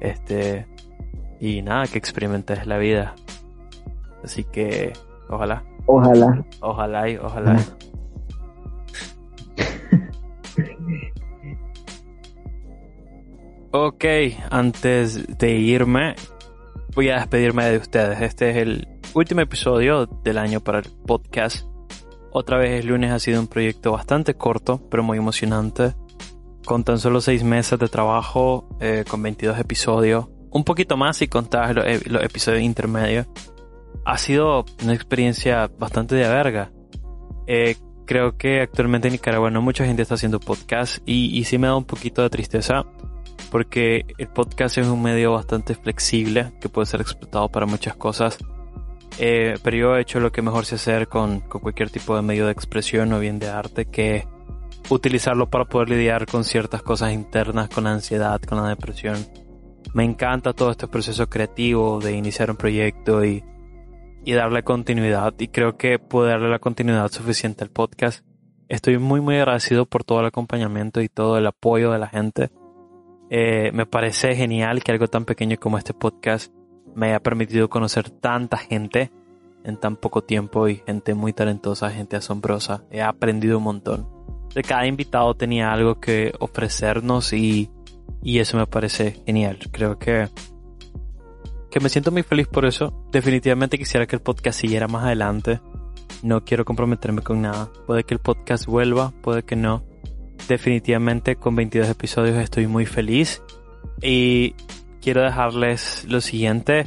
Este, 0.00 0.66
y 1.44 1.60
nada, 1.60 1.86
que 1.86 1.98
experimentes 1.98 2.66
la 2.66 2.78
vida. 2.78 3.14
Así 4.22 4.44
que, 4.44 4.94
ojalá, 5.28 5.62
Ojalá. 5.86 6.42
ojalá 6.60 7.10
y 7.10 7.16
ojalá. 7.16 7.58
Ok, 13.76 14.04
antes 14.50 15.36
de 15.36 15.50
irme, 15.56 16.14
voy 16.94 17.08
a 17.08 17.16
despedirme 17.16 17.64
de 17.64 17.78
ustedes. 17.78 18.20
Este 18.20 18.50
es 18.50 18.56
el 18.58 18.86
último 19.14 19.40
episodio 19.40 20.06
del 20.06 20.38
año 20.38 20.60
para 20.60 20.78
el 20.78 20.84
podcast. 21.04 21.66
Otra 22.30 22.56
vez 22.56 22.80
el 22.80 22.86
lunes 22.86 23.10
ha 23.10 23.18
sido 23.18 23.40
un 23.40 23.48
proyecto 23.48 23.90
bastante 23.90 24.34
corto, 24.34 24.80
pero 24.90 25.02
muy 25.02 25.18
emocionante. 25.18 25.94
Con 26.64 26.84
tan 26.84 27.00
solo 27.00 27.20
seis 27.20 27.42
meses 27.42 27.76
de 27.80 27.88
trabajo, 27.88 28.68
eh, 28.78 29.04
con 29.10 29.20
22 29.24 29.58
episodios, 29.58 30.28
un 30.54 30.64
poquito 30.64 30.96
más 30.96 31.18
si 31.18 31.28
contás 31.28 31.74
los, 31.74 31.84
los 32.06 32.22
episodios 32.22 32.62
intermedios. 32.62 33.26
Ha 34.06 34.16
sido 34.16 34.64
una 34.82 34.94
experiencia 34.94 35.70
bastante 35.78 36.14
de 36.14 36.28
verga. 36.28 36.72
Eh, 37.46 37.76
creo 38.06 38.38
que 38.38 38.62
actualmente 38.62 39.08
en 39.08 39.12
Nicaragua 39.12 39.50
no 39.50 39.60
mucha 39.60 39.84
gente 39.84 40.02
está 40.02 40.14
haciendo 40.14 40.40
podcast 40.40 40.98
y, 41.04 41.36
y 41.38 41.44
sí 41.44 41.58
me 41.58 41.66
da 41.66 41.76
un 41.76 41.84
poquito 41.84 42.22
de 42.22 42.30
tristeza 42.30 42.86
porque 43.50 44.04
el 44.18 44.28
podcast 44.28 44.78
es 44.78 44.86
un 44.86 45.02
medio 45.02 45.32
bastante 45.32 45.74
flexible 45.74 46.52
que 46.60 46.68
puede 46.68 46.86
ser 46.86 47.00
explotado 47.00 47.48
para 47.48 47.66
muchas 47.66 47.96
cosas. 47.96 48.38
Eh, 49.18 49.54
pero 49.62 49.76
yo 49.76 49.96
he 49.96 50.00
hecho 50.00 50.20
lo 50.20 50.32
que 50.32 50.42
mejor 50.42 50.64
sé 50.64 50.76
hacer 50.76 51.08
con, 51.08 51.40
con, 51.40 51.60
cualquier 51.60 51.90
tipo 51.90 52.16
de 52.16 52.22
medio 52.22 52.46
de 52.46 52.52
expresión 52.52 53.12
o 53.12 53.20
bien 53.20 53.38
de 53.38 53.48
arte, 53.48 53.86
que 53.86 54.26
utilizarlo 54.88 55.48
para 55.48 55.64
poder 55.66 55.90
lidiar 55.90 56.26
con 56.26 56.44
ciertas 56.44 56.82
cosas 56.82 57.12
internas, 57.12 57.68
con 57.68 57.84
la 57.84 57.92
ansiedad, 57.92 58.40
con 58.42 58.60
la 58.60 58.68
depresión. 58.68 59.16
Me 59.94 60.02
encanta 60.02 60.52
todo 60.52 60.72
este 60.72 60.88
proceso 60.88 61.28
creativo 61.28 62.00
de 62.00 62.16
iniciar 62.16 62.50
un 62.50 62.56
proyecto 62.56 63.24
y, 63.24 63.44
y 64.24 64.32
darle 64.32 64.64
continuidad. 64.64 65.34
Y 65.38 65.48
creo 65.48 65.76
que 65.76 66.00
puedo 66.00 66.26
darle 66.26 66.48
la 66.48 66.58
continuidad 66.58 67.12
suficiente 67.12 67.62
al 67.62 67.70
podcast. 67.70 68.26
Estoy 68.68 68.98
muy 68.98 69.20
muy 69.20 69.36
agradecido 69.36 69.86
por 69.86 70.02
todo 70.02 70.18
el 70.18 70.26
acompañamiento 70.26 71.00
y 71.00 71.08
todo 71.08 71.38
el 71.38 71.46
apoyo 71.46 71.92
de 71.92 72.00
la 72.00 72.08
gente. 72.08 72.50
Eh, 73.30 73.70
me 73.72 73.86
parece 73.86 74.34
genial 74.34 74.82
que 74.82 74.90
algo 74.90 75.06
tan 75.06 75.24
pequeño 75.24 75.56
como 75.60 75.78
este 75.78 75.94
podcast 75.94 76.52
me 76.96 77.06
haya 77.06 77.20
permitido 77.20 77.70
conocer 77.70 78.10
tanta 78.10 78.56
gente 78.56 79.12
en 79.62 79.78
tan 79.78 79.94
poco 79.96 80.24
tiempo 80.24 80.68
y 80.68 80.82
gente 80.84 81.14
muy 81.14 81.32
talentosa, 81.32 81.90
gente 81.90 82.16
asombrosa. 82.16 82.82
He 82.90 83.00
aprendido 83.00 83.58
un 83.58 83.64
montón. 83.64 84.08
De 84.56 84.62
cada 84.62 84.88
invitado 84.88 85.34
tenía 85.34 85.72
algo 85.72 86.00
que 86.00 86.32
ofrecernos 86.40 87.32
y, 87.32 87.70
y 88.24 88.40
eso 88.40 88.56
me 88.56 88.66
parece 88.66 89.22
genial. 89.24 89.58
Creo 89.70 89.98
que, 89.98 90.28
que 91.70 91.78
me 91.78 91.88
siento 91.88 92.10
muy 92.10 92.24
feliz 92.24 92.48
por 92.48 92.64
eso. 92.64 93.06
Definitivamente 93.12 93.78
quisiera 93.78 94.06
que 94.06 94.16
el 94.16 94.22
podcast 94.22 94.60
siguiera 94.60 94.88
más 94.88 95.04
adelante. 95.04 95.60
No 96.24 96.44
quiero 96.44 96.64
comprometerme 96.64 97.22
con 97.22 97.42
nada. 97.42 97.70
Puede 97.86 98.02
que 98.02 98.14
el 98.14 98.20
podcast 98.20 98.66
vuelva, 98.66 99.12
puede 99.22 99.44
que 99.44 99.54
no 99.54 99.84
definitivamente 100.48 101.36
con 101.36 101.56
22 101.56 101.88
episodios 101.88 102.36
estoy 102.36 102.66
muy 102.66 102.86
feliz 102.86 103.42
y 104.02 104.54
quiero 105.00 105.22
dejarles 105.22 106.06
lo 106.08 106.20
siguiente. 106.20 106.86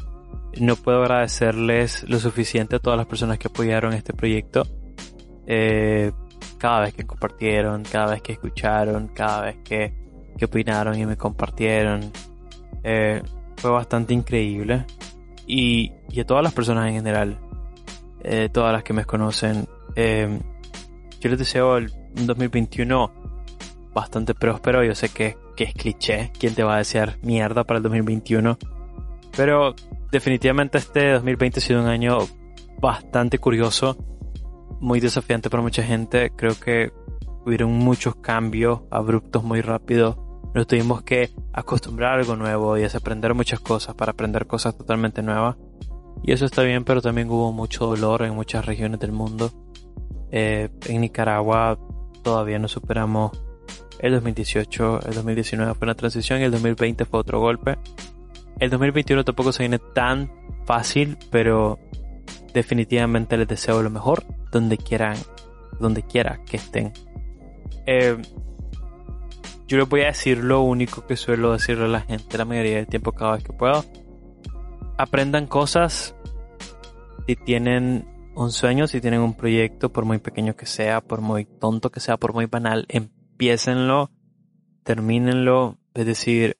No 0.59 0.75
puedo 0.75 1.01
agradecerles 1.01 2.03
lo 2.09 2.19
suficiente 2.19 2.77
a 2.77 2.79
todas 2.79 2.97
las 2.97 3.05
personas 3.07 3.37
que 3.37 3.47
apoyaron 3.47 3.93
este 3.93 4.13
proyecto. 4.13 4.67
Eh, 5.45 6.11
cada 6.57 6.81
vez 6.81 6.93
que 6.93 7.05
compartieron, 7.05 7.83
cada 7.83 8.11
vez 8.11 8.21
que 8.21 8.33
escucharon, 8.33 9.09
cada 9.09 9.41
vez 9.41 9.57
que, 9.63 9.93
que 10.37 10.45
opinaron 10.45 10.97
y 10.97 11.05
me 11.05 11.17
compartieron. 11.17 12.11
Eh, 12.83 13.21
fue 13.57 13.71
bastante 13.71 14.13
increíble. 14.13 14.85
Y, 15.45 15.91
y, 16.09 16.19
a 16.19 16.25
todas 16.25 16.43
las 16.43 16.53
personas 16.53 16.87
en 16.87 16.95
general, 16.95 17.39
eh, 18.21 18.49
todas 18.51 18.73
las 18.73 18.83
que 18.83 18.93
me 18.93 19.05
conocen, 19.05 19.67
yo 19.95 21.29
les 21.29 21.39
deseo 21.39 21.77
el 21.77 21.91
2021 22.13 23.11
bastante 23.93 24.35
próspero. 24.35 24.83
Yo 24.83 24.93
sé 24.93 25.09
que, 25.09 25.37
que, 25.55 25.65
es 25.65 25.73
cliché. 25.73 26.31
¿Quién 26.37 26.53
te 26.53 26.63
va 26.63 26.75
a 26.75 26.77
desear 26.77 27.17
mierda 27.23 27.63
para 27.63 27.77
el 27.77 27.83
2021? 27.83 28.57
Pero 29.35 29.73
definitivamente 30.11 30.77
este 30.77 31.13
2020 31.13 31.59
ha 31.59 31.63
sido 31.63 31.81
un 31.81 31.87
año 31.87 32.19
bastante 32.79 33.39
curioso. 33.39 33.97
Muy 34.79 34.99
desafiante 34.99 35.49
para 35.49 35.63
mucha 35.63 35.83
gente. 35.83 36.31
Creo 36.35 36.53
que 36.59 36.91
hubieron 37.45 37.71
muchos 37.71 38.15
cambios 38.15 38.81
abruptos 38.91 39.43
muy 39.43 39.61
rápido. 39.61 40.26
Nos 40.53 40.67
tuvimos 40.67 41.03
que 41.03 41.29
acostumbrar 41.53 42.13
a 42.13 42.19
algo 42.19 42.35
nuevo 42.35 42.77
y 42.77 42.81
desaprender 42.81 43.33
muchas 43.33 43.59
cosas 43.59 43.95
para 43.95 44.11
aprender 44.11 44.47
cosas 44.47 44.77
totalmente 44.77 45.21
nuevas. 45.21 45.55
Y 46.23 46.31
eso 46.31 46.45
está 46.45 46.63
bien, 46.63 46.83
pero 46.83 47.01
también 47.01 47.29
hubo 47.29 47.51
mucho 47.51 47.85
dolor 47.85 48.23
en 48.23 48.33
muchas 48.33 48.65
regiones 48.65 48.99
del 48.99 49.11
mundo. 49.11 49.51
Eh, 50.31 50.69
en 50.87 51.01
Nicaragua 51.01 51.79
todavía 52.23 52.59
no 52.59 52.67
superamos 52.67 53.31
el 53.99 54.13
2018, 54.13 54.99
el 55.07 55.13
2019 55.15 55.73
fue 55.73 55.85
una 55.85 55.95
transición 55.95 56.41
y 56.41 56.43
el 56.43 56.51
2020 56.51 57.05
fue 57.05 57.19
otro 57.19 57.39
golpe. 57.39 57.77
el 58.59 58.69
2021 58.69 59.23
tampoco 59.23 59.51
se 59.51 59.63
viene 59.63 59.79
tan 59.79 60.31
fácil, 60.65 61.17
pero 61.31 61.79
definitivamente 62.53 63.37
les 63.37 63.47
deseo 63.47 63.81
lo 63.81 63.89
mejor 63.89 64.23
donde 64.51 64.77
quieran, 64.77 65.15
donde 65.79 66.03
quiera 66.03 66.41
que 66.45 66.57
estén. 66.57 66.91
Eh, 67.85 68.17
yo 69.67 69.77
les 69.77 69.89
voy 69.89 70.01
a 70.01 70.07
decir 70.07 70.43
lo 70.43 70.61
único 70.61 71.05
que 71.05 71.17
suelo 71.17 71.51
decirle 71.51 71.85
a 71.85 71.89
la 71.89 72.01
gente 72.01 72.37
la 72.37 72.45
mayoría 72.45 72.77
del 72.77 72.87
tiempo 72.87 73.11
cada 73.11 73.33
vez 73.33 73.43
que 73.43 73.53
puedo. 73.53 73.83
Aprendan 74.97 75.45
cosas 75.45 76.15
si 77.27 77.35
tienen 77.35 78.07
un 78.33 78.51
sueño, 78.51 78.87
si 78.87 79.01
tienen 79.01 79.19
un 79.19 79.33
proyecto, 79.33 79.91
por 79.91 80.05
muy 80.05 80.19
pequeño 80.19 80.55
que 80.55 80.65
sea, 80.65 81.01
por 81.01 81.21
muy 81.21 81.45
tonto 81.45 81.91
que 81.91 81.99
sea, 81.99 82.17
por 82.17 82.33
muy 82.33 82.45
banal, 82.45 82.85
empiecenlo, 82.87 84.09
termínenlo. 84.83 85.77
Es 85.93 86.05
decir, 86.05 86.57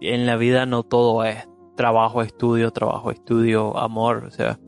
en 0.00 0.24
la 0.24 0.36
vida 0.36 0.64
no 0.64 0.82
todo 0.82 1.24
es 1.24 1.46
trabajo, 1.76 2.22
estudio, 2.22 2.70
trabajo, 2.70 3.10
estudio, 3.10 3.76
amor. 3.76 4.24
O 4.24 4.30
sea, 4.30 4.58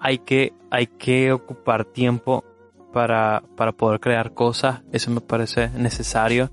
hay 0.00 0.18
que, 0.18 0.54
hay 0.70 0.86
que 0.86 1.32
ocupar 1.32 1.84
tiempo 1.84 2.44
para, 2.92 3.42
para 3.56 3.72
poder 3.72 4.00
crear 4.00 4.32
cosas. 4.32 4.82
Eso 4.92 5.10
me 5.10 5.20
parece 5.20 5.68
necesario. 5.70 6.50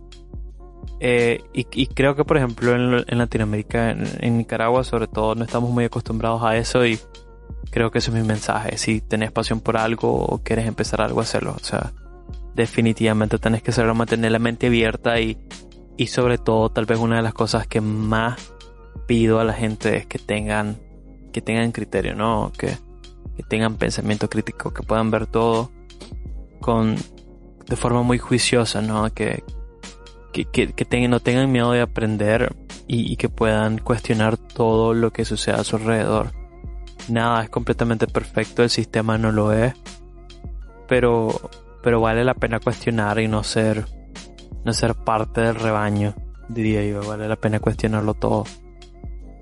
Eh, 1.00 1.42
y, 1.54 1.88
creo 1.88 2.16
que, 2.16 2.26
por 2.26 2.38
ejemplo, 2.38 2.76
en, 2.76 3.18
Latinoamérica, 3.18 3.92
en, 3.92 4.38
Nicaragua, 4.38 4.84
sobre 4.84 5.08
todo, 5.08 5.36
no 5.36 5.44
estamos 5.44 5.70
muy 5.70 5.86
acostumbrados 5.86 6.44
a 6.44 6.58
eso. 6.58 6.86
Y 6.86 7.00
creo 7.72 7.92
que 7.92 8.00
ese 8.00 8.12
es 8.12 8.16
mi 8.16 8.24
mensaje. 8.24 8.78
Si 8.78 9.02
tenés 9.02 9.32
pasión 9.32 9.62
por 9.62 9.78
algo 9.78 10.14
o 10.14 10.40
quieres 10.44 10.68
empezar 10.68 11.02
algo, 11.02 11.22
hacerlo. 11.22 11.56
O 11.56 11.64
sea, 11.64 11.94
definitivamente 12.54 13.38
tenés 13.38 13.64
que 13.64 13.72
saber 13.72 13.94
mantener 13.94 14.32
la 14.32 14.40
mente 14.40 14.68
abierta 14.68 15.20
y, 15.20 15.38
y 15.98 16.08
sobre 16.08 16.38
todo, 16.38 16.70
tal 16.70 16.86
vez 16.86 17.00
una 17.00 17.18
de 17.18 17.22
las 17.22 17.34
cosas 17.34 17.68
que 17.68 17.82
más 17.82 18.54
pido 19.08 19.40
a 19.40 19.44
la 19.44 19.54
gente 19.54 19.98
es 19.98 20.06
que 20.06 20.20
tengan, 20.20 20.78
que 21.32 21.42
tengan 21.42 21.72
criterio, 21.72 22.16
¿no? 22.16 22.52
Que, 22.58 22.78
que 23.36 23.44
tengan 23.44 23.76
pensamiento 23.76 24.30
crítico, 24.30 24.74
que 24.74 24.84
puedan 24.84 25.12
ver 25.12 25.28
todo 25.28 25.72
con, 26.60 26.96
de 27.66 27.76
forma 27.76 28.04
muy 28.04 28.18
juiciosa, 28.18 28.82
¿no? 28.82 29.12
Que, 30.32 30.46
que, 30.46 30.74
que, 30.74 30.86
tengan, 30.86 31.12
no 31.12 31.20
tengan 31.20 31.52
miedo 31.52 31.72
de 31.72 31.82
aprender 31.82 32.56
y, 32.88 33.12
y, 33.12 33.16
que 33.16 33.30
puedan 33.30 33.80
cuestionar 33.80 34.38
todo 34.38 34.94
lo 34.94 35.12
que 35.12 35.26
sucede 35.26 35.56
a 35.56 35.64
su 35.64 35.78
alrededor. 35.78 36.32
Nada 37.08 37.44
es 37.44 37.50
completamente 37.50 38.06
perfecto, 38.06 38.62
el 38.62 38.70
sistema 38.70 39.18
no 39.18 39.32
lo 39.32 39.52
es, 39.52 39.74
pero, 40.88 41.50
pero 41.82 42.02
vale 42.02 42.24
la 42.24 42.34
pena 42.34 42.60
cuestionar 42.60 43.20
y 43.20 43.28
no 43.28 43.44
ser, 43.44 43.86
no 44.66 44.74
ser 44.74 44.96
parte 44.96 45.42
del 45.42 45.56
rebaño, 45.56 46.14
diría 46.50 46.84
yo, 46.84 47.02
vale 47.08 47.28
la 47.28 47.36
pena 47.36 47.60
cuestionarlo 47.60 48.14
todo 48.16 48.44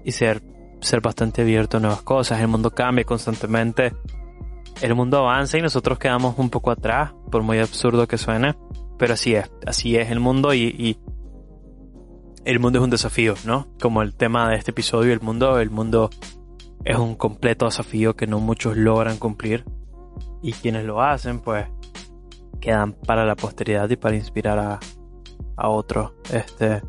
y 0.03 0.11
ser, 0.11 0.41
ser 0.79 1.01
bastante 1.01 1.41
abierto 1.41 1.77
a 1.77 1.79
nuevas 1.79 2.01
cosas. 2.01 2.39
El 2.39 2.47
mundo 2.47 2.71
cambia 2.71 3.03
constantemente, 3.03 3.93
el 4.81 4.95
mundo 4.95 5.17
avanza 5.17 5.57
y 5.57 5.61
nosotros 5.61 5.97
quedamos 5.97 6.37
un 6.37 6.49
poco 6.49 6.71
atrás, 6.71 7.13
por 7.31 7.43
muy 7.43 7.59
absurdo 7.59 8.07
que 8.07 8.17
suene, 8.17 8.55
pero 8.97 9.13
así 9.13 9.35
es, 9.35 9.49
así 9.65 9.95
es 9.95 10.11
el 10.11 10.19
mundo 10.19 10.53
y, 10.53 10.97
el 12.45 12.59
mundo 12.59 12.79
es 12.79 12.83
un 12.85 12.89
desafío, 12.89 13.33
¿no? 13.45 13.67
Como 13.81 14.01
el 14.01 14.15
tema 14.15 14.49
de 14.49 14.55
este 14.55 14.71
episodio, 14.71 15.11
el 15.11 15.19
mundo, 15.19 15.59
el 15.59 15.69
mundo 15.69 16.09
es 16.85 16.97
un 16.97 17.15
completo 17.15 17.65
desafío 17.65 18.15
que 18.15 18.25
no 18.25 18.39
muchos 18.39 18.77
logran 18.77 19.17
cumplir 19.17 19.65
y 20.41 20.53
quienes 20.53 20.85
lo 20.85 21.01
hacen, 21.01 21.41
pues 21.41 21.67
quedan 22.61 22.93
para 22.93 23.25
la 23.25 23.35
posteridad 23.35 23.89
y 23.89 23.97
para 23.97 24.15
inspirar 24.15 24.59
a, 24.59 24.79
a 25.57 25.67
otros. 25.67 26.13
Este, 26.31 26.81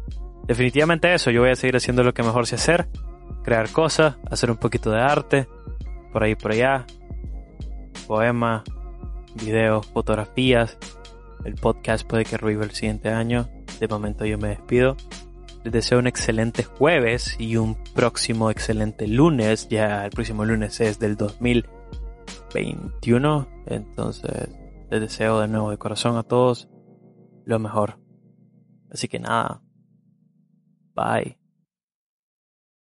definitivamente 0.47 1.13
eso, 1.13 1.33
yo 1.33 1.41
voy 1.41 1.51
a 1.51 1.57
seguir 1.57 1.75
haciendo 1.75 2.05
lo 2.05 2.15
que 2.15 2.23
mejor 2.23 2.47
sé 2.47 2.55
hacer 2.55 2.89
crear 3.49 3.71
cosas, 3.71 4.17
hacer 4.31 4.51
un 4.51 4.59
poquito 4.59 4.91
de 4.91 5.01
arte, 5.01 5.49
por 6.13 6.23
ahí 6.23 6.35
por 6.35 6.53
allá, 6.53 6.85
poemas, 8.07 8.63
videos, 9.43 9.87
fotografías. 9.87 10.77
El 11.45 11.55
podcast 11.55 12.05
puede 12.07 12.25
que 12.25 12.37
reviva 12.37 12.65
el 12.65 12.73
siguiente 12.73 13.11
año. 13.11 13.49
De 13.81 13.89
momento 13.89 14.25
yo 14.25 14.39
me 14.39 14.49
despido. 14.49 14.97
Les 15.65 15.73
deseo 15.73 15.99
un 15.99 16.07
excelente 16.07 16.63
jueves 16.65 17.37
y 17.39 17.57
un 17.57 17.77
próximo 17.95 18.51
excelente 18.51 19.07
lunes. 19.07 19.69
Ya 19.69 20.05
el 20.05 20.11
próximo 20.11 20.45
lunes 20.45 20.79
es 20.81 20.99
del 20.99 21.17
2021. 21.17 23.49
Entonces 23.67 24.49
les 24.91 25.01
deseo 25.01 25.41
de 25.41 25.49
nuevo 25.49 25.71
de 25.71 25.79
corazón 25.79 26.17
a 26.17 26.23
todos 26.23 26.69
lo 27.45 27.59
mejor. 27.59 27.99
Así 28.91 29.09
que 29.09 29.19
nada. 29.19 29.63
Bye. 30.95 31.38